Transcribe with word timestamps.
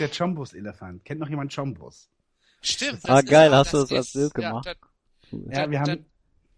ist 0.00 0.18
der 0.18 0.26
Chombus-Elefant. 0.26 1.04
Kennt 1.04 1.20
noch 1.20 1.28
jemand 1.28 1.54
Chombus? 1.54 2.08
Stimmt. 2.60 3.00
Ah, 3.04 3.20
geil, 3.22 3.50
ist, 3.50 3.56
hast 3.56 3.72
du 3.72 3.78
das 3.78 3.90
ist- 3.90 3.96
als 3.96 4.12
Bild 4.12 4.32
ja, 4.42 4.48
gemacht? 4.50 4.66
das- 4.66 4.76
Ja, 5.30 5.38
das- 5.62 5.70
wir 5.70 5.78
das 5.80 5.88
haben 5.90 6.06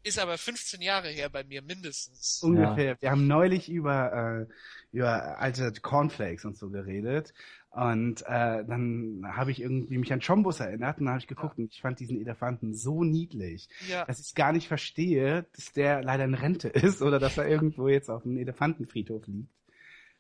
ist 0.03 0.19
aber 0.19 0.39
15 0.39 0.81
Jahre 0.81 1.09
her 1.09 1.29
bei 1.29 1.45
mir 1.45 1.61
mindestens. 1.61 2.41
ungefähr, 2.43 2.97
wir 3.01 3.11
haben 3.11 3.27
neulich 3.27 3.69
über, 3.71 4.47
äh, 4.49 4.97
über 4.97 5.39
alte 5.39 5.73
Cornflakes 5.83 6.47
und 6.47 6.57
so 6.57 6.71
geredet. 6.71 7.35
Und 7.73 8.23
äh, 8.23 8.65
dann 8.65 9.23
habe 9.29 9.51
ich 9.53 9.61
irgendwie 9.61 9.99
mich 9.99 10.13
an 10.13 10.21
Chombus 10.21 10.59
erinnert 10.59 10.99
und 10.99 11.05
dann 11.05 11.13
habe 11.13 11.21
ich 11.21 11.29
geguckt 11.29 11.59
und 11.59 11.73
ich 11.73 11.83
fand 11.83 12.01
diesen 12.01 12.19
Elefanten 12.21 12.75
so 12.75 13.05
niedlich, 13.05 13.69
Ja. 13.89 14.07
dass 14.07 14.19
ich 14.21 14.35
gar 14.35 14.53
nicht 14.53 14.67
verstehe, 14.69 15.47
dass 15.55 15.73
der 15.73 16.03
leider 16.03 16.25
in 16.25 16.35
Rente 16.35 16.69
ist 16.95 17.03
oder 17.03 17.19
dass 17.21 17.37
er 17.39 17.47
irgendwo 17.47 17.87
jetzt 17.89 18.09
auf 18.09 18.25
einem 18.25 18.39
Elefantenfriedhof 18.39 19.27
liegt. 19.27 19.53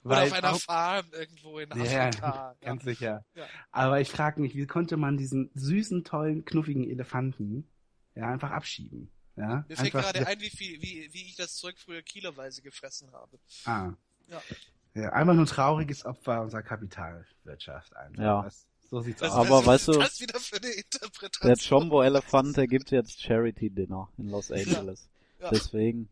Oder 0.02 0.22
auf 0.22 0.32
einer 0.32 0.52
auch- 0.52 0.60
Farm 0.60 1.06
irgendwo 1.12 1.58
in 1.58 1.68
Ja, 1.76 2.08
Afrika. 2.08 2.26
Ja, 2.26 2.54
ganz 2.60 2.84
sicher. 2.84 3.24
Ja. 3.34 3.46
Aber 3.70 4.00
ich 4.00 4.10
frage 4.10 4.40
mich, 4.40 4.54
wie 4.54 4.66
konnte 4.66 4.96
man 4.96 5.16
diesen 5.18 5.50
süßen, 5.54 6.04
tollen, 6.04 6.45
knuffigen 6.45 6.88
Elefanten 6.88 7.68
ja 8.14 8.28
einfach 8.30 8.50
abschieben? 8.50 9.10
Ja, 9.36 9.64
Mir 9.68 9.77
fällt 9.77 9.94
einfach, 9.94 10.12
gerade 10.12 10.27
ein, 10.27 10.41
wie 10.41 10.50
viel, 10.50 10.82
wie, 10.82 11.08
wie 11.12 11.22
ich 11.22 11.36
das 11.36 11.55
Zeug 11.56 11.78
früher 11.78 12.02
kiloweise 12.02 12.62
gefressen 12.62 13.10
habe. 13.12 13.38
Ah. 13.64 13.92
Ja. 14.28 14.42
Ja, 14.94 15.12
einfach 15.12 15.34
nur 15.34 15.44
ein 15.44 15.48
trauriges 15.48 16.05
Opfer 16.05 16.42
unserer 16.42 16.62
Kapitalwirtschaft. 16.62 17.94
Einfach. 17.96 18.22
Ja. 18.22 18.42
Das, 18.42 18.66
so 18.91 19.00
sieht's 19.00 19.22
aus. 19.22 19.30
Aber 19.32 19.64
weißt 19.64 19.88
du, 19.88 19.92
das 19.92 20.20
wieder 20.20 20.38
für 20.41 20.56
eine 20.56 20.69
Interpretation? 20.70 21.48
Der 21.48 21.56
Chombo-Elefant, 21.56 22.56
der 22.56 22.66
gibt 22.66 22.91
jetzt 22.91 23.22
Charity-Dinner 23.22 24.10
in 24.19 24.28
Los 24.30 24.50
Angeles. 24.50 25.08
Ja. 25.38 25.50
Deswegen. 25.50 26.08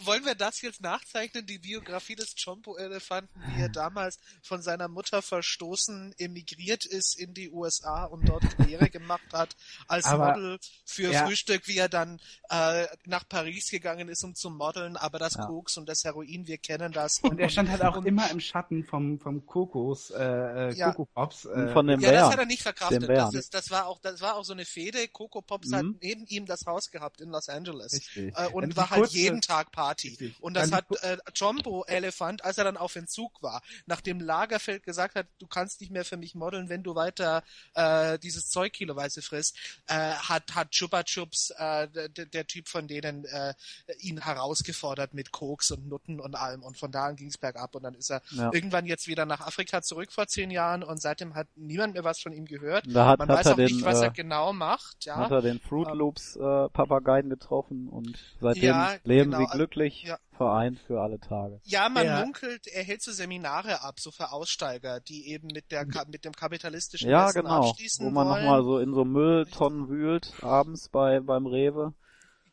Wollen 0.00 0.24
wir 0.24 0.34
das 0.34 0.60
jetzt 0.62 0.80
nachzeichnen, 0.80 1.46
die 1.46 1.58
Biografie 1.58 2.14
des 2.16 2.34
Chompo-Elefanten, 2.42 3.40
wie 3.54 3.62
er 3.62 3.68
damals 3.68 4.18
von 4.42 4.62
seiner 4.62 4.88
Mutter 4.88 5.22
verstoßen 5.22 6.14
emigriert 6.18 6.84
ist 6.84 7.18
in 7.18 7.34
die 7.34 7.50
USA 7.50 8.04
und 8.04 8.28
dort 8.28 8.42
Karriere 8.56 8.90
gemacht 8.90 9.32
hat 9.32 9.56
als 9.86 10.04
Aber- 10.06 10.32
Model 10.32 10.58
für 10.84 11.10
ja. 11.12 11.26
Frühstück, 11.26 11.66
wie 11.68 11.78
er 11.78 11.88
dann 11.88 12.20
äh, 12.50 12.86
nach 13.04 13.28
Paris 13.28 13.70
gegangen 13.70 14.08
ist, 14.08 14.24
um 14.24 14.34
zu 14.34 14.50
modeln, 14.50 14.96
aber 14.96 15.18
das 15.18 15.34
Ja. 15.34 15.46
Koks 15.46 15.76
und 15.76 15.88
das 15.88 16.04
Heroin, 16.04 16.46
wir 16.46 16.58
kennen 16.58 16.92
das. 16.92 17.20
Und 17.20 17.38
er 17.40 17.48
stand 17.48 17.70
halt 17.70 17.82
auch 17.82 17.96
und- 17.96 18.06
immer 18.06 18.30
im 18.30 18.40
Schatten 18.40 18.84
vom, 18.84 19.18
vom 19.18 19.46
Kokos, 19.46 20.10
äh, 20.10 20.22
äh, 20.22 20.74
Ja. 20.74 20.92
Coco 20.92 21.06
Pops. 21.06 21.46
Und 21.46 21.68
Äh, 21.68 21.72
von 21.72 21.86
dem 21.86 22.00
Ja, 22.00 22.10
das 22.10 22.20
Bären. 22.20 22.32
hat 22.32 22.38
er 22.40 22.46
nicht 22.46 22.62
verkraftet. 22.62 23.08
Das, 23.08 23.34
ist, 23.34 23.54
das 23.54 23.70
war 23.70 23.86
auch, 23.86 23.98
das 24.00 24.20
war 24.20 24.36
auch 24.36 24.44
so 24.44 24.52
eine 24.52 24.64
Fehde. 24.64 25.06
Coco 25.08 25.40
Pops 25.42 25.68
Mhm. 25.68 25.74
hat 25.74 25.84
neben 26.02 26.26
ihm 26.26 26.46
das 26.46 26.66
Haus 26.66 26.90
gehabt 26.90 27.20
in 27.20 27.30
Los 27.30 27.48
Angeles. 27.48 27.92
Richtig. 27.92 28.34
Äh, 28.36 28.48
und 28.48 28.76
war 28.76 28.90
halt 28.90 29.10
jeden 29.12 29.40
Tag 29.40 29.63
Party. 29.72 30.08
Richtig. 30.08 30.36
Und 30.40 30.54
das 30.54 30.70
Dann 30.70 30.78
hat 30.78 31.02
äh, 31.02 31.16
Jumbo 31.34 31.84
Elephant, 31.86 32.44
als 32.44 32.58
er 32.58 32.64
dann 32.64 32.76
auf 32.76 32.96
Entzug 32.96 33.42
war, 33.42 33.62
nachdem 33.86 34.20
Lagerfeld 34.20 34.82
gesagt 34.84 35.14
hat, 35.14 35.26
du 35.38 35.46
kannst 35.46 35.80
nicht 35.80 35.90
mehr 35.90 36.04
für 36.04 36.16
mich 36.16 36.34
modeln, 36.34 36.68
wenn 36.68 36.82
du 36.82 36.94
weiter 36.94 37.42
äh, 37.74 38.18
dieses 38.18 38.48
Zeug 38.48 38.72
kiloweise 38.72 39.22
frisst, 39.22 39.56
äh, 39.86 39.94
hat 39.94 40.54
hat 40.54 40.70
Chupa 40.70 41.02
Chups, 41.04 41.50
äh, 41.56 41.88
der, 41.88 42.08
der 42.26 42.46
Typ 42.46 42.68
von 42.68 42.86
denen, 42.88 43.24
äh, 43.24 43.54
ihn 43.98 44.20
herausgefordert 44.22 45.14
mit 45.14 45.32
Koks 45.32 45.70
und 45.70 45.88
Nutten 45.88 46.20
und 46.20 46.34
allem. 46.34 46.62
Und 46.62 46.78
von 46.78 46.90
da 46.92 47.06
an 47.06 47.16
ging 47.16 47.28
es 47.28 47.38
bergab. 47.38 47.74
Und 47.74 47.82
dann 47.82 47.94
ist 47.94 48.10
er 48.10 48.22
Ja. 48.30 48.50
irgendwann 48.52 48.86
jetzt 48.86 49.06
wieder 49.06 49.26
nach 49.26 49.40
Afrika 49.40 49.82
zurück 49.82 50.12
vor 50.12 50.26
zehn 50.26 50.50
Jahren 50.50 50.82
und 50.82 51.00
seitdem 51.00 51.34
hat 51.34 51.48
niemand 51.56 51.94
mehr 51.94 52.04
was 52.04 52.20
von 52.20 52.32
ihm 52.32 52.44
gehört. 52.46 52.84
Da 52.88 53.06
hat, 53.08 53.18
Man 53.18 53.28
hat 53.28 53.38
weiß 53.38 53.46
auch 53.48 53.56
den, 53.56 53.66
nicht, 53.66 53.84
was 53.84 54.00
äh, 54.00 54.04
er 54.04 54.10
genau 54.10 54.52
macht. 54.52 55.04
Ja. 55.04 55.16
hat 55.16 55.30
er 55.30 55.42
den 55.42 55.60
Fruit 55.60 55.88
Ähm, 55.90 55.98
Loops 55.98 56.36
äh, 56.36 56.40
Papageien 56.70 57.28
getroffen 57.30 57.88
und 57.88 58.18
seitdem 58.40 58.64
Ja, 58.64 58.94
leben 59.04 59.30
genau. 59.30 59.43
Sie 59.50 59.56
glücklich 59.56 60.02
Ja. 60.02 60.18
vereint 60.36 60.78
für 60.86 61.00
alle 61.00 61.18
Tage. 61.20 61.60
Ja, 61.64 61.88
man 61.88 62.06
Ja. 62.06 62.20
munkelt, 62.20 62.66
er 62.66 62.82
hält 62.84 63.02
so 63.02 63.12
Seminare 63.12 63.82
ab, 63.82 64.00
so 64.00 64.10
für 64.10 64.32
Aussteiger, 64.32 65.00
die 65.00 65.28
eben 65.30 65.48
mit 65.48 65.70
der 65.70 65.86
Ka- 65.86 66.04
mit 66.10 66.24
dem 66.24 66.32
kapitalistischen 66.32 67.10
Ja, 67.10 67.28
Essen 67.28 67.42
genau. 67.42 67.68
abschließen 67.70 68.06
Wo 68.06 68.10
man 68.10 68.28
nochmal 68.28 68.62
so 68.62 68.78
in 68.78 68.94
so 68.94 69.04
Mülltonnen 69.04 69.88
wühlt, 69.88 70.32
abends 70.42 70.88
bei 70.88 71.20
beim 71.20 71.46
Rewe. 71.46 71.94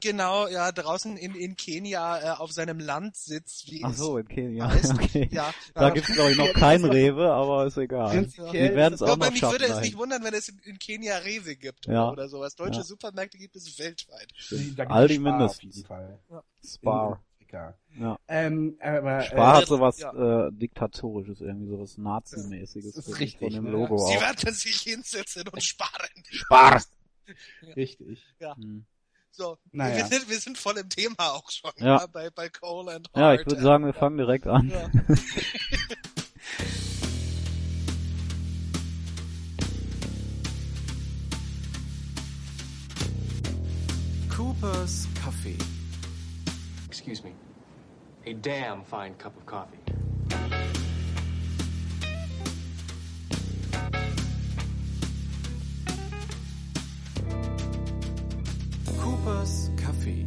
Genau, 0.02 0.48
ja, 0.48 0.72
draußen 0.72 1.16
in, 1.18 1.36
in 1.36 1.56
Kenia 1.56 2.20
äh, 2.20 2.38
auf 2.38 2.52
seinem 2.52 2.80
Land 2.80 3.16
sitzt, 3.16 3.72
wie 3.72 3.84
Ach 3.84 3.94
so, 3.94 4.18
in 4.18 4.28
Kenia. 4.28 4.70
heißt. 4.70 4.94
Okay. 5.02 5.30
Ja, 5.32 5.54
Da 5.74 5.90
äh, 5.90 5.94
gibt's 5.94 6.12
glaube 6.14 6.32
ich 6.32 6.38
noch 6.38 6.54
kein 6.54 6.84
Rewe, 6.84 7.32
aber 7.32 7.66
ist 7.68 7.78
egal. 7.78 8.26
Die 8.26 8.54
werden 8.54 8.94
es 8.96 9.02
auch 9.02 9.16
noch 9.18 9.30
mich 9.30 9.40
schaffen. 9.40 9.60
würde 9.60 9.66
es 9.74 9.80
nicht 9.82 9.98
wundern, 9.98 10.24
wenn 10.24 10.34
es 10.34 10.50
in, 10.50 10.60
in 10.60 10.80
Kenia 10.80 11.18
Rewe 11.18 11.56
gibt 11.56 11.86
Ja. 11.88 12.10
oder, 12.12 12.28
sowas. 12.30 12.56
Deutsche 12.56 12.80
Ja. 12.80 12.84
Supermärkte 12.84 13.38
gibt 13.38 13.56
es 13.56 13.78
weltweit. 13.80 14.28
Aldi 14.90 15.16
Spar 15.16 15.24
mindestens. 15.32 15.70
Auf 15.70 15.76
jeden 15.76 15.86
Fall. 15.88 16.20
Spar. 16.66 17.08
In 17.08 17.14
Afrika. 17.48 17.78
Ja. 18.00 18.18
Ähm, 18.28 18.78
aber, 18.80 19.22
Spar 19.22 19.56
äh, 19.56 19.62
hat 19.62 19.68
sowas 19.68 20.00
ja. 20.00 20.48
äh, 20.48 20.52
diktatorisches, 20.54 21.42
irgendwie 21.42 21.68
sowas 21.70 21.98
Nazi-mäßiges 21.98 22.94
Das 22.96 23.06
ist 23.08 23.14
finde 23.18 23.24
ich, 23.26 23.34
richtig, 23.42 23.56
von 23.56 23.64
dem 23.66 23.72
ne? 23.72 23.72
Logo 23.72 23.98
Sie 23.98 24.18
auch. 24.18 24.22
werden 24.22 24.54
sich 24.54 24.78
hinsetzen 24.82 25.44
und 25.48 25.62
sparen. 25.64 26.10
Spar! 26.30 26.82
Richtig. 27.76 28.26
Hm. 28.40 28.86
So, 29.34 29.58
Naja. 29.72 29.96
wir, 29.98 30.06
sind, 30.08 30.30
wir 30.30 30.40
sind 30.40 30.58
voll 30.58 30.78
im 30.78 30.90
Thema 30.90 31.16
auch 31.20 31.50
schon 31.50 31.72
Ja. 31.78 32.00
ja. 32.00 32.06
bei, 32.08 32.30
bei 32.30 32.50
Cole 32.50 32.96
and 32.96 33.08
Ja, 33.16 33.22
Hart. 33.24 33.40
ich 33.42 33.46
würde 33.48 33.62
sagen, 33.62 33.86
wir 33.86 33.94
fangen 33.94 34.18
direkt 34.18 34.46
an. 34.48 34.70
Ja. 34.70 34.90
Cooper's 44.30 45.08
Coffee. 45.24 45.58
Excuse 46.88 47.24
me. 47.24 47.32
A 48.26 48.34
damn 48.34 48.84
fine 48.84 49.14
cup 49.18 49.36
of 49.38 49.46
coffee. 49.46 49.81
Cooper's 59.02 59.72
Coffee. 59.84 60.26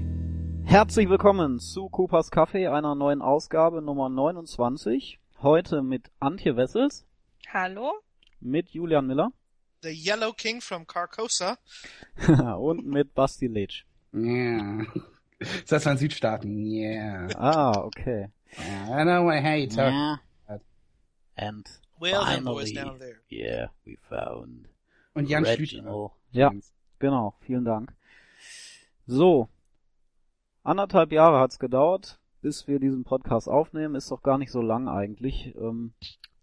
Herzlich 0.65 1.09
willkommen 1.09 1.59
zu 1.61 1.89
Coopers 1.89 2.31
Kaffee, 2.31 2.67
einer 2.69 2.95
neuen 2.95 3.23
Ausgabe 3.23 3.81
Nummer 3.83 4.09
29. 4.09 5.19
Heute 5.43 5.83
mit 5.83 6.11
Antje 6.21 6.57
Wessels, 6.57 7.07
Hallo? 7.53 7.93
mit 8.41 8.71
Julian 8.71 9.07
Miller 9.07 9.33
The 9.83 9.91
Yellow 9.91 10.33
King 10.33 10.61
from 10.61 10.87
Carcosa. 10.87 11.59
und 12.59 12.87
mit 12.87 13.15
Basti 13.15 13.47
Leitch. 13.47 13.87
Yeah. 14.15 14.85
Das 15.69 15.85
waren 15.85 15.99
Südstaaten. 15.99 16.56
Yeah. 16.65 17.29
Ah, 17.37 17.73
okay. 17.85 18.29
yeah. 18.56 19.03
I 19.03 19.05
know 19.05 19.29
I 19.31 19.41
hate 19.43 19.75
talk. 19.75 19.93
Yeah. 19.93 20.17
And 21.37 21.67
Well, 22.01 22.25
finally, 22.25 22.73
down 22.73 22.99
there. 22.99 23.17
yeah, 23.31 23.67
we 23.85 23.99
found 24.09 24.69
Und 25.15 25.29
Jan 25.29 25.45
Schlüter. 25.45 25.59
Reginald. 25.79 26.11
Ja, 26.33 26.51
genau, 26.99 27.35
vielen 27.41 27.65
Dank. 27.65 27.93
So, 29.06 29.48
anderthalb 30.62 31.12
Jahre 31.12 31.38
hat's 31.38 31.59
gedauert, 31.59 32.20
bis 32.41 32.66
wir 32.66 32.78
diesen 32.78 33.04
Podcast 33.04 33.48
aufnehmen. 33.48 33.94
Ist 33.94 34.10
doch 34.10 34.22
gar 34.22 34.38
nicht 34.38 34.50
so 34.50 34.62
lang 34.62 34.88
eigentlich. 34.88 35.54
Ähm, 35.56 35.92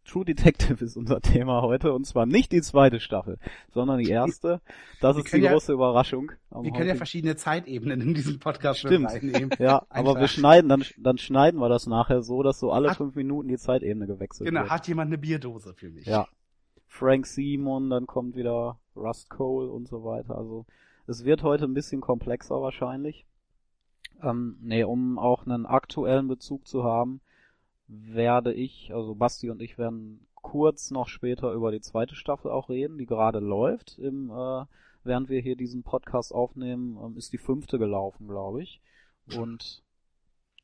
True 0.03 0.25
Detective 0.25 0.83
ist 0.83 0.97
unser 0.97 1.21
Thema 1.21 1.61
heute 1.61 1.93
und 1.93 2.05
zwar 2.05 2.25
nicht 2.25 2.51
die 2.51 2.61
zweite 2.61 2.99
Staffel, 2.99 3.37
sondern 3.71 3.99
die 3.99 4.09
erste. 4.09 4.59
Das 4.99 5.15
Wir 5.15 5.23
ist 5.23 5.33
die 5.33 5.37
ja- 5.41 5.51
große 5.53 5.71
Überraschung. 5.73 6.31
Wir 6.49 6.55
können 6.55 6.73
ja 6.73 6.79
heutigen- 6.79 6.97
verschiedene 6.97 7.35
Zeitebenen 7.35 8.01
in 8.01 8.13
diesem 8.15 8.39
Podcast 8.39 8.79
Stimmt. 8.79 9.07
reinnehmen. 9.09 9.51
ja, 9.59 9.85
aber 9.89 10.13
wir 10.13 10.21
Einfach. 10.21 10.29
schneiden, 10.29 10.69
dann, 10.69 10.83
dann 10.97 11.17
schneiden 11.19 11.59
wir 11.59 11.69
das 11.69 11.85
nachher 11.85 12.23
so, 12.23 12.41
dass 12.41 12.59
so 12.59 12.71
alle 12.71 12.89
Ach. 12.89 12.97
fünf 12.97 13.15
Minuten 13.15 13.47
die 13.47 13.57
Zeitebene 13.57 14.07
gewechselt 14.07 14.47
Genau, 14.47 14.61
wird. 14.61 14.71
hat 14.71 14.87
jemand 14.87 15.09
eine 15.09 15.19
Bierdose 15.19 15.73
für 15.75 15.89
mich? 15.91 16.07
Ja. 16.07 16.27
Frank 16.87 17.25
Simon, 17.27 17.89
dann 17.91 18.05
kommt 18.07 18.35
wieder 18.35 18.79
Rust 18.95 19.29
Cole 19.29 19.69
und 19.69 19.87
so 19.87 20.03
weiter. 20.03 20.35
Also 20.35 20.65
es 21.07 21.25
wird 21.25 21.43
heute 21.43 21.65
ein 21.65 21.73
bisschen 21.73 22.01
komplexer 22.01 22.61
wahrscheinlich. 22.61 23.25
Ähm, 24.21 24.57
nee, 24.61 24.83
um 24.83 25.17
auch 25.17 25.45
einen 25.45 25.65
aktuellen 25.65 26.27
Bezug 26.27 26.67
zu 26.67 26.83
haben, 26.83 27.21
werde 27.87 28.53
ich, 28.53 28.91
also 28.93 29.15
Basti 29.15 29.49
und 29.49 29.61
ich 29.61 29.77
werden 29.77 30.27
kurz 30.35 30.91
noch 30.91 31.07
später 31.07 31.51
über 31.51 31.71
die 31.71 31.81
zweite 31.81 32.15
Staffel 32.15 32.51
auch 32.51 32.69
reden, 32.69 32.97
die 32.97 33.05
gerade 33.05 33.39
läuft. 33.39 33.97
Im, 33.97 34.29
äh, 34.29 34.65
während 35.03 35.29
wir 35.29 35.41
hier 35.41 35.55
diesen 35.55 35.83
Podcast 35.83 36.33
aufnehmen, 36.33 36.97
ähm, 37.03 37.17
ist 37.17 37.33
die 37.33 37.37
fünfte 37.37 37.79
gelaufen, 37.79 38.27
glaube 38.27 38.63
ich. 38.63 38.81
Und 39.35 39.83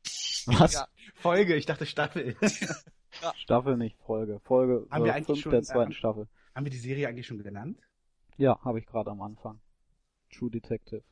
was? 0.46 0.74
Ja. 0.74 0.88
Folge, 1.16 1.56
ich 1.56 1.66
dachte 1.66 1.86
Staffel. 1.86 2.36
Staffel 3.36 3.78
nicht, 3.78 3.98
Folge. 4.00 4.40
Folge 4.44 4.88
Haben 4.90 5.04
wir 5.04 5.12
äh, 5.12 5.16
eigentlich 5.16 5.26
fünf 5.28 5.40
schon, 5.40 5.52
der 5.52 5.64
zweiten 5.64 5.92
äh, 5.92 5.96
Staffel. 5.96 6.28
Haben 6.56 6.66
wir 6.66 6.72
die 6.72 6.78
Serie 6.78 7.08
eigentlich 7.08 7.28
schon 7.28 7.42
genannt? 7.42 7.80
Ja, 8.38 8.60
habe 8.64 8.80
ich 8.80 8.86
gerade 8.86 9.10
am 9.10 9.22
Anfang. 9.22 9.60
True 10.32 10.50
Detective. 10.52 11.04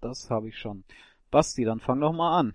Das 0.00 0.30
habe 0.30 0.48
ich 0.48 0.58
schon. 0.58 0.84
Basti, 1.30 1.64
dann 1.64 1.80
fang 1.80 2.00
doch 2.00 2.12
mal 2.12 2.38
an, 2.38 2.54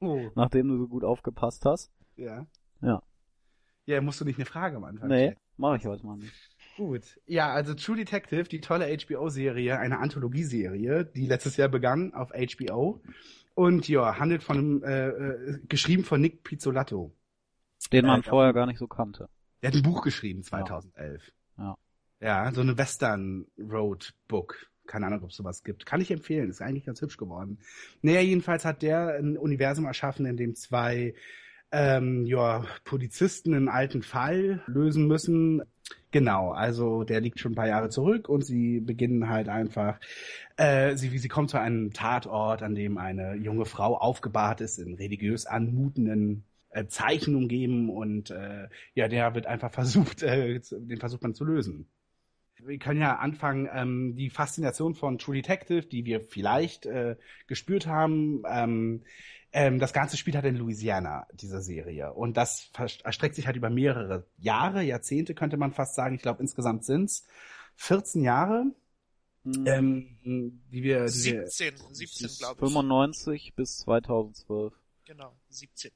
Oh, 0.00 0.30
nachdem 0.34 0.68
du 0.68 0.76
so 0.78 0.88
gut 0.88 1.04
aufgepasst 1.04 1.64
hast. 1.64 1.90
ja. 2.16 2.46
Ja. 2.82 3.02
Ja, 3.86 4.00
musst 4.00 4.20
du 4.20 4.24
nicht 4.24 4.38
eine 4.38 4.46
Frage 4.46 4.76
am 4.76 4.84
Anfang 4.84 5.08
Nee, 5.08 5.36
mache 5.56 5.76
ich 5.78 5.84
heute 5.86 6.06
mal 6.06 6.16
nicht. 6.16 6.32
Gut. 6.76 7.18
Ja, 7.26 7.52
also 7.52 7.74
True 7.74 7.96
Detective, 7.96 8.44
die 8.44 8.60
tolle 8.60 8.86
HBO-Serie, 8.96 9.78
eine 9.78 9.98
Anthologieserie, 9.98 11.04
die 11.06 11.26
letztes 11.26 11.56
Jahr 11.56 11.68
begann 11.68 12.14
auf 12.14 12.30
HBO. 12.30 13.02
Und 13.54 13.88
ja, 13.88 14.18
handelt 14.18 14.42
von 14.44 14.58
einem, 14.58 14.82
äh, 14.84 15.08
äh, 15.08 15.58
geschrieben 15.66 16.04
von 16.04 16.20
Nick 16.20 16.44
Pizzolatto. 16.44 17.12
Den 17.92 18.06
man 18.06 18.20
Äh, 18.20 18.22
vorher 18.22 18.52
gar 18.52 18.66
nicht 18.66 18.78
so 18.78 18.86
kannte. 18.86 19.28
Der 19.62 19.68
hat 19.70 19.76
ein 19.76 19.82
Buch 19.82 20.02
geschrieben, 20.02 20.42
2011. 20.42 21.32
Ja. 21.58 21.76
Ja, 22.20 22.52
so 22.52 22.60
eine 22.60 22.78
Western 22.78 23.46
Road 23.58 24.14
Book. 24.28 24.70
Keine 24.90 25.06
Ahnung, 25.06 25.22
ob 25.22 25.30
es 25.30 25.36
sowas 25.36 25.62
gibt. 25.62 25.86
Kann 25.86 26.00
ich 26.00 26.10
empfehlen. 26.10 26.50
Ist 26.50 26.60
eigentlich 26.60 26.84
ganz 26.84 27.00
hübsch 27.00 27.16
geworden. 27.16 27.58
Naja, 28.02 28.20
jedenfalls 28.22 28.64
hat 28.64 28.82
der 28.82 29.14
ein 29.14 29.38
Universum 29.38 29.84
erschaffen, 29.84 30.26
in 30.26 30.36
dem 30.36 30.56
zwei 30.56 31.14
ähm, 31.70 32.26
ja, 32.26 32.64
Polizisten 32.84 33.54
einen 33.54 33.68
alten 33.68 34.02
Fall 34.02 34.62
lösen 34.66 35.06
müssen. 35.06 35.62
Genau, 36.10 36.50
also 36.50 37.04
der 37.04 37.20
liegt 37.20 37.38
schon 37.38 37.52
ein 37.52 37.54
paar 37.54 37.68
Jahre 37.68 37.88
zurück 37.88 38.28
und 38.28 38.44
sie 38.44 38.80
beginnen 38.80 39.28
halt 39.28 39.48
einfach, 39.48 40.00
äh, 40.56 40.96
sie, 40.96 41.16
sie 41.16 41.28
kommt 41.28 41.50
zu 41.50 41.60
einem 41.60 41.92
Tatort, 41.92 42.64
an 42.64 42.74
dem 42.74 42.98
eine 42.98 43.34
junge 43.36 43.66
Frau 43.66 43.96
aufgebahrt 43.96 44.60
ist 44.60 44.78
in 44.78 44.94
religiös 44.94 45.46
anmutenden 45.46 46.42
äh, 46.70 46.86
Zeichen 46.86 47.36
umgeben 47.36 47.90
und 47.90 48.30
äh, 48.30 48.66
ja, 48.94 49.06
der 49.06 49.36
wird 49.36 49.46
einfach 49.46 49.70
versucht, 49.72 50.24
äh, 50.24 50.60
den 50.72 50.98
versucht 50.98 51.22
man 51.22 51.34
zu 51.34 51.44
lösen. 51.44 51.86
Wir 52.64 52.78
können 52.78 53.00
ja 53.00 53.16
anfangen, 53.16 53.68
ähm, 53.72 54.14
die 54.16 54.30
Faszination 54.30 54.94
von 54.94 55.18
True 55.18 55.36
Detective, 55.36 55.82
die 55.82 56.04
wir 56.04 56.20
vielleicht 56.20 56.86
äh, 56.86 57.16
gespürt 57.46 57.86
haben, 57.86 58.42
ähm, 58.48 59.02
ähm, 59.52 59.80
das 59.80 59.92
Ganze 59.92 60.16
spielt 60.16 60.36
halt 60.36 60.44
in 60.46 60.56
Louisiana, 60.56 61.26
diese 61.32 61.60
Serie. 61.60 62.12
Und 62.12 62.36
das 62.36 62.70
erstreckt 63.02 63.34
sich 63.34 63.46
halt 63.46 63.56
über 63.56 63.70
mehrere 63.70 64.26
Jahre, 64.38 64.82
Jahrzehnte 64.82 65.34
könnte 65.34 65.56
man 65.56 65.72
fast 65.72 65.94
sagen. 65.94 66.14
Ich 66.14 66.22
glaube, 66.22 66.40
insgesamt 66.40 66.84
sind's 66.84 67.26
14 67.76 68.22
Jahre. 68.22 68.66
Mhm. 69.42 69.66
Ähm, 69.66 70.60
die 70.70 70.82
wir, 70.82 71.06
die 71.06 71.10
17, 71.10 71.74
17 71.92 72.28
glaube 72.38 72.54
ich. 72.54 72.72
95 72.72 73.54
bis 73.56 73.78
2012. 73.78 74.74
Genau, 75.06 75.34
17. 75.48 75.90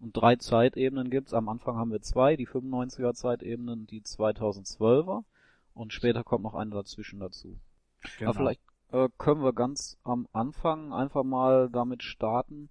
Und 0.00 0.16
drei 0.16 0.34
Zeitebenen 0.36 1.08
gibt's. 1.10 1.32
Am 1.32 1.48
Anfang 1.48 1.76
haben 1.76 1.92
wir 1.92 2.02
zwei, 2.02 2.36
die 2.36 2.48
95er 2.48 3.14
Zeitebenen, 3.14 3.86
die 3.86 4.02
2012er. 4.02 5.22
Und 5.74 5.92
später 5.92 6.24
kommt 6.24 6.44
noch 6.44 6.54
eine 6.54 6.70
dazwischen 6.70 7.20
dazu. 7.20 7.58
genau. 8.18 8.30
Aber 8.30 8.38
vielleicht 8.38 8.60
äh, 8.92 9.08
können 9.18 9.42
wir 9.42 9.52
ganz 9.52 9.98
am 10.04 10.28
Anfang 10.32 10.92
einfach 10.92 11.24
mal 11.24 11.70
damit 11.70 12.02
starten, 12.02 12.68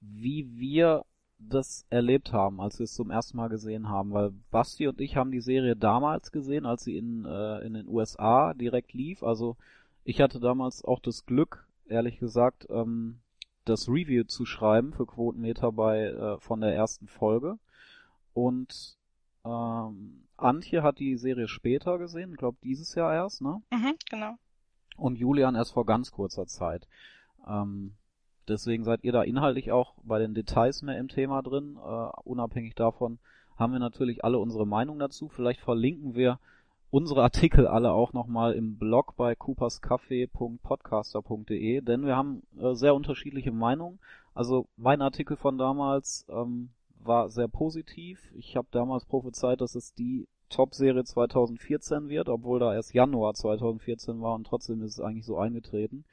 wie 0.00 0.58
wir 0.58 1.04
das 1.38 1.86
erlebt 1.90 2.32
haben, 2.32 2.60
als 2.60 2.78
wir 2.78 2.84
es 2.84 2.94
zum 2.94 3.10
ersten 3.10 3.36
Mal 3.36 3.48
gesehen 3.48 3.88
haben, 3.88 4.12
weil 4.12 4.32
Basti 4.50 4.86
und 4.86 5.00
ich 5.00 5.16
haben 5.16 5.32
die 5.32 5.40
Serie 5.40 5.76
damals 5.76 6.30
gesehen, 6.30 6.66
als 6.66 6.84
sie 6.84 6.96
in, 6.96 7.24
äh, 7.24 7.58
in 7.60 7.74
den 7.74 7.88
USA 7.88 8.54
direkt 8.54 8.92
lief. 8.92 9.22
Also 9.22 9.56
ich 10.04 10.20
hatte 10.20 10.40
damals 10.40 10.84
auch 10.84 11.00
das 11.00 11.26
Glück, 11.26 11.66
ehrlich 11.86 12.18
gesagt, 12.18 12.66
ähm, 12.70 13.18
das 13.64 13.88
Review 13.88 14.24
zu 14.24 14.44
schreiben 14.44 14.92
für 14.92 15.06
Quotenmeter 15.06 15.72
bei 15.72 16.06
äh, 16.06 16.38
von 16.38 16.60
der 16.60 16.74
ersten 16.74 17.06
Folge. 17.06 17.58
Und 18.34 18.96
ähm, 19.44 20.24
Antje 20.42 20.82
hat 20.82 20.98
die 20.98 21.16
Serie 21.16 21.48
später 21.48 21.98
gesehen, 21.98 22.32
ich 22.32 22.38
glaube 22.38 22.58
dieses 22.62 22.94
Jahr 22.94 23.14
erst, 23.14 23.40
ne? 23.42 23.62
Mhm, 23.70 23.94
genau. 24.10 24.34
Und 24.96 25.18
Julian 25.18 25.54
erst 25.54 25.72
vor 25.72 25.86
ganz 25.86 26.12
kurzer 26.12 26.46
Zeit. 26.46 26.86
Ähm, 27.48 27.94
deswegen 28.48 28.84
seid 28.84 29.04
ihr 29.04 29.12
da 29.12 29.22
inhaltlich 29.22 29.72
auch 29.72 29.94
bei 30.02 30.18
den 30.18 30.34
Details 30.34 30.82
mehr 30.82 30.98
im 30.98 31.08
Thema 31.08 31.40
drin. 31.42 31.76
Äh, 31.76 32.08
unabhängig 32.24 32.74
davon 32.74 33.18
haben 33.56 33.72
wir 33.72 33.80
natürlich 33.80 34.24
alle 34.24 34.38
unsere 34.38 34.66
Meinung 34.66 34.98
dazu. 34.98 35.28
Vielleicht 35.28 35.60
verlinken 35.60 36.14
wir 36.14 36.38
unsere 36.90 37.22
Artikel 37.22 37.66
alle 37.66 37.92
auch 37.92 38.12
nochmal 38.12 38.52
im 38.52 38.76
Blog 38.76 39.16
bei 39.16 39.34
cooperscafé.podcaster.de, 39.34 41.80
denn 41.80 42.04
wir 42.04 42.16
haben 42.16 42.42
äh, 42.60 42.74
sehr 42.74 42.94
unterschiedliche 42.94 43.50
Meinungen. 43.50 43.98
Also 44.34 44.68
mein 44.76 45.00
Artikel 45.00 45.36
von 45.36 45.56
damals 45.58 46.26
ähm, 46.28 46.70
war 46.98 47.30
sehr 47.30 47.48
positiv. 47.48 48.30
Ich 48.34 48.56
habe 48.56 48.68
damals 48.70 49.04
prophezeit, 49.04 49.60
dass 49.60 49.74
es 49.74 49.92
die 49.94 50.28
Top-Serie 50.52 51.04
2014 51.04 52.08
wird, 52.08 52.28
obwohl 52.28 52.60
da 52.60 52.74
erst 52.74 52.94
Januar 52.94 53.34
2014 53.34 54.20
war 54.20 54.34
und 54.34 54.46
trotzdem 54.46 54.82
ist 54.82 54.92
es 54.92 55.00
eigentlich 55.00 55.26
so 55.26 55.38
eingetreten. 55.38 56.04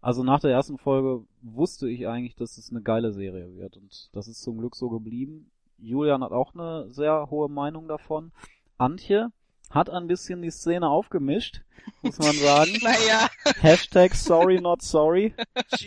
Also 0.00 0.22
nach 0.22 0.40
der 0.40 0.50
ersten 0.50 0.78
Folge 0.78 1.24
wusste 1.42 1.88
ich 1.88 2.06
eigentlich, 2.06 2.36
dass 2.36 2.58
es 2.58 2.70
eine 2.70 2.82
geile 2.82 3.12
Serie 3.12 3.56
wird 3.56 3.76
und 3.76 4.10
das 4.12 4.28
ist 4.28 4.42
zum 4.42 4.58
Glück 4.58 4.76
so 4.76 4.88
geblieben. 4.88 5.50
Julian 5.78 6.22
hat 6.22 6.32
auch 6.32 6.54
eine 6.54 6.90
sehr 6.90 7.30
hohe 7.30 7.48
Meinung 7.48 7.88
davon. 7.88 8.32
Antje 8.78 9.30
hat 9.70 9.90
ein 9.90 10.06
bisschen 10.06 10.42
die 10.42 10.50
Szene 10.50 10.88
aufgemischt, 10.88 11.62
muss 12.02 12.18
man 12.18 12.32
sagen. 12.36 12.70
Naja, 12.82 13.28
Hashtag 13.60 14.14
sorry 14.14 14.60
not 14.60 14.82
sorry. 14.82 15.34
She 15.76 15.86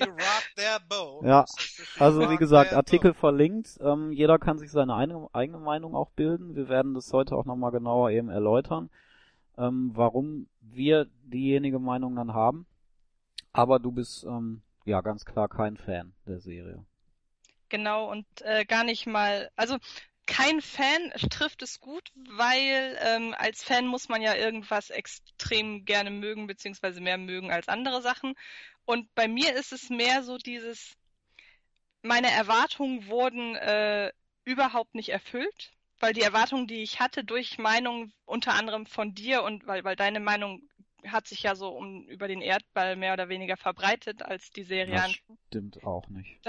their 0.56 0.80
boat. 0.88 1.26
Ja, 1.26 1.46
Also 1.98 2.30
wie 2.30 2.38
gesagt, 2.38 2.74
Artikel 2.74 3.14
verlinkt. 3.14 3.78
Ähm, 3.82 4.12
jeder 4.12 4.38
kann 4.38 4.58
sich 4.60 4.72
seine 4.72 4.96
eigene, 4.96 5.28
eigene 5.34 5.60
Meinung 5.60 5.96
auch 5.96 6.12
bilden. 6.12 6.56
Wir 6.56 6.70
werden 6.70 6.94
das 6.94 7.12
heute 7.14 7.36
auch 7.36 7.46
nochmal 7.46 7.72
genauer 7.72 8.12
eben 8.12 8.30
erläutern, 8.30 8.90
ähm, 9.58 9.92
warum 9.94 10.48
wir 10.62 11.08
diejenige 11.24 11.80
Meinung 11.80 12.16
dann 12.16 12.34
haben. 12.34 12.66
Aber 13.54 13.80
du 13.80 13.92
bist 13.92 14.24
ähm, 14.26 14.62
ja 14.86 15.02
ganz 15.02 15.26
klar 15.26 15.48
kein 15.48 15.78
Fan 15.78 16.14
der 16.28 16.40
Serie. 16.40 16.86
genau 17.70 18.10
und 18.12 18.26
äh, 18.42 18.66
gar 18.66 18.84
nicht 18.84 19.08
mal, 19.08 19.50
also 19.56 19.78
kein 20.30 20.62
Fan 20.62 21.12
trifft 21.32 21.64
es 21.64 21.80
gut, 21.80 22.12
weil 22.16 22.98
ähm, 23.02 23.36
als 23.38 23.64
Fan 23.64 23.88
muss 23.88 24.10
man 24.10 24.22
ja 24.22 24.36
irgendwas 24.36 24.92
extrem 24.92 25.86
gerne 25.86 26.12
mögen, 26.12 26.46
beziehungsweise 26.46 27.02
mehr 27.02 27.18
mögen 27.18 27.52
als 27.52 27.68
andere 27.68 28.04
Sachen. 28.04 28.36
Und 28.86 29.14
bei 29.16 29.28
mir 29.28 29.56
ist 29.56 29.74
es 29.74 29.90
mehr 29.90 30.22
so 30.22 30.38
dieses, 30.38 30.96
meine 32.04 32.30
Erwartungen 32.30 33.08
wurden 33.08 33.56
äh, 33.56 34.12
überhaupt 34.46 34.94
nicht 34.94 35.10
erfüllt, 35.10 35.72
weil 36.00 36.14
die 36.14 36.22
Erwartungen, 36.22 36.68
die 36.68 36.84
ich 36.84 37.00
hatte 37.00 37.24
durch 37.24 37.58
Meinung 37.58 38.14
unter 38.26 38.54
anderem 38.54 38.86
von 38.86 39.16
dir 39.16 39.42
und 39.42 39.66
weil, 39.66 39.84
weil 39.84 39.96
deine 39.96 40.20
Meinung 40.20 40.62
hat 41.08 41.28
sich 41.28 41.42
ja 41.42 41.56
so 41.56 41.70
um 41.70 42.08
über 42.08 42.28
den 42.28 42.42
Erdball 42.42 42.96
mehr 42.96 43.14
oder 43.14 43.30
weniger 43.30 43.58
verbreitet, 43.58 44.22
als 44.22 44.52
die 44.52 44.64
Serie 44.64 44.94
Das 44.96 45.38
stimmt 45.48 45.84
auch 45.84 46.08
nicht. 46.10 46.40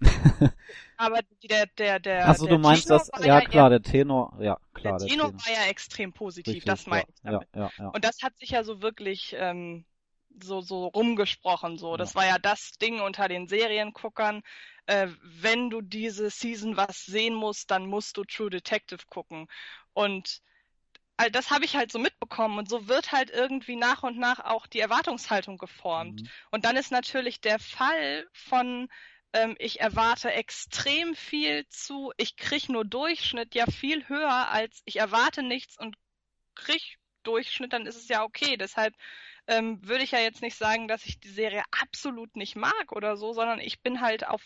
Aber 0.98 1.20
der, 1.42 1.66
der, 1.66 1.98
der, 2.00 2.28
Achso, 2.28 2.46
der 2.46 2.56
du 2.56 2.60
meinst 2.60 2.86
Tenor 2.86 3.06
das, 3.12 3.24
ja 3.24 3.38
eher- 3.40 3.48
klar, 3.48 3.70
der 3.70 3.82
Tenor, 3.82 4.36
ja 4.40 4.58
klar, 4.72 4.98
der 4.98 5.08
Tenor 5.08 5.34
war 5.34 5.52
ja 5.52 5.66
extrem 5.68 6.12
positiv, 6.12 6.54
Richtig, 6.54 6.64
das 6.64 6.86
meine 6.86 7.04
ich 7.08 7.22
ja, 7.22 7.32
damit. 7.32 7.48
ja, 7.54 7.60
ja, 7.62 7.70
ja. 7.78 7.88
Und 7.88 8.04
das 8.04 8.22
hat 8.22 8.36
sich 8.38 8.50
ja 8.50 8.64
so 8.64 8.80
wirklich 8.82 9.34
ähm, 9.38 9.84
so, 10.42 10.60
so 10.60 10.86
rumgesprochen. 10.86 11.78
So. 11.78 11.96
Das 11.96 12.14
Ja. 12.14 12.20
war 12.20 12.26
ja 12.26 12.38
das 12.38 12.72
Ding 12.72 13.00
unter 13.00 13.28
den 13.28 13.46
Serienguckern. 13.48 14.42
Äh, 14.86 15.08
wenn 15.22 15.70
du 15.70 15.80
diese 15.80 16.30
Season 16.30 16.76
was 16.76 17.04
sehen 17.04 17.34
musst, 17.34 17.70
dann 17.70 17.86
musst 17.86 18.16
du 18.16 18.24
True 18.24 18.50
Detective 18.50 19.00
gucken. 19.08 19.48
Und 19.92 20.40
all 21.16 21.30
das 21.30 21.50
habe 21.50 21.64
ich 21.64 21.76
halt 21.76 21.90
so 21.90 21.98
mitbekommen. 21.98 22.58
Und 22.58 22.68
so 22.68 22.88
wird 22.88 23.12
halt 23.12 23.30
irgendwie 23.30 23.76
nach 23.76 24.02
und 24.02 24.18
nach 24.18 24.40
auch 24.40 24.66
die 24.66 24.80
Erwartungshaltung 24.80 25.58
geformt. 25.58 26.22
Mhm. 26.22 26.28
Und 26.52 26.64
dann 26.64 26.76
ist 26.76 26.92
natürlich 26.92 27.40
der 27.40 27.58
Fall 27.58 28.26
von 28.32 28.88
ähm, 29.32 29.56
ich 29.58 29.80
erwarte 29.80 30.32
extrem 30.32 31.14
viel 31.14 31.66
zu, 31.68 32.12
ich 32.16 32.36
krieg 32.36 32.68
nur 32.68 32.84
Durchschnitt 32.84 33.54
ja 33.54 33.66
viel 33.66 34.08
höher 34.08 34.50
als 34.50 34.82
ich 34.84 34.96
erwarte 34.96 35.42
nichts 35.42 35.78
und 35.78 35.96
krieg 36.54 36.98
Durchschnitt, 37.22 37.72
dann 37.72 37.86
ist 37.86 37.96
es 37.96 38.08
ja 38.08 38.22
okay. 38.22 38.56
Deshalb 38.56 38.94
ähm, 39.46 39.86
würde 39.86 40.04
ich 40.04 40.12
ja 40.12 40.20
jetzt 40.20 40.42
nicht 40.42 40.56
sagen, 40.56 40.88
dass 40.88 41.04
ich 41.06 41.20
die 41.20 41.28
Serie 41.28 41.62
absolut 41.80 42.36
nicht 42.36 42.56
mag 42.56 42.92
oder 42.92 43.16
so, 43.16 43.32
sondern 43.32 43.58
ich 43.58 43.82
bin 43.82 44.00
halt 44.00 44.26
auf 44.26 44.42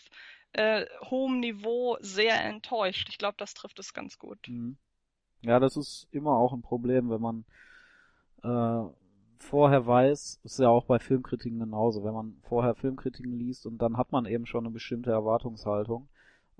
äh, 0.53 0.85
hohem 1.09 1.39
Niveau 1.39 1.97
sehr 2.01 2.43
enttäuscht. 2.43 3.07
Ich 3.09 3.17
glaube, 3.17 3.35
das 3.37 3.53
trifft 3.53 3.79
es 3.79 3.93
ganz 3.93 4.17
gut. 4.17 4.39
Mhm. 4.47 4.77
Ja, 5.41 5.59
das 5.59 5.75
ist 5.75 6.07
immer 6.11 6.31
auch 6.31 6.53
ein 6.53 6.61
Problem, 6.61 7.09
wenn 7.09 7.21
man 7.21 7.45
äh, 8.43 8.93
vorher 9.41 9.85
weiß, 9.85 10.39
ist 10.43 10.59
ja 10.59 10.69
auch 10.69 10.85
bei 10.85 10.99
Filmkritiken 10.99 11.59
genauso, 11.59 12.03
wenn 12.03 12.13
man 12.13 12.41
vorher 12.47 12.75
Filmkritiken 12.75 13.37
liest 13.37 13.65
und 13.65 13.79
dann 13.79 13.97
hat 13.97 14.11
man 14.11 14.25
eben 14.25 14.45
schon 14.45 14.65
eine 14.65 14.73
bestimmte 14.73 15.11
Erwartungshaltung. 15.11 16.09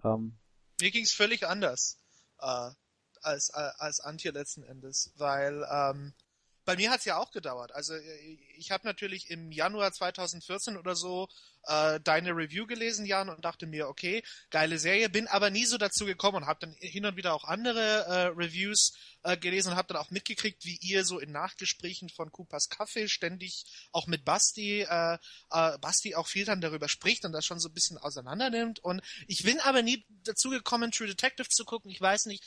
Ähm, 0.04 0.38
Mir 0.80 0.92
ging's 0.92 1.14
völlig 1.14 1.48
anders 1.48 2.00
äh, 2.40 2.72
als, 3.22 3.50
äh, 3.54 3.70
als 3.78 4.00
Antje 4.00 4.32
letzten 4.32 4.64
Endes, 4.64 5.14
weil 5.18 5.66
ähm, 5.72 6.14
bei 6.66 6.76
mir 6.76 6.92
hat's 6.92 7.06
ja 7.06 7.18
auch 7.18 7.32
gedauert. 7.32 7.72
Also 7.74 7.94
äh, 7.94 8.38
ich 8.58 8.72
habe 8.72 8.86
natürlich 8.86 9.30
im 9.30 9.52
Januar 9.52 9.92
2014 9.92 10.78
oder 10.78 10.96
so 10.96 11.28
äh, 11.66 12.00
deine 12.00 12.32
Review 12.32 12.66
gelesen, 12.66 13.06
Jan, 13.06 13.30
und 13.30 13.44
dachte 13.46 13.68
mir, 13.68 13.88
okay, 13.88 14.24
geile 14.50 14.80
Serie, 14.80 15.10
bin 15.10 15.28
aber 15.28 15.50
nie 15.50 15.66
so 15.66 15.78
dazu 15.78 16.06
gekommen 16.06 16.38
und 16.38 16.46
habe 16.46 16.60
dann 16.62 16.76
hin 16.80 17.06
und 17.06 17.16
wieder 17.16 17.34
auch 17.34 17.44
andere 17.44 18.06
äh, 18.06 18.28
Reviews 18.36 18.94
äh, 19.24 19.38
gelesen 19.38 19.72
und 19.72 19.78
habe 19.78 19.94
dann 19.94 20.02
auch 20.02 20.12
mitgekriegt, 20.12 20.66
wie 20.66 20.78
ihr 20.82 21.06
so 21.06 21.20
in 21.20 21.32
Nachgesprächen 21.32 22.10
von 22.10 22.32
Coopers 22.32 22.70
Kaffee 22.70 23.08
ständig 23.08 23.66
auch 23.92 24.08
mit 24.08 24.26
Basti, 24.26 24.82
äh, 24.82 25.18
äh, 25.52 25.78
Basti 25.80 26.16
auch 26.16 26.28
viel 26.28 26.46
dann 26.46 26.62
darüber 26.62 26.88
spricht 26.88 27.26
und 27.26 27.32
das 27.32 27.46
schon 27.46 27.60
so 27.60 27.70
ein 27.70 27.74
bisschen 27.74 27.98
auseinander 27.98 28.50
nimmt. 28.50 28.80
Und 28.80 29.02
ich 29.28 29.44
bin 29.44 29.60
aber 29.60 29.82
nie 29.82 30.06
dazu 30.24 30.50
gekommen, 30.50 30.92
True 30.92 31.08
Detective 31.08 31.50
zu 31.50 31.66
gucken. 31.66 31.92
Ich 31.92 32.02
weiß 32.02 32.26
nicht, 32.26 32.44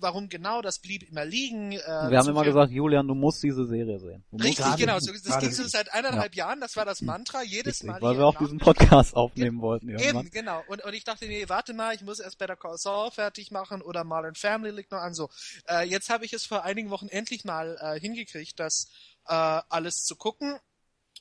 warum 0.00 0.28
genau, 0.28 0.62
das 0.62 0.78
blieb 0.78 1.02
immer 1.02 1.24
liegen. 1.24 1.72
Äh, 1.72 1.78
Wir 1.78 2.18
haben 2.18 2.28
immer 2.28 2.44
gesagt, 2.44 2.72
Julian, 2.72 3.06
du 3.06 3.14
musst 3.14 3.42
diese 3.42 3.66
Serie 3.66 3.98
sehen. 3.98 4.24
Du 4.30 4.42
Richtig, 4.44 4.76
genau. 4.76 4.98
So, 4.98 5.12
das 5.12 5.38
ging 5.38 5.52
so 5.52 5.66
seit 5.66 5.92
eineinhalb 5.92 6.34
Jahren, 6.34 6.60
das 6.60 6.76
war 6.76 6.84
das 6.84 7.02
Mantra, 7.02 7.42
jedes 7.42 7.82
Richtig, 7.82 7.88
Mal. 7.88 8.02
weil 8.02 8.18
wir 8.18 8.26
auch 8.26 8.36
diesen 8.36 8.58
Podcast 8.58 9.14
aufnehmen 9.16 9.60
wollten 9.60 9.88
irgendwann. 9.88 10.26
Eben, 10.26 10.30
genau. 10.30 10.62
Und, 10.68 10.84
und 10.84 10.94
ich 10.94 11.04
dachte, 11.04 11.26
nee, 11.26 11.48
warte 11.48 11.74
mal, 11.74 11.94
ich 11.94 12.02
muss 12.02 12.20
erst 12.20 12.38
Better 12.38 12.56
Call 12.56 12.78
Saul 12.78 13.10
fertig 13.10 13.50
machen 13.50 13.82
oder 13.82 14.04
Modern 14.04 14.34
Family 14.34 14.74
liegt 14.74 14.92
noch 14.92 15.00
an. 15.00 15.14
So, 15.14 15.28
äh, 15.68 15.86
jetzt 15.88 16.10
habe 16.10 16.24
ich 16.24 16.32
es 16.32 16.46
vor 16.46 16.64
einigen 16.64 16.90
Wochen 16.90 17.08
endlich 17.08 17.44
mal 17.44 17.76
äh, 17.80 18.00
hingekriegt, 18.00 18.58
das 18.60 18.88
äh, 19.26 19.32
alles 19.68 20.04
zu 20.04 20.16
gucken. 20.16 20.58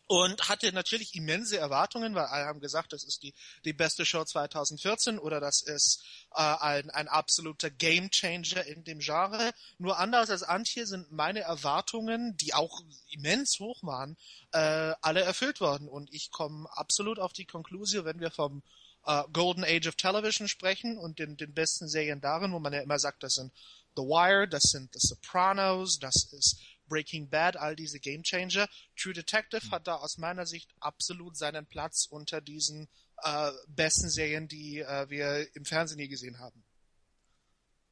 Und 0.07 0.49
hatte 0.49 0.71
natürlich 0.71 1.15
immense 1.15 1.57
Erwartungen, 1.57 2.13
weil 2.13 2.25
alle 2.25 2.45
haben 2.45 2.59
gesagt, 2.59 2.93
das 2.93 3.03
ist 3.03 3.23
die, 3.23 3.33
die 3.63 3.73
beste 3.73 4.05
Show 4.05 4.23
2014 4.23 5.17
oder 5.17 5.39
das 5.39 5.63
ist 5.63 6.03
äh, 6.35 6.41
ein, 6.41 6.91
ein 6.91 7.07
absoluter 7.07 7.71
Gamechanger 7.71 8.63
in 8.65 8.83
dem 8.83 8.99
Genre. 8.99 9.51
Nur 9.79 9.97
anders 9.97 10.29
als 10.29 10.43
Antje 10.43 10.85
sind 10.85 11.11
meine 11.11 11.39
Erwartungen, 11.39 12.37
die 12.37 12.53
auch 12.53 12.81
immens 13.09 13.57
hoch 13.59 13.81
waren, 13.81 14.15
äh, 14.51 14.93
alle 15.01 15.21
erfüllt 15.21 15.59
worden. 15.59 15.87
Und 15.87 16.13
ich 16.13 16.29
komme 16.29 16.69
absolut 16.73 17.17
auf 17.17 17.33
die 17.33 17.45
Konklusion, 17.45 18.05
wenn 18.05 18.19
wir 18.19 18.29
vom 18.29 18.61
äh, 19.05 19.23
Golden 19.33 19.63
Age 19.63 19.87
of 19.87 19.95
Television 19.95 20.47
sprechen 20.47 20.97
und 20.99 21.17
den, 21.17 21.37
den 21.37 21.53
besten 21.53 21.87
Serien 21.87 22.21
darin, 22.21 22.51
wo 22.51 22.59
man 22.59 22.73
ja 22.73 22.81
immer 22.81 22.99
sagt, 22.99 23.23
das 23.23 23.33
sind 23.33 23.51
The 23.95 24.03
Wire, 24.03 24.47
das 24.47 24.63
sind 24.63 24.93
The 24.93 24.99
Sopranos, 24.99 25.99
das 25.99 26.31
ist 26.33 26.59
Breaking 26.87 27.29
Bad, 27.29 27.57
all 27.57 27.75
diese 27.75 27.99
Gamechanger. 27.99 28.67
True 28.97 29.13
Detective 29.13 29.71
hat 29.71 29.87
da 29.87 29.95
aus 29.95 30.17
meiner 30.17 30.45
Sicht 30.45 30.73
absolut 30.79 31.37
seinen 31.37 31.65
Platz 31.65 32.07
unter 32.09 32.41
diesen 32.41 32.87
äh, 33.23 33.51
besten 33.67 34.09
Serien, 34.09 34.47
die 34.47 34.79
äh, 34.79 35.09
wir 35.09 35.47
im 35.55 35.65
Fernsehen 35.65 35.97
nie 35.97 36.07
gesehen 36.07 36.39
haben. 36.39 36.63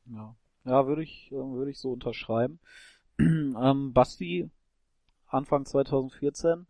Ja, 0.05 0.35
ja 0.65 0.87
würde 0.87 1.03
ich, 1.03 1.31
äh, 1.31 1.35
würde 1.35 1.71
ich 1.71 1.79
so 1.79 1.91
unterschreiben. 1.93 2.59
ähm, 3.19 3.93
Basti, 3.93 4.49
Anfang 5.27 5.65
2014, 5.65 6.67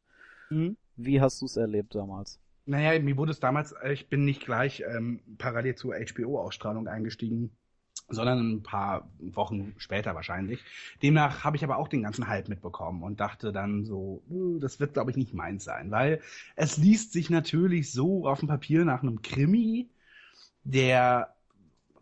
Mhm. 0.49 0.77
wie 0.95 1.19
hast 1.19 1.41
du 1.41 1.45
es 1.45 1.57
erlebt 1.57 1.95
damals? 1.95 2.39
Naja, 2.65 2.99
mir 3.01 3.17
wurde 3.17 3.31
es 3.31 3.39
damals, 3.39 3.73
ich 3.91 4.07
bin 4.07 4.23
nicht 4.23 4.45
gleich 4.45 4.83
ähm, 4.87 5.21
parallel 5.37 5.75
zur 5.75 5.95
HBO-Ausstrahlung 5.95 6.87
eingestiegen, 6.87 7.51
sondern 8.09 8.55
ein 8.55 8.63
paar 8.63 9.09
Wochen 9.19 9.73
später 9.77 10.15
wahrscheinlich. 10.15 10.63
Demnach 11.01 11.43
habe 11.43 11.57
ich 11.57 11.63
aber 11.63 11.77
auch 11.77 11.87
den 11.87 12.03
ganzen 12.03 12.27
Hype 12.27 12.49
mitbekommen 12.49 13.03
und 13.03 13.19
dachte 13.19 13.51
dann 13.51 13.85
so, 13.85 14.23
"Uh, 14.29 14.59
das 14.59 14.79
wird 14.79 14.93
glaube 14.93 15.11
ich 15.11 15.17
nicht 15.17 15.33
meins 15.33 15.63
sein, 15.63 15.91
weil 15.91 16.21
es 16.55 16.77
liest 16.77 17.13
sich 17.13 17.29
natürlich 17.29 17.91
so 17.91 18.27
auf 18.27 18.39
dem 18.39 18.47
Papier 18.49 18.85
nach 18.85 19.01
einem 19.03 19.21
Krimi, 19.21 19.89
der 20.63 21.35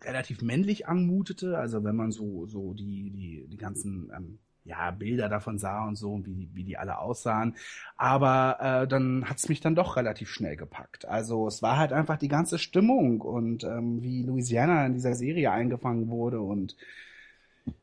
relativ 0.04 0.42
männlich 0.42 0.88
anmutete, 0.88 1.58
also 1.58 1.84
wenn 1.84 1.96
man 1.96 2.12
so 2.12 2.48
so 2.48 2.74
die 2.74 3.12
die 3.12 3.48
die 3.48 3.58
ganzen 3.58 4.12
ähm, 4.16 4.40
ja 4.64 4.92
Bilder 4.92 5.30
davon 5.30 5.58
sah 5.58 5.88
und 5.88 5.96
so 5.96 6.26
wie 6.26 6.50
wie 6.54 6.64
die 6.64 6.78
alle 6.78 7.00
aussahen, 7.00 7.56
aber 7.98 8.58
äh, 8.84 8.88
dann 8.88 9.26
hat's 9.30 9.50
mich 9.50 9.60
dann 9.62 9.76
doch 9.76 9.96
relativ 9.98 10.30
schnell 10.30 10.56
gepackt. 10.56 11.06
Also 11.06 11.48
es 11.48 11.62
war 11.62 11.78
halt 11.78 11.94
einfach 11.94 12.18
die 12.18 12.28
ganze 12.28 12.60
Stimmung 12.60 13.22
und 13.22 13.64
ähm, 13.64 14.02
wie 14.02 14.24
Louisiana 14.24 14.86
in 14.86 14.94
dieser 14.94 15.16
Serie 15.16 15.52
eingefangen 15.52 16.10
wurde 16.10 16.42
und 16.42 16.76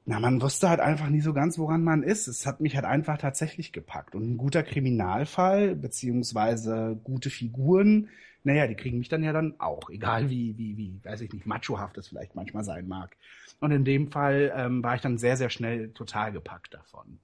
na, 0.05 0.21
man 0.21 0.41
wusste 0.41 0.69
halt 0.69 0.81
einfach 0.81 1.09
nie 1.09 1.21
so 1.21 1.33
ganz, 1.33 1.59
woran 1.59 1.85
man 1.85 2.03
ist. 2.03 2.29
Es 2.29 2.47
hat 2.47 2.61
mich 2.61 2.77
halt 2.77 2.85
einfach 2.85 3.19
tatsächlich 3.19 3.73
gepackt. 3.73 4.15
Und 4.15 4.31
ein 4.31 4.37
guter 4.37 4.63
Kriminalfall, 4.63 5.75
beziehungsweise 5.75 6.99
gute 7.05 7.31
Figuren, 7.31 8.09
naja, 8.45 8.67
die 8.67 8.75
kriegen 8.75 8.99
mich 8.99 9.09
dann 9.09 9.23
ja 9.23 9.33
dann 9.33 9.59
auch. 9.59 9.91
Egal 9.91 10.31
wie, 10.31 10.57
wie, 10.57 10.77
wie, 10.77 11.01
weiß 11.05 11.21
ich 11.21 11.33
nicht, 11.33 11.47
machohaft 11.47 11.99
es 11.99 12.09
vielleicht 12.09 12.35
manchmal 12.35 12.65
sein 12.65 12.89
mag. 12.89 13.17
Und 13.61 13.73
in 13.73 13.85
dem 13.85 14.11
Fall 14.11 14.53
ähm, 14.55 14.83
war 14.83 14.95
ich 14.95 15.01
dann 15.01 15.19
sehr, 15.19 15.37
sehr 15.37 15.51
schnell 15.51 15.91
total 15.93 16.33
gepackt 16.33 16.75
davon. 16.75 17.19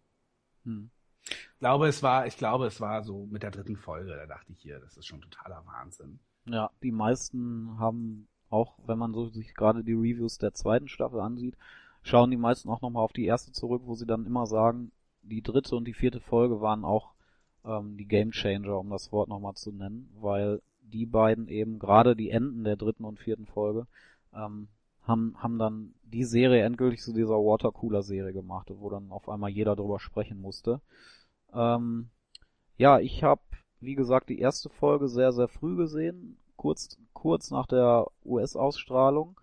Hm. 0.65 0.91
Ich 1.27 1.59
glaube, 1.59 1.89
es 1.89 2.03
war, 2.03 2.27
ich 2.27 2.37
glaube, 2.37 2.67
es 2.67 2.81
war 2.81 3.03
so 3.03 3.27
mit 3.31 3.43
der 3.43 3.51
dritten 3.51 3.77
Folge, 3.77 4.15
da 4.15 4.27
dachte 4.27 4.53
ich 4.53 4.59
hier, 4.61 4.79
das 4.81 4.97
ist 4.97 5.07
schon 5.07 5.23
totaler 5.23 5.65
Wahnsinn. 5.65 6.19
Ja, 6.47 6.71
die 6.83 6.93
meisten 6.93 7.79
haben 7.79 8.29
auch, 8.51 8.79
wenn 8.87 8.99
man 8.99 9.15
so 9.15 9.29
sich 9.29 9.55
gerade 9.55 9.83
die 9.83 9.95
Reviews 9.95 10.37
der 10.39 10.53
zweiten 10.53 10.89
Staffel 10.89 11.21
ansieht, 11.21 11.57
schauen 12.05 12.31
die 12.31 12.37
meisten 12.37 12.69
auch 12.69 12.83
nochmal 12.83 13.03
auf 13.03 13.13
die 13.13 13.25
erste 13.25 13.51
zurück, 13.51 13.83
wo 13.87 13.95
sie 13.95 14.07
dann 14.07 14.27
immer 14.27 14.47
sagen, 14.47 14.93
die 15.23 15.43
dritte 15.43 15.75
und 15.75 15.87
die 15.87 15.95
vierte 15.95 16.21
Folge 16.21 16.61
waren 16.61 16.85
auch 16.85 17.15
ähm, 17.65 17.97
die 17.97 18.07
Game 18.07 18.31
Changer, 18.31 18.79
um 18.79 18.91
das 18.91 19.11
Wort 19.11 19.29
nochmal 19.29 19.55
zu 19.55 19.73
nennen, 19.73 20.11
weil 20.21 20.61
die 20.83 21.07
beiden 21.07 21.49
eben 21.49 21.79
gerade 21.79 22.15
die 22.15 22.31
Enden 22.31 22.63
der 22.63 22.77
dritten 22.77 23.05
und 23.05 23.19
vierten 23.19 23.47
Folge 23.47 23.87
ähm, 24.35 24.69
haben, 25.03 25.35
haben 25.39 25.59
dann 25.59 25.95
die 26.03 26.25
Serie 26.25 26.63
endgültig 26.63 27.01
zu 27.01 27.15
dieser 27.15 27.37
Watercooler-Serie 27.37 28.35
gemacht, 28.35 28.69
wo 28.71 28.91
dann 28.91 29.11
auf 29.11 29.29
einmal 29.31 29.51
jeder 29.51 29.75
drüber 29.75 29.99
sprechen 29.99 30.41
musste. 30.41 30.83
Ähm, 31.55 32.11
ja, 32.77 32.99
ich 32.99 33.25
habe, 33.25 33.41
wie 33.81 33.95
gesagt, 33.95 34.29
die 34.29 34.41
erste 34.41 34.69
Folge 34.69 35.09
sehr, 35.09 35.33
sehr 35.33 35.49
früh 35.49 35.75
gesehen, 35.77 36.37
kurz, 36.57 36.99
kurz 37.15 37.51
nach 37.51 37.67
der 37.67 38.07
US-Ausstrahlung. 38.27 39.41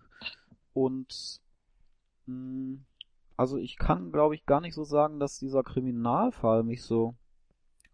Und 0.74 1.40
also 3.36 3.58
ich 3.58 3.76
kann, 3.76 4.12
glaube 4.12 4.34
ich, 4.34 4.46
gar 4.46 4.60
nicht 4.60 4.74
so 4.74 4.84
sagen, 4.84 5.18
dass 5.18 5.38
dieser 5.38 5.62
Kriminalfall 5.62 6.62
mich 6.62 6.82
so 6.82 7.14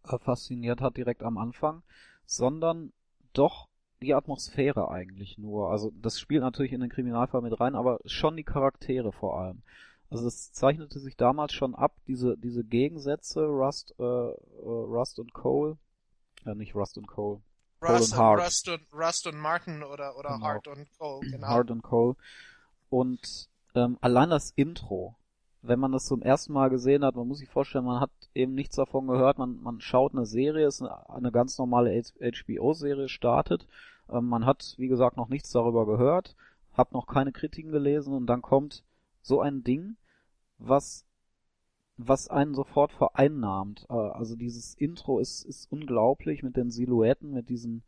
äh, 0.05 0.19
fasziniert 0.19 0.81
hat 0.81 0.97
direkt 0.97 1.23
am 1.23 1.39
Anfang, 1.39 1.83
sondern 2.27 2.93
doch 3.33 3.69
die 4.01 4.15
Atmosphäre 4.15 4.91
eigentlich 4.91 5.39
nur. 5.39 5.71
Also 5.71 5.93
das 6.01 6.21
spielt 6.21 6.43
natürlich 6.43 6.73
in 6.73 6.81
den 6.81 6.91
Kriminalfall 6.91 7.43
mit 7.43 7.59
rein, 7.59 7.75
aber 7.75 8.01
schon 8.05 8.37
die 8.37 8.45
Charaktere 8.45 9.13
vor 9.13 9.41
allem. 9.41 9.63
Also 10.11 10.27
es 10.27 10.53
zeichnete 10.53 10.99
sich 11.01 11.17
damals 11.17 11.53
schon 11.53 11.75
ab, 11.75 11.97
diese, 12.07 12.39
diese 12.39 12.65
Gegensätze, 12.65 13.45
Rust, 13.45 13.95
äh, 13.99 14.03
äh, 14.03 14.35
Rust 14.65 15.19
und 15.19 15.35
Cole, 15.35 15.77
äh, 16.47 16.55
nicht 16.55 16.75
Rust 16.75 16.97
und 16.97 17.07
Cole, 17.07 17.43
Cole 17.81 17.99
Rust, 17.99 18.13
und 18.13 18.19
Hart. 18.19 18.41
Rust, 18.41 18.69
und, 18.69 18.81
Rust 18.93 19.27
und 19.27 19.39
Martin 19.39 19.83
oder, 19.83 20.17
oder 20.17 20.31
Genau. 20.35 20.47
Hart 20.47 20.69
und 20.69 20.89
Cole, 20.99 21.31
genau. 21.31 21.47
Hard 21.47 21.71
and 21.71 21.83
Cole. 21.83 22.17
Und 22.89 23.51
ähm, 23.79 23.99
allein 24.01 24.31
das 24.31 24.51
Intro, 24.51 25.17
wenn 25.63 25.81
man 25.81 25.93
das 25.93 26.07
zum 26.07 26.23
ersten 26.23 26.53
Mal 26.53 26.71
gesehen 26.71 27.05
hat, 27.05 27.17
man 27.17 27.29
muss 27.29 27.39
sich 27.39 27.49
vorstellen, 27.49 27.85
man 27.85 28.01
hat 28.01 28.11
eben 28.35 28.55
nichts 28.55 28.77
davon 28.77 29.07
gehört, 29.07 29.39
man, 29.39 29.61
man 29.63 29.81
schaut 29.81 30.15
eine 30.15 30.27
Serie, 30.27 30.67
ist 30.67 30.83
eine, 30.83 31.09
eine 31.11 31.33
ganz 31.33 31.59
normale 31.59 32.03
HBO-Serie, 32.21 33.09
startet, 33.09 33.67
ähm, 34.11 34.27
man 34.27 34.47
hat, 34.47 34.75
wie 34.79 34.89
gesagt, 34.89 35.17
noch 35.17 35.29
nichts 35.29 35.51
darüber 35.51 35.87
gehört, 35.87 36.37
hat 36.73 36.93
noch 36.93 37.07
keine 37.07 37.33
Kritiken 37.33 37.73
gelesen 37.73 38.15
und 38.15 38.27
dann 38.27 38.43
kommt 38.43 38.85
so 39.23 39.41
ein 39.41 39.63
Ding, 39.65 39.97
was 40.59 41.09
was 41.99 42.29
einen 42.29 42.55
sofort 42.55 42.93
vereinnahmt. 42.93 43.87
Äh, 43.91 43.95
Also 43.95 44.37
dieses 44.37 44.75
Intro 44.75 45.19
ist, 45.19 45.45
ist 45.45 45.71
unglaublich 45.71 46.43
mit 46.43 46.57
den 46.57 46.71
Silhouetten, 46.71 47.33
mit 47.33 47.49
diesen 47.49 47.83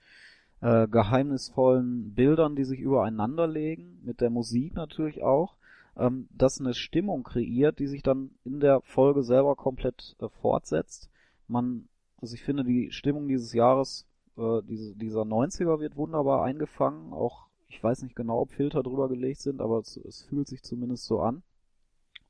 äh, 0.61 0.87
geheimnisvollen 0.89 2.13
Bildern, 2.15 2.57
die 2.57 2.65
sich 2.65 2.81
übereinander 2.81 3.47
legen, 3.47 4.01
mit 4.05 4.21
der 4.21 4.31
Musik 4.31 4.75
natürlich 4.75 5.23
auch, 5.23 5.57
ähm, 5.97 6.29
das 6.33 6.61
eine 6.61 6.75
Stimmung 6.75 7.23
kreiert, 7.23 7.79
die 7.79 7.87
sich 7.87 8.03
dann 8.03 8.31
in 8.45 8.61
der 8.61 8.81
Folge 8.83 9.23
selber 9.23 9.57
komplett 9.57 10.17
äh, 10.21 10.29
fortsetzt. 10.29 11.11
Man, 11.47 11.89
also 12.21 12.35
ich 12.35 12.43
finde 12.43 12.65
die 12.65 12.91
Stimmung 12.93 13.29
dieses 13.29 13.53
Jahres, 13.53 14.07
äh, 14.37 14.63
diese, 14.63 14.95
dieser 14.97 15.23
90er 15.23 15.81
wird 15.81 15.97
wunderbar 15.97 16.45
eingefangen, 16.45 17.13
auch 17.13 17.51
ich 17.71 17.83
weiß 17.83 18.03
nicht 18.03 18.17
genau, 18.17 18.41
ob 18.41 18.51
Filter 18.51 18.83
drüber 18.83 19.09
gelegt 19.09 19.41
sind, 19.41 19.61
aber 19.61 19.79
es, 19.79 19.97
es 19.97 20.23
fühlt 20.23 20.49
sich 20.49 20.63
zumindest 20.63 21.05
so 21.05 21.21
an. 21.21 21.43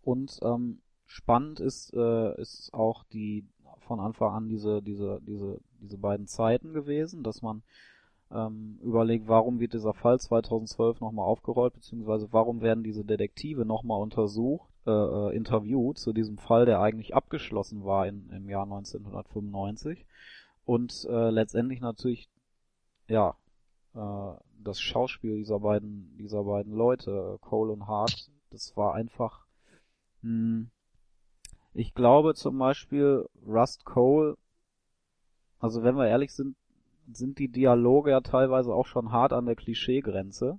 Und 0.03 0.39
ähm, 0.43 0.83
spannend 1.07 1.61
ist, 1.61 1.95
äh, 1.95 2.41
ist 2.41 2.73
auch 2.75 3.05
die 3.05 3.47
von 3.81 4.01
Anfang 4.01 4.35
an 4.35 4.49
diese, 4.49 4.83
diese, 4.83 5.21
diese, 5.27 5.59
diese 5.81 5.99
beiden 5.99 6.27
Zeiten 6.27 6.73
gewesen, 6.73 7.23
dass 7.23 7.43
man 7.43 7.63
ähm, 8.33 8.79
überlegt, 8.83 9.29
warum 9.29 9.61
wird 9.61 9.73
dieser 9.73 9.95
Fall 9.95 10.21
2012 10.21 11.01
nochmal 11.01 11.27
aufgerollt, 11.27 11.75
beziehungsweise 11.75 12.29
warum 12.33 12.61
werden 12.61 12.85
diese 12.85 13.05
Detektive 13.05 13.65
nochmal 13.65 14.01
untersucht, 14.01 14.71
äh, 14.87 14.91
äh, 14.91 15.37
interviewt 15.37 15.99
zu 15.99 16.13
diesem 16.13 16.39
Fall, 16.39 16.65
der 16.65 16.81
eigentlich 16.81 17.15
abgeschlossen 17.15 17.85
war 17.85 18.07
in, 18.07 18.31
im 18.31 18.49
Jahr 18.49 18.65
1995. 18.65 20.07
Und 20.65 21.07
äh, 21.11 21.31
letztendlich 21.31 21.81
natürlich, 21.81 22.29
ja, 23.09 23.37
äh, 23.95 24.33
das 24.63 24.81
Schauspiel 24.81 25.37
dieser 25.37 25.61
beiden, 25.61 26.17
dieser 26.19 26.45
beiden 26.45 26.73
Leute, 26.73 27.39
Cole 27.41 27.73
und 27.73 27.87
Hart, 27.89 28.31
das 28.51 28.77
war 28.77 28.95
einfach, 28.95 29.47
mh, 30.23 30.67
ich 31.73 31.95
glaube 31.95 32.35
zum 32.35 32.59
Beispiel 32.59 33.29
Rust 33.47 33.85
Cole, 33.85 34.37
also 35.59 35.83
wenn 35.83 35.97
wir 35.97 36.07
ehrlich 36.09 36.33
sind, 36.33 36.57
sind 37.13 37.39
die 37.39 37.49
Dialoge 37.49 38.11
ja 38.11 38.21
teilweise 38.21 38.75
auch 38.75 38.87
schon 38.87 39.13
hart 39.13 39.33
an 39.33 39.47
der 39.47 39.57
Klischeegrenze. 39.57 40.59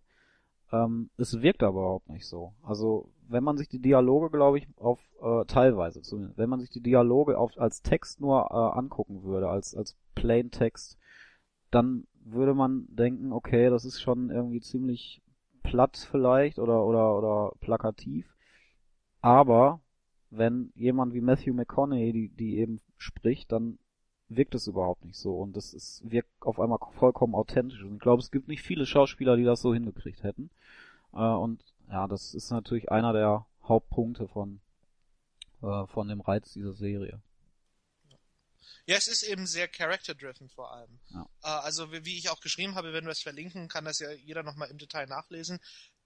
Ähm, 0.72 1.10
es 1.18 1.42
wirkt 1.42 1.64
aber 1.64 1.82
überhaupt 1.82 2.10
nicht 2.10 2.28
so. 2.28 2.54
Also 2.64 3.10
wenn 3.28 3.44
man 3.44 3.58
sich 3.58 3.70
die 3.70 3.80
Dialoge, 3.82 4.30
glaube 4.30 4.58
ich, 4.58 4.68
auf 4.78 5.00
äh, 5.22 5.46
teilweise 5.46 6.02
zumindest, 6.02 6.38
wenn 6.38 6.50
man 6.50 6.60
sich 6.60 6.70
die 6.70 6.82
Dialoge 6.82 7.38
auf, 7.38 7.58
als 7.58 7.82
Text 7.82 8.22
nur 8.22 8.48
äh, 8.52 8.78
angucken 8.78 9.24
würde, 9.24 9.50
als 9.50 9.76
als 9.76 9.98
Plain 10.16 10.52
Text, 10.52 10.98
dann 11.72 12.06
würde 12.24 12.54
man 12.54 12.86
denken, 12.90 13.32
okay, 13.34 13.70
das 13.70 13.86
ist 13.86 14.02
schon 14.02 14.30
irgendwie 14.30 14.62
ziemlich 14.62 15.22
platt 15.64 15.98
vielleicht 16.12 16.60
oder 16.60 16.86
oder 16.86 17.18
oder 17.18 17.52
plakativ. 17.60 18.34
aber 19.22 19.82
wenn 20.32 20.72
jemand 20.76 21.14
wie 21.14 21.22
Matthew 21.22 21.54
McConaughey 21.54 22.14
die, 22.14 22.30
die 22.30 22.58
eben 22.58 22.80
spricht, 22.98 23.52
dann 23.52 23.78
wirkt 24.36 24.56
es 24.56 24.68
überhaupt 24.68 25.04
nicht 25.06 25.18
so 25.18 25.38
und 25.38 25.56
das 25.56 25.74
ist, 25.74 26.02
wirkt 26.10 26.30
auf 26.42 26.60
einmal 26.60 26.80
vollkommen 26.98 27.36
authentisch. 27.36 27.82
Und 27.84 27.96
ich 27.96 28.02
glaube, 28.02 28.22
es 28.22 28.32
gibt 28.32 28.48
nicht 28.48 28.62
viele 28.62 28.86
Schauspieler, 28.86 29.36
die 29.36 29.44
das 29.44 29.62
so 29.62 29.74
hingekriegt 29.74 30.24
hätten. 30.24 30.50
Äh, 31.14 31.18
und 31.18 31.64
ja, 31.90 32.08
das 32.08 32.34
ist 32.34 32.50
natürlich 32.52 32.92
einer 32.92 33.14
der 33.14 33.46
Hauptpunkte 33.64 34.28
von, 34.28 34.62
äh, 35.62 35.86
von 35.88 36.08
dem 36.08 36.22
Reiz 36.22 36.54
dieser 36.54 36.74
Serie. 36.74 37.22
Ja, 38.86 38.96
es 38.96 39.08
ist 39.08 39.24
eben 39.24 39.46
sehr 39.46 39.68
character-driven 39.68 40.50
vor 40.50 40.74
allem. 40.74 41.00
Ja. 41.10 41.30
Äh, 41.44 41.48
also 41.48 41.92
wie, 41.92 42.06
wie 42.06 42.18
ich 42.18 42.30
auch 42.30 42.40
geschrieben 42.40 42.76
habe, 42.76 42.94
wenn 42.94 43.06
wir 43.06 43.12
es 43.12 43.22
verlinken, 43.22 43.68
kann 43.68 43.86
das 43.86 44.00
ja 44.00 44.12
jeder 44.12 44.44
nochmal 44.44 44.70
im 44.70 44.78
Detail 44.78 45.08
nachlesen 45.08 45.60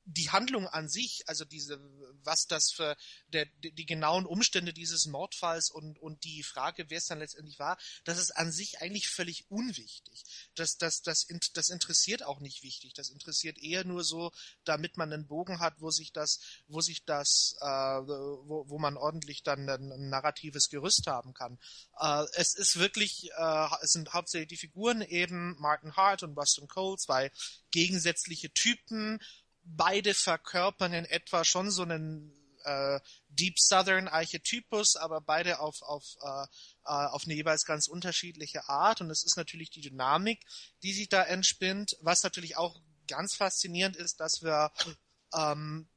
die 0.05 0.29
Handlung 0.29 0.67
an 0.67 0.87
sich, 0.87 1.23
also 1.27 1.45
diese, 1.45 1.79
was 2.23 2.45
das 2.45 2.71
für 2.71 2.95
der, 3.27 3.47
die, 3.63 3.71
die 3.71 3.85
genauen 3.85 4.25
Umstände 4.25 4.71
dieses 4.71 5.07
Mordfalls 5.07 5.71
und, 5.71 5.99
und 5.99 6.23
die 6.23 6.43
Frage, 6.43 6.85
wer 6.89 6.99
es 6.99 7.07
dann 7.07 7.19
letztendlich 7.19 7.57
war, 7.57 7.77
das 8.03 8.19
ist 8.19 8.31
an 8.31 8.51
sich 8.51 8.81
eigentlich 8.81 9.09
völlig 9.09 9.49
unwichtig. 9.49 10.23
Das, 10.53 10.77
das, 10.77 11.01
das, 11.01 11.25
das 11.53 11.69
interessiert 11.69 12.23
auch 12.23 12.39
nicht 12.39 12.61
wichtig. 12.61 12.93
Das 12.93 13.09
interessiert 13.09 13.57
eher 13.57 13.83
nur 13.83 14.03
so, 14.03 14.31
damit 14.63 14.95
man 14.95 15.11
einen 15.11 15.27
Bogen 15.27 15.59
hat, 15.59 15.81
wo 15.81 15.89
sich 15.89 16.13
das, 16.13 16.39
wo 16.67 16.81
sich 16.81 17.03
das, 17.05 17.55
äh, 17.61 17.65
wo, 17.65 18.69
wo 18.69 18.77
man 18.77 18.97
ordentlich 18.97 19.41
dann 19.41 19.67
ein, 19.67 19.91
ein 19.91 20.09
narratives 20.09 20.69
Gerüst 20.69 21.07
haben 21.07 21.33
kann. 21.33 21.57
Äh, 21.99 22.25
es 22.33 22.53
ist 22.53 22.77
wirklich, 22.77 23.31
äh, 23.35 23.67
es 23.81 23.91
sind 23.91 24.13
hauptsächlich 24.13 24.49
die 24.49 24.57
Figuren 24.57 25.01
eben 25.01 25.55
Martin 25.59 25.95
Hart 25.95 26.21
und 26.21 26.35
Boston 26.35 26.67
Cole, 26.67 26.97
zwei 26.97 27.31
gegensätzliche 27.71 28.51
Typen, 28.53 29.19
beide 29.65 30.13
verkörpern 30.13 30.93
in 30.93 31.05
etwa 31.05 31.43
schon 31.43 31.71
so 31.71 31.81
einen 31.81 32.31
äh, 32.63 32.99
Deep 33.29 33.59
Southern 33.59 34.07
Archetypus, 34.07 34.95
aber 34.95 35.21
beide 35.21 35.59
auf, 35.59 35.81
auf, 35.81 36.03
äh, 36.21 36.43
äh, 36.85 37.07
auf 37.07 37.25
eine 37.25 37.33
jeweils 37.33 37.65
ganz 37.65 37.87
unterschiedliche 37.87 38.67
Art. 38.69 39.01
Und 39.01 39.09
es 39.09 39.23
ist 39.23 39.37
natürlich 39.37 39.69
die 39.69 39.81
Dynamik, 39.81 40.43
die 40.83 40.93
sich 40.93 41.09
da 41.09 41.23
entspinnt. 41.23 41.97
Was 42.01 42.23
natürlich 42.23 42.57
auch 42.57 42.81
ganz 43.07 43.35
faszinierend 43.35 43.95
ist, 43.95 44.19
dass 44.19 44.41
wir 44.41 44.71
ähm, 45.33 45.87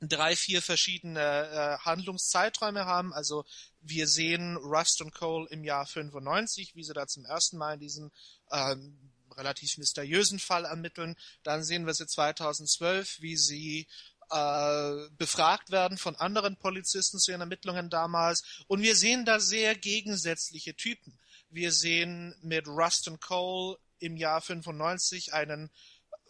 drei, 0.00 0.36
vier 0.36 0.62
verschiedene 0.62 1.20
äh, 1.20 1.78
Handlungszeiträume 1.84 2.84
haben. 2.86 3.12
Also 3.12 3.44
wir 3.80 4.06
sehen 4.06 4.56
Rust 4.56 5.00
und 5.02 5.14
Cole 5.14 5.48
im 5.50 5.64
Jahr 5.64 5.86
95, 5.86 6.74
wie 6.74 6.84
sie 6.84 6.92
da 6.92 7.06
zum 7.06 7.24
ersten 7.24 7.56
Mal 7.56 7.74
in 7.74 7.80
diesen 7.80 8.12
ähm, 8.50 9.12
relativ 9.36 9.78
mysteriösen 9.78 10.38
Fall 10.38 10.64
ermitteln. 10.64 11.16
Dann 11.42 11.64
sehen 11.64 11.86
wir 11.86 11.94
sie 11.94 12.06
2012, 12.06 13.20
wie 13.20 13.36
sie 13.36 13.86
äh, 14.30 15.08
befragt 15.16 15.70
werden 15.70 15.98
von 15.98 16.16
anderen 16.16 16.56
Polizisten 16.56 17.18
zu 17.18 17.30
ihren 17.30 17.42
Ermittlungen 17.42 17.90
damals. 17.90 18.42
Und 18.66 18.82
wir 18.82 18.96
sehen 18.96 19.24
da 19.24 19.40
sehr 19.40 19.74
gegensätzliche 19.74 20.74
Typen. 20.74 21.18
Wir 21.48 21.72
sehen 21.72 22.34
mit 22.42 22.66
Rustin 22.66 23.20
Cole 23.20 23.78
im 23.98 24.16
Jahr 24.16 24.40
95 24.40 25.32
einen 25.32 25.70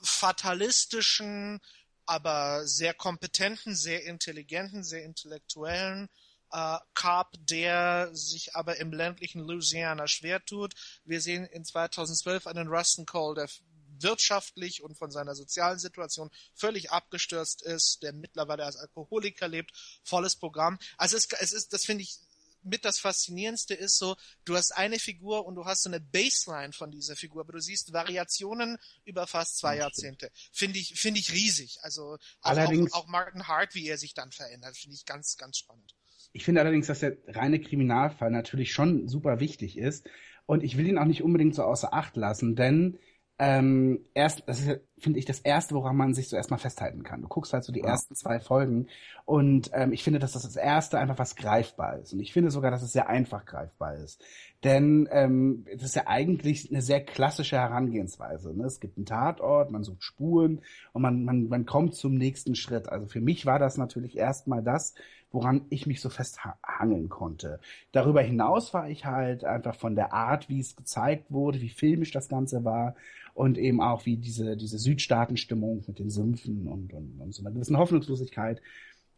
fatalistischen, 0.02 1.60
aber 2.04 2.66
sehr 2.66 2.94
kompetenten, 2.94 3.74
sehr 3.74 4.04
intelligenten, 4.04 4.84
sehr 4.84 5.02
intellektuellen 5.02 6.08
äh, 6.52 6.78
Carp, 6.94 7.34
der 7.38 8.10
sich 8.12 8.54
aber 8.54 8.78
im 8.78 8.92
ländlichen 8.92 9.40
Louisiana 9.40 10.06
schwer 10.06 10.44
tut. 10.44 10.74
Wir 11.04 11.20
sehen 11.20 11.44
in 11.46 11.64
2012 11.64 12.46
einen 12.46 12.68
Rustin 12.68 13.06
Cole, 13.06 13.34
der 13.34 13.48
wirtschaftlich 13.98 14.82
und 14.82 14.96
von 14.96 15.10
seiner 15.10 15.34
sozialen 15.34 15.78
Situation 15.78 16.30
völlig 16.54 16.90
abgestürzt 16.90 17.62
ist, 17.62 18.02
der 18.02 18.12
mittlerweile 18.12 18.64
als 18.64 18.76
Alkoholiker 18.76 19.48
lebt, 19.48 19.72
volles 20.02 20.36
Programm. 20.36 20.78
Also 20.96 21.16
es, 21.16 21.28
es 21.40 21.52
ist, 21.52 21.72
das 21.72 21.84
finde 21.84 22.02
ich 22.02 22.18
mit 22.66 22.84
das 22.84 22.98
Faszinierendste 22.98 23.74
ist 23.74 23.96
so, 23.96 24.16
du 24.44 24.56
hast 24.56 24.72
eine 24.72 24.98
Figur 24.98 25.46
und 25.46 25.54
du 25.54 25.64
hast 25.64 25.84
so 25.84 25.88
eine 25.88 26.00
Baseline 26.00 26.72
von 26.72 26.90
dieser 26.90 27.14
Figur, 27.14 27.42
aber 27.42 27.52
du 27.52 27.60
siehst 27.60 27.92
Variationen 27.92 28.76
über 29.04 29.26
fast 29.26 29.58
zwei 29.58 29.76
Jahrzehnte. 29.76 30.30
Finde 30.52 30.78
ich, 30.80 30.98
finde 30.98 31.20
ich 31.20 31.32
riesig. 31.32 31.78
Also 31.82 32.14
auch, 32.14 32.18
Allerdings, 32.40 32.92
auch, 32.92 33.04
auch 33.04 33.06
Martin 33.06 33.46
Hart, 33.46 33.74
wie 33.74 33.88
er 33.88 33.98
sich 33.98 34.14
dann 34.14 34.32
verändert, 34.32 34.76
finde 34.76 34.96
ich 34.96 35.04
ganz, 35.04 35.36
ganz 35.36 35.58
spannend. 35.58 35.94
Ich 36.36 36.44
finde 36.44 36.60
allerdings, 36.60 36.86
dass 36.86 37.00
der 37.00 37.16
reine 37.28 37.58
Kriminalfall 37.58 38.30
natürlich 38.30 38.70
schon 38.70 39.08
super 39.08 39.40
wichtig 39.40 39.78
ist. 39.78 40.06
Und 40.44 40.62
ich 40.62 40.76
will 40.76 40.86
ihn 40.86 40.98
auch 40.98 41.06
nicht 41.06 41.22
unbedingt 41.22 41.54
so 41.54 41.62
außer 41.62 41.94
Acht 41.94 42.16
lassen, 42.16 42.54
denn 42.54 42.98
ähm, 43.38 44.04
erst, 44.14 44.42
das 44.46 44.60
ist, 44.60 44.80
finde 44.98 45.18
ich, 45.18 45.26
das 45.26 45.40
erste, 45.40 45.74
woran 45.74 45.96
man 45.96 46.14
sich 46.14 46.28
so 46.28 46.36
erstmal 46.36 46.58
festhalten 46.58 47.02
kann. 47.02 47.20
Du 47.20 47.28
guckst 47.28 47.52
halt 47.52 47.64
so 47.64 47.72
die 47.72 47.80
ja. 47.80 47.86
ersten 47.86 48.14
zwei 48.14 48.40
Folgen 48.40 48.86
und 49.24 49.70
ähm, 49.74 49.92
ich 49.92 50.02
finde, 50.02 50.18
dass 50.18 50.32
das 50.32 50.44
das 50.44 50.56
erste 50.56 50.98
einfach 50.98 51.18
was 51.18 51.36
greifbar 51.36 51.98
ist. 51.98 52.14
Und 52.14 52.20
ich 52.20 52.32
finde 52.32 52.50
sogar, 52.50 52.70
dass 52.70 52.82
es 52.82 52.92
sehr 52.92 53.08
einfach 53.08 53.44
greifbar 53.44 53.96
ist. 53.96 54.24
Denn 54.64 55.06
ähm, 55.12 55.66
das 55.72 55.84
ist 55.84 55.96
ja 55.96 56.06
eigentlich 56.06 56.70
eine 56.70 56.80
sehr 56.80 57.04
klassische 57.04 57.56
Herangehensweise. 57.56 58.56
Ne? 58.56 58.64
Es 58.64 58.80
gibt 58.80 58.96
einen 58.96 59.06
Tatort, 59.06 59.70
man 59.70 59.84
sucht 59.84 60.02
Spuren 60.02 60.62
und 60.92 61.02
man, 61.02 61.24
man, 61.24 61.48
man 61.48 61.66
kommt 61.66 61.94
zum 61.94 62.14
nächsten 62.14 62.54
Schritt. 62.54 62.88
Also 62.88 63.06
für 63.06 63.20
mich 63.20 63.44
war 63.44 63.58
das 63.58 63.76
natürlich 63.76 64.16
erstmal 64.16 64.62
das, 64.62 64.94
woran 65.30 65.66
ich 65.68 65.86
mich 65.86 66.00
so 66.00 66.08
festhangeln 66.08 67.10
konnte. 67.10 67.60
Darüber 67.92 68.22
hinaus 68.22 68.72
war 68.72 68.88
ich 68.88 69.04
halt 69.04 69.44
einfach 69.44 69.74
von 69.74 69.94
der 69.94 70.14
Art, 70.14 70.48
wie 70.48 70.60
es 70.60 70.74
gezeigt 70.74 71.30
wurde, 71.30 71.60
wie 71.60 71.68
filmisch 71.68 72.12
das 72.12 72.28
Ganze 72.28 72.64
war 72.64 72.94
und 73.36 73.58
eben 73.58 73.82
auch 73.82 74.06
wie 74.06 74.16
diese, 74.16 74.56
diese 74.56 74.78
Südstaatenstimmung 74.78 75.84
mit 75.86 75.98
den 75.98 76.08
Sümpfen 76.08 76.66
und, 76.66 76.94
und, 76.94 77.20
und 77.20 77.34
so 77.34 77.42
einer 77.42 77.52
gewissen 77.52 77.76
Hoffnungslosigkeit, 77.76 78.62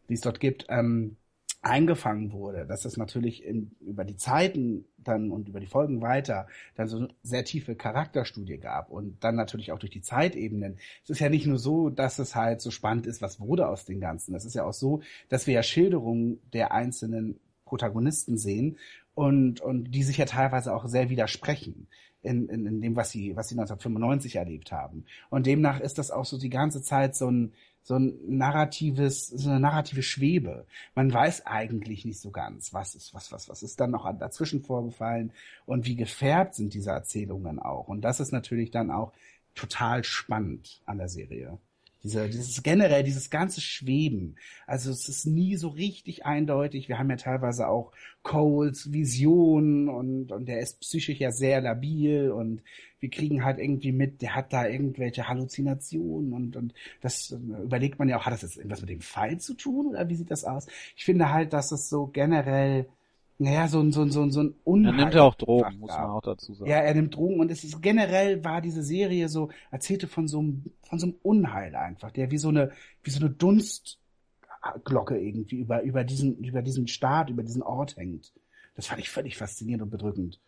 die 0.08 0.14
es 0.14 0.22
dort 0.22 0.40
gibt, 0.40 0.66
ähm, 0.68 1.16
eingefangen 1.62 2.32
wurde, 2.32 2.66
dass 2.66 2.84
es 2.84 2.96
natürlich 2.96 3.44
in, 3.44 3.70
über 3.80 4.04
die 4.04 4.16
Zeiten 4.16 4.86
dann 4.96 5.30
und 5.30 5.48
über 5.48 5.60
die 5.60 5.66
Folgen 5.66 6.02
weiter 6.02 6.48
dann 6.74 6.88
so 6.88 6.96
eine 6.96 7.08
sehr 7.22 7.44
tiefe 7.44 7.76
Charakterstudie 7.76 8.58
gab 8.58 8.90
und 8.90 9.22
dann 9.22 9.36
natürlich 9.36 9.70
auch 9.70 9.78
durch 9.78 9.92
die 9.92 10.02
Zeitebenen. 10.02 10.78
Es 11.04 11.10
ist 11.10 11.20
ja 11.20 11.28
nicht 11.28 11.46
nur 11.46 11.58
so, 11.58 11.88
dass 11.88 12.18
es 12.18 12.34
halt 12.34 12.60
so 12.60 12.72
spannend 12.72 13.06
ist, 13.06 13.22
was 13.22 13.38
wurde 13.38 13.68
aus 13.68 13.84
den 13.84 14.00
Ganzen. 14.00 14.34
Es 14.34 14.44
ist 14.44 14.54
ja 14.54 14.64
auch 14.64 14.72
so, 14.72 15.00
dass 15.28 15.46
wir 15.46 15.54
ja 15.54 15.62
Schilderungen 15.62 16.40
der 16.52 16.72
einzelnen 16.72 17.38
Protagonisten 17.64 18.36
sehen 18.36 18.78
und, 19.14 19.60
und 19.60 19.92
die 19.92 20.02
sich 20.02 20.16
ja 20.16 20.24
teilweise 20.24 20.74
auch 20.74 20.86
sehr 20.86 21.08
widersprechen 21.08 21.86
in, 22.22 22.48
in, 22.48 22.66
in 22.66 22.80
dem, 22.80 22.96
was 22.96 23.10
sie, 23.10 23.36
was 23.36 23.48
sie 23.48 23.54
1995 23.54 24.36
erlebt 24.36 24.72
haben. 24.72 25.04
Und 25.30 25.46
demnach 25.46 25.80
ist 25.80 25.98
das 25.98 26.10
auch 26.10 26.24
so 26.24 26.38
die 26.38 26.50
ganze 26.50 26.82
Zeit 26.82 27.14
so 27.14 27.30
ein, 27.30 27.52
so 27.82 27.94
ein 27.94 28.18
narratives, 28.26 29.28
so 29.28 29.48
eine 29.48 29.60
narrative 29.60 30.02
Schwebe. 30.02 30.66
Man 30.94 31.12
weiß 31.12 31.46
eigentlich 31.46 32.04
nicht 32.04 32.20
so 32.20 32.30
ganz, 32.30 32.74
was 32.74 32.94
ist, 32.94 33.14
was, 33.14 33.32
was, 33.32 33.48
was 33.48 33.62
ist 33.62 33.80
dann 33.80 33.92
noch 33.92 34.10
dazwischen 34.18 34.62
vorgefallen 34.62 35.32
und 35.64 35.86
wie 35.86 35.96
gefärbt 35.96 36.54
sind 36.54 36.74
diese 36.74 36.90
Erzählungen 36.90 37.58
auch. 37.58 37.88
Und 37.88 38.02
das 38.02 38.20
ist 38.20 38.32
natürlich 38.32 38.70
dann 38.70 38.90
auch 38.90 39.12
total 39.54 40.04
spannend 40.04 40.82
an 40.86 40.98
der 40.98 41.08
Serie. 41.08 41.58
Diese, 42.04 42.28
dieses 42.28 42.62
generell, 42.62 43.02
dieses 43.02 43.28
ganze 43.28 43.60
Schweben. 43.60 44.36
Also 44.66 44.90
es 44.90 45.08
ist 45.08 45.26
nie 45.26 45.56
so 45.56 45.68
richtig 45.68 46.24
eindeutig. 46.24 46.88
Wir 46.88 46.98
haben 46.98 47.10
ja 47.10 47.16
teilweise 47.16 47.68
auch 47.68 47.92
Coles 48.22 48.92
Visionen 48.92 49.88
und, 49.88 50.30
und 50.30 50.46
der 50.46 50.60
ist 50.60 50.80
psychisch 50.80 51.18
ja 51.18 51.32
sehr 51.32 51.60
labil 51.60 52.30
und 52.30 52.62
wir 53.00 53.10
kriegen 53.10 53.44
halt 53.44 53.58
irgendwie 53.58 53.92
mit, 53.92 54.22
der 54.22 54.34
hat 54.34 54.52
da 54.52 54.66
irgendwelche 54.66 55.28
Halluzinationen 55.28 56.32
und, 56.32 56.56
und 56.56 56.74
das 57.00 57.30
überlegt 57.30 57.98
man 57.98 58.08
ja 58.08 58.18
auch, 58.18 58.26
hat 58.26 58.32
das 58.32 58.42
jetzt 58.42 58.56
irgendwas 58.56 58.80
mit 58.80 58.90
dem 58.90 59.00
Fall 59.00 59.38
zu 59.38 59.54
tun 59.54 59.88
oder 59.88 60.08
wie 60.08 60.16
sieht 60.16 60.30
das 60.30 60.44
aus? 60.44 60.66
Ich 60.96 61.04
finde 61.04 61.32
halt, 61.32 61.52
dass 61.52 61.72
es 61.72 61.88
so 61.88 62.06
generell 62.06 62.88
naja, 63.38 63.68
so 63.68 63.80
ein, 63.80 63.92
so 63.92 64.02
ein, 64.02 64.10
so 64.10 64.22
ein, 64.22 64.32
so 64.32 64.42
ein 64.42 64.54
Unheil. 64.64 64.94
Er 64.94 64.96
nimmt 64.96 65.14
ja 65.14 65.22
auch 65.22 65.36
Drogen, 65.36 65.78
muss 65.78 65.90
man 65.90 66.10
auch 66.10 66.22
dazu 66.22 66.54
sagen. 66.54 66.70
Ja, 66.70 66.78
er 66.78 66.94
nimmt 66.94 67.14
Drogen 67.14 67.38
und 67.38 67.50
es 67.52 67.62
ist 67.62 67.80
generell 67.80 68.44
war 68.44 68.60
diese 68.60 68.82
Serie 68.82 69.28
so, 69.28 69.50
erzählte 69.70 70.08
von 70.08 70.26
so 70.26 70.40
einem, 70.40 70.64
von 70.82 70.98
so 70.98 71.06
einem 71.06 71.16
Unheil 71.22 71.76
einfach, 71.76 72.10
der 72.10 72.32
wie 72.32 72.38
so 72.38 72.48
eine, 72.48 72.72
wie 73.04 73.10
so 73.10 73.20
eine 73.20 73.30
Dunstglocke 73.30 75.16
irgendwie 75.16 75.60
über, 75.60 75.82
über 75.82 76.02
diesen, 76.02 76.38
über 76.38 76.62
diesen 76.62 76.88
Staat, 76.88 77.30
über 77.30 77.44
diesen 77.44 77.62
Ort 77.62 77.96
hängt. 77.96 78.32
Das 78.74 78.88
fand 78.88 79.00
ich 79.00 79.08
völlig 79.08 79.36
faszinierend 79.36 79.84
und 79.84 79.90
bedrückend. 79.90 80.40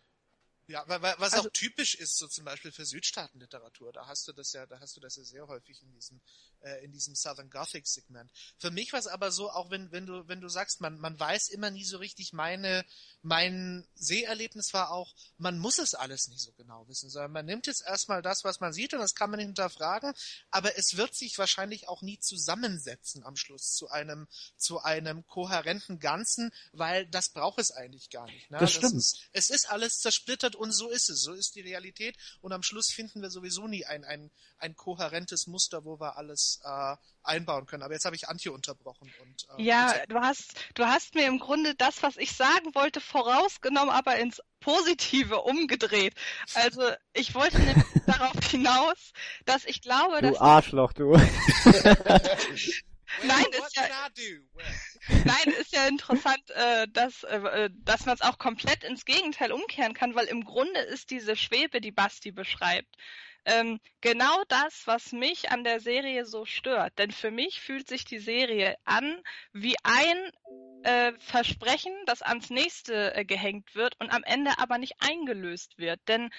Ja, 0.71 0.85
was 0.87 1.33
also, 1.33 1.49
auch 1.49 1.53
typisch 1.53 1.95
ist, 1.95 2.17
so 2.17 2.27
zum 2.27 2.45
Beispiel 2.45 2.71
für 2.71 2.85
Südstaatenliteratur, 2.85 3.91
da 3.91 4.07
hast 4.07 4.27
du 4.27 4.33
das 4.33 4.53
ja, 4.53 4.65
da 4.65 4.79
hast 4.79 4.95
du 4.95 5.01
das 5.01 5.17
ja 5.17 5.23
sehr 5.23 5.47
häufig 5.47 5.81
in 5.81 5.91
diesem, 5.91 6.21
äh, 6.61 6.83
in 6.83 6.91
diesem 6.91 7.15
Southern 7.15 7.49
Gothic 7.49 7.87
Segment. 7.87 8.31
Für 8.57 8.71
mich 8.71 8.93
war 8.93 8.99
es 8.99 9.07
aber 9.07 9.31
so, 9.31 9.49
auch 9.49 9.69
wenn, 9.69 9.91
wenn 9.91 10.05
du, 10.05 10.27
wenn 10.27 10.41
du 10.41 10.47
sagst, 10.47 10.81
man, 10.81 10.99
man 10.99 11.19
weiß 11.19 11.49
immer 11.49 11.71
nie 11.71 11.83
so 11.83 11.97
richtig, 11.97 12.33
meine, 12.33 12.85
mein 13.21 13.85
Seherlebnis 13.95 14.73
war 14.73 14.91
auch, 14.91 15.13
man 15.37 15.59
muss 15.59 15.77
es 15.77 15.93
alles 15.93 16.27
nicht 16.29 16.41
so 16.41 16.51
genau 16.53 16.87
wissen, 16.87 17.09
sondern 17.09 17.31
man 17.31 17.45
nimmt 17.45 17.67
jetzt 17.67 17.83
erstmal 17.85 18.21
das, 18.21 18.43
was 18.43 18.59
man 18.59 18.73
sieht 18.73 18.93
und 18.93 18.99
das 18.99 19.15
kann 19.15 19.29
man 19.29 19.39
hinterfragen, 19.39 20.13
aber 20.49 20.77
es 20.77 20.95
wird 20.95 21.15
sich 21.15 21.37
wahrscheinlich 21.37 21.87
auch 21.87 22.01
nie 22.01 22.19
zusammensetzen 22.19 23.23
am 23.23 23.35
Schluss 23.35 23.73
zu 23.73 23.89
einem, 23.89 24.27
zu 24.55 24.79
einem 24.79 25.25
kohärenten 25.27 25.99
Ganzen, 25.99 26.51
weil 26.71 27.07
das 27.07 27.29
braucht 27.29 27.59
es 27.59 27.71
eigentlich 27.71 28.09
gar 28.09 28.25
nicht. 28.25 28.49
Ne? 28.51 28.59
Das, 28.59 28.71
das 28.73 28.77
stimmt. 28.77 28.95
Ist, 28.95 29.29
es 29.33 29.49
ist 29.49 29.69
alles 29.69 29.99
zersplittert 29.99 30.55
und 30.61 30.71
so 30.71 30.89
ist 30.89 31.09
es, 31.09 31.23
so 31.23 31.33
ist 31.33 31.55
die 31.55 31.61
Realität 31.61 32.15
und 32.41 32.53
am 32.53 32.61
Schluss 32.61 32.91
finden 32.91 33.21
wir 33.21 33.31
sowieso 33.31 33.67
nie 33.67 33.83
ein, 33.85 34.05
ein, 34.05 34.29
ein 34.59 34.75
kohärentes 34.75 35.47
Muster, 35.47 35.83
wo 35.85 35.99
wir 35.99 36.17
alles 36.17 36.59
äh, 36.63 36.95
einbauen 37.23 37.65
können. 37.65 37.81
Aber 37.81 37.93
jetzt 37.93 38.05
habe 38.05 38.15
ich 38.15 38.29
Antje 38.29 38.51
unterbrochen 38.51 39.11
und 39.21 39.47
äh, 39.57 39.63
ja, 39.63 39.93
du 40.07 40.19
hast 40.19 40.53
du 40.75 40.85
hast 40.85 41.15
mir 41.15 41.25
im 41.25 41.39
Grunde 41.39 41.73
das, 41.75 42.03
was 42.03 42.15
ich 42.17 42.33
sagen 42.33 42.75
wollte, 42.75 43.01
vorausgenommen, 43.01 43.89
aber 43.89 44.17
ins 44.17 44.39
Positive 44.59 45.41
umgedreht. 45.41 46.13
Also 46.53 46.83
ich 47.13 47.33
wollte 47.33 47.59
nämlich 47.59 47.85
darauf 48.05 48.45
hinaus, 48.45 49.13
dass 49.45 49.65
ich 49.65 49.81
glaube, 49.81 50.21
du 50.21 50.29
dass 50.29 50.39
Arschloch, 50.39 50.93
du. 50.93 51.13
Nein, 53.23 53.45
ist 53.51 53.75
ja, 53.75 53.83
nein, 55.25 55.53
ist 55.59 55.73
ja 55.73 55.87
interessant, 55.87 56.49
äh, 56.49 56.87
dass, 56.89 57.23
äh, 57.23 57.69
dass 57.83 58.05
man 58.05 58.15
es 58.15 58.21
auch 58.21 58.37
komplett 58.37 58.83
ins 58.83 59.05
Gegenteil 59.05 59.51
umkehren 59.51 59.93
kann, 59.93 60.15
weil 60.15 60.25
im 60.25 60.43
Grunde 60.43 60.79
ist 60.79 61.11
diese 61.11 61.35
Schwebe, 61.35 61.81
die 61.81 61.91
Basti 61.91 62.31
beschreibt, 62.31 62.95
ähm, 63.45 63.79
genau 64.01 64.43
das, 64.49 64.85
was 64.85 65.13
mich 65.13 65.49
an 65.49 65.63
der 65.63 65.79
Serie 65.79 66.25
so 66.25 66.45
stört. 66.45 66.97
Denn 66.99 67.11
für 67.11 67.31
mich 67.31 67.59
fühlt 67.59 67.87
sich 67.87 68.05
die 68.05 68.19
Serie 68.19 68.75
an 68.85 69.21
wie 69.51 69.75
ein 69.83 70.31
äh, 70.83 71.13
Versprechen, 71.19 71.93
das 72.05 72.21
ans 72.21 72.49
nächste 72.49 73.15
äh, 73.15 73.25
gehängt 73.25 73.73
wird 73.75 73.99
und 73.99 74.11
am 74.11 74.23
Ende 74.23 74.51
aber 74.59 74.77
nicht 74.77 74.95
eingelöst 74.99 75.77
wird. 75.77 75.99
Denn 76.07 76.29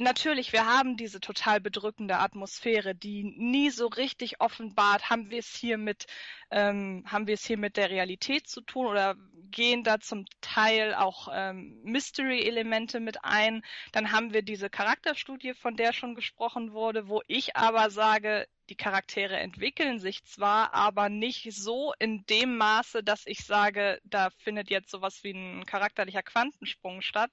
natürlich, 0.00 0.52
wir 0.52 0.66
haben 0.66 0.96
diese 0.96 1.20
total 1.20 1.60
bedrückende 1.60 2.18
Atmosphäre, 2.18 2.94
die 2.94 3.24
nie 3.24 3.70
so 3.70 3.86
richtig 3.86 4.40
offenbart, 4.40 5.10
haben 5.10 5.30
wir 5.30 5.38
es 5.38 5.54
hier 5.54 5.78
mit, 5.78 6.06
ähm, 6.50 7.04
haben 7.06 7.26
wir 7.26 7.34
es 7.34 7.44
hier 7.44 7.58
mit 7.58 7.76
der 7.76 7.90
Realität 7.90 8.48
zu 8.48 8.60
tun 8.60 8.86
oder 8.86 9.16
gehen 9.50 9.84
da 9.84 10.00
zum 10.00 10.26
Teil 10.40 10.94
auch 10.94 11.28
ähm, 11.32 11.80
Mystery-Elemente 11.82 13.00
mit 13.00 13.24
ein. 13.24 13.62
Dann 13.92 14.12
haben 14.12 14.32
wir 14.32 14.42
diese 14.42 14.70
Charakterstudie, 14.70 15.54
von 15.54 15.76
der 15.76 15.92
schon 15.92 16.14
gesprochen 16.14 16.72
wurde, 16.72 17.08
wo 17.08 17.22
ich 17.26 17.56
aber 17.56 17.90
sage, 17.90 18.46
die 18.70 18.76
Charaktere 18.76 19.36
entwickeln 19.36 19.98
sich 19.98 20.24
zwar, 20.24 20.72
aber 20.72 21.08
nicht 21.08 21.52
so 21.52 21.92
in 21.98 22.24
dem 22.26 22.56
Maße, 22.56 23.02
dass 23.02 23.26
ich 23.26 23.44
sage, 23.44 24.00
da 24.04 24.30
findet 24.30 24.70
jetzt 24.70 24.90
sowas 24.90 25.22
wie 25.24 25.32
ein 25.32 25.66
charakterlicher 25.66 26.22
Quantensprung 26.22 27.02
statt. 27.02 27.30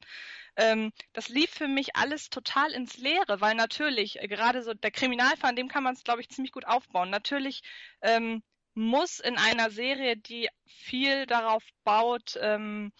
Ähm, 0.55 0.91
das 1.13 1.29
lief 1.29 1.51
für 1.51 1.67
mich 1.67 1.95
alles 1.95 2.29
total 2.29 2.71
ins 2.71 2.97
Leere, 2.97 3.39
weil 3.39 3.55
natürlich, 3.55 4.19
äh, 4.21 4.27
gerade 4.27 4.63
so 4.63 4.73
der 4.73 4.91
Kriminalfall, 4.91 5.51
an 5.51 5.55
dem 5.55 5.67
kann 5.67 5.83
man 5.83 5.93
es, 5.93 6.03
glaube 6.03 6.21
ich, 6.21 6.29
ziemlich 6.29 6.51
gut 6.51 6.65
aufbauen. 6.65 7.11
Natürlich 7.11 7.61
ähm, 8.01 8.41
muss 8.73 9.19
in 9.19 9.37
einer 9.37 9.69
Serie, 9.69 10.17
die 10.17 10.49
viel 10.65 11.27
darauf 11.27 11.63
baut, 11.83 12.37
ähm, 12.41 12.91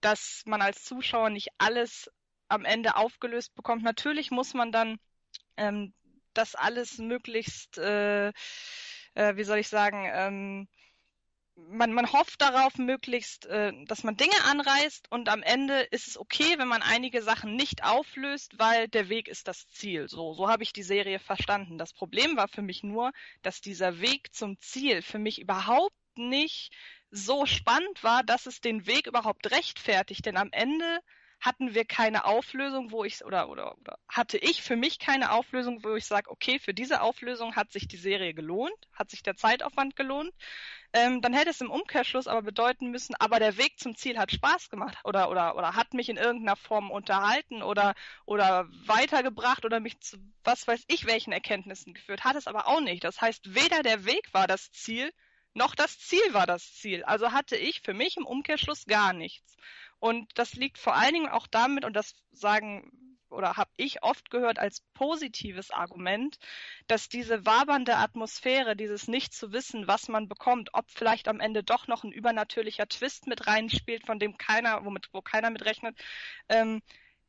dass 0.00 0.42
man 0.46 0.62
als 0.62 0.84
Zuschauer 0.84 1.30
nicht 1.30 1.48
alles 1.58 2.10
am 2.48 2.64
Ende 2.64 2.96
aufgelöst 2.96 3.54
bekommt. 3.54 3.82
Natürlich 3.82 4.30
muss 4.30 4.54
man 4.54 4.72
dann 4.72 4.98
ähm, 5.56 5.92
das 6.34 6.54
alles 6.54 6.98
möglichst, 6.98 7.78
äh, 7.78 8.28
äh, 9.14 9.36
wie 9.36 9.44
soll 9.44 9.58
ich 9.58 9.68
sagen, 9.68 10.08
ähm, 10.12 10.68
man, 11.68 11.92
man 11.92 12.12
hofft 12.12 12.40
darauf 12.40 12.78
möglichst, 12.78 13.46
äh, 13.46 13.72
dass 13.86 14.02
man 14.02 14.16
Dinge 14.16 14.44
anreißt 14.44 15.10
und 15.10 15.28
am 15.28 15.42
Ende 15.42 15.80
ist 15.90 16.08
es 16.08 16.18
okay, 16.18 16.58
wenn 16.58 16.68
man 16.68 16.82
einige 16.82 17.22
Sachen 17.22 17.56
nicht 17.56 17.84
auflöst, 17.84 18.58
weil 18.58 18.88
der 18.88 19.08
Weg 19.08 19.28
ist 19.28 19.48
das 19.48 19.68
Ziel. 19.68 20.08
So, 20.08 20.34
so 20.34 20.48
habe 20.48 20.62
ich 20.62 20.72
die 20.72 20.82
Serie 20.82 21.18
verstanden. 21.18 21.78
Das 21.78 21.92
Problem 21.92 22.36
war 22.36 22.48
für 22.48 22.62
mich 22.62 22.82
nur, 22.82 23.12
dass 23.42 23.60
dieser 23.60 24.00
Weg 24.00 24.32
zum 24.34 24.58
Ziel 24.60 25.02
für 25.02 25.18
mich 25.18 25.40
überhaupt 25.40 25.94
nicht 26.16 26.72
so 27.10 27.46
spannend 27.46 28.02
war, 28.02 28.22
dass 28.22 28.46
es 28.46 28.60
den 28.60 28.86
Weg 28.86 29.06
überhaupt 29.06 29.50
rechtfertigt. 29.50 30.24
Denn 30.26 30.36
am 30.36 30.50
Ende 30.52 31.00
hatten 31.40 31.74
wir 31.74 31.84
keine 31.86 32.26
Auflösung, 32.26 32.90
wo 32.90 33.04
ich 33.04 33.24
oder 33.24 33.48
oder 33.48 33.76
oder 33.78 33.98
hatte 34.08 34.36
ich 34.36 34.62
für 34.62 34.76
mich 34.76 34.98
keine 34.98 35.32
Auflösung, 35.32 35.82
wo 35.82 35.94
ich 35.94 36.04
sage, 36.04 36.30
okay, 36.30 36.58
für 36.58 36.74
diese 36.74 37.00
Auflösung 37.00 37.56
hat 37.56 37.72
sich 37.72 37.88
die 37.88 37.96
Serie 37.96 38.34
gelohnt, 38.34 38.76
hat 38.92 39.10
sich 39.10 39.22
der 39.22 39.36
Zeitaufwand 39.36 39.96
gelohnt. 39.96 40.32
Ähm, 40.92 41.22
dann 41.22 41.32
hätte 41.32 41.50
es 41.50 41.60
im 41.60 41.70
Umkehrschluss 41.70 42.26
aber 42.26 42.42
bedeuten 42.42 42.90
müssen, 42.90 43.14
aber 43.18 43.38
der 43.38 43.56
Weg 43.56 43.78
zum 43.78 43.96
Ziel 43.96 44.18
hat 44.18 44.32
Spaß 44.32 44.68
gemacht 44.68 44.98
oder 45.04 45.30
oder 45.30 45.56
oder 45.56 45.74
hat 45.74 45.94
mich 45.94 46.08
in 46.08 46.16
irgendeiner 46.18 46.56
Form 46.56 46.90
unterhalten 46.90 47.62
oder 47.62 47.94
oder 48.26 48.66
weitergebracht 48.86 49.64
oder 49.64 49.80
mich 49.80 49.98
zu 50.00 50.18
was 50.44 50.66
weiß 50.66 50.84
ich 50.88 51.06
welchen 51.06 51.32
Erkenntnissen 51.32 51.94
geführt, 51.94 52.24
hat 52.24 52.36
es 52.36 52.46
aber 52.46 52.66
auch 52.66 52.80
nicht. 52.80 53.04
Das 53.04 53.20
heißt, 53.20 53.54
weder 53.54 53.82
der 53.82 54.04
Weg 54.04 54.32
war 54.32 54.46
das 54.46 54.72
Ziel, 54.72 55.10
noch 55.54 55.74
das 55.74 55.98
Ziel 55.98 56.22
war 56.32 56.46
das 56.46 56.74
Ziel. 56.74 57.02
Also 57.04 57.32
hatte 57.32 57.56
ich 57.56 57.80
für 57.80 57.94
mich 57.94 58.16
im 58.16 58.26
Umkehrschluss 58.26 58.84
gar 58.86 59.12
nichts. 59.12 59.56
Und 60.00 60.30
das 60.38 60.54
liegt 60.54 60.78
vor 60.78 60.94
allen 60.96 61.14
Dingen 61.14 61.28
auch 61.28 61.46
damit, 61.46 61.84
und 61.84 61.94
das 61.94 62.14
sagen 62.32 62.90
oder 63.30 63.56
habe 63.56 63.70
ich 63.76 64.02
oft 64.02 64.30
gehört 64.30 64.58
als 64.58 64.80
positives 64.94 65.70
Argument, 65.70 66.36
dass 66.88 67.08
diese 67.08 67.46
wabernde 67.46 67.96
Atmosphäre, 67.96 68.76
dieses 68.76 69.08
nicht 69.08 69.32
zu 69.32 69.52
wissen, 69.52 69.86
was 69.86 70.08
man 70.08 70.28
bekommt, 70.28 70.70
ob 70.72 70.90
vielleicht 70.90 71.28
am 71.28 71.40
Ende 71.40 71.62
doch 71.62 71.86
noch 71.86 72.04
ein 72.04 72.12
übernatürlicher 72.12 72.88
Twist 72.88 73.26
mit 73.26 73.46
reinspielt, 73.46 74.06
von 74.06 74.18
dem 74.18 74.36
keiner, 74.36 74.84
womit, 74.84 75.08
wo 75.12 75.22
keiner 75.22 75.50
mit 75.50 75.64
rechnet, 75.64 75.96
ähm, 76.48 76.82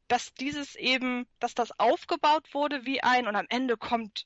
dass 0.07 0.33
dieses 0.33 0.75
eben, 0.75 1.27
dass 1.39 1.53
das 1.53 1.77
aufgebaut 1.79 2.53
wurde 2.53 2.85
wie 2.85 3.03
ein 3.03 3.27
und 3.27 3.35
am 3.35 3.45
Ende 3.49 3.77
kommt 3.77 4.25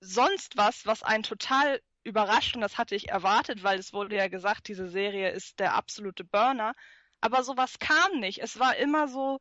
sonst 0.00 0.56
was, 0.56 0.86
was 0.86 1.02
einen 1.02 1.22
total 1.24 1.80
überrascht 2.04 2.54
und 2.54 2.60
das 2.60 2.76
hatte 2.76 2.94
ich 2.94 3.08
erwartet, 3.08 3.62
weil 3.62 3.78
es 3.78 3.92
wurde 3.92 4.16
ja 4.16 4.28
gesagt, 4.28 4.68
diese 4.68 4.88
Serie 4.88 5.30
ist 5.30 5.58
der 5.58 5.74
absolute 5.74 6.22
Burner. 6.22 6.74
Aber 7.20 7.42
sowas 7.42 7.78
kam 7.78 8.20
nicht. 8.20 8.38
Es 8.42 8.58
war 8.58 8.76
immer 8.76 9.08
so, 9.08 9.40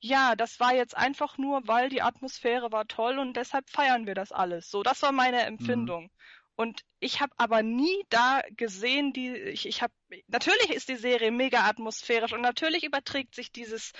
ja, 0.00 0.34
das 0.34 0.58
war 0.58 0.74
jetzt 0.74 0.96
einfach 0.96 1.38
nur, 1.38 1.66
weil 1.68 1.88
die 1.88 2.02
Atmosphäre 2.02 2.72
war 2.72 2.88
toll 2.88 3.18
und 3.18 3.36
deshalb 3.36 3.70
feiern 3.70 4.06
wir 4.06 4.14
das 4.14 4.32
alles. 4.32 4.70
So, 4.70 4.82
das 4.82 5.02
war 5.02 5.12
meine 5.12 5.42
Empfindung. 5.42 6.04
Mhm. 6.04 6.10
Und 6.54 6.82
ich 7.00 7.20
habe 7.20 7.32
aber 7.38 7.62
nie 7.62 8.04
da 8.10 8.42
gesehen, 8.56 9.12
die 9.12 9.32
ich, 9.34 9.66
ich 9.66 9.80
habe 9.80 9.92
natürlich 10.28 10.70
ist 10.70 10.88
die 10.88 10.96
Serie 10.96 11.30
mega 11.30 11.60
atmosphärisch 11.66 12.32
und 12.32 12.42
natürlich 12.42 12.84
überträgt 12.84 13.34
sich 13.34 13.52
dieses 13.52 13.92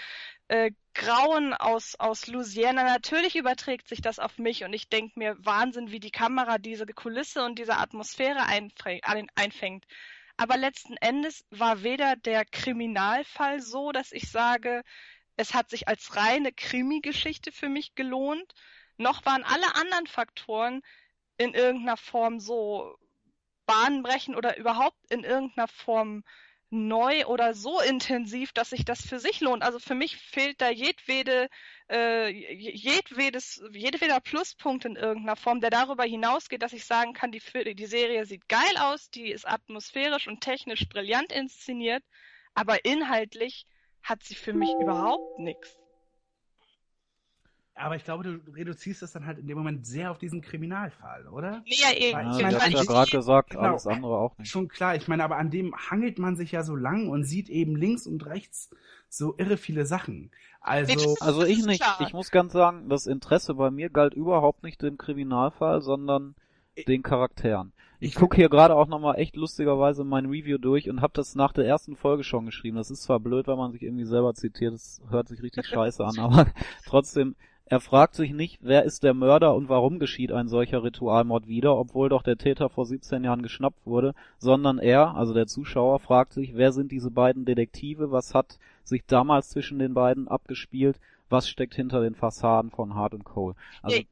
äh, 0.48 0.72
Grauen 0.92 1.55
aus 1.55 1.94
aus 1.94 2.27
Louisiana, 2.27 2.85
natürlich 2.85 3.37
überträgt 3.37 3.88
sich 3.88 4.03
das 4.03 4.18
auf 4.18 4.38
mich 4.38 4.64
und 4.64 4.75
ich 4.75 4.88
denke 4.90 5.18
mir 5.18 5.37
Wahnsinn, 5.38 5.90
wie 5.92 6.01
die 6.01 6.11
Kamera 6.11 6.59
diese 6.59 6.87
Kulisse 6.87 7.44
und 7.44 7.59
diese 7.59 7.79
Atmosphäre 7.79 8.44
einfängt. 8.46 9.87
Aber 10.37 10.57
letzten 10.57 10.97
Endes 10.97 11.45
war 11.51 11.83
weder 11.83 12.16
der 12.16 12.45
Kriminalfall 12.45 13.61
so, 13.61 13.92
dass 13.92 14.12
ich 14.12 14.31
sage, 14.31 14.83
es 15.37 15.55
hat 15.55 15.71
sich 15.71 15.88
als 15.88 16.16
reine 16.16 16.53
Krimi-Geschichte 16.53 17.53
für 17.53 17.68
mich 17.68 17.95
gelohnt, 17.95 18.53
noch 18.97 19.25
waren 19.25 19.45
alle 19.45 19.75
anderen 19.75 20.07
Faktoren 20.07 20.83
in 21.38 21.55
irgendeiner 21.55 21.97
Form 21.97 22.40
so 22.40 22.97
bahnbrechend 23.66 24.37
oder 24.37 24.57
überhaupt 24.59 24.99
in 25.11 25.25
irgendeiner 25.25 25.68
Form 25.68 26.25
neu 26.72 27.26
oder 27.26 27.52
so 27.52 27.80
intensiv, 27.80 28.52
dass 28.52 28.70
sich 28.70 28.85
das 28.85 29.06
für 29.06 29.18
sich 29.18 29.40
lohnt. 29.40 29.62
Also 29.62 29.78
für 29.78 29.94
mich 29.94 30.16
fehlt 30.16 30.61
da 30.62 30.70
jedwede, 30.70 31.48
äh, 31.90 32.28
jedwedes, 32.30 33.62
jedweder 33.72 34.20
Pluspunkt 34.20 34.87
in 34.87 34.96
irgendeiner 34.96 35.37
Form, 35.37 35.61
der 35.61 35.68
darüber 35.68 36.04
hinausgeht, 36.04 36.62
dass 36.62 36.72
ich 36.72 36.87
sagen 36.87 37.12
kann, 37.12 37.30
die, 37.30 37.42
die 37.74 37.87
Serie 37.87 38.24
sieht 38.24 38.48
geil 38.48 38.76
aus, 38.80 39.11
die 39.11 39.30
ist 39.30 39.46
atmosphärisch 39.46 40.28
und 40.28 40.40
technisch 40.40 40.88
brillant 40.88 41.30
inszeniert, 41.30 42.02
aber 42.54 42.85
inhaltlich 42.87 43.66
hat 44.02 44.22
sie 44.22 44.35
für 44.35 44.54
mich 44.54 44.70
überhaupt 44.80 45.38
nichts. 45.38 45.82
Aber 47.74 47.96
ich 47.96 48.04
glaube, 48.04 48.22
du 48.24 48.52
reduzierst 48.52 49.02
das 49.02 49.12
dann 49.12 49.26
halt 49.26 49.38
in 49.38 49.46
dem 49.46 49.56
Moment 49.56 49.87
sehr 49.87 50.11
auf 50.11 50.18
diesen 50.18 50.42
Kriminalfall, 50.42 51.26
oder? 51.28 51.62
Ja, 51.64 51.90
eben. 51.96 52.18
Ja, 52.18 52.37
ich 52.37 52.42
meine, 52.42 52.58
ja 52.70 52.85
gerade 52.85 53.11
gesagt, 53.11 53.50
genau, 53.50 53.62
alles 53.62 53.87
andere 53.87 54.18
auch 54.18 54.37
nicht. 54.38 54.50
Schon 54.50 54.68
klar, 54.68 54.94
ich 54.94 55.08
meine, 55.08 55.24
aber 55.24 55.37
an 55.37 55.50
dem 55.50 55.74
hangelt 55.74 56.18
man 56.18 56.37
sich 56.37 56.52
ja 56.52 56.62
so 56.62 56.76
lang 56.76 57.08
und 57.08 57.24
sieht 57.24 57.48
eben 57.48 57.74
links 57.74 58.06
und 58.06 58.26
rechts 58.26 58.70
so 59.08 59.35
irre 59.38 59.56
viele 59.56 59.87
Sachen. 59.87 60.30
Also, 60.61 61.16
also 61.20 61.44
ich 61.44 61.64
nicht. 61.66 61.85
Ich 62.00 62.12
muss 62.12 62.30
ganz 62.30 62.52
sagen, 62.52 62.88
das 62.88 63.06
Interesse 63.06 63.54
bei 63.54 63.70
mir 63.70 63.90
galt 63.90 64.14
überhaupt 64.14 64.62
nicht 64.62 64.80
dem 64.82 64.96
Kriminalfall, 64.96 65.80
sondern 65.80 66.35
den 66.87 67.02
Charakteren. 67.02 67.72
Ich 68.00 68.14
gucke 68.16 68.37
hier 68.37 68.48
gerade 68.48 68.74
auch 68.74 68.88
nochmal 68.88 69.18
echt 69.18 69.37
lustigerweise 69.37 70.02
mein 70.02 70.26
Review 70.26 70.58
durch 70.58 70.90
und 70.90 71.02
habe 71.02 71.12
das 71.14 71.37
nach 71.37 71.52
der 71.52 71.66
ersten 71.66 71.94
Folge 71.94 72.24
schon 72.24 72.46
geschrieben. 72.46 72.76
Das 72.76 72.90
ist 72.90 73.02
zwar 73.02 73.20
blöd, 73.20 73.46
weil 73.46 73.56
man 73.56 73.70
sich 73.70 73.82
irgendwie 73.82 74.04
selber 74.04 74.35
zitiert, 74.35 74.74
das 74.74 75.00
hört 75.08 75.28
sich 75.28 75.42
richtig 75.42 75.66
scheiße 75.68 76.04
an, 76.04 76.18
aber 76.18 76.46
trotzdem, 76.87 77.37
er 77.66 77.81
fragt 77.81 78.14
sich 78.14 78.33
nicht, 78.33 78.59
wer 78.62 78.85
ist 78.85 79.03
der 79.03 79.14
Mörder 79.14 79.55
und 79.55 79.68
warum 79.68 79.98
geschieht 79.98 80.33
ein 80.33 80.48
solcher 80.48 80.83
Ritualmord 80.83 81.46
wieder, 81.46 81.77
obwohl 81.77 82.09
doch 82.09 82.22
der 82.22 82.37
Täter 82.37 82.68
vor 82.68 82.87
17 82.87 83.25
Jahren 83.25 83.42
geschnappt 83.42 83.87
wurde, 83.87 84.14
sondern 84.38 84.79
er, 84.79 85.14
also 85.14 85.33
der 85.33 85.46
Zuschauer, 85.46 85.98
fragt 85.98 86.33
sich, 86.33 86.55
wer 86.55 86.72
sind 86.72 86.92
diese 86.92 87.11
beiden 87.11 87.44
Detektive, 87.44 88.11
was 88.11 88.35
hat 88.35 88.59
sich 88.85 89.05
damals 89.07 89.48
zwischen 89.51 89.79
den 89.79 89.94
beiden 89.94 90.29
abgespielt, 90.29 91.01
was 91.29 91.48
steckt 91.48 91.75
hinter 91.75 92.03
den 92.03 92.14
Fassaden 92.14 92.70
von 92.70 92.94
Hart 92.94 93.14
und 93.14 93.25
Cole. 93.25 93.55
Also 93.81 94.03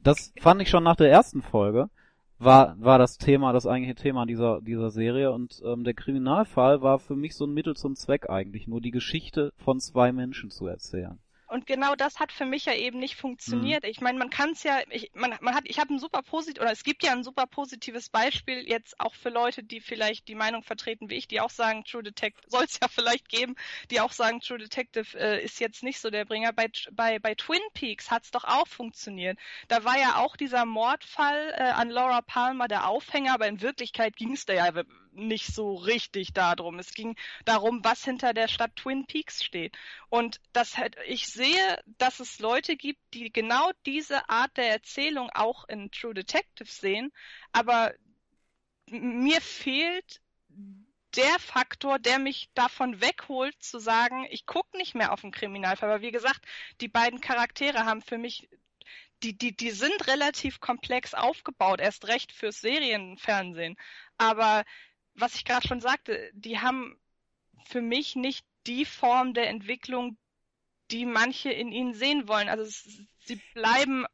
das 0.00 0.32
fand 0.40 0.62
ich 0.62 0.70
schon 0.70 0.84
nach 0.84 0.96
der 0.96 1.10
ersten 1.10 1.42
Folge 1.42 1.90
war, 2.38 2.76
war 2.78 2.98
das 2.98 3.18
Thema, 3.18 3.52
das 3.52 3.66
eigentliche 3.66 3.96
Thema 3.96 4.26
dieser, 4.26 4.60
dieser 4.60 4.90
Serie. 4.90 5.32
Und 5.32 5.60
ähm, 5.64 5.84
der 5.84 5.94
Kriminalfall 5.94 6.82
war 6.82 6.98
für 6.98 7.16
mich 7.16 7.34
so 7.34 7.46
ein 7.46 7.52
Mittel 7.52 7.76
zum 7.76 7.96
Zweck 7.96 8.30
eigentlich, 8.30 8.66
nur 8.66 8.80
die 8.80 8.90
Geschichte 8.90 9.52
von 9.56 9.80
zwei 9.80 10.12
Menschen 10.12 10.50
zu 10.50 10.66
erzählen. 10.66 11.18
Und 11.48 11.66
genau 11.66 11.94
das 11.94 12.20
hat 12.20 12.30
für 12.30 12.44
mich 12.44 12.66
ja 12.66 12.74
eben 12.74 12.98
nicht 12.98 13.16
funktioniert. 13.16 13.84
Mhm. 13.84 13.90
Ich 13.90 14.00
meine, 14.00 14.18
man 14.18 14.30
kann 14.30 14.50
es 14.50 14.62
ja, 14.62 14.80
ich, 14.90 15.10
man, 15.14 15.34
man 15.40 15.54
hat, 15.54 15.64
ich 15.66 15.78
habe 15.78 15.94
ein 15.94 15.98
super 15.98 16.22
positiv 16.22 16.60
oder 16.60 16.72
es 16.72 16.84
gibt 16.84 17.02
ja 17.02 17.12
ein 17.12 17.24
super 17.24 17.46
positives 17.46 18.10
Beispiel 18.10 18.68
jetzt 18.68 19.00
auch 19.00 19.14
für 19.14 19.30
Leute, 19.30 19.62
die 19.62 19.80
vielleicht 19.80 20.28
die 20.28 20.34
Meinung 20.34 20.62
vertreten 20.62 21.08
wie 21.08 21.14
ich, 21.14 21.26
die 21.26 21.40
auch 21.40 21.50
sagen, 21.50 21.84
True 21.84 22.02
Detective 22.02 22.48
soll 22.48 22.64
es 22.64 22.78
ja 22.80 22.88
vielleicht 22.88 23.28
geben, 23.28 23.56
die 23.90 24.00
auch 24.00 24.12
sagen, 24.12 24.40
True 24.40 24.58
Detective 24.58 25.18
äh, 25.18 25.42
ist 25.42 25.58
jetzt 25.58 25.82
nicht 25.82 26.00
so 26.00 26.10
der 26.10 26.24
Bringer. 26.24 26.52
Bei 26.52 26.70
bei 26.92 27.18
bei 27.18 27.34
Twin 27.34 27.62
Peaks 27.72 28.10
hat 28.10 28.24
es 28.24 28.30
doch 28.30 28.44
auch 28.44 28.68
funktioniert. 28.68 29.38
Da 29.68 29.84
war 29.84 29.98
ja 29.98 30.16
auch 30.16 30.36
dieser 30.36 30.66
Mordfall 30.66 31.54
äh, 31.56 31.62
an 31.62 31.88
Laura 31.88 32.20
Palmer 32.20 32.68
der 32.68 32.88
Aufhänger, 32.88 33.32
aber 33.32 33.48
in 33.48 33.62
Wirklichkeit 33.62 34.16
ging 34.16 34.32
es 34.32 34.44
da 34.44 34.52
ja 34.52 34.70
nicht 35.12 35.46
so 35.46 35.74
richtig 35.74 36.32
darum. 36.32 36.78
Es 36.78 36.92
ging 36.92 37.16
darum, 37.44 37.84
was 37.84 38.04
hinter 38.04 38.34
der 38.34 38.48
Stadt 38.48 38.76
Twin 38.76 39.06
Peaks 39.06 39.42
steht. 39.42 39.76
Und 40.08 40.40
das 40.52 40.74
ich 41.06 41.26
sehe, 41.26 41.82
dass 41.98 42.20
es 42.20 42.38
Leute 42.38 42.76
gibt, 42.76 43.00
die 43.14 43.32
genau 43.32 43.70
diese 43.86 44.28
Art 44.28 44.56
der 44.56 44.70
Erzählung 44.70 45.30
auch 45.30 45.68
in 45.68 45.90
True 45.90 46.14
Detective 46.14 46.70
sehen, 46.70 47.12
aber 47.52 47.94
mir 48.90 49.40
fehlt 49.40 50.20
der 51.16 51.38
Faktor, 51.38 51.98
der 51.98 52.18
mich 52.18 52.50
davon 52.54 53.00
wegholt, 53.00 53.60
zu 53.62 53.78
sagen, 53.78 54.26
ich 54.30 54.46
gucke 54.46 54.76
nicht 54.76 54.94
mehr 54.94 55.12
auf 55.12 55.22
den 55.22 55.32
Kriminalfall. 55.32 55.90
Aber 55.90 56.02
wie 56.02 56.10
gesagt, 56.10 56.44
die 56.80 56.88
beiden 56.88 57.20
Charaktere 57.20 57.84
haben 57.84 58.02
für 58.02 58.18
mich, 58.18 58.48
die, 59.22 59.36
die, 59.36 59.56
die 59.56 59.70
sind 59.70 60.06
relativ 60.06 60.60
komplex 60.60 61.14
aufgebaut, 61.14 61.80
erst 61.80 62.06
recht 62.06 62.32
fürs 62.32 62.60
Serienfernsehen. 62.60 63.76
Aber 64.16 64.64
was 65.20 65.34
ich 65.34 65.44
gerade 65.44 65.66
schon 65.66 65.80
sagte, 65.80 66.30
die 66.34 66.58
haben 66.58 66.98
für 67.66 67.82
mich 67.82 68.16
nicht 68.16 68.44
die 68.66 68.84
Form 68.84 69.34
der 69.34 69.48
Entwicklung, 69.48 70.16
die 70.90 71.04
manche 71.04 71.50
in 71.50 71.72
ihnen 71.72 71.94
sehen 71.94 72.28
wollen. 72.28 72.48
Also 72.48 72.64
sie 72.64 73.40
bleiben 73.54 74.06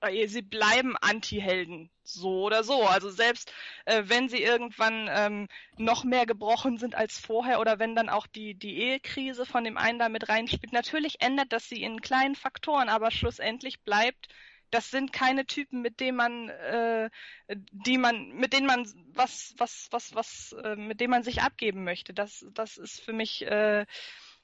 äh, 0.00 0.26
sie 0.28 0.42
bleiben 0.42 0.96
Anti-Helden, 0.96 1.90
so 2.02 2.44
oder 2.44 2.64
so. 2.64 2.82
Also 2.84 3.10
selbst 3.10 3.52
äh, 3.84 4.02
wenn 4.06 4.28
sie 4.28 4.42
irgendwann 4.42 5.08
ähm, 5.10 5.48
noch 5.78 6.04
mehr 6.04 6.26
gebrochen 6.26 6.78
sind 6.78 6.94
als 6.94 7.18
vorher 7.18 7.60
oder 7.60 7.78
wenn 7.78 7.94
dann 7.94 8.08
auch 8.08 8.26
die, 8.26 8.54
die 8.54 8.78
Ehekrise 8.78 9.46
von 9.46 9.64
dem 9.64 9.76
einen 9.76 9.98
da 9.98 10.08
mit 10.08 10.28
reinspielt, 10.28 10.72
natürlich 10.72 11.20
ändert 11.20 11.52
das 11.52 11.68
sie 11.68 11.82
in 11.82 12.00
kleinen 12.00 12.34
Faktoren, 12.34 12.88
aber 12.88 13.10
schlussendlich 13.10 13.80
bleibt 13.80 14.28
das 14.70 14.90
sind 14.90 15.12
keine 15.12 15.46
Typen, 15.46 15.82
mit 15.82 16.00
denen 16.00 16.16
man, 16.16 16.48
äh, 16.48 17.10
die 17.48 17.98
man, 17.98 18.28
mit 18.30 18.52
denen 18.52 18.66
man 18.66 18.86
was, 19.14 19.54
was, 19.58 19.88
was, 19.90 20.14
was, 20.14 20.52
äh, 20.64 20.76
mit 20.76 21.00
denen 21.00 21.10
man 21.10 21.22
sich 21.22 21.42
abgeben 21.42 21.84
möchte. 21.84 22.12
Das, 22.14 22.44
das 22.52 22.76
ist 22.76 23.00
für 23.00 23.12
mich, 23.12 23.42
äh, 23.46 23.86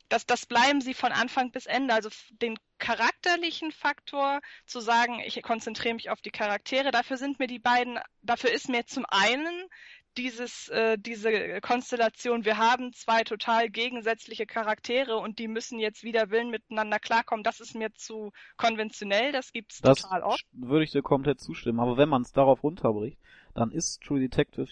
das, 0.09 0.27
das 0.27 0.47
bleiben 0.47 0.81
sie 0.81 0.95
von 0.95 1.13
Anfang 1.13 1.51
bis 1.51 1.67
Ende. 1.67 1.95
Also 1.95 2.11
den 2.31 2.59
charakterlichen 2.79 3.73
Faktor 3.73 4.41
zu 4.67 4.81
sagen, 4.81 5.21
ich 5.25 5.43
konzentriere 5.43 5.95
mich 5.95 6.11
auf 6.11 6.21
die 6.21 6.31
Charaktere, 6.31 6.91
dafür 6.91 7.17
sind 7.17 7.39
mir 7.39 7.47
die 7.47 7.59
beiden, 7.59 7.99
dafür 8.23 8.51
ist 8.51 8.69
mir 8.69 8.87
zum 8.87 9.07
einen 9.09 9.69
dieses, 10.17 10.69
äh, 10.69 10.99
diese 10.99 11.61
Konstellation, 11.61 12.45
wir 12.45 12.59
haben 12.59 12.93
zwei 12.93 13.25
total 13.25 13.69
gegensätzliche 13.71 14.47
Charaktere 14.47 15.17
und 15.17 15.39
die 15.39 15.49
müssen 15.49 15.79
jetzt 15.79 16.05
wieder 16.05 16.31
Willen 16.31 16.51
miteinander 16.51 16.99
klarkommen, 16.99 17.43
das 17.43 17.61
ist 17.61 17.75
mir 17.75 17.93
zu 17.95 18.33
konventionell, 18.57 19.33
das 19.33 19.53
gibt's 19.53 19.81
das 19.81 20.03
total 20.03 20.23
oft. 20.23 20.45
würde 20.53 20.85
ich 20.85 20.91
dir 20.91 21.03
komplett 21.03 21.41
zustimmen, 21.41 21.81
aber 21.81 21.97
wenn 21.97 22.09
man 22.09 22.23
es 22.23 22.33
darauf 22.33 22.63
runterbricht, 22.63 23.19
dann 23.55 23.71
ist 23.71 24.03
True 24.03 24.21
Detective, 24.21 24.69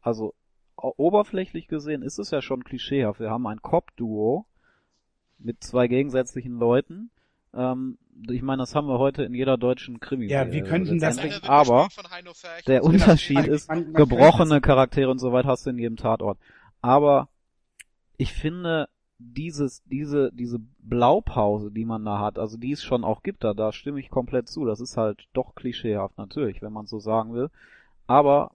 also 0.00 0.34
oberflächlich 0.76 1.68
gesehen 1.68 2.02
ist 2.02 2.18
es 2.18 2.30
ja 2.30 2.42
schon 2.42 2.64
klischeehaft. 2.64 3.20
Wir 3.20 3.30
haben 3.30 3.46
ein 3.46 3.62
Cop-Duo 3.62 4.46
mit 5.38 5.62
zwei 5.62 5.86
gegensätzlichen 5.86 6.58
Leuten, 6.58 7.10
ähm, 7.54 7.98
ich 8.28 8.42
meine, 8.42 8.62
das 8.62 8.74
haben 8.74 8.86
wir 8.88 8.98
heute 8.98 9.24
in 9.24 9.34
jeder 9.34 9.56
deutschen 9.56 10.00
Krimi. 10.00 10.26
Ja, 10.26 10.50
wir 10.52 10.62
könnten 10.64 10.98
das. 10.98 11.18
Aber 11.42 11.88
der 12.66 12.84
Unterschied 12.84 13.46
ist, 13.46 13.68
gebrochene 13.68 14.60
Charaktere 14.60 15.10
und 15.10 15.18
so 15.18 15.32
weiter 15.32 15.48
hast 15.48 15.66
du 15.66 15.70
in 15.70 15.78
jedem 15.78 15.96
Tatort. 15.96 16.38
Aber 16.80 17.28
ich 18.16 18.32
finde, 18.32 18.88
dieses, 19.18 19.82
diese, 19.84 20.30
diese 20.32 20.60
Blaupause, 20.78 21.70
die 21.70 21.84
man 21.84 22.04
da 22.04 22.18
hat, 22.18 22.38
also 22.38 22.56
die 22.56 22.72
es 22.72 22.82
schon 22.82 23.04
auch 23.04 23.22
gibt, 23.22 23.44
da, 23.44 23.54
da 23.54 23.72
stimme 23.72 24.00
ich 24.00 24.10
komplett 24.10 24.48
zu. 24.48 24.64
Das 24.64 24.80
ist 24.80 24.96
halt 24.96 25.26
doch 25.32 25.54
klischeehaft 25.54 26.18
natürlich, 26.18 26.62
wenn 26.62 26.72
man 26.72 26.86
so 26.86 26.98
sagen 26.98 27.34
will. 27.34 27.50
Aber 28.06 28.52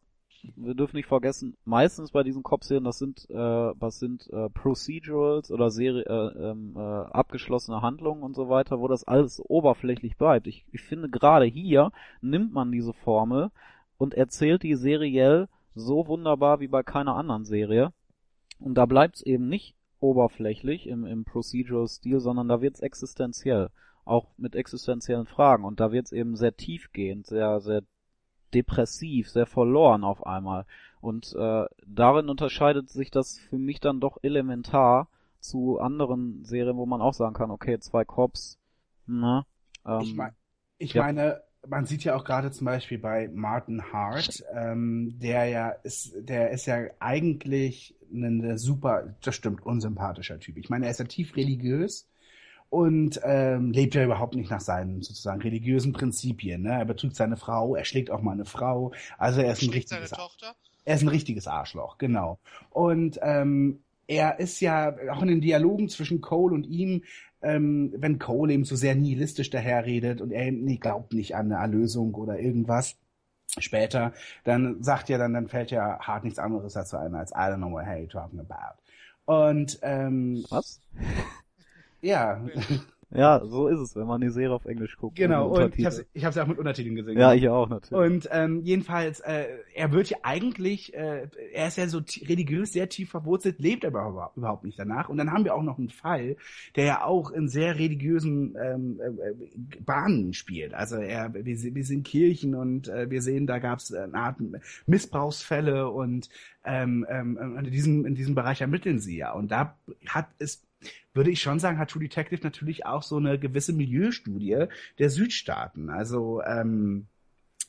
wir 0.56 0.76
dürfen 0.76 0.98
nicht 0.98 1.08
vergessen, 1.08 1.58
meistens 1.66 2.12
bei 2.12 2.24
diesen 2.24 2.44
Cop-Serien, 2.44 2.84
das 2.84 2.98
sind, 2.98 3.30
äh, 3.30 3.36
was 3.36 4.00
sind 4.00 4.30
äh, 4.32 4.50
Procedurals 4.50 5.52
oder 5.52 5.70
Serie, 5.70 6.04
äh, 6.04 6.50
ähm, 6.50 6.74
äh, 6.76 6.80
abgeschlossene 6.80 7.82
Handlungen 7.82 8.24
und 8.24 8.36
so 8.36 8.50
weiter, 8.50 8.80
wo 8.80 8.88
das 8.88 9.04
alles 9.04 9.40
oberflächlich 9.40 10.18
bleibt. 10.18 10.48
Ich, 10.48 10.66
ich 10.72 10.82
finde 10.82 11.10
gerade 11.10 11.46
hier 11.46 11.92
nimmt 12.22 12.54
man 12.54 12.72
diese 12.72 12.94
Formel 12.94 13.52
und 13.98 14.14
erzählt 14.14 14.64
die 14.64 14.76
seriell 14.76 15.48
so 15.76 16.08
wunderbar 16.08 16.60
wie 16.60 16.68
bei 16.68 16.84
keiner 16.84 17.16
anderen 17.16 17.46
Serie. 17.46 17.94
Und 18.60 18.76
da 18.76 18.86
bleibt's 18.86 19.22
eben 19.22 19.48
nicht 19.48 19.76
oberflächlich 20.00 20.88
im, 20.88 21.06
im 21.06 21.24
Procedural-Stil, 21.26 22.20
sondern 22.20 22.48
da 22.48 22.62
wird's 22.62 22.80
existenziell. 22.80 23.70
Auch 24.06 24.30
mit 24.38 24.56
existenziellen 24.56 25.26
Fragen. 25.26 25.66
Und 25.66 25.80
da 25.80 25.92
wird's 25.92 26.12
eben 26.12 26.36
sehr 26.36 26.56
tiefgehend, 26.56 27.28
sehr, 27.28 27.60
sehr 27.60 27.84
depressiv, 28.54 29.30
sehr 29.30 29.46
verloren 29.46 30.04
auf 30.04 30.26
einmal. 30.26 30.66
Und 31.02 31.36
äh, 31.38 31.66
darin 31.86 32.30
unterscheidet 32.30 32.90
sich 32.90 33.12
das 33.12 33.38
für 33.38 33.58
mich 33.58 33.80
dann 33.80 34.00
doch 34.00 34.18
elementar 34.22 35.10
zu 35.40 35.80
anderen 35.80 36.44
Serien, 36.44 36.78
wo 36.78 36.86
man 36.86 37.02
auch 37.02 37.14
sagen 37.14 37.36
kann, 37.36 37.52
okay, 37.52 37.80
zwei 37.80 38.04
Cops, 38.04 38.58
ne? 39.06 39.46
Ähm, 39.86 40.02
ich, 40.02 40.16
mein, 40.16 40.32
ich 40.78 40.94
ja. 40.94 41.04
meine, 41.04 41.42
man 41.68 41.86
sieht 41.86 42.04
ja 42.04 42.16
auch 42.16 42.24
gerade 42.24 42.52
zum 42.52 42.66
Beispiel 42.66 42.98
bei 42.98 43.30
Martin 43.34 43.92
Hart, 43.92 44.44
ähm, 44.54 45.18
der 45.20 45.46
ja 45.46 45.70
ist, 45.70 46.14
der 46.18 46.52
ist 46.52 46.66
ja 46.66 46.88
eigentlich 47.00 47.96
ein 48.12 48.58
super, 48.58 49.16
das 49.22 49.36
stimmt, 49.36 49.66
unsympathischer 49.66 50.40
Typ. 50.40 50.58
Ich 50.58 50.70
meine, 50.70 50.86
er 50.86 50.92
ist 50.92 51.00
ja 51.00 51.06
tief 51.06 51.36
religiös 51.36 52.08
und 52.70 53.20
ähm, 53.24 53.72
lebt 53.72 53.96
ja 53.96 54.04
überhaupt 54.04 54.36
nicht 54.36 54.52
nach 54.52 54.62
seinen 54.62 55.02
sozusagen 55.02 55.42
religiösen 55.42 55.94
Prinzipien. 55.94 56.64
Ne? 56.64 56.74
Er 56.74 56.86
betrügt 56.86 57.16
seine 57.16 57.38
Frau, 57.38 57.76
er 57.76 57.86
schlägt 57.86 58.12
auch 58.12 58.22
mal 58.22 58.34
eine 58.34 58.46
Frau. 58.46 58.92
Also 59.18 59.42
er 59.42 59.54
ist 59.54 59.62
ein 59.62 59.70
richtiges, 59.70 60.12
er 60.86 60.96
ist 60.96 61.02
ein 61.02 61.08
richtiges 61.08 61.48
Arschloch, 61.48 61.98
genau. 61.98 62.40
Und 62.70 63.20
ähm, 63.22 63.80
er 64.08 64.40
ist 64.40 64.60
ja 64.62 64.96
auch 65.12 65.22
in 65.22 65.28
den 65.28 65.42
Dialogen 65.42 65.90
zwischen 65.90 66.22
Cole 66.22 66.56
und 66.56 66.66
ihm, 66.66 67.04
ähm, 67.42 67.94
wenn 67.98 68.20
Cole 68.20 68.54
eben 68.54 68.66
so 68.66 68.76
sehr 68.76 68.96
nihilistisch 68.96 69.50
daherredet 69.50 70.22
und 70.22 70.32
er 70.32 70.52
nee, 70.52 70.78
glaubt 70.78 71.14
nicht 71.14 71.36
an 71.36 71.52
eine 71.52 71.62
Erlösung 71.62 72.16
oder 72.16 72.40
irgendwas 72.40 72.98
später, 73.58 74.14
dann 74.44 74.84
sagt 74.84 75.10
ja 75.10 75.18
dann, 75.18 75.34
dann 75.34 75.48
fällt 75.48 75.72
ja 75.72 76.00
hart 76.00 76.24
nichts 76.24 76.40
anderes 76.40 76.74
dazu 76.74 76.98
ein 76.98 77.16
als 77.16 77.32
I 77.32 77.36
don't 77.36 77.58
know 77.58 77.72
what 77.72 77.86
you're 77.86 78.10
talking 78.10 78.40
about. 78.40 78.82
Und 79.26 79.80
ähm, 79.82 80.46
was? 80.50 80.82
Ja. 82.02 82.42
Ja, 83.10 83.42
so 83.46 83.68
ist 83.70 83.80
es, 83.80 83.96
wenn 83.96 84.06
man 84.06 84.20
die 84.20 84.30
Serie 84.30 84.54
auf 84.54 84.66
Englisch 84.66 84.98
guckt. 84.98 85.16
Genau, 85.16 85.48
und 85.48 85.80
ich 85.80 85.86
habe 85.86 86.06
ich 86.14 86.26
hab's 86.26 86.36
ja 86.36 86.44
auch 86.44 86.48
mit 86.48 86.58
Untertiteln 86.58 86.96
gesehen. 86.96 87.18
Ja, 87.18 87.34
ich 87.34 87.48
auch 87.48 87.70
natürlich. 87.70 88.06
Und 88.06 88.30
ähm, 88.34 88.62
jedenfalls, 88.64 89.22
äh, 89.22 89.46
er 89.74 89.94
wird 89.94 90.10
ja 90.10 90.18
eigentlich, 90.24 90.94
äh, 90.94 91.28
er 91.54 91.68
ist 91.68 91.78
ja 91.78 91.88
so 91.88 92.02
religiös 92.28 92.74
sehr 92.74 92.90
tief 92.90 93.10
verwurzelt, 93.10 93.60
lebt 93.60 93.86
aber 93.86 94.34
überhaupt 94.36 94.66
nicht 94.66 94.78
danach. 94.78 95.08
Und 95.08 95.18
dann 95.18 95.32
haben 95.32 95.46
wir 95.46 95.56
auch 95.56 95.64
noch 95.64 95.78
einen 95.78 95.90
Fall, 95.90 96.36
der 96.76 96.86
ja 96.86 97.04
auch 97.06 97.32
in 97.32 97.48
sehr 97.48 97.80
religiösen 97.80 98.58
ähm, 98.62 99.00
äh, 99.00 99.80
Bahnen 99.80 100.34
spielt. 100.34 100.74
Also 100.74 100.98
er, 100.98 101.34
wir, 101.34 101.46
wir 101.46 101.86
sind 101.86 102.06
Kirchen 102.06 102.56
und 102.56 102.90
äh, 102.90 103.10
wir 103.10 103.22
sehen, 103.22 103.48
da 103.48 103.60
gab 103.60 103.80
es 103.80 103.94
eine 103.94 104.16
Art 104.16 104.36
Missbrauchsfälle 104.86 105.90
und 105.90 106.28
ähm, 106.66 107.06
ähm, 107.10 107.58
in, 107.58 107.72
diesem, 107.72 108.06
in 108.06 108.16
diesem 108.16 108.36
Bereich 108.36 108.60
ermitteln 108.60 109.00
sie 109.00 109.18
ja. 109.18 109.32
Und 109.32 109.50
da 109.50 109.78
hat 110.08 110.28
es 110.40 110.67
würde 111.14 111.32
ich 111.32 111.42
schon 111.42 111.60
sagen, 111.60 111.80
hat 111.80 111.90
True 111.90 112.04
Detective 112.04 112.42
natürlich 112.44 112.86
auch 112.86 113.04
so 113.04 113.18
eine 113.18 113.40
gewisse 113.40 113.74
Milieustudie 113.74 114.66
der 115.00 115.10
Südstaaten. 115.10 115.90
Also 115.90 116.42
ähm, 116.44 117.08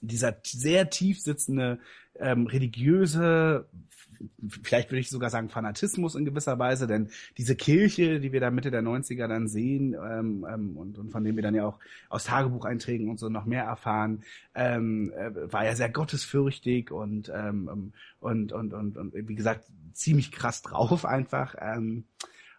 dieser 0.00 0.36
sehr 0.44 0.90
tief 0.90 1.20
sitzende 1.20 1.78
ähm, 2.18 2.46
religiöse, 2.46 3.66
vielleicht 4.62 4.90
würde 4.90 5.00
ich 5.00 5.10
sogar 5.10 5.30
sagen 5.30 5.48
Fanatismus 5.48 6.14
in 6.14 6.24
gewisser 6.24 6.58
Weise, 6.58 6.86
denn 6.86 7.10
diese 7.36 7.56
Kirche, 7.56 8.20
die 8.20 8.32
wir 8.32 8.40
da 8.40 8.50
Mitte 8.50 8.70
der 8.70 8.82
90er 8.82 9.28
dann 9.28 9.48
sehen 9.48 9.94
ähm, 9.94 10.46
ähm, 10.48 10.76
und, 10.76 10.98
und 10.98 11.10
von 11.10 11.24
dem 11.24 11.36
wir 11.36 11.42
dann 11.42 11.54
ja 11.54 11.66
auch 11.66 11.78
aus 12.08 12.24
Tagebucheinträgen 12.24 13.08
und 13.08 13.18
so 13.18 13.28
noch 13.28 13.44
mehr 13.44 13.64
erfahren, 13.64 14.22
ähm, 14.54 15.12
äh, 15.12 15.52
war 15.52 15.64
ja 15.64 15.74
sehr 15.74 15.90
gottesfürchtig 15.90 16.90
und, 16.90 17.30
ähm, 17.34 17.92
und, 18.20 18.52
und, 18.52 18.72
und, 18.72 18.96
und, 18.96 19.14
wie 19.14 19.34
gesagt, 19.34 19.64
ziemlich 19.92 20.32
krass 20.32 20.62
drauf 20.62 21.04
einfach. 21.04 21.54
Ähm, 21.60 22.04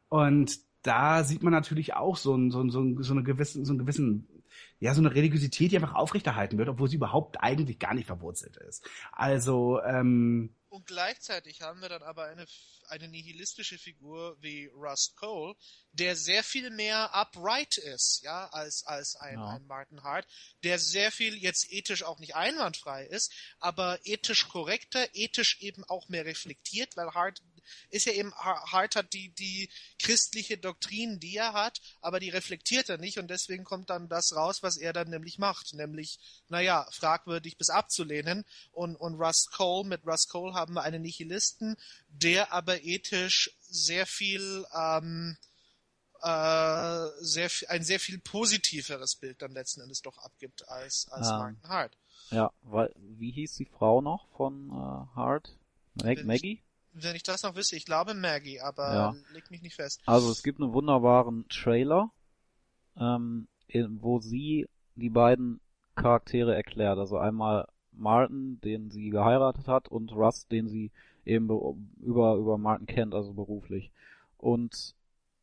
und 0.10 0.60
da 0.82 1.24
sieht 1.24 1.44
man 1.44 1.54
natürlich 1.54 1.94
auch 1.94 2.18
so, 2.18 2.36
ein, 2.36 2.52
so, 2.52 2.62
ein, 2.62 2.70
so, 2.70 2.82
ein, 2.82 3.02
so 3.02 3.14
eine 3.14 3.24
gewissen, 3.24 3.66
so 3.66 3.72
einen 3.72 3.80
gewissen, 3.80 4.44
ja, 4.80 4.94
so 4.94 5.02
eine 5.02 5.14
Religiosität, 5.14 5.72
die 5.72 5.76
einfach 5.76 5.96
aufrechterhalten 5.96 6.58
wird, 6.58 6.70
obwohl 6.70 6.88
sie 6.90 6.96
überhaupt 6.96 7.42
eigentlich 7.42 7.80
gar 7.80 7.94
nicht 7.94 8.08
verwurzelt 8.08 8.58
ist. 8.58 8.88
Also, 9.12 9.82
ähm, 9.84 10.56
Und 10.70 10.86
gleichzeitig 10.86 11.62
haben 11.62 11.82
wir 11.82 11.90
dann 11.90 12.04
aber 12.04 12.26
eine, 12.26 12.46
eine 12.90 13.08
nihilistische 13.08 13.78
Figur 13.78 14.38
wie 14.42 14.68
Rust 14.68 15.16
Cole, 15.16 15.56
der 15.92 16.16
sehr 16.16 16.44
viel 16.44 16.70
mehr 16.70 17.10
upright 17.14 17.78
ist, 17.78 18.22
ja, 18.24 18.48
als, 18.50 18.84
als 18.86 19.16
ein, 19.16 19.40
Ja. 19.40 19.50
ein 19.50 19.66
Martin 19.68 20.04
Hart, 20.04 20.28
der 20.64 20.80
sehr 20.80 21.12
viel 21.12 21.36
jetzt 21.36 21.72
ethisch 21.72 22.04
auch 22.04 22.20
nicht 22.20 22.36
einwandfrei 22.36 23.06
ist, 23.06 23.32
aber 23.60 24.00
ethisch 24.04 24.48
korrekter, 24.48 25.08
ethisch 25.14 25.58
eben 25.62 25.84
auch 25.86 26.10
mehr 26.10 26.26
reflektiert, 26.26 26.96
weil 26.96 27.14
Hart 27.14 27.42
ist 27.90 28.06
ja 28.06 28.14
eben, 28.14 28.34
Hart 28.36 28.96
hat 28.96 29.14
die, 29.14 29.30
die 29.30 29.70
christliche 30.00 30.58
Doktrin, 30.58 31.20
die 31.20 31.36
er 31.36 31.54
hat, 31.54 31.82
aber 32.02 32.20
die 32.20 32.30
reflektiert 32.30 32.90
er 32.90 32.98
nicht 32.98 33.20
und 33.20 33.30
deswegen 33.30 33.64
kommt 33.64 33.90
dann 33.90 34.10
das 34.10 34.36
raus, 34.36 34.64
was 34.64 34.78
er 34.78 34.94
dann 34.94 35.10
nämlich 35.10 35.38
macht, 35.38 35.74
nämlich, 35.74 36.20
naja, 36.48 36.88
fragwürdig 36.92 37.58
bis 37.58 37.70
abzulehnen 37.70 38.46
und, 38.72 38.96
und 38.96 39.16
Rust 39.16 39.52
Cole, 39.52 39.88
mit 39.88 40.06
Rust 40.06 40.30
Cole 40.30 40.54
haben 40.54 40.74
wir 40.74 40.84
einen 40.84 41.02
Nihilisten, 41.02 41.78
der 42.10 42.52
aber 42.54 42.84
ethisch 42.84 43.52
sehr 43.62 44.06
viel, 44.06 44.66
ähm, 44.76 45.38
äh, 46.22 47.08
sehr, 47.22 47.50
viel- 47.50 47.68
ein 47.70 47.84
sehr 47.84 48.00
viel 48.00 48.20
positiveres 48.20 49.16
Bild 49.16 49.42
dann 49.42 49.52
letzten 49.52 49.82
Endes 49.82 50.02
doch 50.02 50.18
abgibt 50.18 50.68
als, 50.68 51.08
als 51.12 51.30
Ähm, 51.32 51.38
Martin 51.38 51.70
Hart. 51.70 51.98
Ja, 52.32 52.52
weil, 52.62 52.94
wie 52.98 53.32
hieß 53.32 53.56
die 53.56 53.66
Frau 53.66 54.02
noch 54.02 54.28
von 54.36 54.70
äh, 54.70 55.16
Hart? 55.16 55.56
Mag 55.96 56.24
Maggie? 56.26 56.62
Wenn 56.92 57.16
ich 57.16 57.24
das 57.24 57.44
noch 57.44 57.56
wüsste, 57.56 57.76
ich 57.76 57.86
glaube 57.86 58.14
Maggie, 58.14 58.60
aber 58.60 58.94
Ja. 58.94 59.16
leg 59.34 59.50
mich 59.52 59.62
nicht 59.62 59.76
fest. 59.76 60.02
Also 60.06 60.32
es 60.32 60.44
gibt 60.44 60.60
einen 60.60 60.74
wunderbaren 60.74 61.48
Trailer, 61.48 62.12
ähm, 62.98 63.48
in, 63.68 64.02
wo 64.02 64.20
sie 64.20 64.68
die 64.96 65.10
beiden 65.10 65.62
Charaktere 65.96 66.56
erklärt. 66.56 66.98
Also 66.98 67.18
einmal 67.18 67.68
Martin, 67.92 68.60
den 68.62 68.90
sie 68.90 69.10
geheiratet 69.10 69.68
hat, 69.68 69.88
und 69.88 70.12
Russ, 70.12 70.48
den 70.48 70.68
sie 70.68 70.92
eben 71.26 71.48
be- 71.48 71.76
über, 72.02 72.36
über 72.36 72.58
Martin 72.58 72.88
kennt, 72.88 73.14
also 73.14 73.34
beruflich. 73.34 73.92
Und 74.38 74.96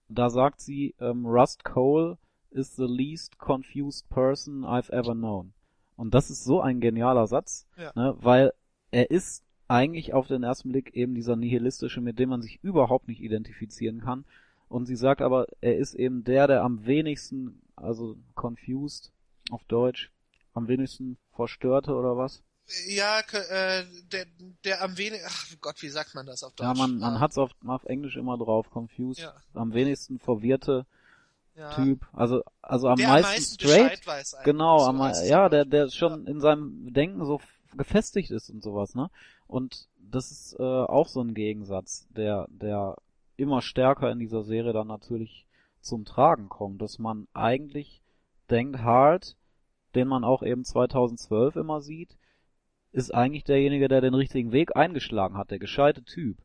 da 0.09 0.31
sagt 0.31 0.61
sie, 0.61 0.95
ähm, 1.01 1.27
Rust 1.27 1.65
Cole 1.65 2.19
is 2.51 2.77
the 2.77 2.87
least 2.87 3.39
confused 3.39 4.09
person 4.09 4.65
I've 4.65 4.91
ever 4.91 5.15
known. 5.15 5.53
Und 5.97 6.15
das 6.15 6.31
ist 6.31 6.45
so 6.45 6.61
ein 6.61 6.81
genialer 6.81 7.27
Satz, 7.27 7.67
Ja. 7.77 7.93
ne, 7.95 8.17
weil 8.21 8.53
er 8.91 9.11
ist 9.11 9.43
eigentlich 9.69 10.15
auf 10.15 10.29
den 10.29 10.43
ersten 10.45 10.71
Blick 10.71 10.95
eben 10.95 11.15
dieser 11.15 11.35
nihilistische, 11.37 12.01
mit 12.01 12.19
dem 12.19 12.29
man 12.29 12.41
sich 12.43 12.63
überhaupt 12.63 13.09
nicht 13.09 13.21
identifizieren 13.21 14.01
kann. 14.01 14.25
Und 14.69 14.87
sie 14.87 14.97
sagt 14.97 15.23
aber, 15.23 15.47
er 15.61 15.77
ist 15.77 15.95
eben 15.95 16.23
der, 16.25 16.47
der 16.47 16.63
am 16.63 16.87
wenigsten, 16.87 17.61
also 17.77 18.17
confused 18.35 19.13
auf 19.51 19.65
Deutsch, 19.65 20.11
am 20.55 20.69
wenigsten 20.69 21.17
verstörte 21.33 21.95
oder 21.95 22.17
was? 22.17 22.43
Ja, 22.89 23.21
äh, 23.21 23.85
der, 24.11 24.27
der 24.65 24.83
am 24.83 24.99
wenigsten, 24.99 25.29
ach 25.29 25.61
Gott, 25.61 25.83
wie 25.83 25.89
sagt 25.89 26.15
man 26.15 26.27
das 26.27 26.43
auf 26.43 26.53
Deutsch? 26.55 26.67
Ja, 26.67 26.75
man, 26.75 26.99
man 26.99 27.21
hat's 27.21 27.39
auf, 27.39 27.53
auf 27.65 27.85
Englisch 27.85 28.17
immer 28.17 28.37
drauf, 28.39 28.71
confused, 28.71 29.23
Ja. 29.23 29.35
am 29.55 29.73
wenigsten 29.73 30.19
verwirrte 30.19 30.87
ja. 31.57 31.71
Typ, 31.71 32.07
also, 32.13 32.43
also 32.61 32.89
am 32.89 32.99
der 32.99 33.09
meisten, 33.09 33.27
am 33.27 33.33
meisten 33.33 33.55
straight, 33.55 34.07
weiß 34.07 34.37
Genau, 34.45 34.81
so 34.81 34.85
am, 34.87 34.99
ja, 35.25 35.49
der, 35.49 35.65
der 35.65 35.89
schon 35.89 36.27
in 36.27 36.41
seinem 36.41 36.93
Denken 36.93 37.25
so 37.25 37.41
gefestigt 37.77 38.31
ist 38.31 38.51
und 38.51 38.63
sowas, 38.63 38.95
ne? 38.95 39.11
Und 39.47 39.89
das 39.99 40.31
ist 40.31 40.57
äh, 40.59 40.63
auch 40.63 41.09
so 41.09 41.23
ein 41.23 41.35
Gegensatz, 41.35 42.07
der, 42.11 42.47
der 42.51 42.97
immer 43.37 43.63
stärker 43.63 44.11
in 44.11 44.19
dieser 44.19 44.43
Serie 44.43 44.73
dann 44.73 44.87
natürlich 44.87 45.47
zum 45.81 46.05
Tragen 46.05 46.49
kommt, 46.49 46.83
dass 46.83 46.99
man 46.99 47.27
eigentlich 47.33 48.03
denkt, 48.51 48.81
Hart, 48.81 49.37
den 49.95 50.09
man 50.09 50.25
auch 50.25 50.43
eben 50.43 50.65
2012 50.65 51.57
immer 51.57 51.81
sieht, 51.81 52.17
ist 52.97 53.15
eigentlich 53.15 53.45
derjenige, 53.45 53.89
der 53.89 54.01
den 54.01 54.15
richtigen 54.15 54.53
Weg 54.53 54.75
eingeschlagen 54.75 55.37
hat, 55.37 55.51
der 55.51 55.59
gescheite 55.59 56.03
Typ. 56.03 56.39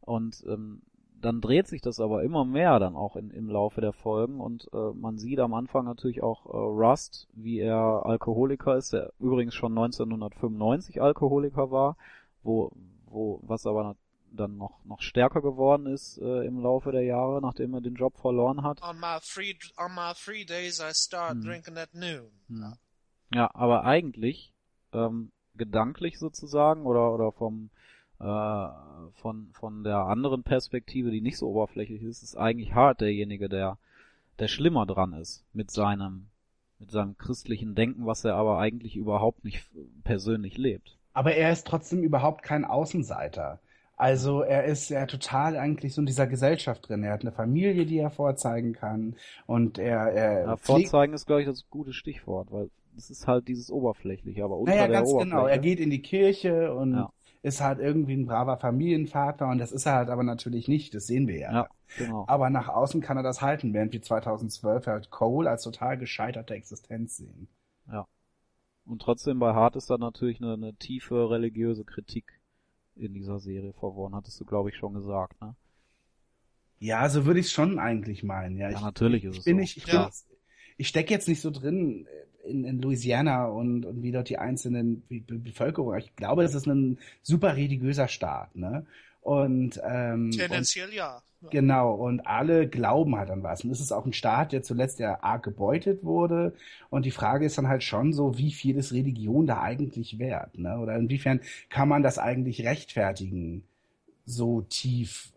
Und 0.00 0.44
ähm, 0.46 0.82
dann 1.20 1.40
dreht 1.40 1.66
sich 1.66 1.80
das 1.80 1.98
aber 1.98 2.22
immer 2.22 2.44
mehr 2.44 2.78
dann 2.78 2.94
auch 2.94 3.16
in, 3.16 3.30
im 3.30 3.48
Laufe 3.48 3.80
der 3.80 3.92
Folgen 3.92 4.40
und 4.40 4.68
äh, 4.72 4.92
man 4.94 5.18
sieht 5.18 5.40
am 5.40 5.54
Anfang 5.54 5.84
natürlich 5.84 6.22
auch 6.22 6.46
äh, 6.46 6.56
Rust, 6.56 7.26
wie 7.32 7.58
er 7.58 8.06
Alkoholiker 8.06 8.76
ist, 8.76 8.92
der 8.92 9.12
übrigens 9.18 9.54
schon 9.54 9.72
1995 9.76 11.02
Alkoholiker 11.02 11.72
war, 11.72 11.96
wo, 12.44 12.70
wo, 13.06 13.40
was 13.42 13.66
aber 13.66 13.96
dann 14.30 14.56
noch, 14.56 14.84
noch 14.84 15.00
stärker 15.00 15.42
geworden 15.42 15.86
ist 15.86 16.18
äh, 16.18 16.46
im 16.46 16.60
Laufe 16.60 16.92
der 16.92 17.02
Jahre, 17.02 17.40
nachdem 17.40 17.74
er 17.74 17.80
den 17.80 17.94
Job 17.94 18.16
verloren 18.16 18.62
hat. 18.62 18.80
On 18.82 19.00
my 19.00 19.18
free, 19.22 19.54
on 19.76 19.92
my 19.94 20.12
free 20.14 20.44
days 20.44 20.78
I 20.78 20.92
start 20.94 21.32
Hm. 21.32 21.42
drinking 21.42 21.76
at 21.78 21.92
noon. 21.94 22.30
Hm. 22.48 22.74
Ja, 23.34 23.50
aber 23.54 23.82
eigentlich 23.84 24.52
ähm, 24.92 25.32
gedanklich 25.56 26.18
sozusagen 26.18 26.86
oder 26.86 27.12
oder 27.12 27.32
vom 27.32 27.70
äh, 28.20 28.68
von 29.14 29.48
von 29.52 29.84
der 29.84 29.98
anderen 29.98 30.42
Perspektive, 30.42 31.10
die 31.10 31.20
nicht 31.20 31.38
so 31.38 31.48
oberflächlich 31.48 32.02
ist, 32.02 32.22
ist 32.22 32.36
eigentlich 32.36 32.74
Hart 32.74 33.00
derjenige, 33.00 33.48
der 33.48 33.78
der 34.38 34.48
schlimmer 34.48 34.86
dran 34.86 35.12
ist 35.14 35.44
mit 35.52 35.70
seinem 35.70 36.28
mit 36.78 36.90
seinem 36.90 37.16
christlichen 37.16 37.74
Denken, 37.74 38.06
was 38.06 38.24
er 38.24 38.34
aber 38.34 38.58
eigentlich 38.58 38.96
überhaupt 38.96 39.44
nicht 39.44 39.64
persönlich 40.04 40.58
lebt. 40.58 40.96
Aber 41.14 41.34
er 41.34 41.50
ist 41.52 41.66
trotzdem 41.66 42.02
überhaupt 42.02 42.42
kein 42.42 42.64
Außenseiter. 42.64 43.60
Also 43.96 44.42
er 44.42 44.64
ist 44.64 44.90
ja 44.90 45.06
total 45.06 45.56
eigentlich 45.56 45.94
so 45.94 46.02
in 46.02 46.06
dieser 46.06 46.26
Gesellschaft 46.26 46.88
drin. 46.88 47.02
Er 47.02 47.12
hat 47.14 47.22
eine 47.22 47.32
Familie, 47.32 47.86
die 47.86 47.98
er 47.98 48.10
vorzeigen 48.10 48.74
kann 48.74 49.16
und 49.46 49.78
er, 49.78 50.12
er 50.12 50.44
Ja, 50.44 50.56
vorzeigen 50.56 51.14
ist 51.14 51.26
glaube 51.26 51.42
ich 51.42 51.48
das 51.48 51.68
gute 51.70 51.92
Stichwort, 51.94 52.52
weil 52.52 52.70
es 52.96 53.10
ist 53.10 53.26
halt 53.26 53.48
dieses 53.48 53.70
oberflächliche, 53.70 54.44
aber 54.44 54.56
unter 54.58 54.72
Naja, 54.72 54.86
der 54.86 54.90
ganz 54.92 55.08
Oberfläche. 55.08 55.36
genau. 55.36 55.46
Er 55.46 55.58
geht 55.58 55.80
in 55.80 55.88
die 55.90 56.02
Kirche 56.02 56.74
und 56.74 56.94
Ja. 56.96 57.10
ist 57.42 57.60
halt 57.62 57.78
irgendwie 57.78 58.14
ein 58.14 58.26
braver 58.26 58.58
Familienvater 58.58 59.48
und 59.48 59.58
das 59.58 59.72
ist 59.72 59.86
er 59.86 59.94
halt 59.94 60.08
aber 60.10 60.22
natürlich 60.24 60.68
nicht. 60.68 60.94
Das 60.94 61.06
sehen 61.06 61.26
wir 61.28 61.38
ja. 61.38 61.52
ja, 61.52 61.66
genau. 61.96 62.26
Aber 62.26 62.50
nach 62.50 62.68
außen 62.68 63.00
kann 63.00 63.16
er 63.16 63.22
das 63.22 63.40
halten, 63.42 63.72
während 63.72 63.92
wir 63.92 64.02
2012 64.02 64.86
halt 64.86 65.10
Cole 65.10 65.48
als 65.50 65.62
total 65.62 65.96
gescheiterte 65.98 66.54
Existenz 66.54 67.16
sehen. 67.16 67.48
Und 68.86 69.02
trotzdem 69.02 69.38
bei 69.38 69.52
Hart 69.52 69.76
ist 69.76 69.90
da 69.90 69.98
natürlich 69.98 70.40
eine, 70.40 70.54
eine 70.54 70.74
tiefe 70.74 71.28
religiöse 71.28 71.84
Kritik 71.84 72.40
in 72.94 73.14
dieser 73.14 73.38
Serie 73.38 73.72
verworren, 73.74 74.14
hattest 74.14 74.40
du 74.40 74.46
glaube 74.46 74.70
ich 74.70 74.76
schon 74.76 74.94
gesagt, 74.94 75.40
ne? 75.42 75.56
Ja, 76.78 77.08
so 77.08 77.24
würde 77.26 77.40
ich 77.40 77.46
es 77.46 77.52
schon 77.52 77.78
eigentlich 77.78 78.22
meinen. 78.22 78.56
Ja, 78.58 78.70
Ja, 78.70 78.80
ich, 78.80 78.80
natürlich 78.80 79.24
ist 79.24 79.36
ich 79.36 79.38
es 79.38 79.44
bin 79.44 79.56
so. 79.56 79.56
nicht, 79.56 79.76
ich 79.76 79.84
Ja. 79.86 80.02
bin, 80.04 80.10
ich 80.76 80.88
stecke 80.88 81.12
jetzt 81.12 81.28
nicht 81.28 81.40
so 81.40 81.50
drin 81.50 82.06
in, 82.44 82.64
in 82.64 82.80
Louisiana 82.80 83.46
und, 83.46 83.84
und 83.84 84.02
wie 84.02 84.12
dort 84.12 84.28
die 84.28 84.38
einzelnen 84.38 85.02
Be 85.08 85.20
Be 85.20 85.38
Bevölkerung. 85.38 85.96
Ich 85.96 86.14
glaube, 86.16 86.42
das 86.42 86.54
ist 86.54 86.66
ein 86.66 86.98
super 87.22 87.56
religiöser 87.56 88.08
Staat, 88.08 88.54
ne? 88.56 88.86
Und, 89.20 89.80
ähm, 89.84 90.26
und 90.26 90.38
Tendenziell 90.38 90.92
ja. 90.92 91.20
Ja. 91.42 91.48
Genau, 91.50 91.92
und 91.92 92.26
alle 92.26 92.68
glauben 92.68 93.16
halt 93.16 93.30
an 93.30 93.42
was. 93.42 93.64
Und 93.64 93.70
es 93.70 93.80
ist 93.80 93.92
auch 93.92 94.06
ein 94.06 94.12
Staat, 94.12 94.52
der 94.52 94.62
zuletzt 94.62 95.00
ja 95.00 95.22
arg 95.22 95.42
gebeutet 95.42 96.04
wurde. 96.04 96.54
Und 96.90 97.04
die 97.04 97.10
Frage 97.10 97.44
ist 97.44 97.58
dann 97.58 97.68
halt 97.68 97.82
schon 97.82 98.12
so, 98.12 98.38
wie 98.38 98.52
viel 98.52 98.76
ist 98.76 98.92
Religion 98.92 99.46
da 99.46 99.60
eigentlich 99.60 100.18
wert? 100.18 100.58
Ne? 100.58 100.78
Oder 100.78 100.96
inwiefern 100.96 101.40
kann 101.68 101.88
man 101.88 102.02
das 102.02 102.18
eigentlich 102.18 102.64
rechtfertigen, 102.64 103.64
so 104.24 104.62
tief 104.62 105.32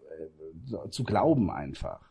äh, 0.72 0.90
zu 0.90 1.04
glauben 1.04 1.52
einfach? 1.52 2.09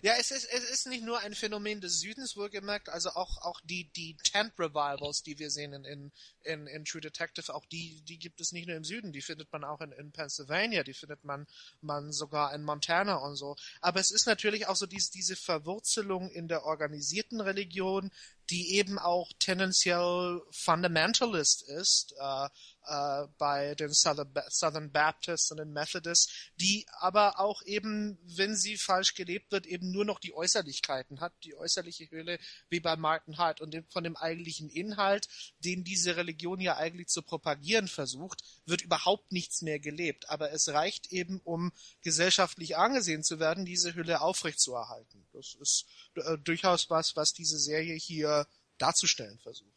Ja, 0.00 0.14
es 0.18 0.30
ist, 0.30 0.48
es 0.50 0.70
ist 0.70 0.86
nicht 0.86 1.04
nur 1.04 1.18
ein 1.20 1.34
Phänomen 1.34 1.80
des 1.80 2.00
Südens, 2.00 2.36
wohlgemerkt, 2.36 2.88
also 2.88 3.10
auch, 3.10 3.42
auch 3.42 3.60
die, 3.64 3.90
die 3.92 4.16
Tent 4.16 4.52
Revivals, 4.58 5.22
die 5.22 5.38
wir 5.38 5.50
sehen 5.50 5.74
in, 5.74 5.84
in, 5.84 6.12
in, 6.44 6.66
in 6.66 6.84
True 6.84 7.00
Detective, 7.00 7.54
auch 7.54 7.66
die, 7.66 8.02
die 8.02 8.18
gibt 8.18 8.40
es 8.40 8.52
nicht 8.52 8.66
nur 8.66 8.76
im 8.76 8.84
Süden, 8.84 9.12
die 9.12 9.20
findet 9.20 9.52
man 9.52 9.64
auch 9.64 9.80
in, 9.80 9.92
in 9.92 10.12
Pennsylvania, 10.12 10.82
die 10.82 10.94
findet 10.94 11.24
man, 11.24 11.46
man 11.82 12.12
sogar 12.12 12.54
in 12.54 12.62
Montana 12.62 13.16
und 13.16 13.36
so. 13.36 13.56
Aber 13.80 14.00
es 14.00 14.10
ist 14.10 14.26
natürlich 14.26 14.66
auch 14.66 14.76
so 14.76 14.86
diese, 14.86 15.10
diese 15.12 15.36
Verwurzelung 15.36 16.30
in 16.30 16.48
der 16.48 16.64
organisierten 16.64 17.40
Religion, 17.40 18.10
die 18.50 18.76
eben 18.76 18.98
auch 18.98 19.30
tendenziell 19.38 20.40
Fundamentalist 20.50 21.68
ist, 21.68 22.14
äh, 22.18 22.48
äh, 22.86 23.26
bei 23.38 23.74
den 23.74 23.92
Southern, 23.92 24.32
Ba- 24.32 24.48
Southern 24.50 24.90
Baptists 24.90 25.50
und 25.50 25.58
den 25.58 25.72
Methodists, 25.72 26.32
die 26.60 26.86
aber 26.98 27.38
auch 27.38 27.62
eben, 27.62 28.18
wenn 28.36 28.56
sie 28.56 28.76
falsch 28.76 29.14
gelebt 29.14 29.52
wird, 29.52 29.66
eben 29.66 29.90
nur 29.90 30.04
noch 30.04 30.18
die 30.18 30.34
Äußerlichkeiten 30.34 31.20
hat, 31.20 31.32
die 31.44 31.54
äußerliche 31.54 32.10
Hülle, 32.10 32.38
wie 32.68 32.80
bei 32.80 32.96
Martin 32.96 33.38
Hart. 33.38 33.60
Und 33.60 33.76
von 33.90 34.04
dem 34.04 34.16
eigentlichen 34.16 34.68
Inhalt, 34.68 35.28
den 35.60 35.84
diese 35.84 36.16
Religion 36.16 36.60
ja 36.60 36.76
eigentlich 36.76 37.08
zu 37.08 37.22
propagieren 37.22 37.88
versucht, 37.88 38.42
wird 38.66 38.82
überhaupt 38.82 39.32
nichts 39.32 39.62
mehr 39.62 39.78
gelebt. 39.78 40.28
Aber 40.28 40.52
es 40.52 40.68
reicht 40.68 41.12
eben, 41.12 41.40
um 41.44 41.72
gesellschaftlich 42.02 42.76
angesehen 42.76 43.22
zu 43.22 43.38
werden, 43.38 43.64
diese 43.64 43.94
Hülle 43.94 44.20
aufrechtzuerhalten. 44.20 45.26
Das 45.32 45.54
ist 45.54 45.86
äh, 46.14 46.38
durchaus 46.38 46.90
was, 46.90 47.16
was 47.16 47.32
diese 47.32 47.58
Serie 47.58 47.94
hier 47.94 48.46
darzustellen 48.78 49.38
versucht. 49.38 49.70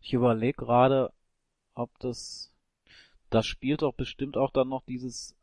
Ich 0.00 0.12
überlege 0.12 0.64
gerade, 0.64 1.12
ob 1.74 1.98
das, 1.98 2.52
das 3.30 3.46
spielt 3.46 3.82
doch 3.82 3.94
bestimmt 3.94 4.36
auch 4.36 4.50
dann 4.50 4.68
noch 4.68 4.82
dieses, 4.84 5.34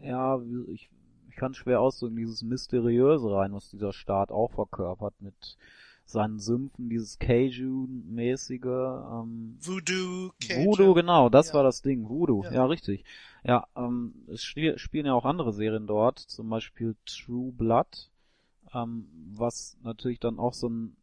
ja, 0.00 0.40
ich, 0.68 0.90
ich 1.30 1.36
kann 1.36 1.54
schwer 1.54 1.80
ausdrücken, 1.80 2.16
dieses 2.16 2.42
Mysteriöse 2.42 3.30
rein, 3.34 3.52
was 3.52 3.70
dieser 3.70 3.92
Staat 3.92 4.30
auch 4.30 4.52
verkörpert 4.52 5.14
mit, 5.20 5.56
seinen 6.06 6.38
Sümpfen, 6.38 6.88
dieses 6.88 7.18
Cajun-mäßige, 7.18 8.64
ähm, 8.64 9.58
Voodoo, 9.60 10.30
Cajun. 10.40 10.66
Voodoo, 10.66 10.94
genau, 10.94 11.28
das 11.28 11.48
Ja. 11.48 11.54
war 11.54 11.62
das 11.62 11.82
Ding, 11.82 12.08
Voodoo, 12.08 12.44
Ja. 12.44 12.52
ja, 12.52 12.66
richtig. 12.66 13.04
Ja, 13.44 13.66
ähm, 13.76 14.14
es 14.28 14.44
spiel, 14.44 14.78
spielen 14.78 15.06
ja 15.06 15.14
auch 15.14 15.24
andere 15.24 15.52
Serien 15.52 15.86
dort, 15.86 16.18
zum 16.18 16.48
Beispiel 16.48 16.96
True 17.06 17.52
Blood, 17.52 18.10
ähm, 18.72 19.08
was 19.34 19.76
natürlich 19.82 20.20
dann 20.20 20.38
auch 20.38 20.54
so 20.54 20.68
ein, 20.68 20.96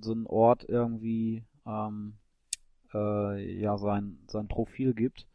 so 0.00 0.12
ein 0.12 0.26
Ort 0.26 0.64
irgendwie, 0.68 1.44
ähm, 1.66 2.14
äh, 2.94 3.60
ja, 3.60 3.78
sein, 3.78 4.18
sein 4.26 4.48
Profil 4.48 4.94
gibt. 4.94 5.26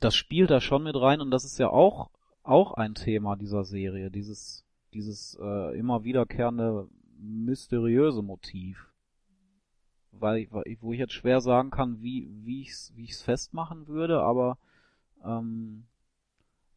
Das 0.00 0.14
spielt 0.14 0.50
da 0.50 0.60
schon 0.60 0.84
mit 0.84 0.94
rein 0.94 1.20
und 1.20 1.32
das 1.32 1.44
ist 1.44 1.58
ja 1.58 1.70
auch, 1.70 2.10
auch 2.44 2.74
ein 2.74 2.94
Thema 2.94 3.34
dieser 3.34 3.64
Serie, 3.64 4.12
dieses, 4.12 4.64
dieses 4.94 5.36
äh, 5.42 5.76
immer 5.76 6.04
wiederkehrende 6.04 6.86
mysteriöse 7.18 8.22
Motiv 8.22 8.88
weil, 10.20 10.48
weil 10.50 10.76
wo 10.80 10.92
ich 10.92 10.98
jetzt 10.98 11.12
schwer 11.12 11.40
sagen 11.40 11.70
kann, 11.70 12.00
wie 12.02 12.28
wie 12.44 12.62
ich's 12.62 12.92
wie 12.96 13.04
ich's 13.04 13.22
festmachen 13.22 13.86
würde, 13.86 14.20
aber 14.22 14.58
ähm, 15.24 15.86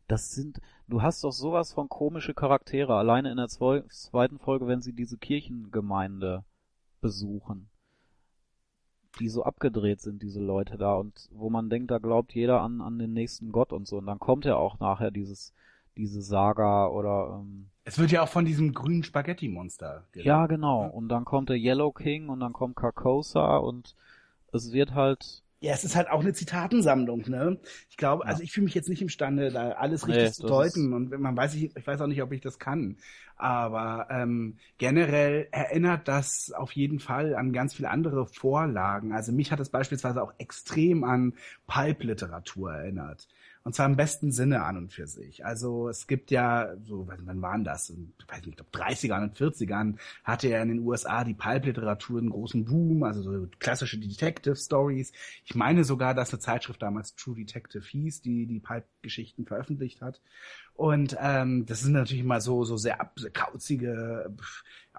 das 0.08 0.32
sind 0.32 0.62
du 0.88 1.02
hast 1.02 1.24
doch 1.24 1.32
sowas 1.32 1.74
von 1.74 1.90
komische 1.90 2.34
Charaktere 2.34 2.96
alleine 2.96 3.32
in 3.32 3.38
der 3.38 3.48
zwei, 3.48 3.82
zweiten 3.90 4.40
Folge, 4.40 4.68
wenn 4.68 4.82
sie 4.82 4.94
diese 4.94 5.18
Kirchengemeinde 5.18 6.44
besuchen, 7.02 7.70
die 9.20 9.30
so 9.30 9.44
abgedreht 9.44 10.02
sind 10.02 10.22
diese 10.22 10.42
Leute 10.42 10.78
da 10.78 10.96
und 10.96 11.30
wo 11.32 11.50
man 11.50 11.70
denkt, 11.70 11.92
da 11.92 11.98
glaubt 11.98 12.34
jeder 12.34 12.62
an 12.62 12.82
an 12.82 12.98
den 12.98 13.14
nächsten 13.14 13.52
Gott 13.52 13.74
und 13.74 13.88
so 13.88 13.98
und 13.98 14.06
dann 14.06 14.20
kommt 14.20 14.46
ja 14.46 14.56
auch 14.56 14.80
nachher 14.80 15.12
dieses 15.12 15.54
diese 15.98 16.22
Saga 16.22 16.88
oder 16.88 17.42
ähm, 17.42 17.68
Es 17.84 18.00
wird 18.00 18.12
ja 18.12 18.24
auch 18.24 18.30
von 18.30 18.46
diesem 18.46 18.74
grünen 18.74 19.04
Spaghetti-Monster 19.04 20.06
ja, 20.16 20.48
genau. 20.48 20.84
Ja. 20.84 20.90
Und 20.90 21.10
dann 21.10 21.26
kommt 21.26 21.50
der 21.50 21.58
Yellow 21.58 21.92
King 21.92 22.30
und 22.30 22.40
dann 22.40 22.54
kommt 22.54 22.76
Carcosa 22.76 23.58
und 23.58 23.96
es 24.54 24.72
wird 24.72 24.94
halt. 24.94 25.44
Ja, 25.64 25.74
es 25.74 25.84
ist 25.84 25.96
halt 25.96 26.10
auch 26.10 26.22
eine 26.22 26.34
Zitatensammlung, 26.34 27.22
ne? 27.30 27.60
Ich 27.90 27.96
glaube, 27.96 28.26
Ja. 28.26 28.28
also 28.28 28.42
ich 28.42 28.52
fühle 28.52 28.64
mich 28.66 28.74
jetzt 28.74 28.90
nicht 28.90 29.02
imstande, 29.04 29.52
da 29.52 29.74
alles 29.74 30.08
Nee, 30.08 30.08
richtig 30.08 30.34
zu 30.34 30.42
das 30.42 30.44
deuten 30.44 30.92
und 30.92 31.12
man 31.20 31.38
weiß 31.38 31.54
ich, 31.54 31.76
ich 31.76 31.86
weiß 31.86 32.02
auch 32.02 32.08
nicht, 32.08 32.24
ob 32.24 32.32
ich 32.32 32.42
das 32.42 32.58
kann. 32.58 32.98
Aber 33.36 34.08
ähm, 34.10 34.58
generell 34.80 35.48
erinnert 35.52 36.08
das 36.08 36.52
auf 36.52 36.72
jeden 36.72 37.00
Fall 37.00 37.36
an 37.36 37.54
ganz 37.54 37.76
viele 37.76 37.92
andere 37.92 38.26
Vorlagen. 38.26 39.14
Also 39.14 39.32
mich 39.34 39.52
hat 39.52 39.60
es 39.60 39.70
beispielsweise 39.70 40.24
auch 40.24 40.34
extrem 40.40 41.04
an 41.04 41.36
Pulp-Literatur 41.68 42.74
erinnert. 42.74 43.28
Und 43.64 43.76
zwar 43.76 43.86
im 43.86 43.96
besten 43.96 44.32
Sinne 44.32 44.64
an 44.64 44.78
und 44.78 44.92
für 44.92 45.06
sich. 45.06 45.46
Also 45.46 45.88
es 45.88 46.08
gibt 46.08 46.32
ja, 46.32 46.76
so, 46.84 47.08
wann 47.08 47.42
waren 47.44 47.64
das? 47.64 47.92
Ich 47.92 48.28
weiß 48.28 48.40
nicht, 48.40 48.48
ich 48.48 48.56
glaube 48.56 48.72
30ern 48.72 49.24
und 49.24 49.38
40ern 49.38 49.98
hatte 50.24 50.50
ja 50.50 50.62
in 50.64 50.70
den 50.70 50.80
USA 50.80 51.24
die 51.24 51.36
Pulp-Literatur 51.36 52.20
einen 52.20 52.32
großen 52.32 52.66
Boom, 52.66 53.04
also 53.04 53.22
so 53.22 53.48
klassische 53.60 54.00
Detective-Stories. 54.00 55.12
Ich 55.46 55.54
meine 55.54 55.84
sogar, 55.84 56.16
dass 56.16 56.32
eine 56.32 56.40
Zeitschrift 56.40 56.82
damals 56.82 57.16
True 57.16 57.36
Detective 57.36 57.84
hieß, 57.84 58.22
die 58.22 58.48
die 58.48 58.60
Pulp-Geschichten 58.60 59.46
veröffentlicht 59.46 60.02
hat. 60.02 60.22
Und 60.74 61.16
ähm, 61.20 61.68
das 61.68 61.82
sind 61.82 61.94
natürlich 61.94 62.24
immer 62.24 62.42
so 62.42 62.64
so 62.64 62.78
sehr, 62.78 63.12
sehr 63.16 63.32
kauzige, 63.32 64.34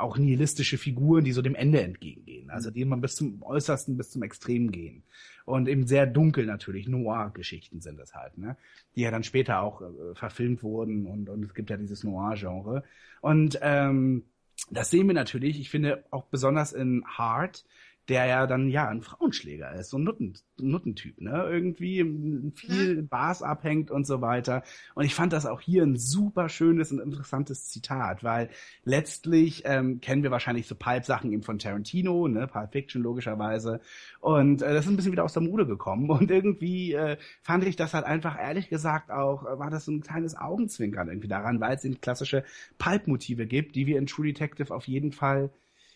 auch 0.03 0.19
nihilistische 0.19 0.79
Figuren, 0.79 1.25
die 1.25 1.33
so 1.33 1.43
dem 1.43 1.55
Ende 1.55 1.83
entgegengehen. 1.83 2.51
Also 2.51 2.71
die 2.71 2.83
immer 2.83 2.97
bis 2.97 3.15
zum 3.15 3.43
Äußersten, 3.43 3.97
bis 3.97 4.11
zum 4.11 4.23
Extrem 4.23 4.71
gehen. 4.71 5.03
Und 5.45 5.69
eben 5.69 5.87
sehr 5.87 6.07
dunkel 6.07 6.47
natürlich, 6.47 6.89
Noir-Geschichten 6.89 7.81
sind 7.81 7.99
das 7.99 8.15
halt, 8.15 8.39
ne? 8.39 8.57
Die 8.95 9.01
ja 9.03 9.11
dann 9.11 9.25
später 9.25 9.61
auch 9.61 9.81
äh, 9.81 10.15
verfilmt 10.15 10.63
wurden 10.63 11.07
und, 11.07 11.29
und 11.29 11.45
es 11.45 11.55
gibt 11.55 11.71
ja 11.71 11.77
dieses 11.77 12.05
Noir-Genre. 12.05 12.85
Und 13.21 13.59
ähm, 13.63 14.25
das 14.71 14.91
sehen 14.91 15.07
wir 15.07 15.15
natürlich, 15.15 15.59
ich 15.61 15.71
finde 15.71 16.05
auch 16.11 16.25
besonders 16.25 16.73
in 16.73 17.05
Heart, 17.19 17.65
der 18.09 18.27
ja 18.27 18.47
dann 18.47 18.69
ja 18.69 18.89
ein 18.89 19.03
Frauenschläger 19.03 19.73
ist, 19.75 19.91
so 19.91 19.99
ein 19.99 20.05
Nutten, 20.05 20.35
Nuttentyp, 20.59 21.21
ne? 21.21 21.47
Irgendwie 21.51 22.53
viel 22.55 22.99
in 22.99 23.09
Bars 23.09 23.43
abhängt 23.43 23.91
und 23.91 24.07
so 24.07 24.21
weiter. 24.21 24.63
Und 24.95 25.05
ich 25.05 25.15
fand 25.15 25.33
das 25.33 25.47
auch 25.47 25.61
hier 25.61 25.85
ein 25.85 25.97
super 25.97 26.49
schönes 26.49 26.91
und 26.91 27.01
interessantes 27.01 27.69
Zitat, 27.69 28.25
weil 28.25 28.51
letztlich 28.85 29.63
ähm, 29.67 30.01
kennen 30.01 30.23
wir 30.23 30.31
wahrscheinlich 30.31 30.67
so 30.67 30.75
Pulp-Sachen 30.75 31.33
eben 31.33 31.43
von 31.43 31.59
Tarantino, 31.59 32.27
ne? 32.29 32.49
Pulp 32.49 32.73
Fiction 32.73 33.03
logischerweise. 33.03 33.81
Und 34.21 34.63
äh, 34.63 34.75
das 34.75 34.85
ist 34.85 34.91
ein 34.91 34.97
bisschen 34.97 35.13
wieder 35.13 35.25
aus 35.25 35.35
der 35.35 35.43
Mode 35.43 35.67
gekommen. 35.67 36.11
Und 36.11 36.31
irgendwie 36.31 36.95
äh, 36.95 37.17
fand 37.43 37.65
ich 37.65 37.77
das 37.77 37.95
halt 37.95 38.05
einfach, 38.05 38.39
ehrlich 38.39 38.69
gesagt, 38.69 39.11
auch, 39.11 39.45
äh, 39.45 39.59
war 39.59 39.71
das 39.71 39.85
so 39.85 39.93
ein 39.93 40.01
kleines 40.01 40.37
Augenzwinkern 40.37 41.09
irgendwie 41.09 41.29
daran, 41.29 41.61
weil 41.61 41.77
es 41.77 41.85
eben 41.85 42.01
klassische 42.01 42.45
Pulp-Motive 42.79 43.47
gibt, 43.47 43.77
die 43.77 43.87
wir 43.87 43.99
in 43.99 44.07
True 44.07 44.27
Detective 44.27 44.75
auf 44.75 44.89
jeden 44.89 45.13
Fall 45.13 45.51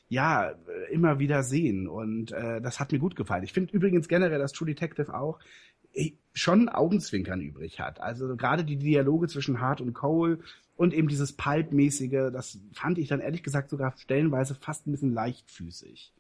ja, 0.09 0.51
äh, 0.51 0.93
immer 0.93 1.19
wieder 1.19 1.43
sehen. 1.43 1.89
Und 1.89 2.33
äh, 2.33 2.61
das 2.61 2.81
hat 2.81 2.93
mir 2.93 2.99
gut 2.99 3.17
gefallen. 3.17 3.45
Ich 3.45 3.53
finde 3.53 3.73
übrigens 3.73 4.09
generell, 4.09 4.39
dass 4.39 4.53
True 4.53 4.69
Detective 4.69 5.15
auch 5.15 5.39
äh, 5.93 6.13
schon 6.33 6.69
Augenzwinkern 6.69 7.41
übrig 7.41 7.81
hat. 7.81 8.01
Also 8.01 8.37
gerade 8.37 8.65
die 8.65 8.77
Dialoge 8.77 9.29
zwischen 9.29 9.61
Hart 9.61 9.81
und 9.81 9.95
Cole 9.95 10.41
und 10.77 10.93
eben 10.93 11.09
dieses 11.09 11.33
Pulp-mäßige, 11.33 12.31
das 12.33 12.59
fand 12.73 12.99
ich 12.99 13.09
dann 13.09 13.21
ehrlich 13.21 13.43
gesagt 13.43 13.71
sogar 13.71 13.95
stellenweise 13.97 14.55
fast 14.55 14.87
ein 14.87 14.93
bisschen 14.93 15.15
leichtfüßig. 15.15 16.13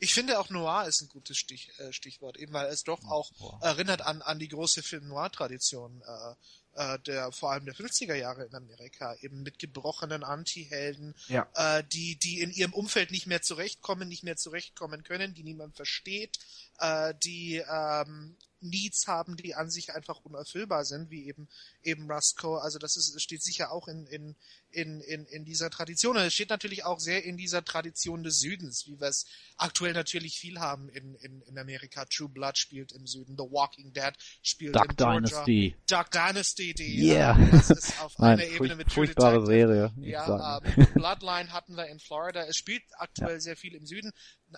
Ich 0.00 0.14
finde 0.14 0.38
auch 0.38 0.48
Noir 0.50 0.86
ist 0.86 1.02
ein 1.02 1.08
gutes 1.08 1.38
Stich, 1.38 1.72
äh, 1.78 1.92
Stichwort, 1.92 2.36
eben 2.36 2.52
weil 2.52 2.68
es 2.68 2.84
doch 2.84 3.04
auch 3.06 3.32
erinnert 3.62 4.02
an, 4.02 4.22
an 4.22 4.38
die 4.38 4.48
große 4.48 4.82
Film-Noir-Tradition 4.82 6.02
äh, 6.06 6.34
äh, 6.78 6.98
der 7.00 7.32
vor 7.32 7.50
allem 7.52 7.64
der 7.64 7.74
50er 7.74 8.14
Jahre 8.14 8.44
in 8.44 8.54
Amerika, 8.54 9.14
eben 9.20 9.42
mit 9.42 9.58
gebrochenen 9.58 10.22
Anti-Helden, 10.22 11.14
Ja. 11.26 11.48
äh, 11.54 11.82
die, 11.92 12.16
die 12.16 12.40
in 12.40 12.50
ihrem 12.52 12.72
Umfeld 12.72 13.10
nicht 13.10 13.26
mehr 13.26 13.42
zurechtkommen, 13.42 14.08
nicht 14.08 14.22
mehr 14.22 14.36
zurechtkommen 14.36 15.02
können, 15.02 15.34
die 15.34 15.42
niemand 15.42 15.74
versteht, 15.76 16.38
äh, 16.78 17.14
die 17.22 17.62
ähm, 17.70 18.36
Needs 18.60 19.06
haben, 19.06 19.36
die 19.36 19.54
an 19.54 19.70
sich 19.70 19.94
einfach 19.94 20.20
unerfüllbar 20.24 20.84
sind, 20.84 21.10
wie 21.10 21.28
eben 21.28 21.48
eben 21.82 22.10
Rusco. 22.10 22.56
Also 22.56 22.78
das 22.78 22.96
ist, 22.96 23.20
steht 23.22 23.42
sicher 23.42 23.70
auch 23.70 23.86
in, 23.88 24.06
in, 24.06 24.36
in, 24.70 25.00
in, 25.00 25.24
in 25.26 25.44
dieser 25.44 25.70
Tradition. 25.70 26.16
Und 26.16 26.22
es 26.24 26.34
steht 26.34 26.50
natürlich 26.50 26.84
auch 26.84 26.98
sehr 26.98 27.24
in 27.24 27.36
dieser 27.36 27.64
Tradition 27.64 28.22
des 28.22 28.40
Südens, 28.40 28.86
wie 28.86 29.00
wir 29.00 29.08
es 29.08 29.26
aktuell 29.56 29.92
natürlich 29.92 30.38
viel 30.40 30.58
haben 30.58 30.88
in, 30.88 31.14
in, 31.16 31.40
in 31.42 31.58
Amerika. 31.58 32.04
True 32.06 32.28
Blood 32.28 32.58
spielt 32.58 32.92
im 32.92 33.06
Süden, 33.06 33.36
The 33.38 33.44
Walking 33.44 33.92
Dead 33.92 34.12
spielt 34.42 34.74
Duck 34.74 34.90
in 34.90 34.96
Georgia. 34.96 35.20
Dynasty. 35.28 35.76
Duck 35.88 36.10
Dynasty, 36.10 36.74
die 36.74 37.08
Yeah. 37.08 37.38
äh, 37.38 37.50
das 37.52 37.70
ist 37.70 38.00
auf 38.00 38.12
Nein, 38.18 38.40
einer 38.40 38.44
Ebene 38.48 38.76
mit 38.76 38.92
furchtbare. 38.92 39.46
Serie. 39.46 39.92
Ja, 40.00 40.60
ähm, 40.64 40.86
Bloodline 40.94 41.52
hatten 41.52 41.76
wir 41.76 41.86
in 41.86 42.00
Florida. 42.00 42.42
Es 42.46 42.56
spielt 42.56 42.82
aktuell 42.98 43.40
sehr 43.40 43.56
viel 43.56 43.74
im 43.74 43.86
Süden. 43.86 44.12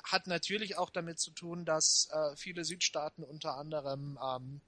Hat 0.05 0.27
natürlich 0.27 0.77
auch 0.79 0.91
damit 0.91 1.19
zu 1.19 1.31
tun, 1.33 1.65
dass 1.65 2.09
äh, 2.13 2.37
viele 2.37 2.65
Südstaaten, 2.65 3.25
unter 3.25 3.57
anderem 3.57 4.19
ähm, 4.23 4.61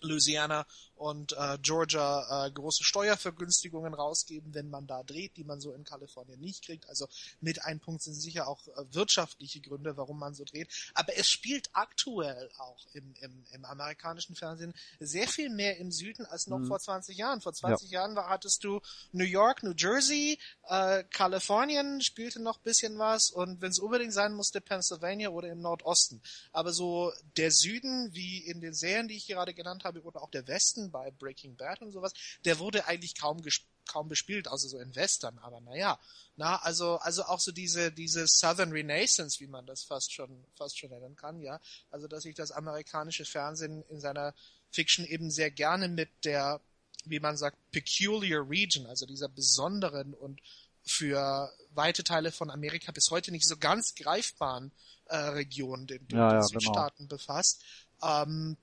Louisiana 0.00 0.66
und 0.96 1.32
äh, 1.34 1.58
Georgia, 1.62 2.46
äh, 2.46 2.50
große 2.50 2.82
Steuervergünstigungen 2.84 3.94
rausgeben, 3.94 4.54
wenn 4.54 4.68
man 4.70 4.86
da 4.86 5.02
dreht, 5.02 5.36
die 5.36 5.44
man 5.44 5.60
so 5.60 5.72
in 5.72 5.84
Kalifornien 5.84 6.40
nicht 6.40 6.64
kriegt. 6.64 6.88
Also 6.88 7.06
mit 7.40 7.64
ein 7.64 7.80
Punkt 7.80 8.02
sind 8.02 8.14
sicher 8.14 8.48
auch 8.48 8.66
äh, 8.68 8.84
wirtschaftliche 8.92 9.60
Gründe, 9.60 9.96
warum 9.96 10.18
man 10.18 10.34
so 10.34 10.44
dreht. 10.44 10.68
Aber 10.94 11.16
es 11.16 11.28
spielt 11.28 11.68
aktuell 11.72 12.50
auch 12.58 12.86
im, 12.92 13.14
im, 13.20 13.44
im 13.52 13.64
amerikanischen 13.64 14.34
Fernsehen 14.34 14.74
sehr 14.98 15.28
viel 15.28 15.50
mehr 15.50 15.76
im 15.76 15.92
Süden 15.92 16.26
als 16.26 16.46
noch 16.46 16.58
Mhm. 16.58 16.66
vor 16.66 16.78
20 16.78 17.16
Jahren. 17.16 17.40
Vor 17.40 17.52
20 17.52 17.90
Jahren 17.90 18.16
war, 18.16 18.28
hattest 18.28 18.64
du 18.64 18.80
New 19.12 19.24
York, 19.24 19.62
New 19.62 19.74
Jersey, 19.76 20.38
äh, 20.68 21.04
Kalifornien 21.04 22.00
spielte 22.00 22.40
noch 22.40 22.58
bisschen 22.58 22.98
was 22.98 23.30
und 23.30 23.60
wenn 23.60 23.70
es 23.70 23.78
unbedingt 23.78 24.12
sein 24.12 24.32
musste, 24.32 24.60
Pennsylvania 24.60 25.28
oder 25.28 25.48
im 25.48 25.60
Nordosten. 25.60 26.22
Aber 26.52 26.72
so 26.72 27.12
der 27.36 27.50
Süden, 27.50 28.14
wie 28.14 28.38
in 28.38 28.60
den 28.60 28.72
Serien, 28.74 29.08
die 29.08 29.16
ich 29.16 29.26
gerade 29.26 29.52
genannt 29.52 29.84
habe, 29.84 30.00
oder 30.02 30.22
auch 30.22 30.30
der 30.30 30.46
Westen 30.48 30.85
bei 30.90 31.10
Breaking 31.10 31.56
Bad 31.56 31.82
und 31.82 31.92
sowas, 31.92 32.12
der 32.44 32.58
wurde 32.58 32.86
eigentlich 32.86 33.14
kaum 33.18 33.42
kaum 33.86 34.08
bespielt, 34.08 34.48
außer 34.48 34.68
so 34.68 34.78
in 34.78 34.94
Western, 34.94 35.38
aber 35.38 35.60
naja. 35.60 35.98
Na, 36.36 36.56
also, 36.56 36.96
also 36.96 37.22
auch 37.24 37.40
so 37.40 37.52
diese, 37.52 37.92
diese 37.92 38.26
Southern 38.26 38.72
Renaissance, 38.72 39.40
wie 39.40 39.46
man 39.46 39.64
das 39.66 39.84
fast 39.84 40.12
schon, 40.12 40.44
fast 40.54 40.78
schon 40.78 40.90
nennen 40.90 41.16
kann, 41.16 41.40
ja. 41.40 41.60
Also, 41.90 42.08
dass 42.08 42.24
sich 42.24 42.34
das 42.34 42.50
amerikanische 42.50 43.24
Fernsehen 43.24 43.84
in 43.88 44.00
seiner 44.00 44.34
Fiction 44.70 45.06
eben 45.06 45.30
sehr 45.30 45.50
gerne 45.50 45.88
mit 45.88 46.10
der, 46.24 46.60
wie 47.04 47.20
man 47.20 47.36
sagt, 47.36 47.56
peculiar 47.70 48.48
region, 48.48 48.86
also 48.86 49.06
dieser 49.06 49.28
besonderen 49.28 50.14
und 50.14 50.40
für 50.82 51.52
weite 51.70 52.04
Teile 52.04 52.30
von 52.30 52.50
Amerika 52.50 52.92
bis 52.92 53.10
heute 53.10 53.32
nicht 53.32 53.46
so 53.46 53.56
ganz 53.56 53.94
greifbaren 53.94 54.70
äh, 55.06 55.16
Region, 55.16 55.86
den, 55.86 56.06
den, 56.06 56.18
Ja, 56.18 56.28
den 56.28 56.40
ja, 56.40 56.42
Südstaaten 56.42 57.08
befasst. 57.08 57.62
Ähm, 58.02 58.56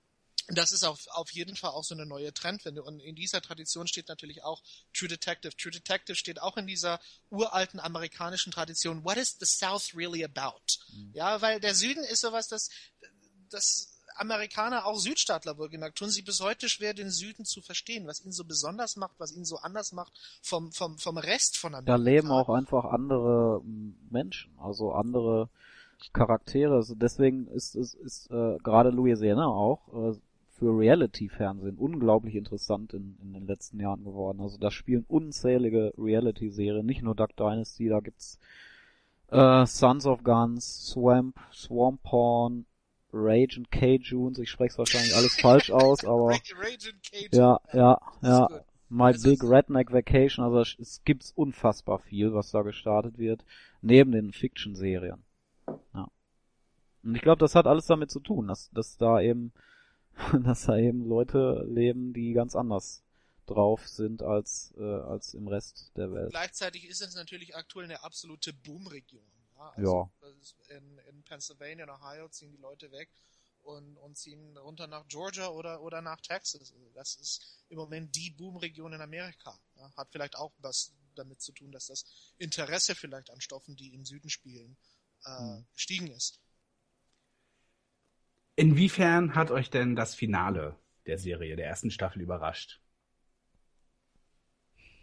das 0.48 0.72
ist 0.72 0.84
auf, 0.84 1.08
auf 1.12 1.32
jeden 1.32 1.56
Fall 1.56 1.72
auch 1.72 1.84
so 1.84 1.96
eine 1.96 2.06
neue 2.06 2.34
Trendwende. 2.34 2.84
Und 2.84 3.00
in 3.00 3.16
dieser 3.16 3.42
Tradition 3.42 3.88
steht 3.88 4.10
natürlich 4.10 4.44
auch 4.44 4.62
True 4.94 5.08
Detective. 5.08 5.56
True 5.56 5.72
Detective 5.72 6.16
steht 6.16 6.42
auch 6.42 6.58
in 6.58 6.68
dieser 6.68 7.00
uralten 7.30 7.80
amerikanischen 7.80 8.52
Tradition. 8.52 9.04
What 9.06 9.18
is 9.18 9.38
the 9.40 9.46
South 9.46 9.96
really 9.96 10.24
about? 10.24 10.62
Ja, 11.14 11.42
weil 11.42 11.60
der 11.60 11.76
Süden 11.76 12.04
ist 12.04 12.22
sowas, 12.22 12.48
das, 12.50 12.70
das 13.50 13.94
Amerikaner, 14.16 14.86
auch 14.86 14.98
Südstaatler 14.98 15.58
wohlgemerkt, 15.58 15.98
tun 15.98 16.10
sich 16.10 16.26
bis 16.26 16.42
heute 16.42 16.70
schwer, 16.70 16.94
den 16.94 17.10
Süden 17.10 17.46
zu 17.46 17.62
verstehen, 17.62 18.06
was 18.06 18.24
ihn 18.24 18.32
so 18.32 18.44
besonders 18.44 18.96
macht, 18.96 19.16
was 19.20 19.32
ihn 19.32 19.46
so 19.46 19.58
anders 19.58 19.92
macht 19.92 20.14
vom, 20.42 20.72
vom, 20.72 20.98
vom 20.98 21.18
Rest 21.18 21.58
von 21.58 21.74
Amerika. 21.74 21.98
Da 21.98 22.04
leben 22.04 22.32
auch 22.32 22.50
einfach 22.50 22.86
andere 22.86 23.62
Menschen, 24.10 24.58
also 24.60 24.92
andere 24.92 25.50
Charaktere. 26.12 26.76
Also 26.76 26.96
deswegen 26.96 27.48
ist 27.48 27.76
ist, 27.76 27.94
ist 27.96 28.30
äh, 28.30 28.58
gerade 28.58 28.90
Louisiana 28.90 29.48
auch 29.48 30.12
äh, 30.12 30.20
für 30.58 30.78
Reality-Fernsehen 30.78 31.78
unglaublich 31.78 32.36
interessant 32.36 32.94
in, 32.94 33.18
in 33.22 33.34
den 33.34 33.48
letzten 33.48 33.80
Jahren 33.80 34.04
geworden. 34.04 34.40
Also 34.40 34.58
da 34.58 34.72
spielen 34.72 35.06
unzählige 35.08 35.94
Reality-Serien, 35.98 36.86
nicht 36.86 37.02
nur 37.02 37.16
Duck 37.16 37.36
Dynasty, 37.36 37.90
da 37.90 38.00
gibt's 38.00 38.38
äh, 39.30 39.66
Sons 39.66 40.06
of 40.06 40.24
Guns, 40.24 40.88
Swamp, 40.92 41.40
Swamp 41.52 42.04
Porn, 42.04 42.66
Rage 43.12 43.58
and 43.58 43.72
K-Junes, 43.72 44.40
ich 44.40 44.50
spreche 44.50 44.72
es 44.74 44.78
wahrscheinlich 44.78 45.16
alles 45.16 45.36
falsch 45.40 45.72
aus, 45.72 46.04
aber 46.06 46.30
Rage 46.32 46.90
and 46.90 47.34
ja, 47.34 47.60
ja, 47.74 48.00
ja. 48.22 48.48
My 48.90 49.06
Also 49.06 49.30
Big 49.30 49.44
Redneck 49.44 49.92
Vacation, 49.92 50.46
also 50.46 50.60
es- 50.62 50.78
es 50.80 51.04
gibt's 51.04 51.32
unfassbar 51.32 51.98
viel, 52.00 52.34
was 52.34 52.52
da 52.52 52.62
gestartet 52.62 53.18
wird, 53.18 53.44
neben 53.82 54.12
den 54.12 54.32
Fiction-Serien. 54.32 55.24
Ja. 55.96 56.08
Und 57.04 57.16
ich 57.16 57.22
glaube, 57.22 57.40
das 57.40 57.56
hat 57.56 57.66
alles 57.66 57.88
damit 57.88 58.12
zu 58.12 58.20
tun, 58.20 58.48
dass, 58.48 58.70
dass 58.72 58.98
da 58.98 59.20
eben, 59.20 59.52
dass 60.44 60.66
da 60.66 60.78
eben 60.78 61.06
Leute 61.08 61.66
leben, 61.68 62.14
die 62.14 62.34
ganz 62.34 62.56
anders 62.56 63.04
drauf 63.46 63.88
sind 63.88 64.24
als, 64.24 64.74
äh, 64.78 64.82
als 64.84 65.34
im 65.34 65.48
Rest 65.48 65.92
der 65.98 66.12
Welt. 66.14 66.30
Gleichzeitig 66.32 66.86
ist 66.86 67.02
es 67.02 67.16
natürlich 67.16 67.56
aktuell 67.56 67.86
eine 67.86 68.04
absolute 68.04 68.54
Boomregion. 68.54 69.26
Ja, 69.58 69.74
Ja. 69.84 70.10
das 70.22 70.36
ist 70.38 70.56
in, 70.70 70.98
in 71.10 71.24
Pennsylvania 71.24 71.86
und 71.86 71.92
Ohio 71.92 72.30
ziehen 72.30 72.52
die 72.52 72.58
Leute 72.62 72.92
weg 72.92 73.10
und, 73.64 73.98
und 73.98 74.18
ziehen 74.18 74.58
runter 74.58 74.88
nach 74.88 75.08
Georgia 75.08 75.48
oder, 75.50 75.82
oder 75.82 76.02
nach 76.02 76.22
Texas. 76.22 76.72
Also 76.74 76.90
Das 76.94 77.16
ist 77.16 77.64
im 77.70 77.78
Moment 77.78 78.16
die 78.16 78.30
Boomregion 78.32 78.94
in 78.94 79.02
Amerika. 79.02 79.58
Ja, 79.76 79.92
hat 79.96 80.10
vielleicht 80.12 80.36
auch 80.38 80.54
was 80.60 80.92
damit 81.16 81.42
zu 81.42 81.52
tun, 81.52 81.72
dass 81.72 81.88
das 81.88 82.06
Interesse 82.38 82.96
vielleicht 82.96 83.30
an 83.30 83.42
Stoffen, 83.42 83.76
die 83.76 83.94
im 83.94 84.06
Süden 84.06 84.30
spielen, 84.30 84.78
äh, 85.26 85.38
Hm. 85.38 85.66
gestiegen 85.74 86.08
ist. 86.12 86.40
Inwiefern 88.56 89.36
hat 89.36 89.52
euch 89.52 89.70
denn 89.70 89.96
das 89.96 90.14
Finale 90.14 90.78
der 91.06 91.18
Serie, 91.18 91.56
der 91.56 91.68
ersten 91.68 91.92
Staffel 91.92 92.22
überrascht? 92.22 92.80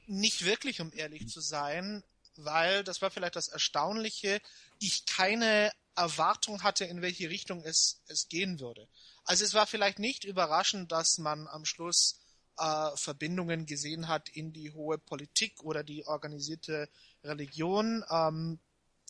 Nicht 0.07 0.45
wirklich, 0.45 0.81
um 0.81 0.93
ehrlich 0.93 1.29
zu 1.29 1.41
sein, 1.41 2.03
weil 2.37 2.85
das 2.85 3.03
war 3.03 3.11
vielleicht 3.11 3.37
das 3.37 3.49
Erstaunliche, 3.49 4.41
ich 4.79 5.05
keine 5.07 5.73
Erwartung 5.97 6.63
hatte, 6.63 6.85
in 6.85 7.03
welche 7.03 7.29
Richtung 7.29 7.63
es, 7.65 8.03
es 8.07 8.29
gehen 8.29 8.61
würde. 8.61 8.89
Also 9.25 9.45
es 9.45 9.55
war 9.55 9.67
vielleicht 9.67 9.99
nicht 9.99 10.25
überraschend, 10.25 10.93
dass 10.93 11.19
man 11.19 11.47
am 11.49 11.65
Schluss 11.65 12.21
äh, 12.57 12.97
Verbindungen 12.97 13.67
gesehen 13.67 14.09
hat 14.09 14.29
in 14.29 14.53
die 14.53 14.73
hohe 14.73 14.99
Politik 14.99 15.63
oder 15.63 15.83
die 15.85 16.07
organisierte 16.07 16.89
Religion, 17.25 18.05
ähm, 18.11 18.59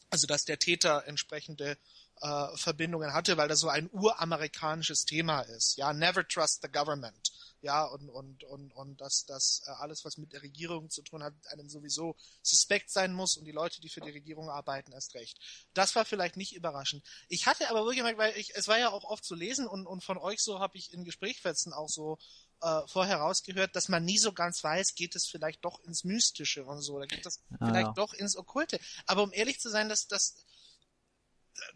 also 0.09 0.27
dass 0.27 0.45
der 0.45 0.59
Täter 0.59 1.07
entsprechende 1.07 1.79
äh, 2.21 2.57
Verbindungen 2.57 3.13
hatte, 3.13 3.37
weil 3.37 3.49
das 3.49 3.61
so 3.61 3.69
ein 3.69 3.89
uramerikanisches 3.93 5.05
Thema 5.05 5.41
ist. 5.43 5.77
Ja, 5.77 5.93
never 5.93 6.27
trust 6.27 6.63
the 6.63 6.69
government. 6.71 7.33
Ja, 7.63 7.85
und, 7.85 8.09
und, 8.09 8.43
und, 8.45 8.73
und 8.73 9.01
dass 9.03 9.27
das 9.27 9.63
äh, 9.67 9.71
alles, 9.71 10.05
was 10.07 10.17
mit 10.17 10.33
der 10.33 10.43
Regierung 10.43 10.89
zu 10.89 11.03
tun 11.03 11.23
hat, 11.23 11.35
einem 11.49 11.69
sowieso 11.69 12.17
suspekt 12.43 12.91
sein 12.91 13.13
muss 13.13 13.37
und 13.37 13.45
die 13.45 13.53
Leute, 13.53 13.83
die 13.83 13.91
für 13.91 14.01
die 14.01 14.11
Regierung 14.11 14.49
arbeiten, 14.49 14.93
erst 14.93 15.15
recht. 15.15 15.39
Das 15.75 15.95
war 15.95 16.07
vielleicht 16.07 16.39
nicht 16.39 16.55
überraschend. 16.55 17.05
Ich 17.29 17.47
hatte 17.47 17.69
aber 17.69 17.81
wirklich 17.81 17.99
gemerkt, 17.99 18.19
weil 18.19 18.35
ich, 18.39 18.55
es 18.55 18.67
war 18.67 18.79
ja 18.79 18.91
auch 18.91 19.05
oft 19.05 19.25
zu 19.25 19.35
lesen 19.35 19.67
und, 19.67 19.87
und 19.87 20.03
von 20.03 20.17
euch 20.17 20.41
so 20.41 20.59
habe 20.59 20.79
ich 20.79 20.95
in 20.95 21.05
Gesprächsfetzen 21.05 21.75
auch 21.75 21.91
so 21.91 22.19
äh, 22.63 22.81
vorher 22.87 23.19
rausgehört, 23.19 23.77
dass 23.77 23.89
man 23.89 24.05
nie 24.05 24.19
so 24.19 24.33
ganz 24.33 24.63
weiß, 24.65 24.95
geht 24.95 25.15
es 25.15 25.27
vielleicht 25.27 25.65
doch 25.65 25.83
ins 25.85 26.05
Mystische 26.05 26.65
und 26.65 26.81
so, 26.83 26.95
oder 26.95 27.07
geht 27.07 27.27
das 27.27 27.41
Ah, 27.59 27.67
vielleicht 27.67 27.89
ja. 27.89 27.93
doch 27.95 28.15
ins 28.15 28.37
Okkulte. 28.37 28.79
Aber 29.07 29.23
um 29.23 29.33
ehrlich 29.33 29.61
zu 29.61 29.71
sein, 29.71 29.89
das, 29.89 30.07
das, 30.07 30.37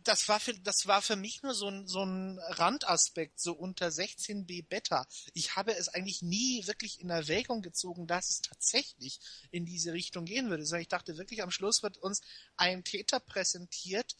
das 0.02 0.28
war 0.28 0.40
für, 0.40 0.54
das 0.54 0.86
war 0.86 1.02
für 1.02 1.16
mich 1.16 1.42
nur 1.42 1.54
so 1.54 1.68
ein, 1.68 1.86
so 1.86 2.04
ein 2.04 2.38
Randaspekt, 2.38 3.40
so 3.40 3.52
unter 3.52 3.88
16b 3.88 4.66
Beta. 4.66 5.06
Ich 5.32 5.56
habe 5.56 5.74
es 5.76 5.88
eigentlich 5.88 6.22
nie 6.22 6.66
wirklich 6.66 7.00
in 7.00 7.10
Erwägung 7.10 7.62
gezogen, 7.62 8.06
dass 8.06 8.30
es 8.30 8.42
tatsächlich 8.42 9.20
in 9.50 9.64
diese 9.64 9.92
Richtung 9.92 10.24
gehen 10.24 10.50
würde. 10.50 10.64
Sondern 10.64 10.82
ich 10.82 10.88
dachte 10.88 11.16
wirklich, 11.16 11.42
am 11.42 11.50
Schluss 11.50 11.82
wird 11.82 11.96
uns 11.98 12.20
ein 12.56 12.84
Täter 12.84 13.20
präsentiert. 13.20 14.16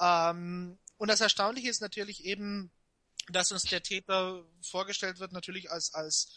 Ähm, 0.00 0.78
und 0.96 1.08
das 1.08 1.20
Erstaunliche 1.20 1.70
ist 1.70 1.80
natürlich 1.80 2.24
eben, 2.24 2.70
dass 3.28 3.52
uns 3.52 3.62
der 3.62 3.82
Täter 3.82 4.44
vorgestellt 4.62 5.18
wird, 5.18 5.32
natürlich 5.32 5.70
als, 5.70 5.94
als 5.94 6.28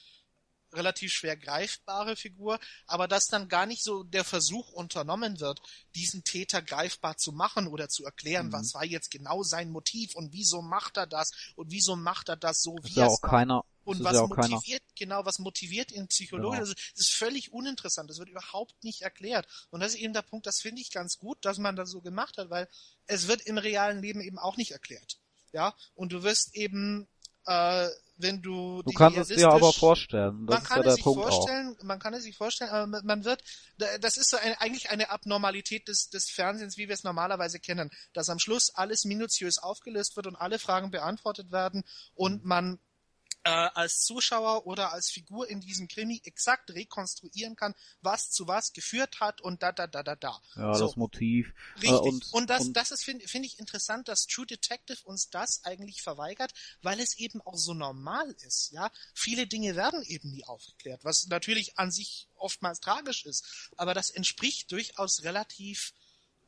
relativ 0.73 1.11
schwer 1.13 1.37
greifbare 1.37 2.15
Figur, 2.15 2.59
aber 2.85 3.07
dass 3.07 3.27
dann 3.27 3.47
gar 3.47 3.65
nicht 3.65 3.83
so 3.83 4.03
der 4.03 4.23
Versuch 4.23 4.71
unternommen 4.71 5.39
wird, 5.39 5.61
diesen 5.95 6.23
Täter 6.23 6.61
greifbar 6.61 7.17
zu 7.17 7.31
machen 7.31 7.67
oder 7.67 7.89
zu 7.89 8.03
erklären, 8.03 8.47
Mhm. 8.47 8.53
was 8.53 8.73
war 8.73 8.85
jetzt 8.85 9.11
genau 9.11 9.43
sein 9.43 9.69
Motiv 9.69 10.15
und 10.15 10.33
wieso 10.33 10.61
macht 10.61 10.97
er 10.97 11.07
das 11.07 11.31
und 11.55 11.71
wieso 11.71 11.95
macht 11.95 12.29
er 12.29 12.35
das 12.35 12.61
so, 12.61 12.75
wie 12.83 12.99
er 12.99 13.07
auch 13.07 13.13
es 13.13 13.21
macht. 13.21 13.31
keiner, 13.31 13.65
Und 13.85 14.03
was 14.03 14.17
auch 14.17 14.29
keiner, 14.29 14.49
motiviert, 14.55 14.83
genau, 14.97 15.23
was 15.25 15.39
motiviert 15.39 15.91
ihn 15.93 16.07
psychologisch? 16.07 16.59
Genau. 16.59 16.69
Also, 16.69 16.73
das 16.73 16.99
ist 17.07 17.13
völlig 17.13 17.53
uninteressant. 17.53 18.09
Das 18.09 18.17
wird 18.19 18.27
überhaupt 18.29 18.83
nicht 18.83 19.01
erklärt. 19.01 19.47
Und 19.69 19.79
das 19.79 19.93
ist 19.93 19.99
eben 20.01 20.13
der 20.13 20.21
Punkt, 20.23 20.45
das 20.45 20.59
finde 20.59 20.81
ich 20.81 20.91
ganz 20.91 21.17
gut, 21.17 21.37
dass 21.45 21.57
man 21.57 21.77
das 21.77 21.89
so 21.89 22.01
gemacht 22.01 22.37
hat, 22.37 22.49
weil 22.49 22.67
es 23.05 23.27
wird 23.29 23.41
im 23.43 23.57
realen 23.57 24.01
Leben 24.01 24.19
eben 24.19 24.37
auch 24.37 24.57
nicht 24.57 24.71
erklärt. 24.71 25.17
Ja, 25.53 25.73
und 25.95 26.11
du 26.11 26.23
wirst 26.23 26.53
eben, 26.55 27.07
äh, 27.47 27.87
wenn 28.19 28.41
du, 28.41 28.81
du 28.81 28.91
kannst 28.93 29.17
es 29.19 29.27
dir 29.27 29.47
aber 29.49 29.71
vorstellen, 29.73 30.47
das 30.47 30.55
man 30.55 30.63
kann 30.63 30.83
ja 30.83 30.89
es 30.89 30.95
sich 30.95 31.03
Punkt 31.03 31.19
auch. 31.23 31.29
vorstellen, 31.29 31.75
man 31.83 31.99
kann 31.99 32.13
es 32.15 32.23
sich 32.23 32.35
vorstellen, 32.35 32.71
aber 32.71 33.03
man- 33.03 33.23
wird, 33.25 33.43
da- 33.77 33.97
das 33.99 34.17
ist 34.17 34.29
so 34.31 34.37
eine, 34.37 34.59
eigentlich 34.59 34.89
eine 34.89 35.11
Abnormalität 35.11 35.87
des, 35.87 36.09
des 36.09 36.29
Fernsehens, 36.29 36.77
wie 36.77 36.87
wir 36.87 36.95
es 36.95 37.03
normalerweise 37.03 37.59
kennen, 37.59 37.91
dass 38.13 38.29
am 38.29 38.39
Schluss 38.39 38.71
alles 38.73 39.05
minutiös 39.05 39.59
aufgelöst 39.59 40.15
wird 40.15 40.25
und 40.27 40.35
alle 40.35 40.57
Fragen 40.57 40.89
beantwortet 40.89 41.51
werden 41.51 41.83
und 42.15 42.43
man 42.43 42.79
äh, 43.47 43.69
als 43.75 44.01
Zuschauer 44.01 44.67
oder 44.67 44.91
als 44.91 45.09
Figur 45.09 45.49
in 45.49 45.61
diesem 45.61 45.87
Krimi 45.87 46.21
exakt 46.25 46.69
rekonstruieren 46.71 47.55
kann, 47.55 47.73
was 48.01 48.29
zu 48.29 48.47
was 48.47 48.73
geführt 48.73 49.21
hat 49.21 49.39
und 49.39 49.63
da, 49.63 49.71
da, 49.71 49.87
da, 49.87 50.03
da, 50.03 50.15
da. 50.15 50.41
Ja, 50.55 50.73
so. 50.73 50.87
das 50.87 50.95
Motiv. 50.97 51.53
Richtig. 51.75 51.91
Äh, 51.91 51.95
und, 51.95 52.33
und, 52.33 52.49
das, 52.49 52.65
und 52.65 52.73
das 52.73 52.91
ist, 52.91 53.05
finde 53.05 53.25
find 53.25 53.45
ich 53.45 53.57
interessant, 53.57 54.09
dass 54.09 54.27
True 54.27 54.45
Detective 54.45 54.99
uns 55.05 55.29
das 55.29 55.63
eigentlich 55.63 56.01
verweigert, 56.01 56.53
weil 56.81 56.99
es 56.99 57.17
eben 57.17 57.41
auch 57.41 57.57
so 57.57 57.73
normal 57.73 58.35
ist, 58.45 58.71
ja. 58.71 58.91
Viele 59.13 59.47
Dinge 59.47 59.77
werden 59.77 60.03
eben 60.03 60.29
nie 60.31 60.43
aufgeklärt, 60.43 61.05
was 61.05 61.27
natürlich 61.27 61.79
an 61.79 61.89
sich 61.89 62.27
oftmals 62.35 62.81
tragisch 62.81 63.25
ist. 63.25 63.71
Aber 63.77 63.93
das 63.93 64.09
entspricht 64.09 64.71
durchaus 64.73 65.23
relativ 65.23 65.93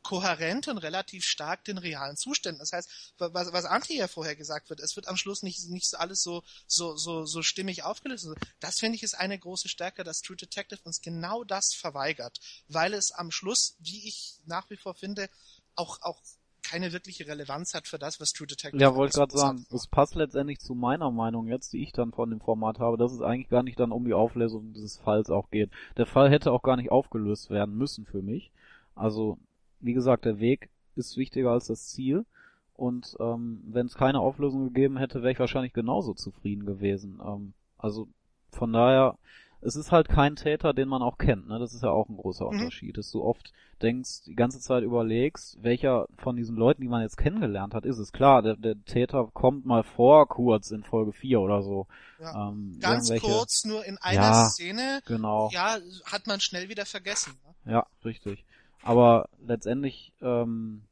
kohärent 0.09 0.67
und 0.67 0.79
relativ 0.79 1.23
stark 1.23 1.63
den 1.65 1.77
realen 1.77 2.17
Zuständen. 2.17 2.57
Das 2.57 2.73
heißt, 2.73 3.13
was, 3.19 3.53
was 3.53 3.65
Antje 3.65 3.95
ja 3.95 4.07
vorher 4.07 4.35
gesagt 4.35 4.71
wird, 4.71 4.79
es 4.79 4.95
wird 4.95 5.07
am 5.07 5.17
Schluss 5.17 5.43
nicht, 5.43 5.69
nicht 5.69 5.87
so 5.87 5.97
alles 5.97 6.23
so, 6.23 6.41
so, 6.65 6.97
so, 6.97 7.25
so 7.25 7.43
stimmig 7.43 7.83
aufgelöst. 7.83 8.27
Das 8.59 8.79
finde 8.79 8.95
ich 8.95 9.03
ist 9.03 9.13
eine 9.13 9.37
große 9.37 9.69
Stärke, 9.69 10.03
dass 10.03 10.21
True 10.21 10.35
Detective 10.35 10.79
uns 10.83 11.01
genau 11.03 11.43
das 11.43 11.75
verweigert, 11.75 12.39
weil 12.67 12.95
es 12.95 13.11
am 13.11 13.29
Schluss, 13.29 13.75
wie 13.77 14.07
ich 14.07 14.39
nach 14.45 14.67
wie 14.71 14.77
vor 14.77 14.95
finde, 14.95 15.29
auch, 15.75 16.01
auch 16.01 16.19
keine 16.63 16.91
wirkliche 16.91 17.27
Relevanz 17.27 17.75
hat 17.75 17.87
für 17.87 17.99
das, 17.99 18.19
was 18.19 18.31
True 18.31 18.47
Detective 18.47 18.81
Ja, 18.81 18.95
wollte 18.95 19.15
gerade 19.15 19.37
sagen, 19.37 19.67
es 19.69 19.85
passt 19.85 20.15
letztendlich 20.15 20.57
zu 20.59 20.73
meiner 20.73 21.11
Meinung 21.11 21.45
jetzt, 21.45 21.71
die 21.71 21.83
ich 21.83 21.91
dann 21.91 22.13
von 22.13 22.31
dem 22.31 22.41
Format 22.41 22.79
habe, 22.79 22.97
dass 22.97 23.11
es 23.11 23.21
eigentlich 23.21 23.49
gar 23.49 23.61
nicht 23.61 23.79
dann 23.79 23.91
um 23.91 24.05
die 24.05 24.13
Auflösung 24.13 24.73
dieses 24.73 24.97
Falls 24.97 25.29
auch 25.29 25.51
geht. 25.51 25.69
Der 25.97 26.07
Fall 26.07 26.31
hätte 26.31 26.51
auch 26.51 26.63
gar 26.63 26.77
nicht 26.77 26.91
aufgelöst 26.91 27.51
werden 27.51 27.77
müssen 27.77 28.07
für 28.07 28.23
mich. 28.23 28.51
Also, 28.95 29.37
wie 29.79 29.93
gesagt, 29.93 30.25
der 30.25 30.39
Weg 30.39 30.69
ist 30.95 31.17
wichtiger 31.17 31.51
als 31.51 31.67
das 31.67 31.87
Ziel. 31.89 32.25
Und 32.73 33.15
ähm, 33.19 33.61
wenn 33.65 33.87
es 33.87 33.95
keine 33.95 34.19
Auflösung 34.21 34.65
gegeben 34.65 34.97
hätte, 34.97 35.21
wäre 35.21 35.33
ich 35.33 35.39
wahrscheinlich 35.39 35.73
genauso 35.73 36.13
zufrieden 36.13 36.65
gewesen. 36.65 37.19
Ähm, 37.25 37.53
also 37.77 38.07
von 38.51 38.71
daher, 38.71 39.17
es 39.61 39.75
ist 39.75 39.91
halt 39.91 40.07
kein 40.07 40.37
Täter, 40.37 40.73
den 40.73 40.87
man 40.87 41.01
auch 41.01 41.17
kennt. 41.17 41.47
Ne? 41.49 41.59
Das 41.59 41.73
ist 41.73 41.83
ja 41.83 41.89
auch 41.89 42.07
ein 42.07 42.15
großer 42.15 42.45
Mhm. 42.45 42.51
Unterschied, 42.59 42.97
dass 42.97 43.11
du 43.11 43.21
oft 43.21 43.51
denkst, 43.81 44.23
die 44.25 44.35
ganze 44.35 44.59
Zeit 44.61 44.83
überlegst, 44.83 45.57
welcher 45.61 46.07
von 46.17 46.37
diesen 46.37 46.55
Leuten, 46.55 46.81
die 46.81 46.87
man 46.87 47.01
jetzt 47.01 47.17
kennengelernt 47.17 47.73
hat, 47.73 47.85
ist 47.85 47.97
es. 47.97 48.13
Klar, 48.13 48.41
der, 48.41 48.55
der 48.55 48.81
Täter 48.85 49.29
kommt 49.33 49.65
mal 49.65 49.83
vor, 49.83 50.27
kurz 50.29 50.71
in 50.71 50.83
Folge 50.83 51.11
4 51.11 51.41
oder 51.41 51.61
so. 51.61 51.87
Ja. 52.21 52.49
Ähm, 52.49 52.77
Ganz 52.79 53.09
kurz, 53.19 53.65
nur 53.65 53.83
in 53.85 53.97
einer 53.97 54.21
Ja, 54.21 54.45
Szene, 54.45 55.01
Genau. 55.05 55.49
ja, 55.51 55.77
hat 56.05 56.27
man 56.27 56.39
schnell 56.39 56.69
wieder 56.69 56.85
vergessen. 56.85 57.33
Ne? 57.65 57.73
Ja, 57.73 57.85
richtig. 58.05 58.45
Aber 58.83 59.29
letztendlich, 59.45 60.13
ähm, 60.21 60.83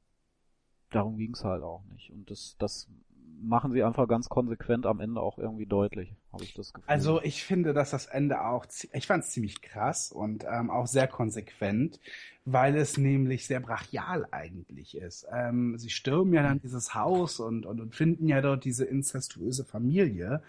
darum 0.92 1.18
ging's 1.18 1.44
halt 1.44 1.64
auch 1.64 1.84
nicht. 1.86 2.12
Und 2.12 2.30
das, 2.30 2.56
das 2.60 2.88
machen 3.42 3.72
sie 3.72 3.84
einfach 3.84 4.08
ganz 4.08 4.30
konsequent 4.30 4.86
am 4.86 5.00
Ende 5.00 5.22
auch 5.22 5.38
irgendwie 5.38 5.66
deutlich. 5.66 6.16
habe 6.34 6.44
ich 6.44 6.54
das 6.54 6.74
Gefühl. 6.74 6.90
Also 6.90 7.22
ich 7.22 7.44
finde, 7.44 7.74
dass 7.74 7.92
das 7.92 8.06
Ende 8.08 8.44
auch, 8.44 8.66
ich 8.94 9.08
fand 9.08 9.24
es 9.24 9.32
ziemlich 9.32 9.62
krass 9.62 10.12
und 10.12 10.46
ähm, 10.50 10.70
auch 10.70 10.88
sehr 10.88 11.08
konsequent, 11.08 12.00
weil 12.46 12.76
es 12.76 12.98
nämlich 12.98 13.46
sehr 13.46 13.60
brachial 13.60 14.28
eigentlich 14.32 14.98
ist. 14.98 15.28
Ähm, 15.32 15.78
sie 15.78 15.90
stürmen 15.90 16.34
ja 16.34 16.44
dann 16.44 16.60
dieses 16.62 16.96
Haus 16.96 17.40
und, 17.40 17.66
und, 17.66 17.80
und 17.80 17.96
finden 17.96 18.28
ja 18.28 18.42
dort 18.42 18.66
diese 18.66 18.86
inzestuöse 18.86 19.66
Familie. 19.66 20.42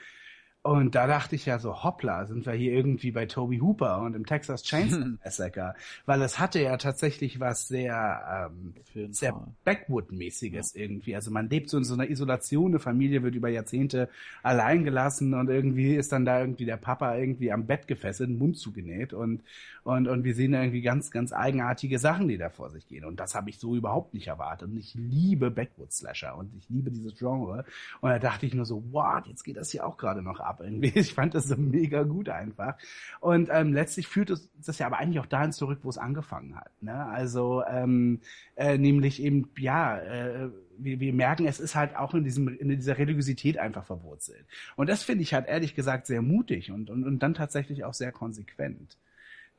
Und 0.62 0.96
da 0.96 1.06
dachte 1.06 1.36
ich 1.36 1.46
ja 1.46 1.58
so, 1.60 1.84
hoppla, 1.84 2.26
sind 2.26 2.44
wir 2.44 2.52
hier 2.52 2.72
irgendwie 2.72 3.12
bei 3.12 3.26
Toby 3.26 3.58
Hooper 3.58 4.02
und 4.02 4.14
im 4.14 4.26
Texas 4.26 4.64
Chainsaw 4.64 5.16
Massacre, 5.24 5.74
weil 6.04 6.20
es 6.20 6.38
hatte 6.40 6.60
ja 6.60 6.76
tatsächlich 6.76 7.38
was 7.38 7.68
sehr 7.68 8.50
ähm, 8.52 8.74
sehr. 9.12 9.34
Backwood-mäßiges 9.64 10.74
irgendwie. 10.74 11.14
Also 11.14 11.30
man 11.30 11.48
lebt 11.48 11.70
so 11.70 11.78
in 11.78 11.84
so 11.84 11.94
einer 11.94 12.10
Isolation, 12.10 12.72
eine 12.72 12.80
Familie 12.80 13.22
wird 13.22 13.36
über 13.36 13.48
Jahrzehnte 13.48 14.08
allein 14.42 14.84
gelassen 14.84 15.32
und 15.32 15.48
irgendwie 15.48 15.94
ist 15.94 16.12
dann 16.12 16.24
da 16.24 16.40
irgendwie 16.40 16.64
der 16.66 16.76
Papa 16.76 17.16
irgendwie 17.16 17.52
am 17.52 17.66
Bett 17.66 17.86
gefesselt, 17.86 18.30
Mund 18.30 18.58
zugenäht 18.58 19.12
und, 19.12 19.42
und, 19.84 20.08
und 20.08 20.24
wir 20.24 20.34
sehen 20.34 20.52
da 20.52 20.60
irgendwie 20.60 20.82
ganz, 20.82 21.10
ganz 21.10 21.32
eigenartige 21.32 21.98
Sachen, 21.98 22.28
die 22.28 22.36
da 22.36 22.50
vor 22.50 22.70
sich 22.70 22.86
gehen. 22.88 23.04
Und 23.04 23.20
das 23.20 23.34
habe 23.34 23.48
ich 23.48 23.58
so 23.58 23.76
überhaupt 23.76 24.12
nicht 24.12 24.26
erwartet. 24.26 24.68
Und 24.68 24.76
ich 24.76 24.94
liebe 24.94 25.50
Backwood-Slasher 25.50 26.36
und 26.36 26.52
ich 26.56 26.68
liebe 26.68 26.90
dieses 26.90 27.16
Genre. 27.16 27.64
Und 28.00 28.10
da 28.10 28.18
dachte 28.18 28.44
ich 28.44 28.54
nur 28.54 28.66
so, 28.66 28.82
what, 28.92 29.26
jetzt 29.28 29.44
geht 29.44 29.56
das 29.56 29.70
hier 29.70 29.86
auch 29.86 29.96
gerade 29.96 30.20
noch 30.20 30.40
ab 30.48 30.60
irgendwie. 30.62 30.92
Ich 30.98 31.14
fand 31.14 31.34
das 31.34 31.44
so 31.44 31.56
mega 31.56 32.02
gut 32.02 32.28
einfach. 32.28 32.76
Und 33.20 33.48
ähm, 33.52 33.72
letztlich 33.72 34.08
führt 34.08 34.30
es 34.30 34.48
das 34.64 34.78
ja 34.78 34.86
aber 34.86 34.98
eigentlich 34.98 35.20
auch 35.20 35.26
dahin 35.26 35.52
zurück, 35.52 35.80
wo 35.82 35.90
es 35.90 35.98
angefangen 35.98 36.56
hat. 36.56 36.70
Ne? 36.82 36.94
Also 37.06 37.62
ähm, 37.64 38.20
äh, 38.56 38.78
nämlich 38.78 39.22
eben, 39.22 39.50
ja, 39.58 39.98
äh, 39.98 40.48
wir, 40.78 41.00
wir 41.00 41.12
merken, 41.12 41.46
es 41.46 41.60
ist 41.60 41.74
halt 41.74 41.96
auch 41.96 42.14
in, 42.14 42.24
diesem, 42.24 42.48
in 42.48 42.68
dieser 42.68 42.98
Religiosität 42.98 43.58
einfach 43.58 43.84
verwurzelt. 43.84 44.44
Und 44.76 44.88
das 44.88 45.02
finde 45.02 45.22
ich 45.22 45.34
halt 45.34 45.46
ehrlich 45.46 45.74
gesagt 45.74 46.06
sehr 46.06 46.22
mutig 46.22 46.70
und, 46.70 46.90
und, 46.90 47.04
und 47.04 47.18
dann 47.20 47.34
tatsächlich 47.34 47.84
auch 47.84 47.94
sehr 47.94 48.12
konsequent. 48.12 48.96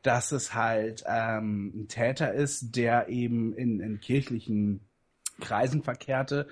Dass 0.01 0.31
es 0.31 0.53
halt 0.53 1.03
ähm, 1.07 1.73
ein 1.75 1.87
Täter 1.89 2.33
ist, 2.33 2.75
der 2.75 3.09
eben 3.09 3.53
in, 3.53 3.81
in 3.81 3.99
kirchlichen 3.99 4.79
Kreisen 5.41 5.83
verkehrte 5.83 6.47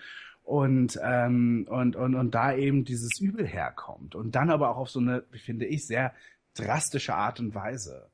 und, 0.47 0.97
ähm, 1.03 1.67
und, 1.69 1.97
und, 1.97 2.15
und 2.15 2.31
da 2.33 2.53
eben 2.55 2.85
dieses 2.85 3.19
Übel 3.19 3.45
herkommt. 3.45 4.15
Und 4.15 4.33
dann 4.35 4.49
aber 4.49 4.69
auch 4.69 4.77
auf 4.77 4.89
so 4.89 4.99
eine, 5.01 5.23
finde 5.33 5.65
ich, 5.65 5.85
sehr 5.85 6.13
drastische 6.55 7.13
Art 7.15 7.41
und 7.41 7.53
Weise. 7.53 8.09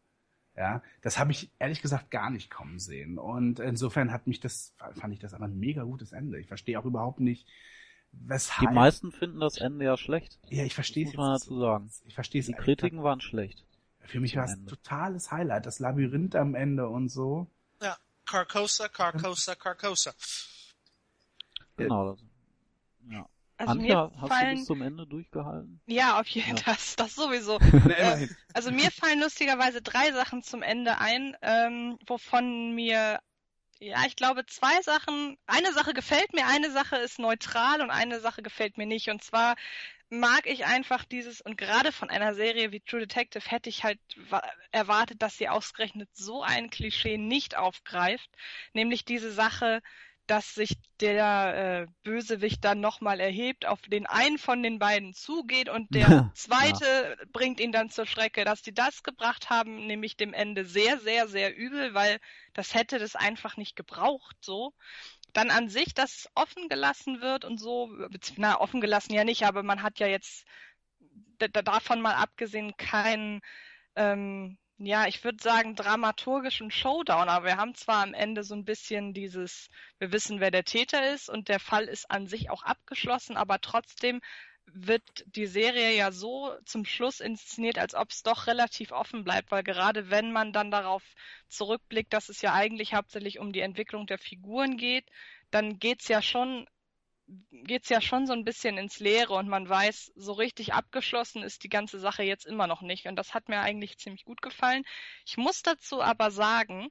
Ja, 0.57 0.81
das 1.01 1.19
habe 1.19 1.31
ich 1.31 1.51
ehrlich 1.59 1.81
gesagt 1.83 2.09
gar 2.09 2.31
nicht 2.31 2.49
kommen 2.49 2.79
sehen. 2.79 3.19
Und 3.19 3.59
insofern 3.59 4.11
hat 4.11 4.25
mich 4.25 4.39
das, 4.39 4.73
fand 4.99 5.13
ich 5.13 5.19
das 5.19 5.35
aber 5.35 5.45
ein 5.45 5.59
mega 5.59 5.83
gutes 5.83 6.11
Ende. 6.11 6.39
Ich 6.39 6.47
verstehe 6.47 6.79
auch 6.79 6.85
überhaupt 6.85 7.19
nicht, 7.19 7.45
Die 8.11 8.29
weshalb. 8.29 8.71
meisten 8.73 9.11
finden 9.11 9.39
das 9.39 9.57
Ende 9.59 9.85
ja 9.85 9.95
schlecht. 9.95 10.39
ja, 10.49 10.63
ich 10.63 10.73
verstehe 10.73 11.05
muss 11.05 11.13
es 11.13 11.17
man 11.17 11.33
jetzt 11.33 11.43
dazu 11.45 11.59
sagen. 11.59 11.91
Ich 12.05 12.15
verstehe 12.15 12.41
es 12.41 12.47
Die 12.47 12.53
Kritiken 12.53 13.03
waren 13.03 13.21
schlecht. 13.21 13.63
Für 14.05 14.19
mich 14.19 14.35
war 14.35 14.45
es 14.45 14.53
ein 14.53 14.65
totales 14.65 15.31
Highlight. 15.31 15.67
Das 15.67 15.77
Labyrinth 15.77 16.35
am 16.35 16.55
Ende 16.55 16.87
und 16.89 17.09
so. 17.09 17.45
Ja, 17.81 17.95
Carcosa, 18.25 18.87
Carcosa, 18.89 19.53
Carcosa. 19.55 20.13
Genau. 21.83 22.11
Das, 22.11 22.23
ja. 23.09 23.25
Also 23.57 23.79
Anja, 23.79 24.09
mir 24.09 24.21
hast 24.21 24.23
du 24.23 24.27
fallen, 24.35 24.57
bis 24.57 24.65
zum 24.65 24.81
Ende 24.81 25.07
durchgehalten? 25.07 25.79
ja, 25.85 26.19
auf 26.19 26.27
jeden 26.27 26.57
Ja. 26.57 26.63
Fall, 26.63 26.73
das, 26.75 26.95
das 26.95 27.15
sowieso. 27.15 27.59
Äh. 27.89 28.27
Also 28.53 28.71
mir 28.71 28.91
fallen 28.91 29.19
lustigerweise 29.19 29.81
drei 29.81 30.11
Sachen 30.11 30.43
zum 30.43 30.61
Ende 30.61 30.97
ein, 30.99 31.35
ähm, 31.41 31.97
wovon 32.07 32.73
mir, 32.75 33.19
ja, 33.79 34.03
ich 34.07 34.15
glaube 34.15 34.45
zwei 34.47 34.81
Sachen, 34.83 35.37
eine 35.47 35.73
Sache 35.73 35.93
gefällt 35.93 36.33
mir, 36.33 36.47
eine 36.47 36.71
Sache 36.71 36.97
ist 36.97 37.19
neutral 37.19 37.81
und 37.81 37.91
eine 37.91 38.19
Sache 38.21 38.43
gefällt 38.43 38.77
mir 38.77 38.87
nicht. 38.87 39.09
Und 39.09 39.23
zwar 39.23 39.55
mag 40.09 40.47
ich 40.47 40.65
einfach 40.65 41.05
dieses, 41.05 41.41
und 41.41 41.57
gerade 41.57 41.91
von 41.91 42.09
einer 42.09 42.35
Serie 42.35 42.71
wie 42.71 42.81
True 42.81 43.01
Detective 43.01 43.49
hätte 43.49 43.69
ich 43.69 43.83
halt 43.83 43.99
wa- 44.29 44.43
erwartet, 44.71 45.21
dass 45.21 45.37
sie 45.37 45.49
ausgerechnet 45.49 46.09
so 46.13 46.43
ein 46.43 46.69
Klischee 46.69 47.17
nicht 47.17 47.57
aufgreift, 47.57 48.29
nämlich 48.73 49.05
diese 49.05 49.31
Sache, 49.31 49.81
dass 50.27 50.53
sich 50.55 50.75
der 51.01 51.83
äh, 51.83 51.87
Bösewicht 52.03 52.63
dann 52.63 52.79
nochmal 52.79 53.19
erhebt, 53.19 53.65
auf 53.65 53.81
den 53.81 54.05
einen 54.05 54.37
von 54.37 54.63
den 54.63 54.79
beiden 54.79 55.13
zugeht 55.13 55.69
und 55.69 55.93
der 55.93 56.31
zweite 56.33 57.17
bringt 57.33 57.59
ihn 57.59 57.71
dann 57.71 57.89
zur 57.89 58.05
Strecke. 58.05 58.45
Dass 58.45 58.61
die 58.61 58.73
das 58.73 59.03
gebracht 59.03 59.49
haben, 59.49 59.85
nämlich 59.85 60.15
dem 60.15 60.33
Ende 60.33 60.65
sehr, 60.65 60.99
sehr, 60.99 61.27
sehr 61.27 61.55
übel, 61.55 61.93
weil 61.93 62.19
das 62.53 62.73
hätte 62.73 62.99
das 62.99 63.15
einfach 63.15 63.57
nicht 63.57 63.75
gebraucht 63.75 64.37
so. 64.41 64.73
Dann 65.33 65.49
an 65.49 65.67
sich, 65.67 65.93
dass 65.93 66.11
es 66.15 66.29
offen 66.35 66.69
gelassen 66.69 67.19
wird 67.21 67.43
und 67.43 67.57
so, 67.59 67.89
na, 68.37 68.61
offen 68.61 68.81
gelassen 68.81 69.13
ja 69.13 69.23
nicht, 69.23 69.43
aber 69.43 69.63
man 69.63 69.81
hat 69.81 69.99
ja 69.99 70.07
jetzt 70.07 70.45
da- 71.39 71.47
da- 71.47 71.61
davon 71.61 72.01
mal 72.01 72.15
abgesehen 72.15 72.75
keinen 72.77 73.41
ähm, 73.95 74.57
ja, 74.77 75.07
ich 75.07 75.23
würde 75.23 75.41
sagen, 75.41 75.75
dramaturgischen 75.75 76.71
Showdown, 76.71 77.29
aber 77.29 77.45
wir 77.45 77.57
haben 77.57 77.75
zwar 77.75 78.03
am 78.03 78.13
Ende 78.13 78.43
so 78.43 78.55
ein 78.55 78.65
bisschen 78.65 79.13
dieses, 79.13 79.69
wir 79.99 80.11
wissen, 80.11 80.39
wer 80.39 80.51
der 80.51 80.65
Täter 80.65 81.13
ist 81.13 81.29
und 81.29 81.47
der 81.47 81.59
Fall 81.59 81.85
ist 81.85 82.09
an 82.11 82.27
sich 82.27 82.49
auch 82.49 82.63
abgeschlossen, 82.63 83.37
aber 83.37 83.59
trotzdem 83.61 84.21
wird 84.65 85.03
die 85.27 85.45
Serie 85.45 85.95
ja 85.95 86.11
so 86.11 86.55
zum 86.65 86.85
Schluss 86.85 87.19
inszeniert, 87.19 87.77
als 87.77 87.95
ob 87.95 88.11
es 88.11 88.23
doch 88.23 88.47
relativ 88.47 88.91
offen 88.91 89.23
bleibt, 89.23 89.51
weil 89.51 89.63
gerade 89.63 90.09
wenn 90.09 90.31
man 90.31 90.53
dann 90.53 90.71
darauf 90.71 91.03
zurückblickt, 91.49 92.13
dass 92.13 92.29
es 92.29 92.41
ja 92.41 92.53
eigentlich 92.53 92.93
hauptsächlich 92.93 93.39
um 93.39 93.51
die 93.53 93.59
Entwicklung 93.59 94.07
der 94.07 94.17
Figuren 94.17 94.77
geht, 94.77 95.05
dann 95.51 95.79
geht's 95.79 96.07
ja 96.07 96.21
schon 96.21 96.67
geht's 97.51 97.89
ja 97.89 98.01
schon 98.01 98.27
so 98.27 98.33
ein 98.33 98.43
bisschen 98.43 98.77
ins 98.77 98.99
Leere 98.99 99.33
und 99.33 99.47
man 99.47 99.67
weiß, 99.67 100.11
so 100.15 100.33
richtig 100.33 100.73
abgeschlossen 100.73 101.43
ist 101.43 101.63
die 101.63 101.69
ganze 101.69 101.99
Sache 101.99 102.23
jetzt 102.23 102.45
immer 102.45 102.67
noch 102.67 102.81
nicht. 102.81 103.07
Und 103.07 103.15
das 103.15 103.33
hat 103.33 103.49
mir 103.49 103.59
eigentlich 103.59 103.97
ziemlich 103.97 104.25
gut 104.25 104.41
gefallen. 104.41 104.83
Ich 105.25 105.37
muss 105.37 105.61
dazu 105.61 106.01
aber 106.01 106.31
sagen, 106.31 106.89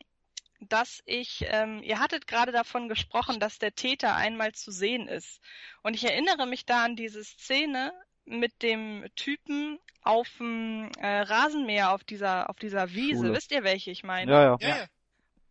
dass 0.60 1.02
ich, 1.06 1.44
ähm, 1.48 1.82
ihr 1.82 1.98
hattet 1.98 2.26
gerade 2.26 2.52
davon 2.52 2.88
gesprochen, 2.88 3.40
dass 3.40 3.58
der 3.58 3.74
Täter 3.74 4.14
einmal 4.14 4.52
zu 4.52 4.70
sehen 4.70 5.08
ist. 5.08 5.40
Und 5.82 5.94
ich 5.94 6.04
erinnere 6.04 6.46
mich 6.46 6.64
da 6.64 6.84
an 6.84 6.96
diese 6.96 7.24
Szene 7.24 7.92
mit 8.24 8.62
dem 8.62 9.04
Typen 9.16 9.78
auf 10.02 10.28
dem 10.38 10.90
äh, 10.98 11.20
Rasenmäher 11.22 11.92
auf 11.92 12.04
dieser, 12.04 12.48
auf 12.48 12.56
dieser 12.56 12.92
Wiese. 12.92 13.18
Schule. 13.18 13.34
Wisst 13.34 13.52
ihr, 13.52 13.64
welche 13.64 13.90
ich 13.90 14.04
meine? 14.04 14.30
Ja, 14.30 14.42
ja. 14.42 14.56
Ja, 14.60 14.68
ja. 14.68 14.86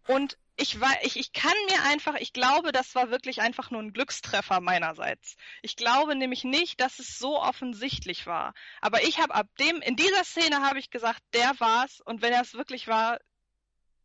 Und 0.08 0.38
ich 0.62 0.80
war, 0.80 0.92
ich, 1.04 1.18
ich 1.18 1.34
kann 1.34 1.54
mir 1.70 1.84
einfach, 1.92 2.16
ich 2.16 2.34
glaube, 2.34 2.72
das 2.72 2.94
war 2.96 3.10
wirklich 3.10 3.42
einfach 3.42 3.72
nur 3.72 3.82
ein 3.82 3.94
Glückstreffer 3.94 4.62
meinerseits. 4.62 5.36
Ich 5.62 5.76
glaube 5.76 6.16
nämlich 6.16 6.44
nicht, 6.44 6.80
dass 6.80 7.00
es 7.00 7.18
so 7.18 7.42
offensichtlich 7.42 8.28
war. 8.28 8.54
Aber 8.80 9.04
ich 9.04 9.20
habe 9.20 9.34
ab 9.34 9.48
dem, 9.60 9.82
in 9.82 9.96
dieser 9.96 10.24
Szene 10.24 10.62
habe 10.62 10.80
ich 10.80 10.90
gesagt, 10.92 11.22
der 11.34 11.60
war's. 11.60 12.00
Und 12.02 12.22
wenn 12.22 12.32
er 12.34 12.42
es 12.42 12.54
wirklich 12.54 12.88
war, 12.88 13.20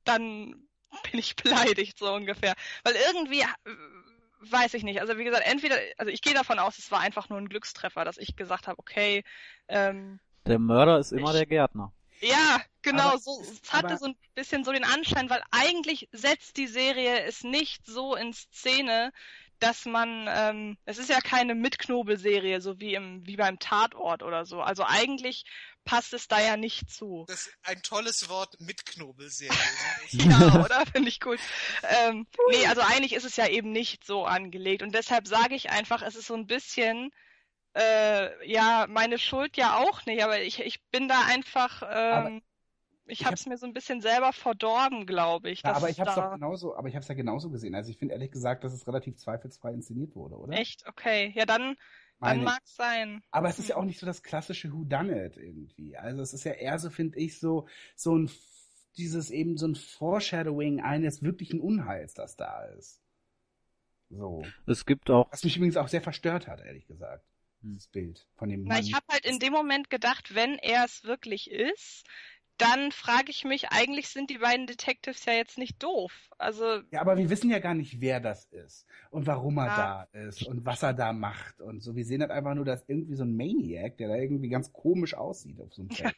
dann 0.05 0.69
bin 1.11 1.21
ich 1.21 1.37
beleidigt, 1.77 1.99
so 1.99 2.13
ungefähr. 2.13 2.55
Weil 2.85 2.95
irgendwie, 3.13 3.41
äh, 3.41 3.47
weiß 4.41 4.75
ich 4.75 4.83
nicht. 4.83 5.01
Also 5.01 5.19
wie 5.19 5.25
gesagt, 5.25 5.47
entweder, 5.47 5.77
also 5.99 6.11
ich 6.11 6.23
gehe 6.23 6.35
davon 6.35 6.59
aus, 6.59 6.79
es 6.79 6.91
war 6.91 7.01
einfach 7.01 7.29
nur 7.29 7.39
ein 7.39 7.49
Glückstreffer, 7.49 8.05
dass 8.05 8.19
ich 8.19 8.37
gesagt 8.37 8.67
habe, 8.67 8.79
okay, 8.79 9.25
ähm, 9.69 10.21
Der 10.47 10.59
Mörder 10.59 10.99
ist 10.99 11.13
immer 11.13 11.31
Ich- 11.31 11.37
der 11.37 11.47
Gärtner. 11.47 11.93
Ja, 12.21 12.61
genau, 12.83 13.09
Aber- 13.11 13.19
so, 13.19 13.41
es 13.43 13.73
hatte 13.73 13.89
aber- 13.89 13.99
so 13.99 14.07
ein 14.07 14.17
bisschen 14.35 14.65
so 14.65 14.73
den 14.73 14.85
Anschein, 14.85 15.31
weil 15.31 15.43
eigentlich 15.51 16.09
setzt 16.13 16.57
die 16.57 16.67
Serie 16.67 17.23
es 17.25 17.43
nicht 17.45 17.87
so 17.87 18.15
in 18.15 18.33
Szene, 18.33 19.13
dass 19.59 19.87
man, 19.87 20.27
ähm, 20.29 20.77
es 20.85 20.99
ist 20.99 21.09
ja 21.09 21.21
keine 21.21 21.55
Mitknobelserie, 21.55 22.61
so 22.61 22.79
wie 22.79 22.93
im, 22.95 23.27
wie 23.27 23.37
beim 23.37 23.59
Tatort 23.59 24.23
oder 24.23 24.45
so. 24.45 24.61
Also 24.61 24.85
eigentlich 24.85 25.45
passt 25.87 26.13
es 26.13 26.29
da 26.29 26.41
ja 26.41 26.59
nicht 26.59 26.91
zu. 26.91 27.25
Das 27.29 27.47
ist 27.47 27.57
ein 27.63 27.81
tolles 27.83 28.29
Wort 28.29 28.61
mit 28.61 28.85
Knobelserie. 28.85 29.57
Ja, 30.11 30.39
oder? 30.65 30.85
Finde 30.93 31.09
ich 31.09 31.21
gut. 31.21 31.39
Ähm, 31.85 32.27
nee, 32.51 32.67
also 32.67 32.83
eigentlich 32.83 33.15
ist 33.15 33.25
es 33.25 33.37
ja 33.37 33.49
eben 33.49 33.73
nicht 33.73 34.05
so 34.05 34.27
angelegt. 34.27 34.83
Und 34.83 34.95
deshalb 34.95 35.27
sage 35.27 35.55
ich 35.55 35.71
einfach, 35.71 36.03
es 36.03 36.17
ist 36.17 36.27
so 36.27 36.35
ein 36.35 36.47
bisschen, 36.47 37.11
äh, 37.77 38.51
ja, 38.51 38.87
meine 38.89 39.19
Schuld 39.19 39.57
ja 39.57 39.77
auch 39.77 40.05
nicht, 40.07 40.23
aber 40.23 40.41
ich, 40.41 40.61
ich 40.61 40.83
bin 40.91 41.09
da 41.09 41.21
einfach, 41.29 41.83
ähm, 41.89 42.43
ich 43.07 43.21
habe 43.21 43.33
hab- 43.33 43.39
es 43.39 43.47
mir 43.47 43.57
so 43.57 43.67
ein 43.67 43.73
bisschen 43.73 44.01
selber 44.01 44.33
verdorben, 44.33 45.07
glaube 45.07 45.51
ich. 45.51 45.63
Ja, 45.63 45.75
aber 45.75 45.89
es 45.89 45.93
ich 45.93 46.01
habe 46.01 46.11
es 46.11 46.17
da... 46.17 46.23
doch 46.23 46.33
genauso, 46.33 46.77
aber 46.77 46.89
ich 46.89 46.95
habe 46.95 47.03
es 47.03 47.09
ja 47.09 47.15
genauso 47.15 47.51
gesehen. 47.51 47.75
Also 47.75 47.91
ich 47.91 47.99
finde 47.99 48.15
ehrlich 48.15 48.31
gesagt, 48.31 48.65
dass 48.65 48.73
es 48.73 48.87
relativ 48.87 49.17
zweifelsfrei 49.17 49.73
inszeniert 49.73 50.15
wurde, 50.17 50.37
oder? 50.37 50.55
Echt? 50.55 50.87
Okay. 50.87 51.33
Ja, 51.35 51.45
dann, 51.47 51.77
dann 52.21 52.39
ich. 52.39 52.45
mag's 52.45 52.75
sein. 52.77 53.23
Aber 53.31 53.49
es 53.49 53.59
ist 53.59 53.69
ja 53.69 53.77
auch 53.77 53.85
nicht 53.85 54.01
so 54.01 54.07
das 54.07 54.23
klassische 54.23 54.73
Who 54.73 54.85
Done 54.85 55.27
It 55.27 55.37
irgendwie. 55.37 55.97
Also 55.97 56.23
es 56.23 56.33
ist 56.33 56.45
ja 56.45 56.53
eher 56.53 56.79
so, 56.79 56.91
finde 56.91 57.19
ich, 57.19 57.39
so 57.39 57.67
so 57.95 58.17
ein 58.17 58.31
dieses 58.97 59.31
eben 59.31 59.57
so 59.59 59.67
ein 59.67 59.75
Foreshadowing 59.75 60.81
eines 60.81 61.23
wirklichen 61.23 61.61
Unheils, 61.61 62.15
das 62.15 62.37
da 62.37 62.65
ist. 62.65 63.01
So. 64.11 64.43
Es 64.67 64.87
gibt 64.87 65.11
auch, 65.11 65.31
Was 65.31 65.45
mich 65.45 65.57
übrigens 65.57 65.77
auch 65.77 65.89
sehr 65.89 66.01
verstört 66.01 66.47
hat, 66.47 66.61
ehrlich 66.65 66.87
gesagt. 66.87 67.25
Dieses 67.67 67.89
Bild 67.89 68.27
von 68.37 68.49
dem 68.49 68.65
Na, 68.65 68.75
Mann. 68.75 68.85
ich 68.85 68.95
habe 68.95 69.05
halt 69.11 69.27
in 69.27 69.39
dem 69.39 69.53
Moment 69.53 69.91
gedacht, 69.91 70.35
wenn 70.35 70.59
er 70.59 70.85
es 70.85 71.05
wirklich 71.05 71.51
ist, 71.51 72.05
dann 72.59 72.91
frage 72.93 73.31
ich 73.31 73.45
mich, 73.45 73.69
eigentlich 73.71 74.09
sind 74.09 74.31
die 74.31 74.39
beiden 74.39 74.67
Detectives 74.67 75.25
ja 75.27 75.35
jetzt 75.35 75.59
nicht 75.59 75.83
doof. 75.83 76.13
Also. 76.39 76.81
Ja, 76.91 77.01
aber 77.03 77.19
wir 77.19 77.29
wissen 77.29 77.51
ja 77.51 77.59
gar 77.59 77.75
nicht, 77.75 78.01
wer 78.01 78.21
das 78.21 78.47
ist 78.47 78.87
und 79.11 79.27
warum 79.27 79.59
er 79.59 79.67
Ja. 79.67 80.09
da 80.13 80.21
ist 80.21 80.43
und 80.47 80.65
was 80.65 80.83
er 80.83 80.95
da 80.95 81.13
macht 81.13 81.61
und 81.61 81.81
so. 81.83 81.95
Wir 81.97 82.05
sehen 82.07 82.23
halt 82.23 82.31
einfach 82.31 82.55
nur, 82.55 82.65
dass 82.65 82.85
irgendwie 82.89 83.15
so 83.17 83.25
ein 83.25 83.37
Maniac, 83.37 83.99
der 83.99 84.09
da 84.09 84.17
irgendwie 84.17 84.49
ganz 84.49 84.73
komisch 84.73 85.15
aussieht 85.15 85.61
auf 85.61 85.75
so 85.75 85.83
einem 85.83 85.91
Feld. 85.91 86.17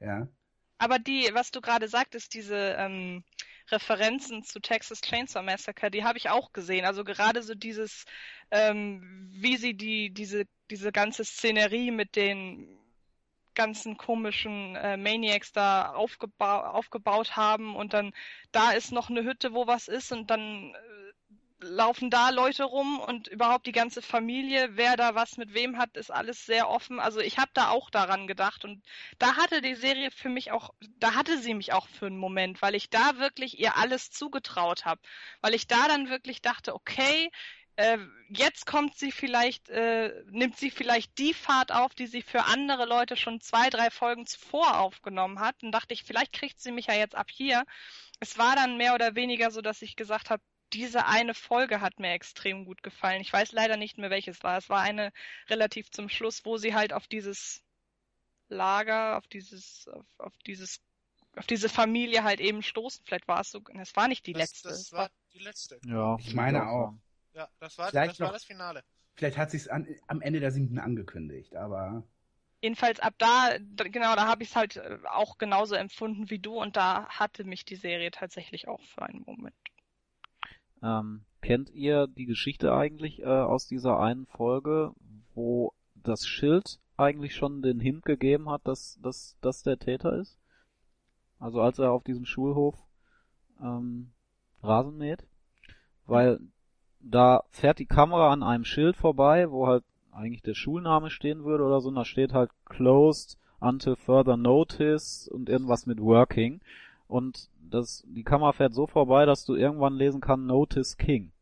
Ja. 0.00 0.28
Aber 0.76 0.98
die, 0.98 1.30
was 1.32 1.50
du 1.50 1.60
gerade 1.62 1.88
sagtest, 1.88 2.34
diese 2.34 2.74
ähm, 2.76 3.24
Referenzen 3.70 4.42
zu 4.42 4.60
Texas 4.60 5.00
Chainsaw 5.00 5.42
Massacre, 5.42 5.90
die 5.90 6.04
habe 6.04 6.18
ich 6.18 6.30
auch 6.30 6.52
gesehen. 6.52 6.84
Also 6.84 7.04
gerade 7.04 7.42
so 7.42 7.54
dieses, 7.54 8.04
ähm, 8.50 9.28
wie 9.32 9.56
sie 9.56 9.74
die, 9.74 10.10
diese, 10.10 10.44
diese 10.70 10.92
ganze 10.92 11.24
Szenerie 11.24 11.90
mit 11.90 12.16
den 12.16 12.78
ganzen 13.54 13.96
komischen 13.96 14.76
äh, 14.76 14.96
Maniacs 14.96 15.52
da 15.52 15.92
aufgeba 15.92 16.70
aufgebaut 16.70 17.36
haben 17.36 17.76
und 17.76 17.92
dann 17.92 18.12
da 18.52 18.72
ist 18.72 18.92
noch 18.92 19.10
eine 19.10 19.22
Hütte, 19.24 19.54
wo 19.54 19.66
was 19.66 19.88
ist 19.88 20.12
und 20.12 20.30
dann 20.30 20.74
äh, 20.74 20.93
laufen 21.60 22.10
da 22.10 22.30
Leute 22.30 22.64
rum 22.64 22.98
und 23.00 23.28
überhaupt 23.28 23.66
die 23.66 23.72
ganze 23.72 24.02
Familie, 24.02 24.76
wer 24.76 24.96
da 24.96 25.14
was 25.14 25.36
mit 25.36 25.54
wem 25.54 25.78
hat, 25.78 25.96
ist 25.96 26.10
alles 26.10 26.44
sehr 26.46 26.68
offen. 26.68 27.00
Also 27.00 27.20
ich 27.20 27.38
habe 27.38 27.50
da 27.54 27.70
auch 27.70 27.90
daran 27.90 28.26
gedacht 28.26 28.64
und 28.64 28.82
da 29.18 29.36
hatte 29.36 29.62
die 29.62 29.74
Serie 29.74 30.10
für 30.10 30.28
mich 30.28 30.52
auch, 30.52 30.74
da 30.98 31.14
hatte 31.14 31.38
sie 31.38 31.54
mich 31.54 31.72
auch 31.72 31.88
für 31.88 32.06
einen 32.06 32.18
Moment, 32.18 32.60
weil 32.62 32.74
ich 32.74 32.90
da 32.90 33.18
wirklich 33.18 33.58
ihr 33.58 33.76
alles 33.76 34.10
zugetraut 34.10 34.84
habe, 34.84 35.00
weil 35.40 35.54
ich 35.54 35.66
da 35.66 35.88
dann 35.88 36.10
wirklich 36.10 36.42
dachte, 36.42 36.74
okay, 36.74 37.30
äh, 37.76 37.98
jetzt 38.28 38.66
kommt 38.66 38.96
sie 38.96 39.10
vielleicht, 39.10 39.68
äh, 39.68 40.22
nimmt 40.30 40.56
sie 40.56 40.70
vielleicht 40.70 41.18
die 41.18 41.34
Fahrt 41.34 41.72
auf, 41.72 41.94
die 41.94 42.06
sie 42.06 42.22
für 42.22 42.44
andere 42.44 42.84
Leute 42.84 43.16
schon 43.16 43.40
zwei, 43.40 43.68
drei 43.70 43.90
Folgen 43.90 44.26
zuvor 44.26 44.78
aufgenommen 44.78 45.40
hat. 45.40 45.62
Und 45.62 45.72
dachte 45.72 45.92
ich, 45.94 46.04
vielleicht 46.04 46.32
kriegt 46.32 46.60
sie 46.60 46.70
mich 46.70 46.86
ja 46.86 46.94
jetzt 46.94 47.16
ab 47.16 47.30
hier. 47.30 47.64
Es 48.20 48.38
war 48.38 48.54
dann 48.54 48.76
mehr 48.76 48.94
oder 48.94 49.16
weniger 49.16 49.50
so, 49.50 49.60
dass 49.60 49.82
ich 49.82 49.96
gesagt 49.96 50.30
habe, 50.30 50.42
diese 50.74 51.06
eine 51.06 51.34
Folge 51.34 51.80
hat 51.80 51.98
mir 52.00 52.12
extrem 52.12 52.64
gut 52.64 52.82
gefallen. 52.82 53.20
Ich 53.22 53.32
weiß 53.32 53.52
leider 53.52 53.76
nicht 53.76 53.96
mehr, 53.98 54.10
welches 54.10 54.42
war. 54.42 54.58
Es 54.58 54.68
war 54.68 54.80
eine 54.82 55.12
relativ 55.48 55.90
zum 55.90 56.08
Schluss, 56.08 56.44
wo 56.44 56.56
sie 56.56 56.74
halt 56.74 56.92
auf 56.92 57.06
dieses 57.06 57.62
Lager, 58.48 59.16
auf 59.16 59.26
dieses, 59.28 59.88
auf, 59.88 60.06
auf 60.18 60.32
dieses, 60.46 60.80
auf 61.36 61.46
diese 61.46 61.68
Familie 61.68 62.24
halt 62.24 62.40
eben 62.40 62.62
stoßen. 62.62 63.04
Vielleicht 63.04 63.26
war 63.28 63.40
es 63.40 63.50
so, 63.50 63.60
es 63.80 63.96
war 63.96 64.08
nicht 64.08 64.26
die 64.26 64.32
das, 64.32 64.40
letzte. 64.42 64.68
Das 64.68 64.80
es 64.80 64.92
war 64.92 65.10
die 65.32 65.38
letzte. 65.38 65.80
Ja, 65.86 66.16
Ich 66.18 66.34
meine 66.34 66.68
auch. 66.68 66.94
Ja, 67.32 67.48
das 67.58 67.78
war, 67.78 67.90
Vielleicht 67.90 68.12
das 68.12 68.20
war 68.20 68.26
noch- 68.28 68.34
das 68.34 68.44
Finale. 68.44 68.84
Vielleicht 69.16 69.38
hat 69.38 69.50
sich's 69.50 69.68
an, 69.68 69.86
am 70.08 70.20
Ende 70.20 70.40
der 70.40 70.50
siebten 70.50 70.78
angekündigt, 70.78 71.54
aber 71.56 72.02
Jedenfalls 72.62 72.98
ab 72.98 73.14
da, 73.18 73.58
da- 73.60 73.84
genau, 73.84 74.16
da 74.16 74.26
habe 74.26 74.42
ich 74.42 74.48
es 74.50 74.56
halt 74.56 74.76
äh, 74.76 74.98
auch 75.10 75.36
genauso 75.38 75.74
empfunden 75.74 76.30
wie 76.30 76.38
du 76.38 76.54
und 76.60 76.76
da 76.76 77.06
hatte 77.10 77.44
mich 77.44 77.64
die 77.66 77.76
Serie 77.76 78.10
tatsächlich 78.10 78.68
auch 78.68 78.80
für 78.82 79.02
einen 79.02 79.22
Moment. 79.26 79.54
Ähm, 80.84 81.22
kennt 81.40 81.70
ihr 81.70 82.06
die 82.06 82.26
Geschichte 82.26 82.74
eigentlich 82.74 83.22
äh, 83.22 83.24
aus 83.24 83.66
dieser 83.66 83.98
einen 83.98 84.26
Folge, 84.26 84.92
wo 85.34 85.72
das 85.94 86.26
Schild 86.26 86.78
eigentlich 86.98 87.34
schon 87.34 87.62
den 87.62 87.80
Hint 87.80 88.04
gegeben 88.04 88.50
hat, 88.50 88.60
dass 88.68 88.98
dass 89.02 89.36
das 89.40 89.62
der 89.62 89.78
Täter 89.78 90.18
ist? 90.18 90.38
Also 91.38 91.60
als 91.62 91.78
er 91.78 91.90
auf 91.90 92.04
diesem 92.04 92.26
Schulhof 92.26 92.76
ähm, 93.62 94.12
Rasen 94.62 94.98
mäht, 94.98 95.26
weil 96.06 96.38
da 97.00 97.44
fährt 97.50 97.78
die 97.78 97.86
Kamera 97.86 98.32
an 98.32 98.42
einem 98.42 98.64
Schild 98.64 98.96
vorbei, 98.96 99.50
wo 99.50 99.66
halt 99.66 99.84
eigentlich 100.12 100.42
der 100.42 100.54
Schulname 100.54 101.10
stehen 101.10 101.44
würde 101.44 101.64
oder 101.64 101.80
so, 101.80 101.88
und 101.88 101.96
da 101.96 102.04
steht 102.04 102.32
halt 102.32 102.50
closed 102.66 103.38
until 103.60 103.96
further 103.96 104.36
notice 104.36 105.28
und 105.28 105.48
irgendwas 105.48 105.86
mit 105.86 106.00
working. 106.00 106.60
Und 107.06 107.50
das, 107.74 108.02
die 108.06 108.24
Kamera 108.24 108.52
fährt 108.52 108.74
so 108.74 108.86
vorbei, 108.86 109.26
dass 109.26 109.44
du 109.44 109.54
irgendwann 109.54 109.94
lesen 109.94 110.20
kann 110.20 110.46
Notice 110.46 110.96
King. 110.96 111.32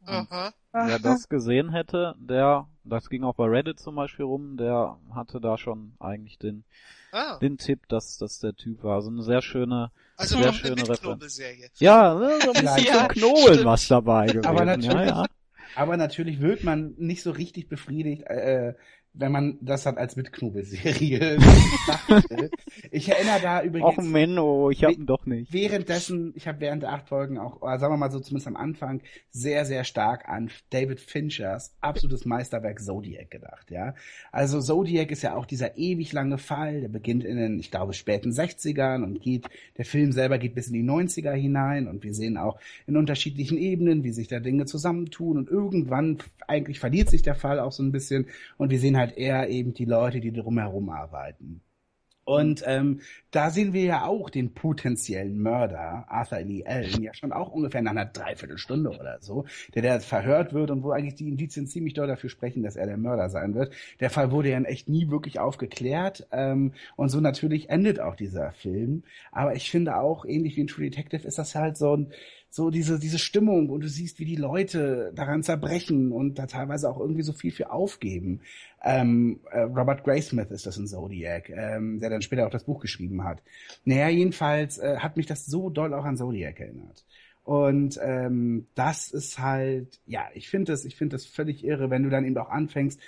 Und 0.00 0.08
Aha. 0.30 0.52
wer 0.72 0.98
das 0.98 1.28
gesehen 1.28 1.70
hätte, 1.70 2.16
der, 2.18 2.68
das 2.84 3.08
ging 3.08 3.22
auch 3.24 3.34
bei 3.36 3.46
Reddit 3.46 3.78
zum 3.78 3.94
Beispiel 3.94 4.24
rum, 4.24 4.56
der 4.56 4.98
hatte 5.14 5.40
da 5.40 5.56
schon 5.56 5.94
eigentlich 6.00 6.38
den, 6.38 6.64
Ah, 7.12 7.38
den 7.38 7.58
Tipp, 7.58 7.86
dass 7.88 8.16
das 8.18 8.38
der 8.40 8.54
Typ 8.54 8.82
war. 8.82 8.96
Also 8.96 9.10
eine 9.10 9.22
sehr 9.22 9.42
schöne, 9.42 9.92
also 10.16 10.38
sehr 10.38 10.52
schöne 10.52 10.88
Referenz. 10.88 11.38
Ja, 11.78 12.14
ne, 12.14 12.38
so 12.42 12.52
ein 12.52 12.64
bisschen 12.64 12.84
Ja, 12.86 13.06
Knobeln 13.08 13.42
stimmt. 13.54 13.64
was 13.64 13.86
dabei 13.88 14.26
gewesen. 14.26 14.46
Aber 14.46 14.60
ja, 14.60 14.64
natürlich- 14.76 15.08
ja. 15.10 15.26
Aber 15.74 15.96
natürlich 15.96 16.40
wird 16.40 16.64
man 16.64 16.94
nicht 16.98 17.22
so 17.22 17.30
richtig 17.30 17.68
befriedigt, 17.68 18.24
äh, 18.24 18.74
wenn 19.14 19.32
man 19.32 19.58
das 19.60 19.84
hat 19.86 19.98
als 19.98 20.16
Mitknobelserie 20.16 21.38
betrachtet. 21.38 22.52
Ich 22.90 23.08
erinnere 23.08 23.40
da 23.40 23.62
übrigens. 23.62 23.98
Och 23.98 24.02
Menno, 24.02 24.70
ich 24.70 24.84
hab 24.84 24.92
ihn 24.92 25.06
doch 25.06 25.24
nicht. 25.24 25.52
Währenddessen, 25.52 26.32
ich 26.36 26.48
habe 26.48 26.60
während 26.60 26.82
der 26.82 26.92
acht 26.92 27.08
Folgen 27.08 27.38
auch, 27.38 27.60
sagen 27.78 27.92
wir 27.92 27.96
mal 27.96 28.10
so 28.10 28.20
zumindest 28.20 28.48
am 28.48 28.56
Anfang, 28.56 29.00
sehr, 29.30 29.64
sehr 29.64 29.84
stark 29.84 30.28
an 30.28 30.50
David 30.70 31.00
Finchers 31.00 31.74
absolutes 31.80 32.24
Meisterwerk 32.24 32.80
Zodiac 32.80 33.30
gedacht, 33.30 33.70
ja. 33.70 33.94
Also 34.30 34.60
Zodiac 34.60 35.10
ist 35.10 35.22
ja 35.22 35.34
auch 35.34 35.46
dieser 35.46 35.76
ewig 35.76 36.12
lange 36.12 36.38
Fall, 36.38 36.80
der 36.80 36.88
beginnt 36.88 37.24
in 37.24 37.36
den, 37.36 37.58
ich 37.58 37.70
glaube, 37.70 37.92
späten 37.92 38.30
60ern 38.30 39.02
und 39.04 39.20
geht, 39.20 39.46
der 39.76 39.84
Film 39.84 40.12
selber 40.12 40.38
geht 40.38 40.54
bis 40.54 40.68
in 40.68 40.74
die 40.74 40.84
90er 40.84 41.32
hinein 41.32 41.88
und 41.88 42.04
wir 42.04 42.14
sehen 42.14 42.36
auch 42.36 42.58
in 42.86 42.96
unterschiedlichen 42.96 43.58
Ebenen, 43.58 44.04
wie 44.04 44.12
sich 44.12 44.28
da 44.28 44.40
Dinge 44.40 44.66
zusammentun 44.66 45.36
und 45.36 45.48
irgendwann 45.48 46.18
eigentlich 46.46 46.80
verliert 46.80 47.10
sich 47.10 47.22
der 47.22 47.34
Fall 47.34 47.60
auch 47.60 47.72
so 47.72 47.82
ein 47.82 47.92
bisschen 47.92 48.26
und 48.56 48.70
wir 48.70 48.78
sehen 48.78 48.96
halt 48.96 49.01
eher 49.10 49.48
eben 49.48 49.74
die 49.74 49.84
Leute, 49.84 50.20
die 50.20 50.32
drumherum 50.32 50.90
arbeiten. 50.90 51.62
Und 52.24 52.62
ähm, 52.66 53.00
da 53.32 53.50
sehen 53.50 53.72
wir 53.72 53.82
ja 53.82 54.04
auch 54.06 54.30
den 54.30 54.54
potenziellen 54.54 55.42
Mörder, 55.42 56.04
Arthur 56.08 56.40
Lee 56.40 56.64
Allen, 56.64 57.02
ja 57.02 57.12
schon 57.14 57.32
auch 57.32 57.50
ungefähr 57.50 57.82
nach 57.82 57.90
einer 57.90 58.04
Dreiviertelstunde 58.04 58.90
oder 58.90 59.18
so, 59.20 59.44
der 59.74 59.82
da 59.82 59.98
verhört 59.98 60.52
wird 60.52 60.70
und 60.70 60.84
wo 60.84 60.92
eigentlich 60.92 61.16
die 61.16 61.28
Indizien 61.28 61.66
ziemlich 61.66 61.94
doll 61.94 62.06
dafür 62.06 62.30
sprechen, 62.30 62.62
dass 62.62 62.76
er 62.76 62.86
der 62.86 62.96
Mörder 62.96 63.28
sein 63.28 63.54
wird. 63.54 63.74
Der 63.98 64.10
Fall 64.10 64.30
wurde 64.30 64.50
ja 64.50 64.56
in 64.56 64.64
echt 64.64 64.88
nie 64.88 65.10
wirklich 65.10 65.40
aufgeklärt 65.40 66.28
ähm, 66.30 66.74
und 66.94 67.08
so 67.08 67.20
natürlich 67.20 67.70
endet 67.70 67.98
auch 67.98 68.14
dieser 68.14 68.52
Film. 68.52 69.02
Aber 69.32 69.56
ich 69.56 69.70
finde 69.70 69.96
auch, 69.96 70.24
ähnlich 70.24 70.56
wie 70.56 70.60
in 70.60 70.66
True 70.68 70.84
Detective, 70.84 71.26
ist 71.26 71.38
das 71.38 71.56
halt 71.56 71.76
so 71.76 71.96
ein 71.96 72.12
so 72.54 72.68
diese, 72.68 72.98
diese 72.98 73.18
Stimmung 73.18 73.70
und 73.70 73.80
du 73.80 73.88
siehst, 73.88 74.18
wie 74.18 74.26
die 74.26 74.36
Leute 74.36 75.10
daran 75.14 75.42
zerbrechen 75.42 76.12
und 76.12 76.38
da 76.38 76.44
teilweise 76.44 76.90
auch 76.90 77.00
irgendwie 77.00 77.22
so 77.22 77.32
viel 77.32 77.50
für 77.50 77.72
aufgeben. 77.72 78.42
Ähm, 78.84 79.40
äh, 79.50 79.60
Robert 79.60 80.04
Graysmith 80.04 80.50
ist 80.50 80.66
das 80.66 80.76
in 80.76 80.86
Zodiac, 80.86 81.48
ähm, 81.48 81.98
der 81.98 82.10
dann 82.10 82.20
später 82.20 82.46
auch 82.46 82.50
das 82.50 82.64
Buch 82.64 82.80
geschrieben 82.80 83.24
hat. 83.24 83.42
Naja, 83.86 84.10
jedenfalls 84.10 84.76
äh, 84.76 84.98
hat 84.98 85.16
mich 85.16 85.24
das 85.24 85.46
so 85.46 85.70
doll 85.70 85.94
auch 85.94 86.04
an 86.04 86.18
Zodiac 86.18 86.60
erinnert. 86.60 87.06
Und 87.42 87.98
ähm, 88.02 88.66
das 88.74 89.10
ist 89.10 89.38
halt, 89.38 90.00
ja, 90.04 90.28
ich 90.34 90.50
finde 90.50 90.72
das, 90.72 90.84
ich 90.84 90.94
finde 90.94 91.16
das 91.16 91.24
völlig 91.24 91.64
irre, 91.64 91.88
wenn 91.88 92.02
du 92.02 92.10
dann 92.10 92.26
eben 92.26 92.36
auch 92.36 92.50
anfängst, 92.50 93.00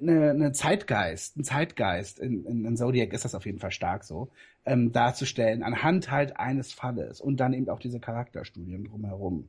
eine, 0.00 0.30
eine 0.30 0.52
Zeitgeist, 0.52 1.36
ein 1.36 1.44
Zeitgeist, 1.44 2.18
in, 2.18 2.44
in, 2.44 2.64
in 2.64 2.76
Zodiac 2.76 3.12
ist 3.12 3.24
das 3.24 3.34
auf 3.34 3.46
jeden 3.46 3.58
Fall 3.58 3.70
stark 3.70 4.04
so, 4.04 4.30
ähm, 4.64 4.92
darzustellen, 4.92 5.62
anhand 5.62 6.10
halt 6.10 6.36
eines 6.36 6.72
Falles 6.72 7.20
und 7.20 7.38
dann 7.38 7.52
eben 7.52 7.68
auch 7.68 7.78
diese 7.78 8.00
Charakterstudien 8.00 8.84
drumherum. 8.84 9.48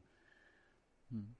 Hm. 1.10 1.36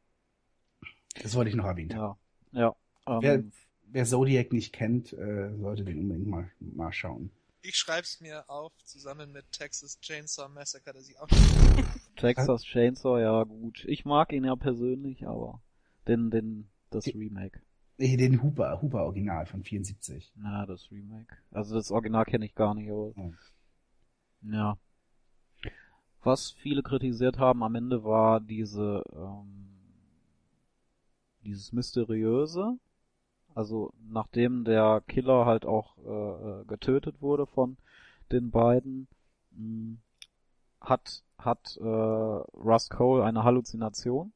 Das 1.22 1.36
wollte 1.36 1.50
ich 1.50 1.56
noch 1.56 1.66
erwähnt 1.66 1.96
haben. 1.96 2.18
Ja, 2.52 2.76
ja. 3.08 3.22
Wer, 3.22 3.34
Ähm, 3.36 3.52
wer 3.84 4.06
Zodiac 4.06 4.54
nicht 4.54 4.74
kennt, 4.74 5.14
äh, 5.14 5.56
sollte 5.58 5.84
den 5.84 6.00
unbedingt 6.00 6.28
mal, 6.28 6.52
mal 6.60 6.94
schauen. 6.94 7.32
Ich 7.64 7.76
schreib's 7.76 8.22
mir 8.22 8.50
auf, 8.50 8.72
zusammen 8.86 9.32
mit 9.32 9.52
Texas 9.52 10.00
Chainsaw 10.00 10.50
Massacre, 10.50 10.94
dass 10.94 11.08
ich 11.08 11.20
auch 11.20 11.28
Texas 12.16 12.64
Chainsaw, 12.64 13.20
ja 13.20 13.44
gut. 13.44 13.86
Ich 13.86 14.04
mag 14.04 14.34
ihn 14.34 14.46
ja 14.46 14.56
persönlich, 14.56 15.28
aber 15.28 15.62
den, 16.08 16.32
den, 16.32 16.70
das 16.90 17.06
Remake. 17.08 17.62
Nee, 17.98 18.18
den 18.18 18.42
Hooper, 18.42 18.82
Hooper 18.82 19.04
Original 19.04 19.46
von 19.46 19.64
74. 19.64 20.34
Na, 20.36 20.66
das 20.66 20.92
Remake. 20.92 21.38
Also 21.52 21.76
das 21.76 21.92
Original 21.92 22.26
kenne 22.26 22.46
ich 22.46 22.56
gar 22.56 22.74
nicht, 22.74 22.90
aber. 22.90 23.14
Ja. 23.16 23.32
Ja. 24.42 24.78
Was 26.24 26.52
viele 26.52 26.84
kritisiert 26.84 27.40
haben 27.40 27.64
am 27.64 27.76
Ende 27.76 28.04
war 28.04 28.40
diese, 28.40 29.04
ähm, 29.14 29.70
dieses 31.44 31.72
Mysteriöse. 31.72 32.78
Also 33.54 33.94
nachdem 34.08 34.64
der 34.64 35.02
Killer 35.08 35.46
halt 35.46 35.66
auch 35.66 35.98
äh, 35.98 36.62
äh, 36.62 36.66
getötet 36.66 37.22
wurde 37.22 37.46
von 37.48 37.78
den 38.32 38.50
beiden, 38.52 39.08
mh, 39.52 39.98
hat 40.80 41.24
hat 41.38 41.78
äh, 41.78 41.84
Russ 41.84 42.90
Cole 42.90 43.24
eine 43.24 43.44
Halluzination. 43.44 44.32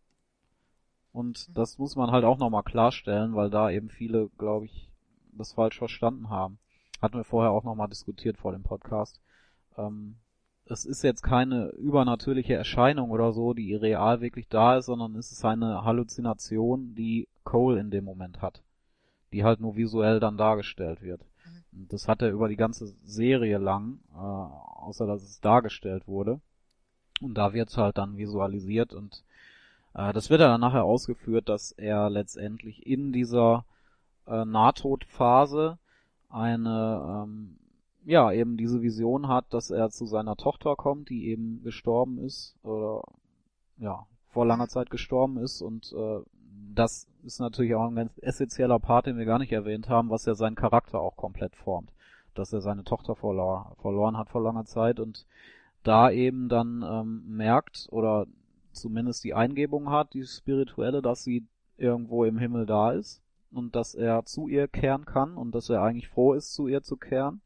Und 1.16 1.58
das 1.58 1.78
muss 1.78 1.96
man 1.96 2.12
halt 2.12 2.26
auch 2.26 2.40
nochmal 2.40 2.64
klarstellen, 2.64 3.36
weil 3.36 3.50
da 3.50 3.72
eben 3.72 3.88
viele, 3.88 4.28
glaube 4.38 4.66
ich, 4.66 4.90
das 5.32 5.54
falsch 5.54 5.78
verstanden 5.78 6.30
haben. 6.30 6.58
Hatten 7.02 7.16
wir 7.16 7.24
vorher 7.24 7.52
auch 7.52 7.64
nochmal 7.64 7.88
diskutiert 7.88 8.38
vor 8.38 8.52
dem 8.52 8.64
Podcast. 8.64 9.22
Ähm, 9.78 10.18
es 10.66 10.84
ist 10.84 11.04
jetzt 11.04 11.22
keine 11.22 11.70
übernatürliche 11.70 12.56
Erscheinung 12.56 13.12
oder 13.12 13.32
so, 13.32 13.54
die 13.54 13.74
real 13.76 14.20
wirklich 14.20 14.50
da 14.50 14.76
ist, 14.76 14.88
sondern 14.88 15.16
es 15.16 15.32
ist 15.32 15.46
eine 15.46 15.86
Halluzination, 15.86 16.96
die 16.96 17.30
Cole 17.46 17.80
in 17.80 17.92
dem 17.92 18.04
Moment 18.04 18.42
hat. 18.42 18.62
Die 19.32 19.46
halt 19.46 19.62
nur 19.62 19.78
visuell 19.78 20.20
dann 20.20 20.36
dargestellt 20.36 21.02
wird. 21.02 21.22
Das 21.72 22.10
hat 22.10 22.24
er 22.24 22.32
über 22.32 22.50
die 22.50 22.58
ganze 22.58 22.88
Serie 23.06 23.58
lang, 23.58 24.00
äh, 24.14 24.18
außer 24.18 25.08
dass 25.08 25.24
es 25.24 25.40
dargestellt 25.40 26.10
wurde. 26.10 26.42
Und 27.22 27.36
da 27.36 27.54
wird's 27.54 27.78
halt 27.78 27.98
dann 27.98 28.18
visualisiert 28.18 28.92
und 28.92 29.24
äh, 29.96 30.14
das 30.14 30.30
wird 30.30 30.42
dann 30.42 30.62
nachher 30.62 30.84
ausgeführt, 30.84 31.50
dass 31.50 31.72
er 31.72 32.10
letztendlich 32.10 32.86
in 32.86 33.12
dieser 33.12 33.66
äh, 34.28 34.46
Nahtodphase 34.46 35.78
eine, 36.30 37.24
ähm, 37.26 37.58
ja, 38.04 38.32
eben 38.32 38.58
diese 38.58 38.82
Vision 38.82 39.28
hat, 39.28 39.54
dass 39.54 39.72
er 39.72 39.90
zu 39.90 40.06
seiner 40.06 40.36
Tochter 40.36 40.76
kommt, 40.76 41.10
die 41.10 41.28
eben 41.30 41.64
gestorben 41.64 42.20
ist 42.20 42.56
oder 42.64 43.04
ja, 43.78 44.06
vor 44.30 44.46
langer 44.46 44.68
Zeit 44.68 44.90
gestorben 44.90 45.38
ist 45.38 45.62
und 45.62 45.94
äh, 45.94 46.20
das 46.74 47.08
ist 47.24 47.40
natürlich 47.40 47.74
auch 47.76 47.88
ein 47.88 47.96
ganz 47.96 48.18
essentieller 48.22 48.80
Part, 48.80 49.08
den 49.08 49.18
wir 49.18 49.26
gar 49.26 49.40
nicht 49.40 49.52
erwähnt 49.52 49.90
haben, 49.90 50.10
was 50.10 50.26
ja 50.26 50.36
seinen 50.36 50.56
Charakter 50.56 51.00
auch 51.00 51.16
komplett 51.16 51.56
formt. 51.56 51.92
Dass 52.34 52.52
er 52.52 52.62
seine 52.62 52.84
Tochter 52.84 53.16
verlor 53.16 53.76
verloren 53.82 54.18
hat 54.18 54.30
vor 54.30 54.42
langer 54.42 54.66
Zeit 54.66 55.00
und 55.00 55.26
da 55.84 56.12
eben 56.12 56.50
dann 56.50 56.84
ähm, 56.88 57.24
merkt 57.28 57.88
oder 57.92 58.28
zumindest 58.76 59.24
die 59.24 59.34
Eingebung 59.34 59.90
hat, 59.90 60.14
die 60.14 60.24
spirituelle, 60.24 61.02
dass 61.02 61.24
sie 61.24 61.46
irgendwo 61.78 62.26
im 62.26 62.38
Himmel 62.38 62.66
da 62.66 62.92
ist 62.92 63.22
und 63.52 63.76
dass 63.76 63.96
er 63.96 64.26
zu 64.26 64.48
ihr 64.48 64.68
kehren 64.68 65.06
kann 65.06 65.36
und 65.36 65.54
dass 65.54 65.70
er 65.70 65.82
eigentlich 65.82 66.10
froh 66.10 66.34
ist, 66.34 66.54
zu 66.54 66.68
ihr 66.68 66.84
zu 66.84 66.98
kehren. 66.98 67.42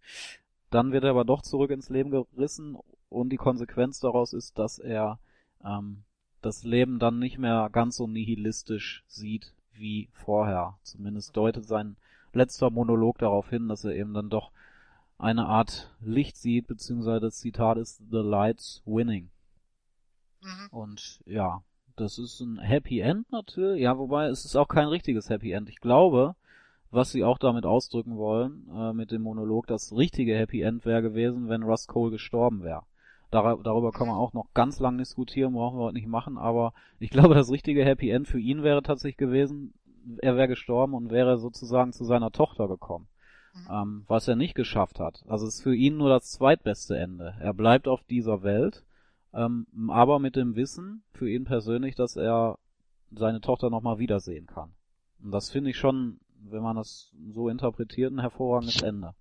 Dann 0.69 0.91
wird 0.91 1.03
er 1.03 1.11
aber 1.11 1.25
doch 1.25 1.41
zurück 1.41 1.71
ins 1.71 1.89
Leben 1.89 2.11
gerissen 2.11 2.77
und 3.09 3.29
die 3.29 3.37
Konsequenz 3.37 3.99
daraus 3.99 4.33
ist, 4.33 4.59
dass 4.59 4.79
er 4.79 5.19
ähm, 5.63 6.03
das 6.41 6.63
Leben 6.63 6.99
dann 6.99 7.19
nicht 7.19 7.37
mehr 7.37 7.69
ganz 7.71 7.97
so 7.97 8.07
nihilistisch 8.07 9.03
sieht 9.07 9.53
wie 9.73 10.09
vorher. 10.13 10.77
Zumindest 10.83 11.35
deutet 11.35 11.65
sein 11.65 11.95
letzter 12.33 12.69
Monolog 12.69 13.17
darauf 13.17 13.49
hin, 13.49 13.67
dass 13.67 13.83
er 13.83 13.95
eben 13.95 14.13
dann 14.13 14.29
doch 14.29 14.51
eine 15.17 15.47
Art 15.47 15.93
Licht 16.01 16.37
sieht, 16.37 16.67
beziehungsweise 16.67 17.19
das 17.19 17.39
Zitat 17.39 17.77
ist 17.77 18.01
The 18.09 18.17
Light's 18.17 18.81
Winning. 18.85 19.29
Mhm. 20.41 20.67
Und 20.71 21.21
ja, 21.25 21.61
das 21.95 22.17
ist 22.17 22.39
ein 22.39 22.59
Happy 22.59 22.99
End 22.99 23.31
natürlich. 23.31 23.81
Ja, 23.81 23.97
wobei 23.97 24.27
es 24.27 24.45
ist 24.45 24.55
auch 24.55 24.67
kein 24.67 24.87
richtiges 24.87 25.29
Happy 25.29 25.51
End. 25.51 25.69
Ich 25.69 25.79
glaube, 25.79 26.35
was 26.91 27.11
sie 27.11 27.23
auch 27.23 27.37
damit 27.37 27.65
ausdrücken 27.65 28.17
wollen, 28.17 28.67
äh, 28.73 28.93
mit 28.93 29.11
dem 29.11 29.21
Monolog, 29.21 29.67
das 29.67 29.95
richtige 29.95 30.35
Happy 30.35 30.61
End 30.61 30.85
wäre 30.85 31.01
gewesen, 31.01 31.49
wenn 31.49 31.63
Russ 31.63 31.87
Cole 31.87 32.11
gestorben 32.11 32.63
wäre. 32.63 32.83
Dar 33.31 33.59
darüber 33.61 33.91
kann 33.91 34.07
man 34.07 34.17
auch 34.17 34.33
noch 34.33 34.47
ganz 34.55 34.79
lang 34.79 34.97
diskutieren, 34.97 35.53
brauchen 35.53 35.77
wir 35.77 35.83
heute 35.83 35.95
nicht 35.95 36.07
machen, 36.07 36.37
aber 36.37 36.73
ich 36.97 37.11
glaube, 37.11 37.35
das 37.35 37.51
richtige 37.51 37.85
Happy 37.85 38.09
End 38.09 38.27
für 38.27 38.39
ihn 38.39 38.63
wäre 38.63 38.81
tatsächlich 38.81 39.17
gewesen, 39.17 39.73
er 40.21 40.35
wäre 40.35 40.47
gestorben 40.47 40.95
und 40.95 41.11
wäre 41.11 41.37
sozusagen 41.37 41.93
zu 41.93 42.05
seiner 42.05 42.31
Tochter 42.31 42.67
gekommen. 42.67 43.07
Mhm. 43.53 43.67
Ähm, 43.71 44.03
was 44.07 44.27
er 44.27 44.35
nicht 44.35 44.55
geschafft 44.55 44.99
hat. 44.99 45.23
Also 45.27 45.45
es 45.45 45.55
ist 45.55 45.63
für 45.63 45.75
ihn 45.75 45.97
nur 45.97 46.09
das 46.09 46.31
zweitbeste 46.31 46.97
Ende. 46.97 47.35
Er 47.39 47.53
bleibt 47.53 47.87
auf 47.87 48.03
dieser 48.03 48.41
Welt, 48.41 48.83
ähm, 49.33 49.67
aber 49.89 50.19
mit 50.19 50.35
dem 50.35 50.55
Wissen 50.55 51.03
für 51.13 51.29
ihn 51.29 51.45
persönlich, 51.45 51.95
dass 51.95 52.15
er 52.15 52.57
seine 53.11 53.41
Tochter 53.41 53.69
nochmal 53.69 53.99
wiedersehen 53.99 54.47
kann. 54.47 54.73
Und 55.21 55.31
das 55.31 55.49
finde 55.49 55.71
ich 55.71 55.77
schon, 55.77 56.19
wenn 56.41 56.61
man 56.61 56.75
das 56.75 57.11
so 57.31 57.49
interpretiert, 57.49 58.11
ein 58.13 58.19
hervorragendes 58.19 58.81
Ende. 58.81 59.13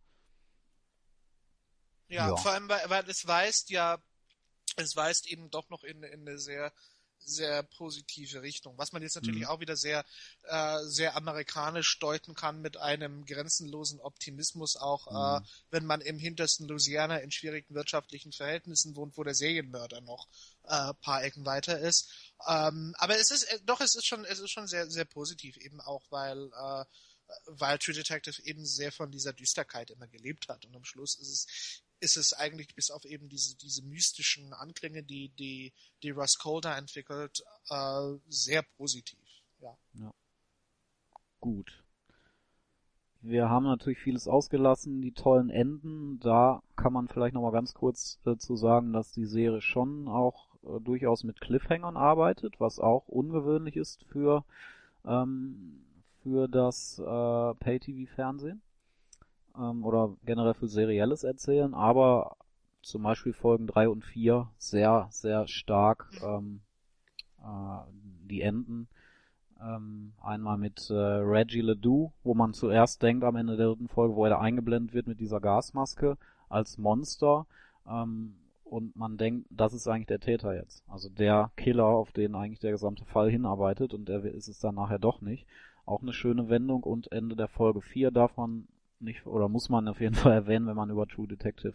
Ja, 2.08 2.28
Ja. 2.28 2.36
vor 2.36 2.52
allem, 2.52 2.68
weil, 2.68 2.80
weil 2.88 3.08
es 3.08 3.26
weist 3.26 3.70
ja, 3.70 3.98
es 4.76 4.96
weist 4.96 5.26
eben 5.26 5.50
doch 5.50 5.68
noch 5.70 5.84
in, 5.84 6.02
in 6.02 6.20
eine 6.26 6.38
sehr, 6.38 6.72
sehr 7.20 7.62
positive 7.62 8.42
Richtung. 8.42 8.76
Was 8.78 8.92
man 8.92 9.02
jetzt 9.02 9.14
natürlich 9.16 9.42
Mhm. 9.42 9.48
auch 9.48 9.60
wieder 9.60 9.76
sehr, 9.76 10.04
äh, 10.44 10.78
sehr 10.84 11.16
amerikanisch 11.16 11.98
deuten 11.98 12.34
kann 12.34 12.60
mit 12.60 12.76
einem 12.76 13.24
grenzenlosen 13.24 14.00
Optimismus, 14.00 14.76
auch 14.76 15.06
äh, 15.08 15.40
Mhm. 15.40 15.46
wenn 15.70 15.84
man 15.86 16.00
im 16.00 16.18
hintersten 16.18 16.66
Louisiana 16.68 17.18
in 17.18 17.30
schwierigen 17.30 17.74
wirtschaftlichen 17.74 18.32
Verhältnissen 18.32 18.96
wohnt, 18.96 19.16
wo 19.16 19.24
der 19.24 19.34
Serienmörder 19.34 20.00
noch 20.00 20.28
äh, 20.64 20.94
paar 21.02 21.22
Ecken 21.24 21.44
weiter 21.44 21.78
ist. 21.78 22.08
Ähm, 22.46 22.94
aber 22.98 23.16
es 23.18 23.30
ist, 23.30 23.44
äh, 23.44 23.60
doch, 23.64 23.80
es 23.80 23.94
ist 23.94 24.06
schon, 24.06 24.24
es 24.24 24.38
ist 24.38 24.50
schon 24.50 24.66
sehr, 24.68 24.90
sehr 24.90 25.04
positiv 25.04 25.56
eben 25.58 25.80
auch, 25.80 26.04
weil, 26.10 26.50
äh, 26.52 26.84
weil 27.46 27.78
True 27.78 27.94
Detective 27.94 28.42
eben 28.44 28.64
sehr 28.64 28.90
von 28.92 29.10
dieser 29.10 29.32
Düsterkeit 29.32 29.90
immer 29.90 30.06
gelebt 30.08 30.48
hat. 30.48 30.64
Und 30.64 30.74
am 30.76 30.84
Schluss 30.84 31.18
ist 31.18 31.28
es, 31.28 31.82
ist 32.00 32.16
es 32.16 32.32
eigentlich 32.32 32.74
bis 32.74 32.90
auf 32.90 33.04
eben 33.04 33.28
diese, 33.28 33.56
diese 33.56 33.82
mystischen 33.82 34.52
Anklänge, 34.52 35.02
die, 35.02 35.30
die, 35.30 35.72
die 36.02 36.10
Russ 36.10 36.38
Calder 36.38 36.76
entwickelt, 36.76 37.42
äh, 37.70 38.14
sehr 38.28 38.62
positiv. 38.76 39.18
Ja. 39.60 40.12
Gut. 41.40 41.84
Wir 43.20 43.48
haben 43.48 43.64
natürlich 43.64 43.98
vieles 43.98 44.28
ausgelassen, 44.28 45.02
die 45.02 45.12
tollen 45.12 45.50
Enden. 45.50 46.20
Da 46.20 46.62
kann 46.76 46.92
man 46.92 47.08
vielleicht 47.08 47.34
nochmal 47.34 47.52
ganz 47.52 47.74
kurz 47.74 48.20
äh, 48.24 48.36
zu 48.36 48.54
sagen, 48.54 48.92
dass 48.92 49.10
die 49.10 49.26
Serie 49.26 49.60
schon 49.60 50.06
auch 50.06 50.48
äh, 50.62 50.80
durchaus 50.80 51.24
mit 51.24 51.40
Cliffhangern 51.40 51.96
arbeitet, 51.96 52.60
was 52.60 52.78
auch 52.78 53.08
ungewöhnlich 53.08 53.76
ist 53.76 54.04
für, 54.04 54.44
ähm, 55.04 55.84
für 56.22 56.48
das 56.48 57.00
äh, 57.00 57.54
Pay-TV-Fernsehen 57.54 58.62
ähm, 59.58 59.84
oder 59.84 60.16
generell 60.24 60.54
für 60.54 60.68
serielles 60.68 61.24
Erzählen, 61.24 61.74
aber 61.74 62.36
zum 62.82 63.02
Beispiel 63.02 63.32
Folgen 63.32 63.66
3 63.66 63.88
und 63.88 64.04
4 64.04 64.48
sehr, 64.58 65.08
sehr 65.10 65.46
stark 65.48 66.10
ähm, 66.22 66.60
äh, 67.40 67.80
die 68.28 68.42
Enden 68.42 68.88
ähm, 69.60 70.12
einmal 70.22 70.58
mit 70.58 70.88
äh, 70.90 70.94
Reggie 70.94 71.60
Ledoux, 71.60 72.12
wo 72.22 72.34
man 72.34 72.52
zuerst 72.52 73.02
denkt 73.02 73.24
am 73.24 73.36
Ende 73.36 73.56
der 73.56 73.68
dritten 73.68 73.88
Folge, 73.88 74.14
wo 74.14 74.24
er 74.24 74.30
da 74.30 74.40
eingeblendet 74.40 74.94
wird 74.94 75.06
mit 75.06 75.20
dieser 75.20 75.40
Gasmaske 75.40 76.16
als 76.48 76.78
Monster. 76.78 77.46
Ähm, 77.86 78.36
und 78.64 78.96
man 78.96 79.16
denkt, 79.16 79.46
das 79.50 79.72
ist 79.72 79.88
eigentlich 79.88 80.08
der 80.08 80.20
Täter 80.20 80.54
jetzt. 80.54 80.84
Also 80.88 81.08
der 81.08 81.50
Killer, 81.56 81.86
auf 81.86 82.12
den 82.12 82.34
eigentlich 82.34 82.60
der 82.60 82.72
gesamte 82.72 83.04
Fall 83.06 83.30
hinarbeitet 83.30 83.94
und 83.94 84.08
der 84.08 84.24
ist 84.24 84.48
es 84.48 84.58
dann 84.58 84.74
nachher 84.74 84.98
doch 84.98 85.22
nicht. 85.22 85.46
Auch 85.86 86.02
eine 86.02 86.12
schöne 86.12 86.50
Wendung 86.50 86.82
und 86.82 87.10
Ende 87.10 87.34
der 87.34 87.48
Folge 87.48 87.80
4 87.80 88.10
darf 88.10 88.36
man 88.36 88.68
nicht, 89.00 89.26
oder 89.26 89.48
muss 89.48 89.68
man 89.68 89.88
auf 89.88 90.00
jeden 90.00 90.14
Fall 90.32 90.32
erwähnen, 90.32 90.66
wenn 90.66 90.76
man 90.76 90.90
über 90.90 91.06
True 91.06 91.28
Detective 91.28 91.74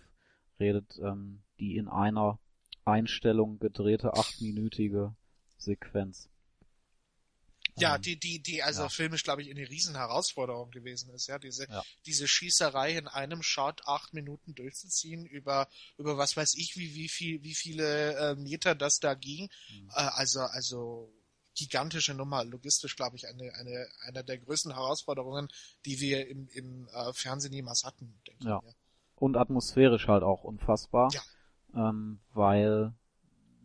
redet, 0.60 1.00
ähm, 1.04 1.44
die 1.60 1.76
in 1.78 1.88
einer 1.88 2.40
Einstellung 2.86 3.60
gedrehte 3.60 4.14
achtminütige 4.14 5.16
Sequenz. 5.58 6.30
Ja, 7.76 7.96
Ähm, 7.96 8.02
die, 8.02 8.20
die, 8.20 8.40
die 8.42 8.62
also 8.62 8.84
ja. 8.84 8.90
filmisch, 8.90 9.24
glaube 9.24 9.42
ich, 9.42 9.50
eine 9.50 9.68
riesen 9.68 9.96
Herausforderung 9.96 10.70
gewesen 10.72 11.10
ist, 11.14 11.28
ja, 11.28 11.40
diese, 11.40 11.68
Ja. 11.70 11.84
diese 12.06 12.28
Schießerei 12.28 12.98
in 12.98 13.08
einem 13.08 13.42
Shot 13.42 13.82
acht 13.88 14.14
Minuten 14.14 14.54
durchzuziehen 14.54 15.26
über, 15.26 15.68
über 15.98 16.18
was 16.18 16.38
weiß 16.38 16.54
ich, 16.56 16.76
wie, 16.76 16.94
wie 16.94 17.10
viel, 17.10 17.42
wie 17.44 17.56
viele 17.56 18.16
äh, 18.16 18.36
Meter 18.36 18.76
das 18.76 19.00
da 19.00 19.16
ging. 19.16 19.50
Mhm. 19.70 19.90
Äh, 19.90 20.02
also, 20.14 20.42
also 20.42 21.12
gigantische 21.56 22.14
Nummer, 22.14 22.44
logistisch, 22.44 22.96
glaube 22.96 23.16
ich, 23.16 23.28
eine, 23.28 23.54
eine, 23.56 23.88
eine 24.08 24.24
der 24.24 24.38
größten 24.38 24.74
Herausforderungen, 24.74 25.48
die 25.86 26.00
wir 26.00 26.28
im, 26.28 26.48
im 26.54 26.88
äh, 26.94 27.14
Fernsehen 27.14 27.54
jemals 27.54 27.84
hatten, 27.84 28.14
denke 28.28 28.46
Ja. 28.46 28.58
ich. 28.60 28.64
mir. 28.66 28.74
und 29.16 29.38
atmosphärisch 29.38 30.08
halt 30.08 30.24
auch 30.24 30.44
unfassbar, 30.44 31.10
Ja. 31.14 31.22
ähm, 31.90 32.20
weil 32.34 32.94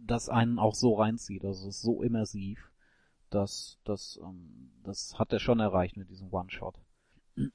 das 0.00 0.28
einen 0.28 0.58
auch 0.58 0.74
so 0.74 0.94
reinzieht, 0.94 1.44
also 1.44 1.68
es 1.68 1.76
ist 1.76 1.82
so 1.82 2.02
immersiv, 2.02 2.70
dass 3.30 3.78
das 3.84 4.18
ähm, 4.22 4.70
das 4.84 5.18
hat 5.18 5.32
er 5.32 5.38
schon 5.38 5.60
erreicht 5.60 5.96
mit 5.96 6.08
diesem 6.10 6.32
One-Shot. 6.32 6.74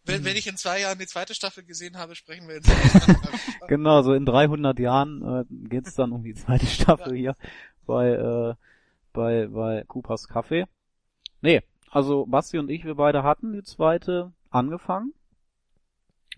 Wenn, 0.06 0.24
wenn 0.24 0.38
ich 0.38 0.48
in 0.48 0.56
zwei 0.56 0.80
Jahren 0.82 0.98
die 1.00 1.08
zweite 1.08 1.34
Staffel 1.36 1.64
gesehen 1.66 1.98
habe, 1.98 2.16
sprechen 2.16 2.48
wir 2.48 2.56
in 2.58 2.64
zwei 2.64 2.74
Jahren. 3.00 3.18
Genau, 3.68 4.02
so 4.02 4.14
in 4.14 4.26
300 4.26 4.78
Jahren 4.80 5.22
äh, 5.24 5.46
geht's 5.70 5.96
dann 5.96 6.12
um 6.12 6.24
die 6.24 6.34
zweite 6.36 6.66
Staffel 6.66 7.16
hier 7.16 7.36
bei 7.86 8.10
äh, 8.10 8.56
bei 9.14 9.48
bei 9.48 9.84
Coopers 9.88 10.28
Café. 10.30 10.68
Nee, 11.42 11.62
also 11.92 12.26
Basti 12.26 12.58
und 12.58 12.70
ich, 12.70 12.84
wir 12.86 12.96
beide 12.96 13.24
hatten 13.24 13.54
die 13.54 13.64
zweite 13.64 14.34
angefangen. 14.50 15.14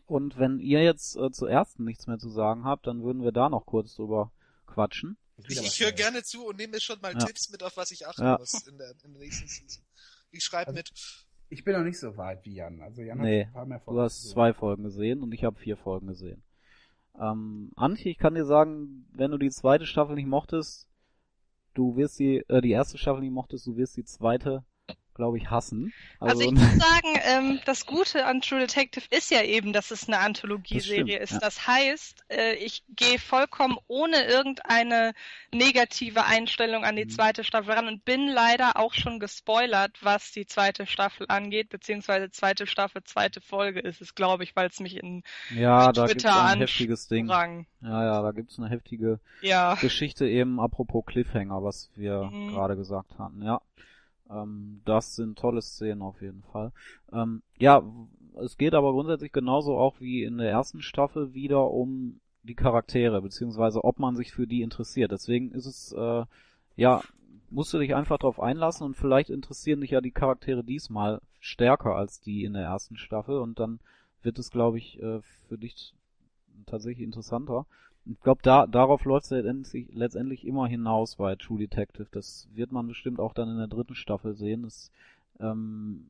Und 0.05 0.37
wenn 0.37 0.59
ihr 0.59 0.83
jetzt 0.83 1.15
äh, 1.17 1.31
zur 1.31 1.49
ersten 1.49 1.83
nichts 1.83 2.05
mehr 2.07 2.19
zu 2.19 2.29
sagen 2.29 2.63
habt, 2.63 2.85
dann 2.87 3.03
würden 3.03 3.23
wir 3.23 3.31
da 3.31 3.49
noch 3.49 3.65
kurz 3.65 3.95
drüber 3.95 4.31
quatschen. 4.67 5.17
Ich, 5.37 5.59
ich 5.59 5.79
höre 5.79 5.91
gerne 5.91 6.23
zu 6.23 6.45
und 6.45 6.57
nehme 6.57 6.73
mir 6.73 6.79
schon 6.79 6.99
mal 7.01 7.13
Ja. 7.13 7.19
Tipps 7.19 7.49
mit, 7.49 7.63
auf 7.63 7.75
was 7.77 7.91
ich 7.91 8.07
achten 8.07 8.21
Ja. 8.23 8.37
muss 8.37 8.67
in 8.67 8.77
der, 8.77 8.91
in 9.03 9.13
der 9.13 9.21
nächsten 9.21 9.47
Season. 9.47 9.83
Ich 10.31 10.43
schreibe 10.43 10.67
Also- 10.67 10.77
mit. 10.77 10.91
Ich 11.49 11.63
bin 11.63 11.73
noch 11.75 11.83
nicht 11.83 11.99
so 11.99 12.17
weit 12.17 12.43
wie 12.45 12.55
Jan. 12.55 12.81
Also 12.81 13.01
Jan 13.03 13.19
Nee, 13.19 13.41
hat 13.45 13.47
ein 13.49 13.53
paar 13.53 13.65
mehr 13.67 13.81
Du 13.85 13.99
hast 14.01 14.21
gesehen. 14.21 14.33
zwei 14.33 14.53
Folgen 14.53 14.83
gesehen 14.83 15.21
und 15.21 15.31
ich 15.31 15.43
habe 15.43 15.57
vier 15.59 15.77
Folgen 15.77 16.07
gesehen. 16.07 16.43
Ähm, 17.19 17.71
Antje, 17.75 18.11
ich 18.11 18.17
kann 18.17 18.33
dir 18.35 18.45
sagen, 18.45 19.07
wenn 19.13 19.31
du 19.31 19.37
die 19.37 19.51
zweite 19.51 19.85
Staffel 19.85 20.15
nicht 20.15 20.27
mochtest, 20.27 20.89
du 21.75 21.95
wirst 21.95 22.19
die, 22.19 22.37
äh, 22.47 22.61
die 22.61 22.71
erste 22.71 22.97
Staffel 22.97 23.21
nicht 23.21 23.31
mochtest, 23.33 23.67
du 23.67 23.75
wirst 23.77 23.97
die 23.97 24.03
zweite 24.03 24.63
glaube 25.15 25.37
ich, 25.37 25.49
hassen. 25.49 25.91
Also, 26.19 26.41
ich 26.41 26.51
muss 26.51 26.77
sagen, 26.77 27.19
ähm, 27.23 27.59
das 27.65 27.85
Gute 27.85 28.25
an 28.25 28.41
True 28.41 28.59
Detective 28.59 29.05
ist 29.09 29.31
ja 29.31 29.41
eben, 29.43 29.73
dass 29.73 29.91
es 29.91 30.07
eine 30.07 30.19
Anthologieserie 30.19 31.17
ist. 31.19 31.31
ja. 31.33 31.39
Das 31.39 31.67
heißt, 31.67 32.25
äh, 32.29 32.53
ich 32.55 32.83
gehe 32.95 33.17
vollkommen 33.19 33.77
ohne 33.87 34.23
irgendeine 34.25 35.13
negative 35.53 36.25
Einstellung 36.25 36.83
an 36.83 36.95
die 36.95 37.05
Mhm. 37.05 37.09
zweite 37.09 37.43
Staffel 37.43 37.73
ran 37.73 37.87
und 37.87 38.05
bin 38.05 38.27
leider 38.27 38.77
auch 38.77 38.93
schon 38.93 39.19
gespoilert, 39.19 39.97
was 40.01 40.31
die 40.31 40.45
zweite 40.45 40.85
Staffel 40.85 41.25
angeht, 41.29 41.69
beziehungsweise 41.69 42.29
zweite 42.31 42.67
Staffel, 42.67 43.03
zweite 43.03 43.41
Folge 43.41 43.79
ist 43.79 44.01
es, 44.01 44.15
glaube 44.15 44.43
ich, 44.43 44.55
weil 44.55 44.67
es 44.69 44.79
mich 44.79 44.97
in 44.97 45.23
ja, 45.49 45.91
da 45.91 46.07
gibt's 46.07 46.23
Twitter 46.23 46.43
ein 46.45 46.57
heftiges 46.59 47.07
Ding. 47.07 47.29
Rang. 47.29 47.65
Ja, 47.81 48.03
ja, 48.03 48.21
da 48.21 48.31
gibt's 48.31 48.57
eine 48.57 48.69
heftige 48.69 49.19
Ja. 49.41 49.75
Geschichte 49.75 50.27
eben 50.27 50.59
apropos 50.59 51.05
Cliffhanger, 51.05 51.63
was 51.63 51.89
wir 51.95 52.23
Mhm. 52.23 52.47
gerade 52.49 52.75
gesagt 52.75 53.17
hatten, 53.19 53.43
ja. 53.43 53.61
Ähm, 54.29 54.81
das 54.85 55.15
sind 55.15 55.37
tolle 55.37 55.61
Szenen 55.61 56.01
auf 56.01 56.21
jeden 56.21 56.43
Fall. 56.43 56.71
Ähm, 57.11 57.41
ja, 57.57 57.83
es 58.35 58.57
geht 58.57 58.73
aber 58.73 58.91
grundsätzlich 58.91 59.31
genauso 59.31 59.77
auch 59.77 59.99
wie 59.99 60.23
in 60.23 60.37
der 60.37 60.49
ersten 60.49 60.81
Staffel 60.81 61.33
wieder 61.33 61.71
um 61.71 62.19
die 62.43 62.55
Charaktere, 62.55 63.21
beziehungsweise 63.21 63.83
ob 63.83 63.99
man 63.99 64.15
sich 64.15 64.31
für 64.31 64.47
die 64.47 64.61
interessiert. 64.61 65.11
Deswegen 65.11 65.51
ist 65.51 65.65
es, 65.65 65.91
äh, 65.93 66.25
ja, 66.75 67.01
musst 67.49 67.73
du 67.73 67.79
dich 67.79 67.95
einfach 67.95 68.17
drauf 68.17 68.39
einlassen 68.39 68.85
und 68.85 68.95
vielleicht 68.95 69.29
interessieren 69.29 69.81
dich 69.81 69.91
ja 69.91 70.01
die 70.01 70.11
Charaktere 70.11 70.63
diesmal 70.63 71.21
stärker 71.39 71.95
als 71.95 72.21
die 72.21 72.43
in 72.43 72.53
der 72.53 72.63
ersten 72.63 72.97
Staffel 72.97 73.37
und 73.37 73.59
dann 73.59 73.79
wird 74.21 74.39
es, 74.39 74.51
glaube 74.51 74.77
ich, 74.77 75.01
äh, 75.01 75.21
für 75.47 75.57
dich 75.57 75.93
tatsächlich 76.65 77.03
interessanter. 77.03 77.65
Ich 78.05 78.19
glaube, 78.21 78.41
da, 78.43 78.67
darauf 78.67 79.03
läuft 79.05 79.25
es 79.25 79.31
letztendlich, 79.31 79.87
letztendlich 79.93 80.45
immer 80.45 80.67
hinaus 80.67 81.15
bei 81.15 81.35
True 81.35 81.59
Detective. 81.59 82.07
Das 82.11 82.47
wird 82.53 82.71
man 82.71 82.87
bestimmt 82.87 83.19
auch 83.19 83.33
dann 83.33 83.49
in 83.49 83.57
der 83.57 83.67
dritten 83.67 83.95
Staffel 83.95 84.35
sehen. 84.35 84.63
Es, 84.63 84.91
ähm, 85.39 86.05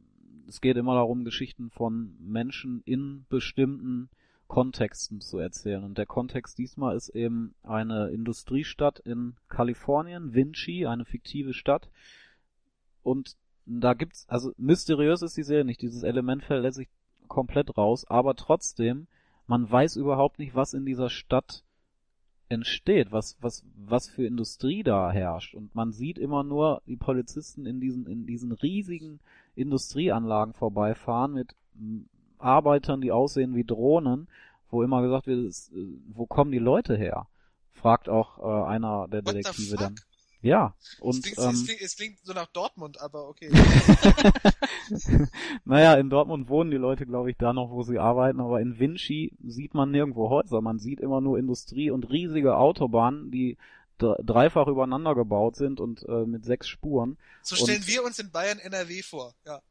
es 0.48 0.60
geht 0.60 0.76
immer 0.78 0.96
darum, 0.96 1.24
Geschichten 1.24 1.70
von 1.70 2.16
Menschen 2.20 2.82
in 2.86 3.26
bestimmten 3.30 4.10
Kontexten 4.48 5.22
zu 5.22 5.38
erzählen. 5.38 5.84
Und 5.84 5.98
der 5.98 6.06
Kontext 6.06 6.58
diesmal 6.58 6.96
ist 6.96 7.10
eben 7.10 7.56
eine 7.64 8.10
Industriestadt 8.10 9.00
in 9.00 9.36
Kalifornien, 9.48 10.34
Vinci, 10.34 10.86
eine 10.86 11.06
fiktive 11.06 11.54
Stadt. 11.54 11.90
Und 13.04 13.38
da 13.66 13.94
gibt's, 13.94 14.28
also 14.30 14.52
mysteriös 14.58 15.22
ist 15.22 15.38
die 15.38 15.44
Serie 15.44 15.66
nicht. 15.66 15.82
Dieses 15.82 16.04
Element 16.04 16.44
fällt 16.44 16.64
letztlich 16.64 16.90
komplett 17.28 17.78
raus, 17.78 18.06
aber 18.06 18.36
trotzdem, 18.36 19.08
man 19.48 19.70
weiß 19.70 19.96
überhaupt 19.96 20.40
nicht, 20.40 20.56
was 20.56 20.74
in 20.74 20.86
dieser 20.86 21.10
Stadt 21.10 21.64
entsteht, 22.50 23.12
was, 23.12 23.38
was, 23.42 23.66
was 23.76 24.08
für 24.08 24.26
Industrie 24.26 24.84
da 24.84 25.12
herrscht. 25.12 25.56
Und 25.56 25.74
man 25.74 25.92
sieht 25.92 26.18
immer 26.18 26.44
nur 26.44 26.82
die 26.86 26.98
Polizisten 26.98 27.66
in 27.66 27.80
diesen, 27.80 28.06
in 28.08 28.26
diesen 28.26 28.52
riesigen 28.52 29.20
Industrieanlagen 29.56 30.54
vorbeifahren 30.54 31.34
mit 31.34 31.56
Arbeitern, 32.38 33.02
die 33.02 33.12
aussehen 33.12 33.56
wie 33.56 33.64
Drohnen, 33.64 34.28
wo 34.70 34.84
immer 34.84 35.02
gesagt 35.02 35.28
wird, 35.28 35.48
äh, 35.48 35.88
wo 36.14 36.26
kommen 36.26 36.52
die 36.52 36.60
Leute 36.60 36.96
her? 36.96 37.28
Fragt 37.74 38.10
auch 38.10 38.40
äh, 38.40 38.68
einer 38.68 39.08
der 39.08 39.22
Detektive 39.22 39.76
dann. 39.76 39.96
Ja, 40.46 40.76
Es 40.80 41.00
und 41.00 41.24
klingt, 41.24 41.38
ähm, 41.40 41.50
es, 41.50 41.66
klingt, 41.66 41.82
es 41.82 41.96
klingt 41.96 42.20
so 42.24 42.34
nach 42.34 42.46
Dortmund, 42.48 43.02
aber 43.02 43.28
okay. 43.30 43.50
naja, 45.66 45.96
in 45.96 46.10
Dortmund 46.10 46.50
wohnen 46.50 46.72
die 46.72 46.78
Leute, 46.78 47.06
glaube 47.06 47.32
ich, 47.32 47.38
da 47.38 47.54
noch, 47.54 47.72
wo 47.72 47.84
sie 47.84 48.00
arbeiten, 48.00 48.40
aber 48.40 48.62
in 48.62 48.80
Vinci 48.80 49.34
sieht 49.44 49.74
man 49.74 49.92
nirgendwo 49.92 50.30
Häuser. 50.30 50.62
Man 50.62 50.80
sieht 50.80 51.00
immer 51.00 51.22
nur 51.22 51.40
Industrie 51.40 51.90
und 51.90 52.10
riesige 52.10 52.58
Autobahnen, 52.58 53.32
die 53.32 53.58
dre- 54.00 54.22
dreifach 54.24 54.68
übereinander 54.68 55.16
gebaut 55.16 55.56
sind 55.56 55.80
und 55.80 56.04
äh, 56.08 56.26
mit 56.26 56.46
sechs 56.46 56.68
Spuren. 56.68 57.18
So 57.42 57.56
stellen 57.56 57.80
Und- 57.80 57.88
wir 57.88 58.04
uns 58.04 58.20
in 58.20 58.32
Bayern 58.32 58.60
NRW 58.60 59.02
vor. 59.02 59.34
Ja, 59.46 59.62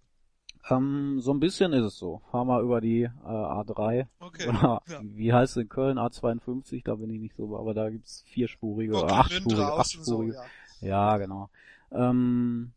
Ähm, 0.70 1.20
so 1.20 1.30
ein 1.32 1.40
bisschen 1.40 1.72
ist 1.74 1.84
es 1.84 1.98
so. 1.98 2.22
Fahr 2.30 2.44
mal 2.46 2.62
über 2.62 2.80
die 2.80 3.02
äh, 3.02 3.08
A3 3.26 4.06
okay. 4.20 4.48
oder 4.48 4.80
Ja. 4.88 5.00
wie 5.02 5.30
heißt 5.32 5.56
es 5.56 5.62
in 5.62 5.68
Köln 5.68 5.98
A52, 5.98 6.82
da 6.84 6.94
bin 6.94 7.10
ich 7.10 7.20
nicht 7.20 7.36
so, 7.36 7.56
aber 7.58 7.74
da 7.74 7.90
gibt's 7.90 8.24
vierspurige 8.28 8.94
oder 8.96 9.12
achtspurige, 9.12 9.50
und 9.50 9.56
so, 9.56 9.62
achtspurige. 9.74 10.34
ja. 10.34 10.44
Ja, 10.84 11.16
genau. 11.16 11.48
Ähm, 11.90 12.72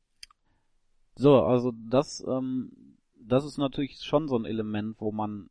so, 1.15 1.43
also 1.43 1.73
das, 1.89 2.23
ähm, 2.25 2.71
das 3.19 3.43
ist 3.43 3.57
natürlich 3.57 3.99
schon 4.01 4.27
so 4.29 4.37
ein 4.37 4.45
Element, 4.45 4.95
wo 4.99 5.11
man, 5.11 5.49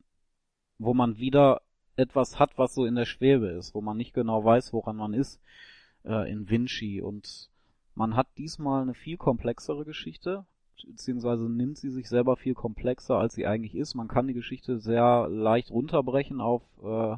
wo 0.79 0.95
man 0.95 1.19
wieder 1.19 1.61
etwas 1.97 2.39
hat, 2.39 2.57
was 2.57 2.75
so 2.75 2.87
in 2.87 2.95
der 2.95 3.05
Schwebe 3.05 3.49
ist, 3.49 3.75
wo 3.75 3.81
man 3.83 3.97
nicht 3.97 4.15
genau 4.15 4.45
weiß, 4.45 4.73
woran 4.73 4.97
man 4.97 5.13
ist 5.13 5.41
äh, 6.05 6.31
in 6.31 6.49
Vinci. 6.49 7.03
Und 7.03 7.51
man 7.95 8.17
hat 8.17 8.29
diesmal 8.39 8.83
eine 8.83 8.95
viel 8.95 9.19
komplexere 9.19 9.85
Geschichte, 9.85 10.47
beziehungsweise 10.87 11.51
nimmt 11.51 11.77
sie 11.77 11.91
sich 11.91 12.09
selber 12.09 12.37
viel 12.37 12.55
komplexer, 12.55 13.19
als 13.19 13.35
sie 13.35 13.47
eigentlich 13.47 13.75
ist. 13.75 13.95
Man 13.95 14.09
kann 14.09 14.29
die 14.29 14.35
Geschichte 14.35 14.79
sehr 14.79 15.29
leicht 15.29 15.71
runterbrechen 15.71 16.41
auf, 16.41 16.63
äh, 16.83 17.17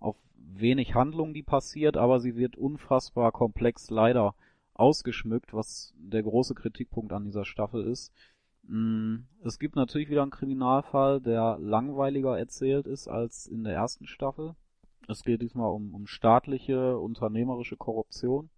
auf 0.00 0.16
wenig 0.36 0.94
Handlung, 0.94 1.32
die 1.32 1.42
passiert, 1.44 1.96
aber 1.96 2.18
sie 2.18 2.34
wird 2.34 2.56
unfassbar 2.56 3.30
komplex 3.30 3.90
leider 3.90 4.34
ausgeschmückt, 4.74 5.52
was 5.52 5.92
der 5.96 6.22
große 6.22 6.54
Kritikpunkt 6.54 7.12
an 7.12 7.24
dieser 7.24 7.44
Staffel 7.44 7.86
ist. 7.86 8.12
Mm, 8.64 9.26
Es 9.42 9.58
gibt 9.58 9.76
natürlich 9.76 10.08
wieder 10.08 10.22
einen 10.22 10.30
Kriminalfall, 10.30 11.20
der 11.20 11.58
langweiliger 11.60 12.38
erzählt 12.38 12.86
ist 12.86 13.08
als 13.08 13.46
in 13.46 13.64
der 13.64 13.74
ersten 13.74 14.06
Staffel. 14.06 14.54
Es 15.08 15.22
geht 15.22 15.42
diesmal 15.42 15.70
um, 15.70 15.94
um 15.94 16.06
staatliche, 16.06 16.98
unternehmerische 16.98 17.76
Korruption. 17.76 18.50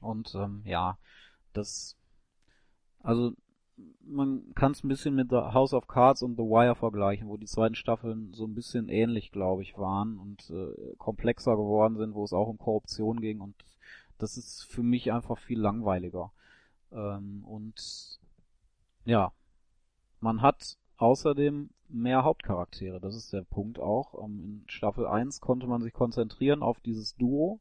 Und 0.00 0.34
ähm, 0.34 0.62
ja, 0.64 0.98
das, 1.52 1.96
also 3.00 3.32
man 4.00 4.52
kann 4.54 4.72
es 4.72 4.82
ein 4.82 4.88
bisschen 4.88 5.14
mit 5.14 5.30
The 5.30 5.36
House 5.36 5.74
of 5.74 5.86
Cards 5.86 6.22
und 6.22 6.36
The 6.36 6.42
Wire 6.42 6.74
vergleichen, 6.74 7.28
wo 7.28 7.36
die 7.36 7.46
zweiten 7.46 7.74
Staffeln 7.74 8.32
so 8.32 8.46
ein 8.46 8.54
bisschen 8.54 8.88
ähnlich, 8.88 9.32
glaube 9.32 9.62
ich, 9.62 9.76
waren 9.78 10.18
und 10.18 10.50
äh, 10.50 10.96
komplexer 10.96 11.56
geworden 11.56 11.96
sind, 11.96 12.14
wo 12.14 12.24
es 12.24 12.32
auch 12.32 12.48
um 12.48 12.58
Korruption 12.58 13.20
ging 13.20 13.40
und 13.40 13.54
das 14.22 14.36
ist 14.36 14.64
für 14.64 14.82
mich 14.82 15.12
einfach 15.12 15.38
viel 15.38 15.60
langweiliger. 15.60 16.32
Ähm, 16.92 17.44
und 17.44 18.18
ja, 19.04 19.32
man 20.20 20.42
hat 20.42 20.76
außerdem 20.96 21.70
mehr 21.88 22.24
Hauptcharaktere. 22.24 23.00
Das 23.00 23.16
ist 23.16 23.32
der 23.32 23.42
Punkt 23.42 23.78
auch. 23.78 24.22
Ähm, 24.22 24.62
in 24.62 24.64
Staffel 24.68 25.06
1 25.06 25.40
konnte 25.40 25.66
man 25.66 25.82
sich 25.82 25.92
konzentrieren 25.92 26.62
auf 26.62 26.80
dieses 26.80 27.16
Duo, 27.16 27.60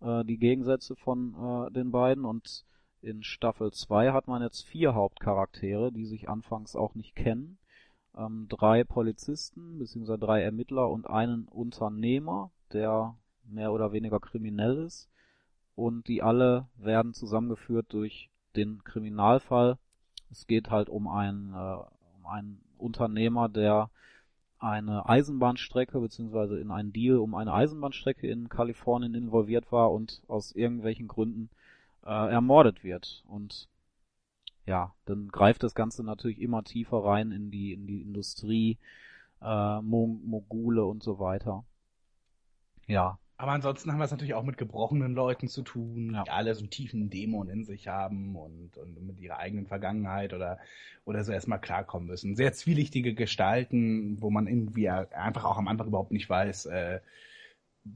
äh, 0.00 0.24
die 0.24 0.38
Gegensätze 0.38 0.96
von 0.96 1.34
äh, 1.34 1.72
den 1.72 1.90
beiden 1.90 2.24
und 2.24 2.64
in 3.02 3.22
Staffel 3.22 3.72
2 3.72 4.12
hat 4.12 4.28
man 4.28 4.42
jetzt 4.42 4.62
vier 4.66 4.94
Hauptcharaktere, 4.94 5.90
die 5.90 6.04
sich 6.04 6.28
anfangs 6.28 6.76
auch 6.76 6.94
nicht 6.94 7.14
kennen. 7.14 7.58
Ähm, 8.16 8.46
drei 8.48 8.84
Polizisten 8.84 9.78
bzw. 9.78 10.18
drei 10.18 10.42
Ermittler 10.42 10.90
und 10.90 11.08
einen 11.08 11.48
Unternehmer, 11.48 12.50
der 12.72 13.16
mehr 13.44 13.72
oder 13.72 13.92
weniger 13.92 14.20
kriminell 14.20 14.84
ist. 14.84 15.08
Und 15.80 16.08
die 16.08 16.22
alle 16.22 16.68
werden 16.76 17.14
zusammengeführt 17.14 17.86
durch 17.94 18.28
den 18.54 18.84
Kriminalfall. 18.84 19.78
Es 20.30 20.46
geht 20.46 20.68
halt 20.68 20.90
um 20.90 21.08
einen, 21.08 21.54
äh, 21.54 21.76
um 22.18 22.26
einen 22.26 22.60
Unternehmer, 22.76 23.48
der 23.48 23.88
eine 24.58 25.08
Eisenbahnstrecke 25.08 25.98
beziehungsweise 25.98 26.60
in 26.60 26.70
einen 26.70 26.92
Deal 26.92 27.16
um 27.16 27.34
eine 27.34 27.54
Eisenbahnstrecke 27.54 28.28
in 28.28 28.50
Kalifornien 28.50 29.14
involviert 29.14 29.72
war 29.72 29.90
und 29.90 30.20
aus 30.28 30.52
irgendwelchen 30.52 31.08
Gründen 31.08 31.48
äh, 32.04 32.30
ermordet 32.30 32.84
wird. 32.84 33.24
Und 33.26 33.66
ja, 34.66 34.94
dann 35.06 35.28
greift 35.28 35.62
das 35.62 35.74
Ganze 35.74 36.04
natürlich 36.04 36.42
immer 36.42 36.62
tiefer 36.62 37.02
rein 37.02 37.32
in 37.32 37.50
die 37.50 37.72
in 37.72 37.86
die 37.86 38.02
Industrie, 38.02 38.76
äh, 39.40 39.80
Mo 39.80 40.06
Mogule 40.06 40.84
und 40.84 41.02
so 41.02 41.18
weiter. 41.18 41.64
Ja, 42.86 43.18
Aber 43.40 43.52
ansonsten 43.52 43.90
haben 43.90 43.98
wir 43.98 44.04
es 44.04 44.10
natürlich 44.10 44.34
auch 44.34 44.44
mit 44.44 44.58
gebrochenen 44.58 45.14
Leuten 45.14 45.48
zu 45.48 45.62
tun, 45.62 46.12
Ja. 46.14 46.24
die 46.24 46.30
alle 46.30 46.54
so 46.54 46.60
einen 46.60 46.68
tiefen 46.68 47.08
Dämon 47.08 47.48
in 47.48 47.64
sich 47.64 47.88
haben 47.88 48.36
und, 48.36 48.76
und 48.76 49.02
mit 49.06 49.18
ihrer 49.18 49.38
eigenen 49.38 49.66
Vergangenheit 49.66 50.34
oder, 50.34 50.58
oder 51.06 51.24
so 51.24 51.32
erstmal 51.32 51.58
klarkommen 51.58 52.06
müssen. 52.06 52.36
Sehr 52.36 52.52
zwielichtige 52.52 53.14
Gestalten, 53.14 54.20
wo 54.20 54.30
man 54.30 54.46
irgendwie 54.46 54.90
einfach 54.90 55.44
auch 55.46 55.56
am 55.56 55.68
Anfang 55.68 55.86
überhaupt 55.86 56.12
nicht 56.12 56.28
weiß, 56.28 56.66
äh, 56.66 57.00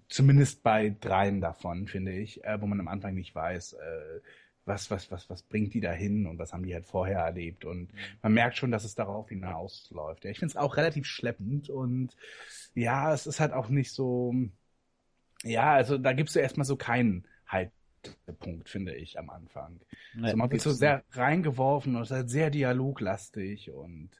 zumindest 0.08 0.62
bei 0.62 0.96
dreien 0.98 1.42
davon, 1.42 1.88
finde 1.88 2.12
ich, 2.12 2.42
äh, 2.44 2.58
wo 2.62 2.66
man 2.66 2.80
am 2.80 2.88
Anfang 2.88 3.14
nicht 3.14 3.34
weiß, 3.34 3.74
äh, 3.74 4.20
was, 4.64 4.90
was, 4.90 5.10
was, 5.10 5.28
was 5.28 5.42
bringt 5.42 5.74
die 5.74 5.80
da 5.82 5.92
hin 5.92 6.26
und 6.26 6.38
was 6.38 6.54
haben 6.54 6.64
die 6.64 6.72
halt 6.72 6.86
vorher 6.86 7.18
erlebt. 7.18 7.66
Und 7.66 7.90
man 8.22 8.32
merkt 8.32 8.56
schon, 8.56 8.70
dass 8.70 8.84
es 8.84 8.94
darauf 8.94 9.28
hinausläuft. 9.28 10.24
Ja, 10.24 10.30
ich 10.30 10.38
finde 10.38 10.52
es 10.52 10.56
auch 10.56 10.78
relativ 10.78 11.04
schleppend 11.04 11.68
und 11.68 12.16
ja, 12.74 13.12
es 13.12 13.26
ist 13.26 13.40
halt 13.40 13.52
auch 13.52 13.68
nicht 13.68 13.92
so, 13.92 14.34
ja, 15.44 15.72
also 15.74 15.98
da 15.98 16.12
gibst 16.12 16.34
du 16.36 16.40
erstmal 16.40 16.64
so 16.64 16.76
keinen 16.76 17.26
Haltepunkt, 17.46 18.68
finde 18.68 18.94
ich, 18.94 19.18
am 19.18 19.30
Anfang. 19.30 19.80
ne, 20.12 20.24
also 20.26 20.36
man 20.36 20.50
wird 20.50 20.62
so 20.62 20.72
sehr 20.72 21.04
reingeworfen 21.12 21.96
und 21.96 22.02
es 22.02 22.10
ist 22.10 22.16
halt 22.16 22.30
sehr 22.30 22.50
dialoglastig 22.50 23.70
und 23.70 24.10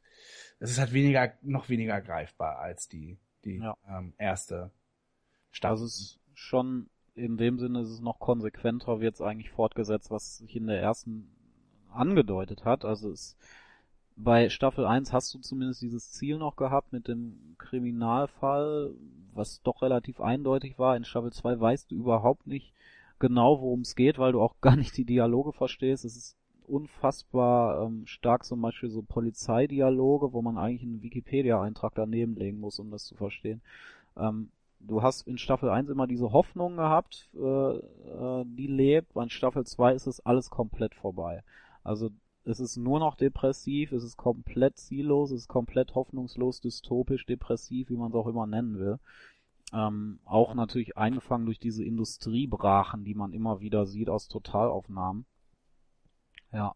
es 0.60 0.70
ist 0.70 0.78
halt 0.78 0.92
weniger, 0.92 1.34
noch 1.42 1.68
weniger 1.68 2.00
greifbar 2.00 2.58
als 2.58 2.88
die, 2.88 3.18
die 3.44 3.58
Ja. 3.58 3.76
ähm, 3.88 4.14
erste. 4.18 4.70
Staffel. 5.50 5.72
Also 5.72 5.84
es 5.86 6.00
ist 6.00 6.20
schon 6.34 6.88
in 7.14 7.36
dem 7.36 7.58
Sinne 7.58 7.80
ist 7.82 7.90
es 7.90 8.00
noch 8.00 8.18
konsequenter, 8.18 9.00
wird 9.00 9.14
es 9.14 9.20
eigentlich 9.20 9.50
fortgesetzt, 9.50 10.10
was 10.10 10.38
sich 10.38 10.56
in 10.56 10.66
der 10.66 10.80
ersten 10.80 11.30
angedeutet 11.92 12.64
hat. 12.64 12.84
Also 12.84 13.12
es, 13.12 13.36
bei 14.16 14.48
Staffel 14.48 14.86
1 14.86 15.12
hast 15.12 15.34
du 15.34 15.38
zumindest 15.38 15.82
dieses 15.82 16.12
Ziel 16.12 16.38
noch 16.38 16.56
gehabt 16.56 16.92
mit 16.92 17.08
dem 17.08 17.56
Kriminalfall, 17.58 18.94
was 19.32 19.60
doch 19.62 19.82
relativ 19.82 20.20
eindeutig 20.20 20.78
war. 20.78 20.96
In 20.96 21.04
Staffel 21.04 21.32
2 21.32 21.58
weißt 21.58 21.90
du 21.90 21.96
überhaupt 21.96 22.46
nicht 22.46 22.72
genau, 23.18 23.60
worum 23.60 23.80
es 23.80 23.96
geht, 23.96 24.18
weil 24.18 24.32
du 24.32 24.40
auch 24.40 24.54
gar 24.60 24.76
nicht 24.76 24.96
die 24.96 25.04
Dialoge 25.04 25.52
verstehst. 25.52 26.04
Es 26.04 26.16
ist 26.16 26.36
unfassbar 26.66 27.84
ähm, 27.84 28.06
stark 28.06 28.44
zum 28.44 28.62
Beispiel 28.62 28.88
so 28.88 29.02
Polizeidialoge, 29.02 30.32
wo 30.32 30.40
man 30.42 30.56
eigentlich 30.56 30.82
einen 30.82 31.02
Wikipedia-Eintrag 31.02 31.92
daneben 31.94 32.36
legen 32.36 32.60
muss, 32.60 32.78
um 32.78 32.90
das 32.90 33.04
zu 33.04 33.16
verstehen. 33.16 33.60
Ähm, 34.16 34.50
du 34.80 35.02
hast 35.02 35.26
in 35.26 35.38
Staffel 35.38 35.68
1 35.68 35.90
immer 35.90 36.06
diese 36.06 36.32
Hoffnung 36.32 36.76
gehabt, 36.76 37.28
äh, 37.34 37.38
äh, 37.40 38.44
die 38.46 38.66
lebt, 38.66 39.12
bei 39.12 39.28
Staffel 39.28 39.66
2 39.66 39.94
ist 39.94 40.06
es 40.06 40.24
alles 40.24 40.48
komplett 40.50 40.94
vorbei. 40.94 41.42
Also 41.82 42.10
es 42.44 42.60
ist 42.60 42.76
nur 42.76 42.98
noch 42.98 43.16
depressiv, 43.16 43.92
es 43.92 44.04
ist 44.04 44.16
komplett 44.16 44.76
ziellos, 44.76 45.30
es 45.30 45.42
ist 45.42 45.48
komplett 45.48 45.94
hoffnungslos, 45.94 46.60
dystopisch, 46.60 47.24
depressiv, 47.26 47.88
wie 47.90 47.96
man 47.96 48.10
es 48.10 48.14
auch 48.14 48.26
immer 48.26 48.46
nennen 48.46 48.78
will. 48.78 48.98
Ähm, 49.72 50.20
auch 50.24 50.54
natürlich 50.54 50.96
eingefangen 50.96 51.46
durch 51.46 51.58
diese 51.58 51.84
Industriebrachen, 51.84 53.04
die 53.04 53.14
man 53.14 53.32
immer 53.32 53.60
wieder 53.60 53.86
sieht 53.86 54.10
aus 54.10 54.28
Totalaufnahmen. 54.28 55.24
Ja. 56.52 56.74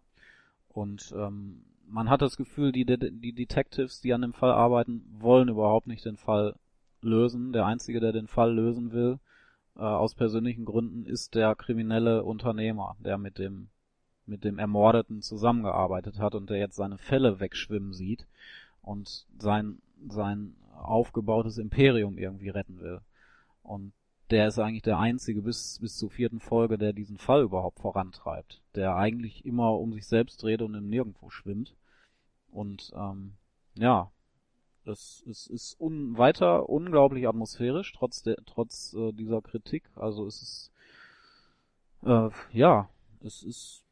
Und 0.69 1.15
ähm, 1.17 1.65
man 1.87 2.09
hat 2.09 2.23
das 2.23 2.37
Gefühl, 2.37 2.73
die, 2.73 2.85
die 2.85 3.33
Detectives, 3.33 4.01
die 4.01 4.15
an 4.15 4.23
dem 4.23 4.33
Fall 4.33 4.53
arbeiten, 4.53 5.05
wollen 5.21 5.49
überhaupt 5.49 5.87
nicht 5.87 6.05
den 6.05 6.17
Fall 6.17 6.55
lösen. 7.03 7.53
Der 7.53 7.67
Einzige, 7.67 8.01
der 8.01 8.13
den 8.13 8.27
Fall 8.27 8.55
lösen 8.55 8.93
will, 8.93 9.19
äh, 9.77 9.81
aus 9.81 10.15
persönlichen 10.15 10.65
Gründen, 10.65 11.05
ist 11.05 11.35
der 11.35 11.55
kriminelle 11.55 12.25
Unternehmer, 12.25 12.97
der 13.01 13.19
mit 13.19 13.39
dem 13.39 13.69
mit 14.29 14.45
dem 14.45 14.59
Ermordeten 14.59 15.23
zusammengearbeitet 15.23 16.19
hat 16.19 16.35
und 16.35 16.51
der 16.51 16.59
jetzt 16.59 16.77
seine 16.77 16.99
Fälle 16.99 17.41
wegschwimmen 17.41 17.93
sieht 17.93 18.27
und 18.83 19.27
sein 19.39 19.79
sein 20.09 20.55
aufgebautes 20.77 21.59
Imperium 21.59 22.19
irgendwie 22.19 22.51
retten 22.51 22.81
will. 22.81 23.01
Und 23.63 23.93
der 24.31 24.49
ist 24.49 24.59
eigentlich 24.59 24.83
der 24.83 24.99
einzige 24.99 25.43
bis 25.43 25.79
bis 25.81 25.97
zur 25.97 26.11
vierten 26.11 26.41
Folge, 26.41 26.79
der 26.79 26.93
diesen 26.93 27.19
Fall 27.19 27.43
überhaupt 27.43 27.81
vorantreibt, 27.81 28.63
der 28.75 28.95
eigentlich 28.97 29.45
immer 29.45 29.73
um 29.79 29.93
sich 29.93 30.07
selbst 30.07 30.43
dreht 30.43 30.63
und 30.63 30.75
im 30.75 30.89
Nirgendwo 30.89 31.31
schwimmt. 31.31 31.75
Und 32.51 32.93
ähm, 32.97 33.33
ja, 33.75 34.11
es, 34.89 35.25
es 35.29 35.47
ist 35.47 35.81
un, 35.81 36.17
weiter 36.19 36.69
unglaublich 36.69 37.29
atmosphärisch, 37.29 37.93
trotz, 37.93 38.23
der, 38.23 38.37
trotz 38.47 38.95
äh, 38.95 39.13
dieser 39.13 39.43
Kritik. 39.43 39.85
Also 39.95 40.27
es 40.27 40.43
ist, 40.43 40.73
äh, 42.05 42.31
ja, 42.53 42.89
es 43.21 43.43
ist, 43.43 43.85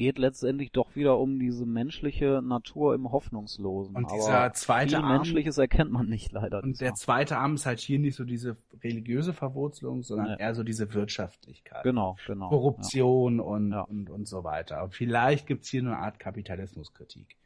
geht 0.00 0.18
letztendlich 0.18 0.72
doch 0.72 0.96
wieder 0.96 1.18
um 1.18 1.38
diese 1.38 1.66
menschliche 1.66 2.40
Natur 2.42 2.94
im 2.94 3.12
Hoffnungslosen. 3.12 3.94
Und 3.94 4.10
dieser 4.10 4.38
Aber 4.40 4.52
zweite 4.54 4.96
viel 4.96 5.04
Arm, 5.04 5.12
Menschliches 5.12 5.58
erkennt 5.58 5.92
man 5.92 6.08
nicht 6.08 6.32
leider. 6.32 6.62
und 6.62 6.80
der 6.80 6.94
zweite 6.94 7.36
Arm 7.36 7.54
ist 7.54 7.66
halt 7.66 7.80
hier 7.80 7.98
nicht 7.98 8.16
so 8.16 8.24
diese 8.24 8.56
religiöse 8.82 9.32
Verwurzelung, 9.34 10.02
sondern 10.02 10.32
Nee. 10.36 10.42
eher 10.42 10.54
so 10.54 10.62
diese 10.62 10.92
Wirtschaftlichkeit. 10.94 11.82
Genau, 11.82 12.16
genau. 12.26 12.48
Korruption 12.48 13.40
und, 13.40 13.72
Ja. 13.72 13.82
und, 13.82 14.08
und 14.08 14.26
so 14.26 14.42
weiter. 14.42 14.82
Und 14.84 14.94
vielleicht 14.94 15.46
gibt's 15.46 15.68
hier 15.68 15.82
eine 15.82 15.98
Art 15.98 16.18
Kapitalismuskritik. 16.18 17.36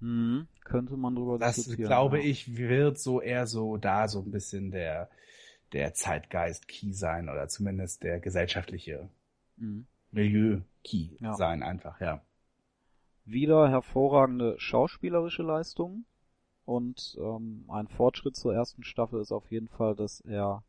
Ja. 0.00 0.06
Mhm, 0.08 0.48
könnte 0.64 0.96
man 0.96 1.14
drüber 1.14 1.38
Das, 1.38 1.56
diskutieren. 1.56 1.88
glaube 1.88 2.18
ja. 2.18 2.24
ich, 2.24 2.56
wird 2.56 2.98
so 2.98 3.20
eher 3.20 3.46
so 3.46 3.76
da 3.76 4.08
so 4.08 4.20
ein 4.20 4.30
bisschen 4.30 4.70
der, 4.70 5.10
der 5.72 5.94
Zeitgeist-Key 5.94 6.92
sein 6.92 7.28
oder 7.28 7.46
zumindest 7.48 8.02
der 8.02 8.18
gesellschaftliche 8.18 9.08
Mhm. 9.56 9.86
Milieu-Key 10.12 11.16
Ja. 11.20 11.34
sein, 11.34 11.62
einfach, 11.62 12.00
ja. 12.00 12.20
wieder 13.24 13.68
hervorragende 13.68 14.56
schauspielerische 14.58 15.42
Leistung 15.42 16.04
und 16.64 17.16
ähm, 17.20 17.64
ein 17.68 17.86
Fortschritt 17.88 18.36
zur 18.36 18.54
ersten 18.54 18.82
Staffel 18.82 19.20
ist 19.20 19.32
auf 19.32 19.50
jeden 19.50 19.68
Fall, 19.68 19.94
dass 19.94 20.20
er 20.22 20.64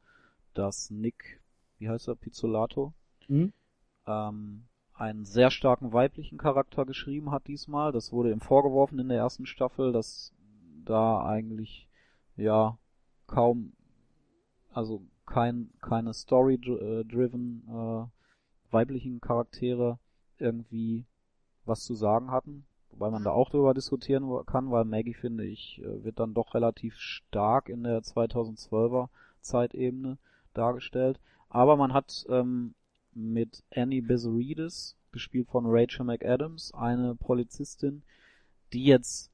das 0.53 0.91
Nick, 0.91 1.41
wie 1.79 1.89
heißt 1.89 2.07
er, 2.07 2.15
Pizzolato, 2.15 2.93
Mhm. 3.27 3.53
ähm, 4.05 4.63
einen 4.93 5.25
sehr 5.25 5.49
starken 5.49 5.93
weiblichen 5.93 6.37
Charakter 6.37 6.85
geschrieben 6.85 7.31
hat 7.31 7.47
diesmal. 7.47 7.91
Das 7.91 8.11
wurde 8.11 8.31
ihm 8.31 8.41
vorgeworfen 8.41 8.99
in 8.99 9.09
der 9.09 9.17
ersten 9.17 9.45
Staffel, 9.47 9.91
dass 9.91 10.33
da 10.85 11.23
eigentlich 11.25 11.87
ja 12.35 12.77
kaum, 13.27 13.73
also 14.73 15.01
kein 15.25 15.71
keine 15.81 16.13
Story-driven 16.13 17.63
äh, 17.67 18.20
weiblichen 18.71 19.21
Charaktere 19.21 19.99
irgendwie 20.37 21.05
was 21.65 21.83
zu 21.83 21.93
sagen 21.93 22.31
hatten. 22.31 22.65
Wobei 22.91 23.09
man 23.09 23.23
da 23.23 23.31
auch 23.31 23.49
drüber 23.49 23.73
diskutieren 23.73 24.29
kann, 24.45 24.69
weil 24.71 24.83
Maggie, 24.85 25.13
finde 25.13 25.45
ich, 25.45 25.81
äh, 25.81 26.03
wird 26.03 26.19
dann 26.19 26.33
doch 26.33 26.53
relativ 26.53 26.97
stark 26.97 27.69
in 27.69 27.83
der 27.83 28.01
2012er 28.01 29.09
Zeitebene 29.39 30.17
dargestellt. 30.53 31.19
Aber 31.49 31.77
man 31.77 31.93
hat 31.93 32.25
ähm, 32.29 32.73
mit 33.13 33.63
Annie 33.73 34.01
Bezeridis, 34.01 34.97
gespielt 35.11 35.47
von 35.49 35.65
Rachel 35.67 36.05
McAdams, 36.05 36.73
eine 36.73 37.15
Polizistin, 37.15 38.03
die 38.73 38.85
jetzt 38.85 39.31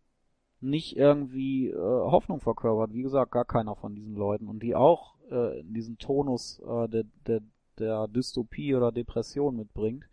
nicht 0.59 0.97
irgendwie 0.97 1.69
äh, 1.69 1.75
Hoffnung 1.75 2.39
verkörpert. 2.39 2.93
Wie 2.93 3.03
gesagt, 3.03 3.31
gar 3.31 3.45
keiner 3.45 3.75
von 3.75 3.95
diesen 3.95 4.15
Leuten. 4.15 4.47
Und 4.47 4.63
die 4.63 4.75
auch 4.75 5.15
äh, 5.29 5.61
diesen 5.63 5.97
Tonus 5.97 6.59
äh, 6.59 6.87
der, 6.89 7.03
der, 7.27 7.41
der 7.79 8.07
Dystopie 8.07 8.75
oder 8.75 8.91
Depression 8.91 9.55
mitbringt. 9.57 10.05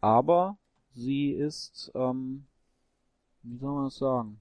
Aber 0.00 0.58
sie 0.94 1.30
ist, 1.32 1.90
ähm, 1.94 2.46
wie 3.42 3.58
soll 3.58 3.74
man 3.74 3.84
das 3.84 3.96
sagen? 3.96 4.40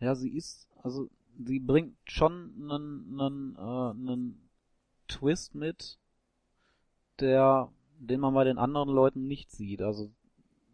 Ja, 0.00 0.14
sie 0.14 0.30
ist, 0.30 0.68
also 0.82 1.08
sie 1.44 1.58
bringt 1.58 1.96
schon 2.04 2.52
einen, 2.70 3.20
einen, 3.20 3.56
äh, 3.56 3.90
einen 3.90 4.48
Twist 5.08 5.54
mit, 5.54 5.98
der, 7.20 7.70
den 7.98 8.20
man 8.20 8.34
bei 8.34 8.44
den 8.44 8.58
anderen 8.58 8.88
Leuten 8.88 9.26
nicht 9.26 9.50
sieht. 9.50 9.82
Also 9.82 10.10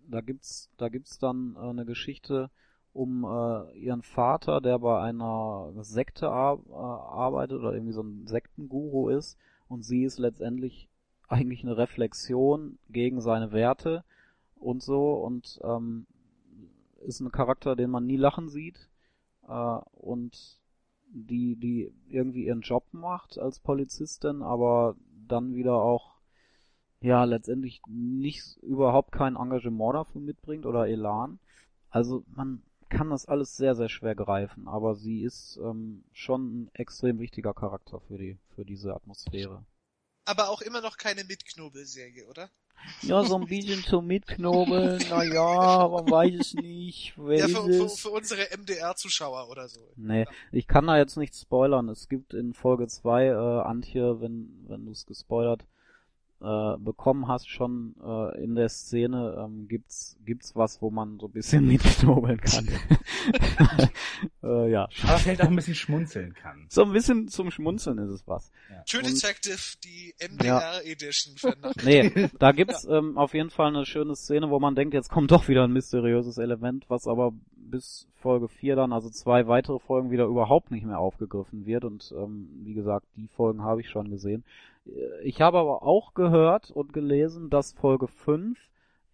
da 0.09 0.21
gibt's, 0.21 0.71
da 0.77 0.89
gibt's 0.89 1.19
dann 1.19 1.57
äh, 1.57 1.61
eine 1.61 1.87
Geschichte 1.87 2.51
um 2.95 3.25
äh, 3.25 3.77
ihren 3.77 4.03
Vater, 4.03 4.61
der 4.61 4.79
bei 4.79 5.01
einer 5.01 5.73
Sekte 5.81 6.31
ar 6.31 6.61
äh, 6.69 6.73
arbeitet 6.73 7.59
oder 7.59 7.75
irgendwie 7.75 7.93
so 7.93 8.03
ein 8.03 8.27
Sektenguru 8.27 9.09
ist 9.09 9.37
und 9.69 9.85
sie 9.85 10.05
ist 10.05 10.19
letztendlich 10.19 10.89
eigentlich 11.29 11.65
eine 11.65 11.77
Reflexion 11.77 12.79
gegen 12.89 13.21
seine 13.21 13.51
Werte 13.51 14.05
und 14.55 14.81
so 14.81 15.15
und 15.15 15.61
ähm, 15.65 16.07
ist 17.01 17.21
ein 17.21 17.33
Charakter, 17.33 17.75
den 17.75 17.91
man 17.91 18.07
nie 18.07 18.17
lachen 18.17 18.49
sieht 18.49 18.89
äh, 19.49 19.79
und 19.93 20.61
die 21.09 21.57
die 21.57 21.93
irgendwie 22.09 22.47
ihren 22.47 22.61
Job 22.61 22.85
macht 22.93 23.39
als 23.39 23.59
Polizistin, 23.59 24.41
aber 24.43 24.95
dann 25.27 25.55
wieder 25.55 25.75
auch 25.75 26.15
ja 27.01 27.25
letztendlich 27.25 27.83
nicht 27.89 28.57
überhaupt 28.63 29.11
kein 29.11 29.35
Engagement 29.35 29.95
dafür 29.95 30.21
mitbringt 30.21 30.65
oder 30.65 30.87
Elan. 30.87 31.41
Also 31.91 32.25
man 32.35 32.63
kann 32.89 33.11
das 33.11 33.27
alles 33.27 33.57
sehr 33.57 33.75
sehr 33.75 33.89
schwer 33.89 34.15
greifen, 34.15 34.69
aber 34.69 34.95
sie 34.95 35.23
ist 35.23 35.59
ähm, 35.63 36.05
schon 36.13 36.63
ein 36.63 36.71
extrem 36.75 37.19
wichtiger 37.19 37.55
Charakter 37.55 38.01
für 38.01 38.19
die 38.19 38.39
für 38.55 38.65
diese 38.65 38.95
Atmosphäre. 38.95 39.65
Aber 40.27 40.49
auch 40.49 40.63
immer 40.63 40.81
noch 40.81 40.97
keine 40.97 41.25
Mitknobelserie, 41.25 42.27
oder? 42.27 42.51
Ja, 43.03 43.23
so 43.25 43.37
ein 43.37 43.47
bisschen 43.47 43.83
zum 43.83 44.07
Mitknobeln, 44.07 44.99
naja, 45.11 45.89
man 45.89 46.11
weiß 46.11 46.35
es 46.41 46.55
nicht. 46.55 47.15
Wer 47.17 47.41
Ja, 47.41 47.49
für, 47.49 47.65
für, 47.65 47.89
für 47.89 48.11
unsere 48.11 48.47
MDR-Zuschauer 48.57 49.49
oder 49.49 49.69
so. 49.69 49.93
Nee, 49.97 50.27
ich 50.53 50.67
kann 50.67 50.87
da 50.87 50.97
jetzt 50.97 51.17
nicht 51.17 51.35
spoilern. 51.35 51.89
Es 51.89 52.09
gibt 52.09 52.35
in 52.35 52.55
Folge 52.55 52.87
2, 52.87 53.27
äh, 53.27 53.33
Antje, 53.33 54.21
wenn, 54.21 54.65
wenn 54.69 54.85
du 54.85 54.93
es 54.93 55.07
gespoilert 55.07 55.67
äh, 56.45 56.77
bekommen 56.79 57.27
hast, 57.29 57.49
schon 57.49 57.95
äh, 58.05 58.43
in 58.43 58.55
der 58.55 58.69
Szene, 58.69 59.37
ähm, 59.39 59.67
gibt's, 59.69 60.17
gibt's 60.25 60.55
was, 60.55 60.83
wo 60.83 60.91
man 60.91 61.19
so 61.19 61.27
ein 61.27 61.33
bisschen 61.33 61.67
mitknobeln 61.69 62.41
kann. 62.41 62.69
äh, 64.43 64.71
ja. 64.71 64.89
Aber 65.05 65.19
vielleicht 65.19 65.43
auch 65.43 65.49
ein 65.49 65.57
bisschen 65.57 65.75
schmunzeln 65.75 66.35
kann. 66.35 66.67
So 66.69 66.83
ein 66.85 66.93
bisschen 66.93 67.29
zum 67.29 67.51
Schmunzeln 67.51 67.99
ist 67.99 68.11
es 68.11 68.27
was. 68.27 68.51
True 68.87 69.01
Und- 69.01 69.09
Detective, 69.09 69.77
die 69.83 70.15
MDR-Edition 70.21 71.37
für 71.37 71.57
nach 71.61 71.75
Nee, 71.85 72.29
da 72.39 72.53
gibt's 72.53 72.85
ähm, 72.85 73.17
auf 73.17 73.35
jeden 73.35 73.51
Fall 73.51 73.69
eine 73.69 73.87
schöne 73.87 74.15
Szene, 74.15 74.51
wo 74.51 74.61
man 74.61 74.75
denkt, 74.75 74.95
jetzt 74.95 75.11
kommt 75.11 75.31
doch 75.31 75.49
wieder 75.49 75.65
ein 75.65 75.73
mysteriöses 75.73 76.39
Element, 76.39 76.85
was 76.89 77.07
aber 77.07 77.33
bis 77.57 78.07
Folge 78.17 78.49
4 78.49 78.77
dann, 78.77 78.93
also 78.93 79.11
zwei 79.11 79.47
weitere 79.47 79.79
Folgen 79.79 80.11
wieder 80.11 80.25
überhaupt 80.27 80.71
nicht 80.71 80.87
mehr 80.87 80.99
aufgegriffen 80.99 81.67
wird. 81.67 81.85
Und 81.85 82.13
ähm, 82.17 82.49
wie 82.65 82.75
gesagt, 82.75 83.07
die 83.17 83.29
Folgen 83.29 83.63
habe 83.63 83.81
ich 83.81 83.89
schon 83.89 84.11
gesehen. 84.11 84.45
Äh, 84.87 85.23
Ich 85.23 85.41
habe 85.41 85.59
aber 85.59 85.83
auch 85.83 86.15
gehört 86.15 86.71
und 86.71 86.93
gelesen, 86.93 87.51
dass 87.51 87.73
Folge 87.73 88.07
5 88.09 88.59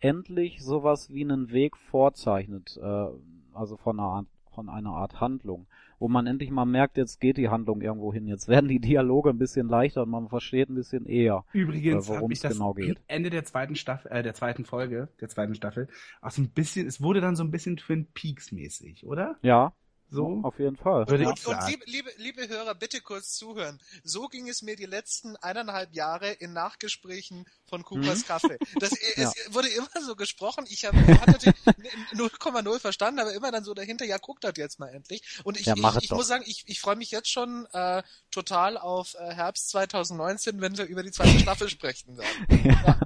endlich 0.01 0.63
sowas 0.63 1.13
wie 1.13 1.25
einen 1.25 1.51
Weg 1.53 1.77
vorzeichnet, 1.77 2.79
äh, 2.83 3.07
also 3.53 3.77
von 3.77 3.99
einer 3.99 4.09
Art, 4.09 4.27
von 4.55 4.69
einer 4.69 4.91
Art 4.91 5.21
Handlung. 5.21 5.67
wo 6.03 6.09
man 6.09 6.27
endlich 6.27 6.51
mal 6.51 6.65
merkt, 6.65 6.97
jetzt 6.97 7.21
geht 7.21 7.37
die 7.37 7.51
Handlung 7.51 7.83
irgendwo 7.83 8.11
hin. 8.11 8.27
Jetzt 8.27 8.49
werden 8.49 8.69
die 8.69 8.81
Dialoge 8.81 9.29
ein 9.29 9.37
bisschen 9.37 9.69
leichter 9.69 10.05
und 10.05 10.09
man 10.09 10.31
versteht 10.31 10.71
ein 10.71 10.75
bisschen 10.75 11.05
eher, 11.05 11.45
Übrigens 11.53 12.09
äh, 12.09 12.15
worum 12.15 12.31
es 12.31 12.41
genau 12.41 12.73
geht. 12.73 12.99
Ende 13.07 13.29
der 13.29 13.45
zweiten 13.45 13.77
Staffel, 13.77 14.11
äh, 14.11 14.23
der 14.23 14.33
zweiten 14.33 14.65
Folge, 14.65 15.09
der 15.21 15.29
zweiten 15.29 15.55
Staffel, 15.55 15.89
auch 16.23 16.31
so 16.31 16.41
ein 16.41 16.49
bisschen, 16.49 16.87
es 16.87 17.03
wurde 17.03 17.21
dann 17.21 17.37
so 17.37 17.45
ein 17.45 17.51
bisschen 17.51 17.77
Twin 17.77 18.07
Peaks 18.15 18.51
mäßig, 18.51 19.05
oder? 19.05 19.37
Ja, 19.43 19.75
So? 20.11 20.41
auf 20.43 20.59
jeden 20.59 20.77
Fall. 20.77 21.07
Würde 21.09 21.29
Und, 21.29 21.39
ich 21.39 21.47
und 21.47 21.67
liebe, 21.69 21.85
liebe, 21.87 22.11
liebe 22.17 22.49
Hörer, 22.49 22.75
bitte 22.75 23.01
kurz 23.01 23.33
zuhören. 23.35 23.81
So 24.03 24.29
ging 24.29 24.49
es 24.49 24.63
mir 24.63 24.77
die 24.77 24.87
letzten 24.87 25.37
eineinhalb 25.37 25.95
Jahre 25.95 26.31
in 26.33 26.53
Nachgesprächen 26.53 27.47
von 27.67 27.85
Coopers 27.85 28.25
Kaffee. 28.27 28.59
Das, 28.81 28.93
es 29.17 29.35
wurde 29.51 29.69
immer 29.69 29.89
so 30.05 30.17
gesprochen. 30.17 30.65
Ich 30.69 30.85
habe 30.85 30.97
hab 31.21 31.27
natürlich 31.29 31.59
0,0 32.15 32.81
verstanden, 32.81 33.21
aber 33.21 33.33
immer 33.35 33.53
dann 33.53 33.65
so 33.65 33.75
dahinter, 33.75 34.05
ja, 34.05 34.19
guckt 34.19 34.45
das 34.45 34.55
jetzt 34.57 34.79
mal 34.81 34.89
endlich. 34.89 35.23
Und 35.45 35.59
ich, 35.61 35.67
Ja, 35.67 35.77
mach 35.77 35.93
ich, 35.93 35.99
es 35.99 36.03
ich 36.05 36.09
doch. 36.09 36.17
muss 36.17 36.29
sagen, 36.29 36.45
ich, 36.47 36.65
ich 36.67 36.81
freue 36.81 36.97
mich 36.97 37.11
jetzt 37.11 37.31
schon 37.31 37.67
äh, 37.73 38.03
total 38.31 38.77
auf 38.79 39.15
äh, 39.15 39.33
Herbst 39.35 39.71
2019, 39.71 40.61
wenn 40.61 40.77
wir 40.77 40.87
über 40.87 41.03
die 41.03 41.13
zweite 41.13 41.39
Staffel 41.39 41.69
sprechen 41.69 42.17
werden. 42.19 42.47
ja. 42.65 43.01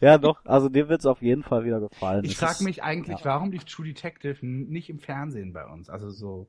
ja, 0.00 0.18
doch, 0.18 0.44
also 0.44 0.68
dir 0.68 0.88
wird's 0.88 1.06
auf 1.06 1.22
jeden 1.22 1.42
Fall 1.42 1.64
wieder 1.64 1.80
gefallen. 1.80 2.24
Ich 2.24 2.32
Es 2.32 2.38
frage 2.38 2.64
mich 2.64 2.82
eigentlich, 2.82 3.20
ja. 3.20 3.24
warum 3.24 3.50
lief 3.50 3.64
True 3.64 3.86
Detective 3.86 4.44
nicht 4.46 4.88
im 4.88 5.00
Fernsehen 5.00 5.52
bei 5.52 5.66
uns? 5.66 5.88
Also 5.88 6.10
so, 6.10 6.43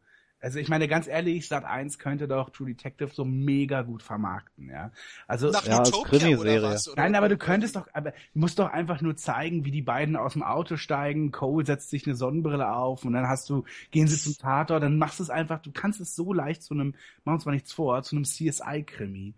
also 0.46 0.60
ich 0.60 0.70
meine 0.70 0.88
ganz 0.88 1.08
ehrlich, 1.08 1.48
Sat 1.48 1.66
1 1.66 1.98
könnte 1.98 2.28
doch 2.28 2.52
True 2.52 2.68
Detective 2.68 3.10
so 3.12 3.26
mega 3.26 3.82
gut 3.82 4.04
vermarkten, 4.04 4.70
ja. 4.70 4.92
Also 5.28 5.50
Nach 5.50 5.66
Ja, 5.66 5.80
als 5.80 5.90
Utopia 5.90 6.04
oder 6.04 6.20
Krimiserie. 6.20 6.62
was? 6.62 6.88
Oder? 6.88 7.02
Nein, 7.02 7.16
aber 7.16 7.30
du 7.30 7.38
könntest 7.38 7.76
doch, 7.76 7.88
aber 7.94 8.12
du 8.12 8.40
musst 8.40 8.60
doch 8.60 8.70
einfach 8.72 9.02
nur 9.02 9.16
zeigen, 9.16 9.66
wie 9.66 9.72
die 9.72 9.82
beiden 9.82 10.16
aus 10.16 10.34
dem 10.34 10.44
Auto 10.44 10.78
steigen. 10.78 11.32
Cole 11.32 11.66
setzt 11.66 11.90
sich 11.90 12.06
eine 12.06 12.16
Sonnenbrille 12.16 12.72
auf 12.72 13.06
und 13.06 13.14
dann 13.14 13.28
hast 13.28 13.50
du, 13.50 13.64
gehen 13.90 14.08
sie 14.08 14.18
zum 14.18 14.38
Tatort, 14.38 14.84
dann 14.84 15.00
machst 15.00 15.18
du 15.18 15.24
es 15.24 15.32
einfach, 15.32 15.64
du 15.64 15.72
kannst 15.72 16.00
es 16.00 16.14
so 16.16 16.32
leicht 16.32 16.62
zu 16.62 16.76
einem, 16.76 16.90
machen 16.90 16.98
wir 17.24 17.34
uns 17.34 17.46
mal 17.46 17.52
nichts 17.54 17.74
vor, 17.74 18.04
zu 18.04 18.16
einem 18.16 18.26
CSI-Krimi 18.26 19.34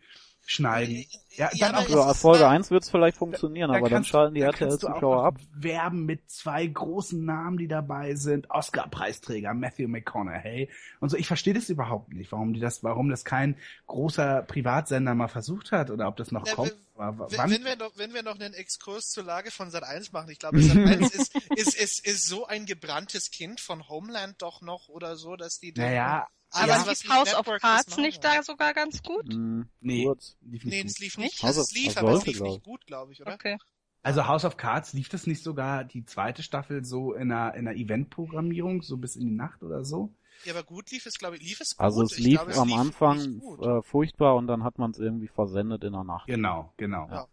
schneiden. 0.49 1.05
Ja, 1.31 1.49
Ja, 1.53 1.71
dann 1.71 1.85
aber 1.85 2.09
ist- 2.11 2.21
Folge 2.21 2.39
da- 2.39 2.49
1 2.49 2.71
wird's 2.71 2.89
vielleicht 2.89 3.17
funktionieren, 3.17 3.69
aber 3.69 3.81
dann 3.81 3.89
kannst- 3.97 4.09
schalten 4.09 4.33
die 4.33 4.41
RTL-Zuschauer 4.41 5.23
ab. 5.25 5.35
Werben 5.53 6.05
mit 6.05 6.31
zwei 6.31 6.65
großen 6.65 7.23
Namen, 7.23 7.57
die 7.57 7.67
dabei 7.67 8.15
sind. 8.15 8.49
Oscar-Preisträger 8.49 9.53
Matthew 9.53 9.87
McConaughey 9.89 10.69
und 11.01 11.09
so. 11.09 11.17
Ich 11.17 11.27
verstehe 11.27 11.53
das 11.53 11.69
überhaupt 11.69 12.13
nicht, 12.13 12.31
warum 12.31 12.53
die 12.53 12.59
das, 12.61 12.81
warum 12.83 13.09
das 13.09 13.25
kein 13.25 13.57
großer 13.87 14.41
Privatsender 14.43 15.13
mal 15.15 15.27
versucht 15.27 15.71
hat 15.73 15.91
oder 15.91 16.07
ob 16.07 16.15
das 16.15 16.31
noch 16.31 16.47
Ja, 16.47 16.55
kommt. 16.55 16.73
wenn- 16.95 17.49
Wenn, 17.51 17.65
wir 17.65 17.75
noch, 17.75 17.91
wenn 17.97 18.13
wir 18.13 18.23
noch 18.23 18.39
einen 18.39 18.53
Exkurs 18.53 19.09
zur 19.09 19.25
Lage 19.25 19.51
von 19.51 19.69
Sat 19.69 19.83
1 19.83 20.13
machen, 20.13 20.31
ich 20.31 20.39
glaube, 20.39 20.59
Sat 20.61 20.77
1 20.77 21.13
ist, 21.13 21.35
ist, 21.55 21.75
ist, 21.75 22.05
ist 22.07 22.25
so 22.25 22.47
ein 22.47 22.65
gebranntes 22.65 23.29
Kind 23.31 23.59
von 23.59 23.87
Homeland 23.89 24.41
doch 24.41 24.61
noch 24.61 24.87
oder 24.87 25.17
so, 25.17 25.35
dass 25.35 25.59
die 25.59 25.73
naja, 25.75 26.25
Aber 26.51 26.67
ja, 26.67 26.83
lief 26.83 27.09
House 27.09 27.33
of 27.35 27.45
Cards 27.59 27.97
nicht 27.97 28.23
da 28.23 28.41
sogar 28.41 28.73
ganz 28.73 29.03
gut? 29.03 29.27
Hm, 29.31 29.67
Nee. 29.81 30.05
kurz. 30.05 30.37
lief 30.41 30.63
nicht 30.63 30.73
Nee, 30.73 30.81
gut. 30.81 30.91
es 30.91 30.99
lief 30.99 31.17
Nicht? 31.17 31.43
Also 31.43 31.61
es 31.61 31.71
lief, 31.73 31.93
das 31.93 31.97
aber 31.97 32.13
es 32.13 32.25
lief 32.25 32.39
nicht 32.39 32.57
ich. 32.57 32.63
gut, 32.63 32.85
glaube 32.85 33.11
ich, 33.11 33.21
oder? 33.21 33.33
Okay. 33.33 33.57
Also 34.03 34.25
House 34.27 34.45
of 34.45 34.55
Cards 34.57 34.93
lief 34.93 35.09
das 35.09 35.27
nicht 35.27 35.43
sogar 35.43 35.83
die 35.83 36.05
zweite 36.05 36.41
Staffel 36.43 36.85
so 36.85 37.13
in 37.13 37.31
einer, 37.31 37.53
in 37.55 37.67
einer 37.67 37.77
Eventprogrammierung, 37.77 38.81
so 38.81 38.97
bis 38.97 39.15
in 39.17 39.25
die 39.25 39.35
Nacht 39.35 39.63
oder 39.63 39.83
so? 39.83 40.13
Ja, 40.45 40.53
aber 40.53 40.63
gut 40.63 40.91
lief 40.91 41.05
es, 41.05 41.17
glaube 41.17 41.35
ich, 41.35 41.41
lief 41.41 41.59
es 41.59 41.75
gut. 41.75 41.83
Also 41.83 42.03
es 42.03 42.17
lief 42.17 42.35
glaube, 42.35 42.51
es 42.51 42.57
am 42.57 42.69
lief 42.69 42.77
Anfang 42.77 43.41
äh, 43.59 43.81
furchtbar 43.81 44.35
und 44.35 44.47
dann 44.47 44.63
hat 44.63 44.77
man 44.77 44.91
es 44.91 44.99
irgendwie 44.99 45.27
versendet 45.27 45.83
in 45.83 45.93
der 45.93 46.03
Nacht. 46.03 46.27
Genau, 46.27 46.73
genau. 46.77 47.09
Ja. 47.09 47.27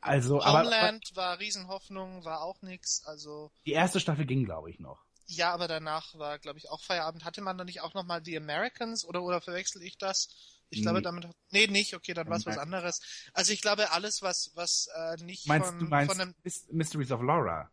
Also, 0.00 0.40
aber, 0.40 0.46
aber 0.46 0.58
Homeland 0.60 1.10
war 1.14 1.38
Riesenhoffnung, 1.38 2.24
war 2.24 2.40
auch 2.42 2.62
nix, 2.62 3.04
also 3.04 3.52
die 3.66 3.72
erste 3.72 4.00
Staffel 4.00 4.24
ging, 4.24 4.44
glaube 4.44 4.70
ich, 4.70 4.80
noch. 4.80 5.04
Ja, 5.30 5.52
aber 5.52 5.68
danach 5.68 6.14
war, 6.14 6.38
glaube 6.38 6.58
ich, 6.58 6.70
auch 6.70 6.82
Feierabend. 6.82 7.24
Hatte 7.24 7.40
man 7.42 7.56
da 7.58 7.64
nicht 7.64 7.80
auch 7.80 7.94
nochmal 7.94 8.22
The 8.24 8.36
Americans 8.36 9.04
oder, 9.04 9.22
oder 9.22 9.40
verwechsel 9.40 9.82
ich 9.82 9.98
das? 9.98 10.28
Ich 10.70 10.82
glaube, 10.82 10.98
Nee. 10.98 11.02
damit, 11.02 11.24
hat- 11.26 11.36
nee, 11.50 11.66
nicht, 11.66 11.94
okay, 11.94 12.14
dann 12.14 12.28
war 12.28 12.36
es 12.36 12.46
was 12.46 12.58
anderes. 12.58 13.00
Also 13.32 13.52
ich 13.52 13.60
glaube, 13.60 13.90
alles, 13.90 14.22
was, 14.22 14.50
was 14.54 14.88
äh, 14.94 15.16
nicht 15.24 15.46
Meinst 15.48 15.68
von, 15.68 15.78
du 15.78 15.86
meinst 15.86 16.14
von 16.14 16.20
einem, 16.20 16.34
Mys- 16.44 16.66
Mysteries 16.72 17.10
of 17.12 17.22
Laura? 17.22 17.70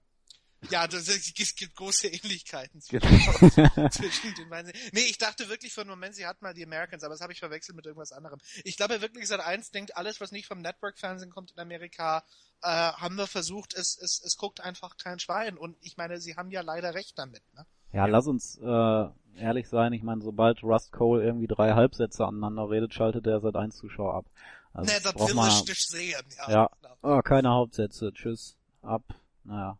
Ja, 0.69 0.87
das, 0.87 1.07
es 1.07 1.55
gibt 1.55 1.75
große 1.75 2.07
Ähnlichkeiten 2.07 2.81
zwischen, 2.81 3.09
zwischen 3.91 4.35
den 4.35 4.49
beiden. 4.49 4.71
Nee, 4.91 5.01
ich 5.01 5.17
dachte 5.17 5.49
wirklich 5.49 5.73
für 5.73 5.81
einen 5.81 5.91
Moment, 5.91 6.15
sie 6.15 6.25
hat 6.25 6.41
mal 6.41 6.53
die 6.53 6.65
Americans, 6.65 7.03
aber 7.03 7.13
das 7.13 7.21
habe 7.21 7.33
ich 7.33 7.39
verwechselt 7.39 7.75
mit 7.75 7.85
irgendwas 7.85 8.11
anderem. 8.11 8.39
Ich 8.63 8.77
glaube 8.77 9.01
wirklich, 9.01 9.27
seit 9.27 9.39
eins 9.39 9.71
denkt, 9.71 9.95
alles, 9.95 10.19
was 10.19 10.31
nicht 10.31 10.47
vom 10.47 10.61
Network-Fernsehen 10.61 11.29
kommt 11.29 11.51
in 11.51 11.59
Amerika, 11.59 12.23
äh, 12.61 12.67
haben 12.67 13.15
wir 13.15 13.27
versucht, 13.27 13.75
es, 13.75 13.97
es, 14.01 14.21
es 14.23 14.35
guckt 14.37 14.61
einfach 14.61 14.97
kein 14.97 15.19
Schwein. 15.19 15.57
Und 15.57 15.77
ich 15.81 15.95
meine, 15.97 16.19
sie 16.19 16.35
haben 16.35 16.49
ja 16.49 16.61
leider 16.61 16.93
recht 16.93 17.17
damit, 17.17 17.43
ne? 17.53 17.65
Ja, 17.93 18.05
lass 18.05 18.27
uns 18.27 18.57
äh, 18.57 19.05
ehrlich 19.39 19.69
sein. 19.69 19.93
Ich 19.93 20.03
meine, 20.03 20.21
sobald 20.21 20.61
Rust 20.63 20.91
Cole 20.91 21.23
irgendwie 21.23 21.47
drei 21.47 21.73
Halbsätze 21.73 22.25
aneinander 22.25 22.69
redet, 22.69 22.93
schaltet 22.93 23.25
der 23.25 23.39
seit 23.39 23.55
1 23.55 23.77
Zuschauer 23.77 24.13
ab. 24.13 24.25
Also 24.73 24.91
ne, 24.91 24.99
das 25.01 25.15
will 25.15 25.33
man, 25.35 25.49
ich 25.49 25.65
nicht 25.65 25.89
sehen, 25.89 26.25
ja. 26.37 26.51
Ja. 26.51 26.69
Genau. 26.81 27.17
oh, 27.17 27.21
keine 27.21 27.49
Hauptsätze, 27.49 28.11
tschüss, 28.13 28.57
ab. 28.81 29.03
Naja. 29.43 29.79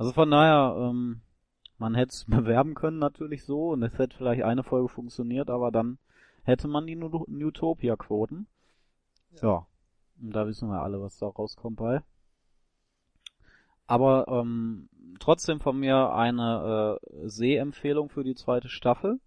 Also 0.00 0.12
von 0.14 0.30
daher, 0.30 0.76
ähm, 0.78 1.20
man 1.76 1.94
hätte 1.94 2.12
es 2.12 2.24
bewerben 2.26 2.72
können 2.72 2.98
natürlich 2.98 3.44
so 3.44 3.68
und 3.72 3.82
es 3.82 3.98
hätte 3.98 4.16
vielleicht 4.16 4.42
eine 4.42 4.62
Folge 4.62 4.88
funktioniert, 4.88 5.50
aber 5.50 5.70
dann 5.70 5.98
hätte 6.42 6.68
man 6.68 6.86
die 6.86 6.96
Newtopia-Quoten. 6.96 8.46
Ja. 9.32 9.42
Ja. 9.42 9.66
Und 10.22 10.30
da 10.30 10.46
wissen 10.46 10.70
wir 10.70 10.80
alle, 10.80 11.02
was 11.02 11.18
da 11.18 11.26
rauskommt 11.26 11.76
bei. 11.76 12.02
Aber 13.86 14.26
ähm, 14.28 14.88
trotzdem 15.18 15.60
von 15.60 15.78
mir 15.78 16.14
eine 16.14 16.98
äh, 17.02 17.28
Sehempfehlung 17.28 18.08
für 18.08 18.24
die 18.24 18.34
zweite 18.34 18.70
Staffel. 18.70 19.20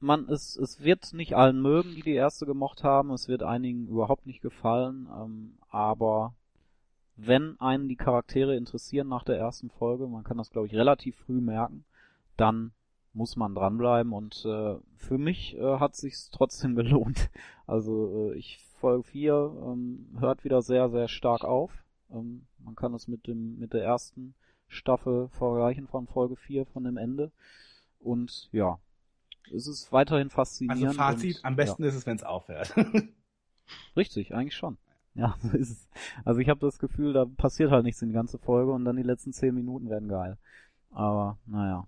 Man, 0.00 0.30
es, 0.30 0.56
es 0.56 0.82
wird 0.82 1.12
nicht 1.12 1.34
allen 1.34 1.60
mögen, 1.60 1.94
die 1.94 2.02
die 2.02 2.14
erste 2.14 2.46
gemocht 2.46 2.84
haben. 2.84 3.10
Es 3.10 3.28
wird 3.28 3.42
einigen 3.42 3.86
überhaupt 3.86 4.24
nicht 4.24 4.40
gefallen. 4.40 5.10
Ähm, 5.14 5.58
aber 5.68 6.34
wenn 7.16 7.60
einen 7.60 7.88
die 7.88 7.96
Charaktere 7.96 8.56
interessieren 8.56 9.08
nach 9.08 9.24
der 9.24 9.38
ersten 9.38 9.70
Folge, 9.70 10.06
man 10.06 10.24
kann 10.24 10.38
das 10.38 10.50
glaube 10.50 10.66
ich 10.66 10.74
relativ 10.74 11.16
früh 11.16 11.40
merken, 11.40 11.84
dann 12.36 12.72
muss 13.12 13.36
man 13.36 13.54
dranbleiben 13.54 14.12
und 14.12 14.44
äh, 14.44 14.76
für 14.96 15.18
mich 15.18 15.56
äh, 15.56 15.78
hat 15.78 15.94
sich's 15.94 16.30
trotzdem 16.30 16.74
gelohnt. 16.76 17.30
Also 17.66 18.30
äh, 18.32 18.38
ich 18.38 18.58
Folge 18.80 19.04
4 19.04 19.32
ähm, 19.64 20.16
hört 20.18 20.44
wieder 20.44 20.62
sehr 20.62 20.90
sehr 20.90 21.08
stark 21.08 21.44
auf. 21.44 21.84
Ähm, 22.10 22.46
man 22.58 22.74
kann 22.74 22.92
es 22.94 23.06
mit 23.06 23.26
dem 23.26 23.58
mit 23.58 23.72
der 23.72 23.84
ersten 23.84 24.34
Staffel 24.68 25.28
vergleichen 25.28 25.86
von 25.86 26.06
Folge 26.06 26.36
4 26.36 26.66
von 26.66 26.84
dem 26.84 26.96
Ende 26.96 27.30
und 28.00 28.48
ja, 28.52 28.78
es 29.52 29.66
ist 29.66 29.92
weiterhin 29.92 30.30
faszinierend. 30.30 30.98
Also 30.98 30.98
Fazit, 30.98 31.36
und, 31.38 31.44
am 31.44 31.56
besten 31.56 31.84
ist 31.84 31.94
es, 31.94 32.06
wenn 32.06 32.16
es 32.16 32.24
aufhört. 32.24 32.74
Ja, 32.76 32.84
richtig, 33.96 34.34
eigentlich 34.34 34.56
schon. 34.56 34.78
Ja, 35.16 35.36
so 35.40 35.56
ist 35.56 35.70
es. 35.70 35.88
Also 36.24 36.40
ich 36.40 36.48
habe 36.48 36.58
das 36.58 36.80
Gefühl, 36.80 37.12
da 37.12 37.24
passiert 37.24 37.70
halt 37.70 37.84
nichts 37.84 38.02
in 38.02 38.08
die 38.08 38.14
ganze 38.14 38.36
Folge 38.38 38.72
und 38.72 38.84
dann 38.84 38.96
die 38.96 39.04
letzten 39.04 39.32
zehn 39.32 39.54
Minuten 39.54 39.88
werden 39.88 40.08
geil. 40.08 40.38
Aber 40.90 41.38
naja, 41.46 41.86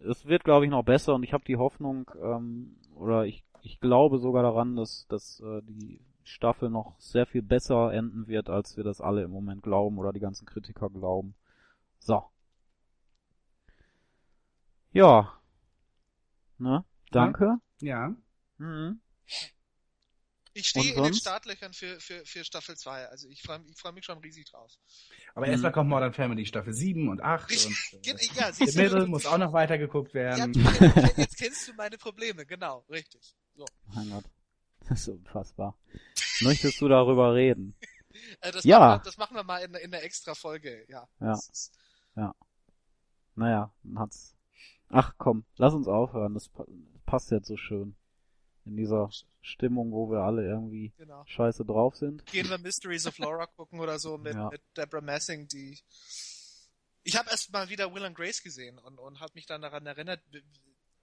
es 0.00 0.26
wird, 0.26 0.42
glaube 0.42 0.64
ich, 0.64 0.70
noch 0.72 0.84
besser 0.84 1.14
und 1.14 1.22
ich 1.22 1.32
habe 1.32 1.44
die 1.44 1.56
Hoffnung, 1.56 2.10
ähm, 2.20 2.76
oder 2.96 3.26
ich, 3.26 3.44
ich 3.62 3.80
glaube 3.80 4.18
sogar 4.18 4.42
daran, 4.42 4.74
dass, 4.74 5.06
dass 5.08 5.40
äh, 5.40 5.62
die 5.62 6.00
Staffel 6.24 6.70
noch 6.70 6.98
sehr 6.98 7.26
viel 7.26 7.42
besser 7.42 7.92
enden 7.92 8.26
wird, 8.26 8.50
als 8.50 8.76
wir 8.76 8.84
das 8.84 9.00
alle 9.00 9.22
im 9.22 9.30
Moment 9.30 9.62
glauben 9.62 9.98
oder 9.98 10.12
die 10.12 10.20
ganzen 10.20 10.46
Kritiker 10.46 10.90
glauben. 10.90 11.34
So. 11.98 12.24
Ja. 14.92 15.32
Ne? 16.58 16.84
Danke. 17.10 17.58
ja. 17.80 18.14
Mhm. 18.58 19.00
Ich 20.56 20.68
stehe 20.68 20.94
in 20.94 21.02
den? 21.02 21.14
Startlöchern 21.14 21.72
für, 21.72 21.98
für, 22.00 22.24
für 22.24 22.44
Staffel 22.44 22.76
2. 22.76 23.08
Also 23.08 23.28
ich 23.28 23.42
freue 23.42 23.60
ich 23.68 23.76
freu 23.76 23.92
mich 23.92 24.04
schon 24.04 24.18
riesig 24.18 24.46
drauf. 24.50 24.72
Aber 25.34 25.46
Mhm. 25.46 25.52
erstmal 25.52 25.72
kommt 25.72 25.90
Modern 25.90 26.12
Family 26.14 26.46
Staffel 26.46 26.72
7 26.72 27.08
und 27.08 27.20
8 27.20 27.50
Ich, 27.50 27.66
und 27.66 27.72
äh, 28.06 28.24
ja, 28.36 28.52
The 28.52 28.64
Middle 28.78 29.06
muss 29.06 29.26
auch 29.26 29.38
noch 29.38 29.52
weitergeguckt 29.52 30.14
ja, 30.14 30.20
werden. 30.36 30.52
du- 30.52 30.60
jetzt, 30.60 31.18
jetzt 31.18 31.36
kennst 31.38 31.68
du 31.68 31.74
meine 31.74 31.98
Probleme, 31.98 32.46
genau, 32.46 32.84
richtig. 32.88 33.34
So. 33.56 33.64
Mein 33.94 34.10
Gott. 34.10 34.24
Das 34.88 35.00
ist 35.00 35.08
unfassbar. 35.08 35.78
Möchtest 36.42 36.78
du 36.80 36.88
darüber 36.88 37.34
reden? 37.34 37.74
Äh, 38.40 38.52
das, 38.52 38.62
Ja. 38.62 38.78
machen 38.78 39.00
wir, 39.00 39.04
das 39.04 39.16
machen 39.18 39.34
wir 39.36 39.42
mal 39.42 39.58
in, 39.58 39.74
in 39.74 39.90
der 39.90 40.04
extra 40.04 40.36
Folge, 40.36 40.84
ja. 40.88 41.08
Ja. 41.20 41.32
Ist- 41.32 41.72
Naja, 43.34 43.72
dann 43.82 43.98
hat's. 43.98 44.36
Ach 44.88 45.14
komm, 45.18 45.44
lass 45.56 45.74
uns 45.74 45.88
aufhören. 45.88 46.34
Das 46.34 46.48
pa- 46.48 46.66
passt 47.06 47.32
jetzt 47.32 47.48
so 47.48 47.56
schön. 47.56 47.96
In 48.66 48.76
dieser 48.76 49.10
Stimmung, 49.42 49.92
wo 49.92 50.10
wir 50.10 50.20
alle 50.20 50.46
irgendwie 50.46 50.92
genau. 50.96 51.22
scheiße 51.26 51.64
drauf 51.64 51.96
sind. 51.96 52.24
Gehen 52.26 52.48
wir 52.48 52.58
Mysteries 52.58 53.06
of 53.06 53.18
Laura 53.18 53.46
gucken 53.46 53.78
oder 53.80 53.98
so 53.98 54.16
mit, 54.16 54.34
Ja. 54.34 54.48
mit 54.48 54.62
Deborah 54.76 55.02
Messing, 55.02 55.48
die. 55.48 55.78
Ich 57.02 57.16
habe 57.16 57.28
erst 57.30 57.52
mal 57.52 57.68
wieder 57.68 57.94
Will 57.94 58.04
and 58.04 58.16
Grace 58.16 58.42
gesehen 58.42 58.78
und, 58.78 58.98
und 58.98 59.20
habe 59.20 59.32
mich 59.34 59.44
dann 59.44 59.60
daran 59.60 59.84
erinnert, 59.84 60.22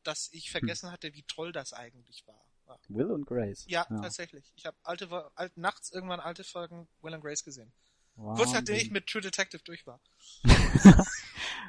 dass 0.03 0.29
ich 0.31 0.49
vergessen 0.49 0.91
hatte, 0.91 1.13
wie 1.13 1.21
toll 1.23 1.51
das 1.51 1.73
eigentlich 1.73 2.25
war. 2.25 2.43
Ja, 2.67 2.77
Will 2.89 3.11
und 3.11 3.25
Grace. 3.27 3.65
ja, 3.67 3.85
tatsächlich. 3.85 4.51
Ich 4.55 4.65
habe 4.65 4.77
alte, 4.81 5.07
alt, 5.35 5.55
nachts 5.57 5.91
irgendwann 5.91 6.19
alte 6.19 6.43
Folgen 6.43 6.87
Will 7.01 7.13
and 7.13 7.23
Grace 7.23 7.43
gesehen. 7.43 7.71
Kurz 8.15 8.53
nachdem 8.53 8.75
ich 8.75 8.89
mit 8.91 9.07
True 9.07 9.21
Detective 9.21 9.61
durch 9.63 9.85
war. 9.85 9.99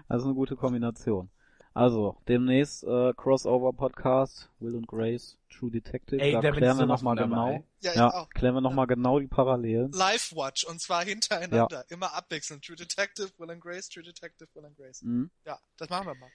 Also 0.09 0.27
eine 0.27 0.35
gute 0.35 0.57
Kombination. 0.57 1.31
Also, 1.75 2.17
demnächst 2.29 2.85
äh, 2.85 3.15
Crossover-Podcast, 3.15 4.51
Will 4.61 4.75
und 4.75 4.87
Grace, 4.87 5.39
True 5.49 5.71
Detective. 5.71 6.21
Ey, 6.21 6.33
da 6.33 6.41
bin 6.41 6.55
klären 6.55 6.79
wir 6.79 6.87
nochmal 6.87 7.17
genau. 7.17 7.65
Ja, 7.81 7.95
Ja, 7.95 8.11
auch. 8.13 8.29
klären 8.31 8.55
wir 8.55 8.61
nochmal 8.61 8.87
genau 8.87 9.19
die 9.19 9.27
Parallelen. 9.27 9.91
Live-Watch 9.93 10.65
und 10.65 10.81
zwar 10.81 11.05
hintereinander. 11.05 11.85
Immer 11.89 12.15
abwechselnd. 12.15 12.63
True 12.65 12.77
Detective, 12.77 13.31
Will 13.39 13.51
and 13.51 13.61
Grace, 13.63 13.89
True 13.89 14.03
Detective, 14.03 14.49
Will 14.55 14.67
and 14.67 14.77
Grace. 14.77 15.03
Mhm. 15.03 15.31
Ja, 15.47 15.59
das 15.79 15.89
machen 15.89 16.07
wir 16.09 16.15
mal. 16.15 16.29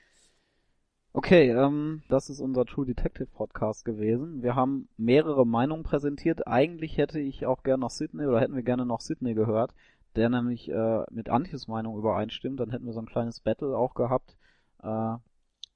Okay, 1.13 1.49
ähm, 1.51 2.03
das 2.09 2.29
ist 2.29 2.39
unser 2.39 2.65
True 2.65 2.85
Detective 2.85 3.27
Podcast 3.27 3.85
gewesen. 3.85 4.43
Wir 4.43 4.55
haben 4.55 4.87
mehrere 4.97 5.45
Meinungen 5.45 5.83
präsentiert. 5.83 6.47
Eigentlich 6.47 6.97
hätte 6.97 7.19
ich 7.19 7.45
auch 7.45 7.63
gerne 7.63 7.81
noch 7.81 7.91
Sydney 7.91 8.25
oder 8.25 8.39
hätten 8.39 8.55
wir 8.55 8.63
gerne 8.63 8.85
noch 8.85 9.01
Sydney 9.01 9.33
gehört, 9.33 9.73
der 10.15 10.29
nämlich 10.29 10.69
äh, 10.69 11.03
mit 11.11 11.29
Antjes 11.29 11.67
Meinung 11.67 11.97
übereinstimmt. 11.97 12.59
Dann 12.59 12.71
hätten 12.71 12.85
wir 12.85 12.93
so 12.93 12.99
ein 12.99 13.07
kleines 13.07 13.39
Battle 13.39 13.75
auch 13.75 13.95
gehabt, 13.95 14.35
äh, 14.83 15.17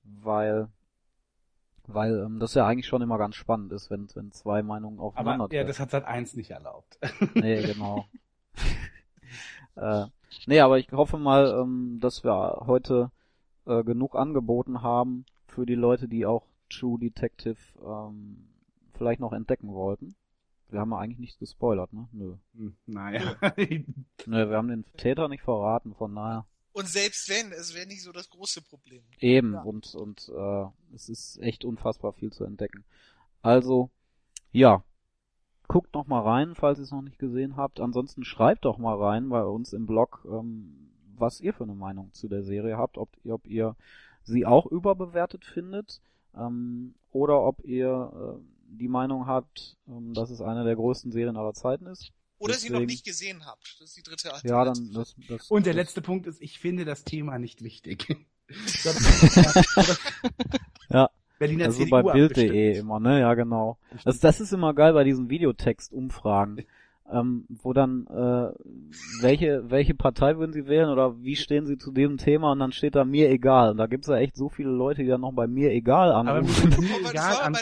weil 0.03 0.69
weil 1.87 2.19
ähm, 2.25 2.39
das 2.39 2.53
ja 2.53 2.65
eigentlich 2.65 2.87
schon 2.87 3.01
immer 3.01 3.17
ganz 3.17 3.35
spannend 3.35 3.71
ist, 3.71 3.89
wenn, 3.89 4.07
wenn 4.13 4.31
zwei 4.31 4.61
Meinungen 4.63 4.99
aufeinander 4.99 5.45
Aber 5.45 5.53
ja, 5.53 5.63
das 5.63 5.79
hat 5.79 5.91
Sat 5.91 6.05
1 6.05 6.35
nicht 6.35 6.51
erlaubt. 6.51 6.99
Nee, 7.35 7.61
genau. 7.63 8.05
äh, 9.75 10.05
nee, 10.45 10.59
aber 10.59 10.79
ich 10.79 10.91
hoffe 10.91 11.17
mal, 11.17 11.59
ähm, 11.59 11.99
dass 11.99 12.23
wir 12.23 12.63
heute 12.65 13.11
äh, 13.65 13.83
genug 13.83 14.15
angeboten 14.15 14.81
haben 14.81 15.25
für 15.47 15.65
die 15.65 15.75
Leute, 15.75 16.07
die 16.07 16.25
auch 16.25 16.45
True 16.69 16.99
Detective 16.99 17.57
ähm, 17.85 18.47
vielleicht 18.93 19.19
noch 19.19 19.33
entdecken 19.33 19.73
wollten. 19.73 20.15
Wir 20.69 20.79
haben 20.79 20.91
ja 20.91 20.99
eigentlich 20.99 21.19
nichts 21.19 21.37
gespoilert, 21.37 21.91
ne? 21.91 22.07
Nö. 22.13 22.35
Hm, 22.55 22.75
Naja. 22.85 23.35
Nö, 24.25 24.49
wir 24.49 24.55
haben 24.55 24.69
den 24.69 24.85
Täter 24.95 25.27
nicht 25.27 25.43
verraten, 25.43 25.93
von 25.95 26.15
daher. 26.15 26.45
Und 26.73 26.87
selbst 26.87 27.29
wenn, 27.29 27.51
es 27.51 27.73
wäre 27.75 27.87
nicht 27.87 28.01
so 28.03 28.11
das 28.11 28.29
große 28.29 28.61
Problem. 28.61 29.03
Eben, 29.19 29.53
Ja. 29.53 29.61
und, 29.61 29.93
und 29.95 30.29
äh, 30.29 30.65
es 30.95 31.09
ist 31.09 31.37
echt 31.41 31.65
unfassbar 31.65 32.13
viel 32.13 32.31
zu 32.31 32.45
entdecken. 32.45 32.85
Also, 33.41 33.89
ja, 34.51 34.83
guckt 35.67 35.93
noch 35.93 36.07
mal 36.07 36.21
rein, 36.21 36.55
falls 36.55 36.79
ihr 36.79 36.83
es 36.83 36.91
noch 36.91 37.01
nicht 37.01 37.19
gesehen 37.19 37.55
habt. 37.57 37.79
Ansonsten 37.79 38.23
schreibt 38.23 38.65
doch 38.65 38.77
mal 38.77 38.95
rein 38.95 39.29
bei 39.29 39.43
uns 39.43 39.73
im 39.73 39.85
Blog, 39.85 40.25
ähm, 40.29 40.91
was 41.17 41.39
ihr 41.41 41.53
für 41.53 41.63
eine 41.63 41.75
Meinung 41.75 42.11
zu 42.13 42.27
der 42.27 42.43
Serie 42.43 42.77
habt, 42.77 42.97
ob, 42.97 43.09
ob 43.25 43.45
ihr 43.47 43.75
sie 44.23 44.45
auch 44.45 44.65
überbewertet 44.65 45.45
findet 45.45 46.01
ähm, 46.35 46.95
oder 47.11 47.41
ob 47.41 47.63
ihr 47.63 48.39
äh, 48.39 48.41
die 48.77 48.87
Meinung 48.87 49.27
habt, 49.27 49.77
ähm, 49.87 50.13
dass 50.13 50.29
es 50.29 50.41
eine 50.41 50.63
der 50.63 50.75
größten 50.75 51.11
Serien 51.11 51.37
aller 51.37 51.53
Zeiten 51.53 51.85
ist. 51.87 52.11
Oder 52.41 52.53
sie 52.55 52.69
noch 52.69 52.79
Deswegen- 52.79 52.91
nicht 52.91 53.05
gesehen 53.05 53.45
habt. 53.45 53.75
Das 53.79 53.89
ist 53.89 53.97
die 53.97 54.01
dritte 54.03 54.33
Alternative. 54.33 54.53
Ja, 54.53 54.65
dann 54.65 54.93
das, 54.93 55.15
das 55.29 55.49
Und 55.51 55.65
der 55.67 55.73
das, 55.73 55.85
letzte 55.85 56.01
Punkt 56.01 56.25
ist, 56.27 56.41
ich 56.41 56.59
finde 56.59 56.85
das 56.85 57.03
Thema 57.03 57.37
nicht 57.39 57.63
wichtig. 57.63 58.07
Ja. 60.89 61.09
Berliner 61.39 61.65
Also 61.65 61.79
CDU 61.79 61.89
bei 61.89 62.03
Bild.de 62.13 62.77
immer, 62.77 62.99
ne? 62.99 63.19
Ja, 63.19 63.33
genau. 63.33 63.77
Das, 64.03 64.19
das 64.19 64.39
ist 64.41 64.53
immer 64.53 64.73
geil 64.73 64.93
bei 64.93 65.03
diesen 65.03 65.29
Videotext-Umfragen, 65.29 66.65
ähm, 67.11 67.45
wo 67.49 67.73
dann, 67.73 68.07
äh, 68.07 68.51
welche, 69.21 69.69
welche 69.69 69.93
Partei 69.93 70.37
würden 70.37 70.53
sie 70.53 70.67
wählen 70.67 70.89
oder 70.89 71.21
wie 71.21 71.35
stehen 71.35 71.65
sie 71.65 71.77
zu 71.77 71.91
diesem 71.91 72.17
Thema 72.17 72.51
und 72.53 72.59
dann 72.59 72.71
steht 72.71 72.95
da 72.95 73.03
mir 73.05 73.29
egal. 73.29 73.71
Und 73.71 73.77
da 73.77 73.87
gibt's 73.87 74.07
ja 74.07 74.15
echt 74.17 74.35
so 74.35 74.49
viele 74.49 74.69
Leute, 74.69 75.01
die 75.03 75.07
dann 75.09 75.21
noch 75.21 75.33
bei 75.33 75.47
mir 75.47 75.71
egal 75.71 76.11
anrufen. 76.11 76.71
egal 77.09 77.37
an, 77.41 77.57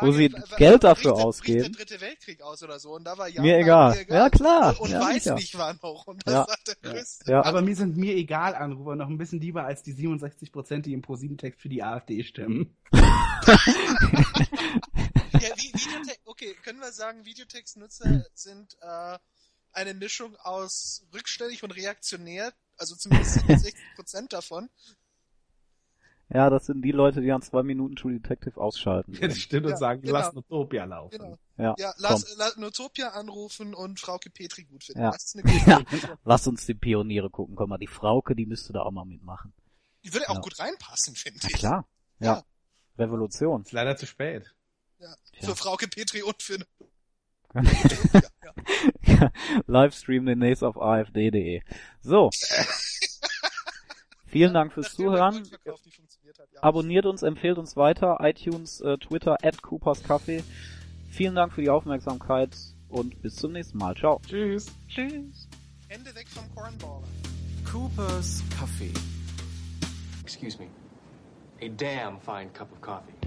Wo 0.00 0.12
sie 0.12 0.28
Geld 0.28 0.80
bricht 0.80 0.84
dafür 0.84 1.14
der- 1.14 1.24
ausgeben. 1.24 1.60
Bricht 1.72 1.78
der 1.78 1.86
dritte 1.86 2.00
Weltkrieg 2.04 2.42
aus 2.42 2.62
oder 2.62 2.78
so. 2.78 2.90
Und 2.96 3.04
da 3.04 3.16
war 3.16 3.28
ja 3.28 3.40
Mir 3.42 3.58
egal. 3.58 3.96
mir 4.08 4.16
Ja, 4.16 4.28
klar. 4.30 4.74
Und 4.80 4.90
Ja, 4.90 5.00
weiß 5.00 5.22
sicher. 5.24 5.34
nicht 5.36 5.56
war 5.58 5.74
noch. 5.82 6.06
Und 6.06 6.26
das 6.26 6.34
Ja. 6.34 6.40
war 6.48 6.56
der 6.66 6.92
größte. 6.92 7.30
ja, 7.30 7.44
aber 7.44 7.62
mir 7.62 7.76
sind 7.76 7.96
mir 7.96 8.14
egal 8.16 8.54
Anrufer 8.54 8.96
noch 8.96 9.08
ein 9.08 9.18
bisschen 9.18 9.40
lieber 9.40 9.64
als 9.64 9.82
die 9.82 9.92
67 9.92 10.52
Prozent, 10.52 10.86
die 10.86 10.92
im 10.92 11.02
ProSieben-Text 11.02 11.60
für 11.60 11.68
die 11.68 11.82
AfD 11.82 12.22
stimmen. 12.22 12.74
Ja, 15.40 15.54
okay, 16.24 16.54
können 16.62 16.80
wir 16.80 16.92
sagen, 16.92 17.24
Videotextnutzer 17.24 18.24
sind 18.34 18.76
äh, 18.80 19.18
eine 19.72 19.94
Mischung 19.94 20.36
aus 20.36 21.06
rückständig 21.14 21.62
und 21.62 21.70
reaktionär, 21.72 22.52
also 22.76 22.94
zumindest 22.96 23.34
67 23.34 23.74
Prozent 23.96 24.32
davon. 24.32 24.68
ja, 26.28 26.48
das 26.50 26.66
sind 26.66 26.82
die 26.82 26.92
Leute, 26.92 27.20
die 27.20 27.28
nach 27.28 27.40
zwei 27.40 27.62
Minuten 27.62 27.96
True 27.96 28.12
Detective 28.18 28.60
ausschalten. 28.60 29.16
Das 29.20 29.36
stimmt 29.38 29.66
und 29.66 29.72
Ja, 29.72 29.76
sagen, 29.78 30.02
genau. 30.02 30.12
lass 30.14 30.34
Utopia 30.34 30.84
laufen. 30.84 31.18
Genau. 31.18 31.38
Ja, 31.56 31.74
Ja, 31.78 31.92
lass, 31.98 32.34
lass 32.36 32.56
Notopia 32.56 33.08
anrufen 33.10 33.74
und 33.74 33.98
Frauke 34.00 34.30
Petri 34.30 34.64
gut 34.64 34.84
finden. 34.84 35.02
Ja. 35.02 35.10
Das 35.10 35.24
ist 35.24 35.36
eine 35.36 35.42
gute 35.44 35.70
Ja. 36.06 36.18
Lass 36.24 36.46
uns 36.46 36.66
die 36.66 36.74
Pioniere 36.74 37.30
gucken. 37.30 37.56
Komm 37.56 37.70
mal, 37.70 37.78
die 37.78 37.86
Frauke, 37.86 38.34
die 38.36 38.46
müsste 38.46 38.72
da 38.72 38.82
auch 38.82 38.90
mal 38.92 39.04
mitmachen. 39.04 39.52
Die 40.04 40.12
würde 40.12 40.28
auch 40.30 40.36
Ja. 40.36 40.40
gut 40.40 40.58
reinpassen, 40.58 41.14
finde 41.16 41.40
Na 41.42 41.48
ich. 41.48 41.54
klar. 41.56 41.88
Ja. 42.20 42.26
Ja. 42.36 42.44
Revolution. 42.98 43.62
Ist 43.62 43.72
leider 43.72 43.96
zu 43.96 44.06
spät. 44.06 44.54
Ja. 45.00 45.14
Tja. 45.32 45.48
Für 45.48 45.56
Frauke 45.56 45.88
Petri 45.88 46.22
und 46.22 46.42
für 46.42 46.58
Livestream 49.66 50.26
demnächst 50.26 50.62
auf 50.62 50.80
afd.de. 50.80 51.62
So. 52.02 52.30
Vielen 54.26 54.54
Dank 54.54 54.72
fürs 54.72 54.90
Nachdem 54.90 55.06
Zuhören. 55.06 55.34
Hat, 55.36 55.60
ja. 55.64 56.62
Abonniert 56.62 57.06
uns, 57.06 57.22
empfehlt 57.22 57.58
uns 57.58 57.76
weiter. 57.76 58.18
iTunes, 58.20 58.80
äh, 58.82 58.98
Twitter, 58.98 59.38
at 59.42 59.60
Coopers 59.62 60.04
Café. 60.04 60.44
Vielen 61.10 61.34
Dank 61.34 61.52
für 61.52 61.62
die 61.62 61.70
Aufmerksamkeit 61.70 62.56
und 62.88 63.20
bis 63.22 63.36
zum 63.36 63.52
nächsten 63.52 63.78
Mal. 63.78 63.96
Ciao. 63.96 64.20
Tschüss. 64.26 64.66
Tschüss. 64.86 65.48
Hände 65.88 66.14
weg 66.14 66.28
vom 66.28 66.54
Cornballer. 66.54 67.02
Cooper's 67.64 68.44
Coffee. 68.58 68.92
Excuse 70.22 70.58
me. 70.58 70.68
A 71.62 71.68
damn 71.68 72.20
fine 72.20 72.50
cup 72.52 72.70
of 72.70 72.80
coffee. 72.80 73.19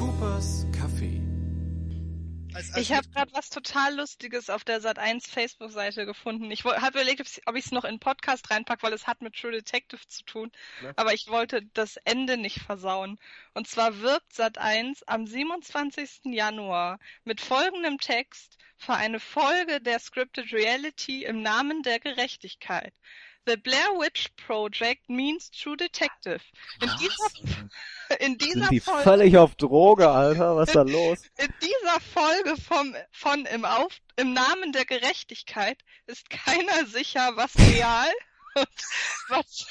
Cooper's. 0.00 0.64
Als, 2.54 2.72
als 2.72 2.82
Ich 2.82 2.92
habe 2.92 3.06
gerade 3.10 3.32
was 3.34 3.50
total 3.50 3.96
Lustiges 3.96 4.48
auf 4.48 4.64
der 4.64 4.80
Sat1 4.80 5.30
Facebook-Seite 5.30 6.06
gefunden. 6.06 6.50
Ich 6.50 6.64
habe 6.64 6.98
überlegt, 6.98 7.20
ob 7.44 7.54
ich 7.54 7.66
es 7.66 7.70
noch 7.70 7.84
in 7.84 7.96
den 7.96 8.00
Podcast 8.00 8.50
reinpack, 8.50 8.82
weil 8.82 8.94
es 8.94 9.06
hat 9.06 9.20
mit 9.20 9.34
True 9.34 9.52
Detective 9.52 10.00
zu 10.08 10.24
tun. 10.24 10.50
Ja. 10.82 10.92
Aber 10.96 11.12
ich 11.12 11.28
wollte 11.28 11.60
das 11.74 11.96
Ende 11.98 12.38
nicht 12.38 12.60
versauen. 12.60 13.18
Und 13.52 13.68
zwar 13.68 14.00
wirbt 14.00 14.32
Sat1 14.32 15.02
am 15.06 15.26
27. 15.26 16.32
Januar 16.32 16.98
mit 17.24 17.42
folgendem 17.42 17.98
Text 17.98 18.56
für 18.78 18.94
eine 18.94 19.20
Folge 19.20 19.82
der 19.82 19.98
Scripted 19.98 20.50
Reality 20.50 21.24
im 21.24 21.42
Namen 21.42 21.82
der 21.82 22.00
Gerechtigkeit. 22.00 22.94
The 23.46 23.56
Blair 23.56 23.98
Witch 23.98 24.28
Project 24.36 25.08
means 25.08 25.50
True 25.50 25.76
Detective. 25.76 26.40
In 26.82 26.90
dieser, 27.00 28.18
in 28.20 28.38
dieser 28.38 28.60
Sind 28.60 28.70
die 28.70 28.80
Folge 28.80 29.02
völlig 29.02 29.36
auf 29.36 29.54
Droge, 29.54 30.08
Alter? 30.08 30.56
Was 30.56 30.68
ist 30.68 30.74
da 30.74 30.82
los? 30.82 31.18
in 31.38 31.52
dieser 31.60 32.00
Folge 32.00 32.60
vom, 32.60 32.94
von 33.10 33.46
im, 33.46 33.64
Auf, 33.64 33.98
im 34.16 34.32
Namen 34.34 34.72
der 34.72 34.84
Gerechtigkeit 34.84 35.78
ist 36.06 36.28
keiner 36.28 36.86
sicher, 36.86 37.32
was 37.36 37.56
real 37.56 38.10
was, 39.28 39.66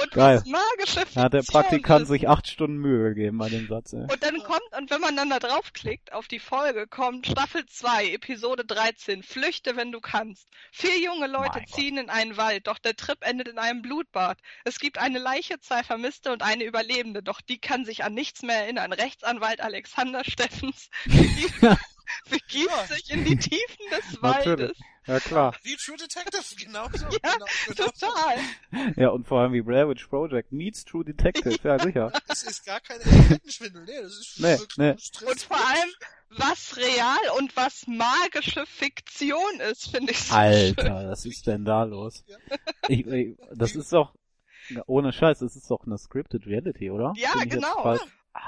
und 0.00 0.10
Geil. 0.12 0.36
was 0.36 0.44
magische 0.46 1.00
Fiktion 1.00 1.24
hat 1.24 1.32
der 1.32 1.42
Praktikant 1.42 2.02
ist. 2.02 2.08
sich 2.08 2.28
acht 2.28 2.46
Stunden 2.48 2.76
Mühe 2.78 3.08
gegeben 3.14 3.38
bei 3.38 3.48
dem 3.48 3.66
Satz. 3.66 3.92
Ey. 3.92 4.02
Und 4.02 4.22
dann 4.22 4.38
kommt, 4.42 4.62
und 4.78 4.90
wenn 4.90 5.00
man 5.00 5.16
dann 5.16 5.30
da 5.30 5.38
draufklickt 5.40 6.12
auf 6.12 6.28
die 6.28 6.38
Folge, 6.38 6.86
kommt 6.86 7.26
Staffel 7.26 7.66
2, 7.66 8.10
Episode 8.12 8.64
13, 8.64 9.22
Flüchte, 9.22 9.76
wenn 9.76 9.90
du 9.92 10.00
kannst. 10.00 10.46
Vier 10.70 10.98
junge 11.00 11.26
Leute 11.26 11.50
Mein 11.58 11.64
Gott. 11.64 11.74
ziehen 11.74 11.98
in 11.98 12.10
einen 12.10 12.36
Wald, 12.36 12.66
doch 12.68 12.78
der 12.78 12.94
Trip 12.96 13.18
endet 13.22 13.48
in 13.48 13.58
einem 13.58 13.82
Blutbad. 13.82 14.38
Es 14.64 14.78
gibt 14.78 14.98
eine 14.98 15.18
Leiche, 15.18 15.58
zwei 15.60 15.82
Vermisste 15.82 16.32
und 16.32 16.42
eine 16.42 16.64
Überlebende, 16.64 17.22
doch 17.22 17.40
die 17.40 17.58
kann 17.58 17.84
sich 17.84 18.04
an 18.04 18.14
nichts 18.14 18.42
mehr 18.42 18.56
erinnern. 18.62 18.92
Rechtsanwalt 18.92 19.60
Alexander 19.60 20.22
Steffens 20.24 20.90
begibt, 21.06 21.62
Ja. 22.70 22.86
sich 22.86 23.10
in 23.10 23.24
die 23.24 23.36
Tiefen 23.36 23.84
des 23.90 24.20
Natürlich. 24.20 24.78
Ja 25.06 25.18
klar. 25.18 25.54
Wie 25.62 25.76
True 25.76 25.96
Detective, 25.96 26.42
genau 26.56 26.86
so. 26.92 27.06
Ja, 27.24 27.32
genau, 27.34 27.46
genau. 27.66 27.88
Total. 27.90 28.38
Ja, 28.96 29.08
und 29.08 29.26
vor 29.26 29.40
allem 29.40 29.52
wie 29.54 29.62
Blair 29.62 29.88
Witch 29.88 30.06
Project 30.06 30.52
meets 30.52 30.84
True 30.84 31.04
Detective. 31.04 31.56
Ja, 31.64 31.78
sicher. 31.78 32.12
Das 32.28 32.42
ist 32.42 32.64
gar 32.66 32.80
kein 32.80 33.00
Etikettenschwindel, 33.00 33.84
nee, 33.84 34.02
das 34.02 34.12
ist 34.12 34.34
Nee, 34.40 34.58
wirklich 34.58 34.76
nee. 34.78 34.92
das 34.92 35.10
trifft 35.10 35.30
Und 35.32 35.42
vor 35.42 35.56
allem, 35.56 35.90
was 36.30 36.76
real 36.76 37.18
und 37.38 37.56
was 37.56 37.86
magische 37.86 38.66
Fiktion 38.66 39.60
ist, 39.70 39.90
finde 39.90 40.12
ich 40.12 40.18
so 40.18 40.26
schön. 40.34 40.36
Alter, 40.36 41.08
was 41.10 41.24
ist 41.24 41.46
denn 41.46 41.64
da 41.64 41.82
los? 41.84 42.24
Ich, 42.88 43.06
ich, 43.06 43.36
das 43.54 43.74
ist 43.74 43.92
doch, 43.92 44.14
ohne 44.86 45.12
Scheiß, 45.12 45.38
das 45.40 45.56
ist 45.56 45.70
doch 45.70 45.84
eine 45.86 45.98
Scripted 45.98 46.46
Reality, 46.46 46.90
oder? 46.90 47.12
Ja, 47.16 47.32
Bin 47.32 47.42
ich 47.44 47.50
genau. 47.50 47.82
falsch? 47.82 48.02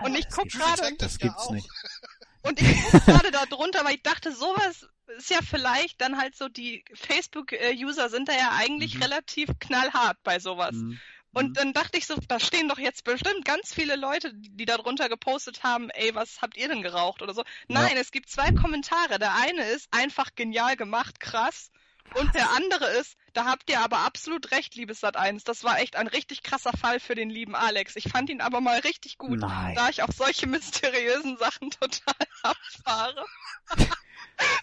Und 0.04 0.14
ich 0.16 0.26
das 0.26 0.34
guck 0.36 0.44
gibt's- 0.44 0.58
gerade- 0.58 0.96
Das 0.98 1.12
ja 1.14 1.18
gibt's 1.26 1.46
auch. 1.46 1.50
nicht. 1.52 1.68
Und 2.42 2.60
ich 2.60 2.82
gucke 2.90 3.00
gerade 3.04 3.30
da 3.32 3.44
drunter, 3.46 3.84
weil 3.84 3.94
ich 3.96 4.02
dachte, 4.02 4.32
sowas 4.32 4.86
ist 5.18 5.30
ja 5.30 5.38
vielleicht 5.42 6.00
dann 6.00 6.18
halt 6.18 6.36
so, 6.36 6.48
die 6.48 6.84
Facebook-User 6.94 8.08
sind 8.10 8.28
da 8.28 8.32
ja 8.34 8.52
eigentlich 8.56 8.96
Mhm. 8.96 9.02
relativ 9.02 9.48
knallhart 9.60 10.18
bei 10.22 10.38
sowas. 10.38 10.72
Mhm. 10.76 11.00
Und 11.34 11.50
Mhm. 11.50 11.52
dann 11.54 11.72
dachte 11.72 11.98
ich 11.98 12.06
so, 12.06 12.16
da 12.28 12.38
stehen 12.40 12.68
doch 12.68 12.78
jetzt 12.78 13.04
bestimmt 13.04 13.44
ganz 13.44 13.72
viele 13.74 13.96
Leute, 13.96 14.32
die 14.34 14.66
da 14.66 14.76
drunter 14.76 15.08
gepostet 15.08 15.62
haben, 15.62 15.88
ey, 15.90 16.14
was 16.14 16.42
habt 16.42 16.56
ihr 16.56 16.68
denn 16.68 16.82
geraucht 16.82 17.22
oder 17.22 17.32
so. 17.34 17.42
Nein, 17.68 17.96
es 17.96 18.10
gibt 18.10 18.28
zwei 18.28 18.50
Kommentare. 18.52 19.18
Der 19.18 19.34
eine 19.34 19.64
ist 19.70 19.88
einfach 19.92 20.34
genial 20.34 20.76
gemacht, 20.76 21.20
krass. 21.20 21.70
Und 22.14 22.34
der 22.34 22.50
andere 22.52 22.84
ist, 23.00 23.16
da 23.32 23.46
habt 23.46 23.70
ihr 23.70 23.80
aber 23.80 24.00
absolut 24.00 24.50
recht, 24.50 24.74
liebes 24.74 25.02
Sat1. 25.02 25.42
Das 25.46 25.64
war 25.64 25.80
echt 25.80 25.96
ein 25.96 26.06
richtig 26.08 26.42
krasser 26.42 26.72
Fall 26.76 27.00
für 27.00 27.14
den 27.14 27.30
lieben 27.30 27.54
Alex. 27.54 27.96
Ich 27.96 28.10
fand 28.10 28.28
ihn 28.28 28.40
aber 28.42 28.60
mal 28.60 28.78
richtig 28.80 29.16
gut, 29.16 29.38
Nein. 29.40 29.74
da 29.74 29.88
ich 29.88 30.02
auf 30.02 30.10
solche 30.14 30.46
mysteriösen 30.46 31.38
Sachen 31.38 31.70
total 31.70 32.14
abfahre. 32.42 33.24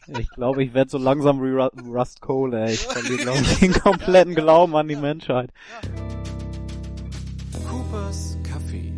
Ich 0.08 0.30
glaube, 0.32 0.64
ich 0.64 0.74
werde 0.74 0.92
so 0.92 0.98
langsam 1.00 1.42
wie 1.42 1.48
Ru- 1.48 1.92
Rust 1.92 2.22
Cole, 2.22 2.66
ey. 2.66 2.74
Ich 2.74 2.82
verliere, 2.82 3.18
glaube 3.18 3.40
ich, 3.42 3.60
den 3.60 3.74
kompletten 3.74 4.36
Glauben 4.36 4.76
an 4.76 4.88
die 4.88 4.96
Menschheit. 4.96 5.50
Coopers 7.68 8.38
Café. 8.44 8.89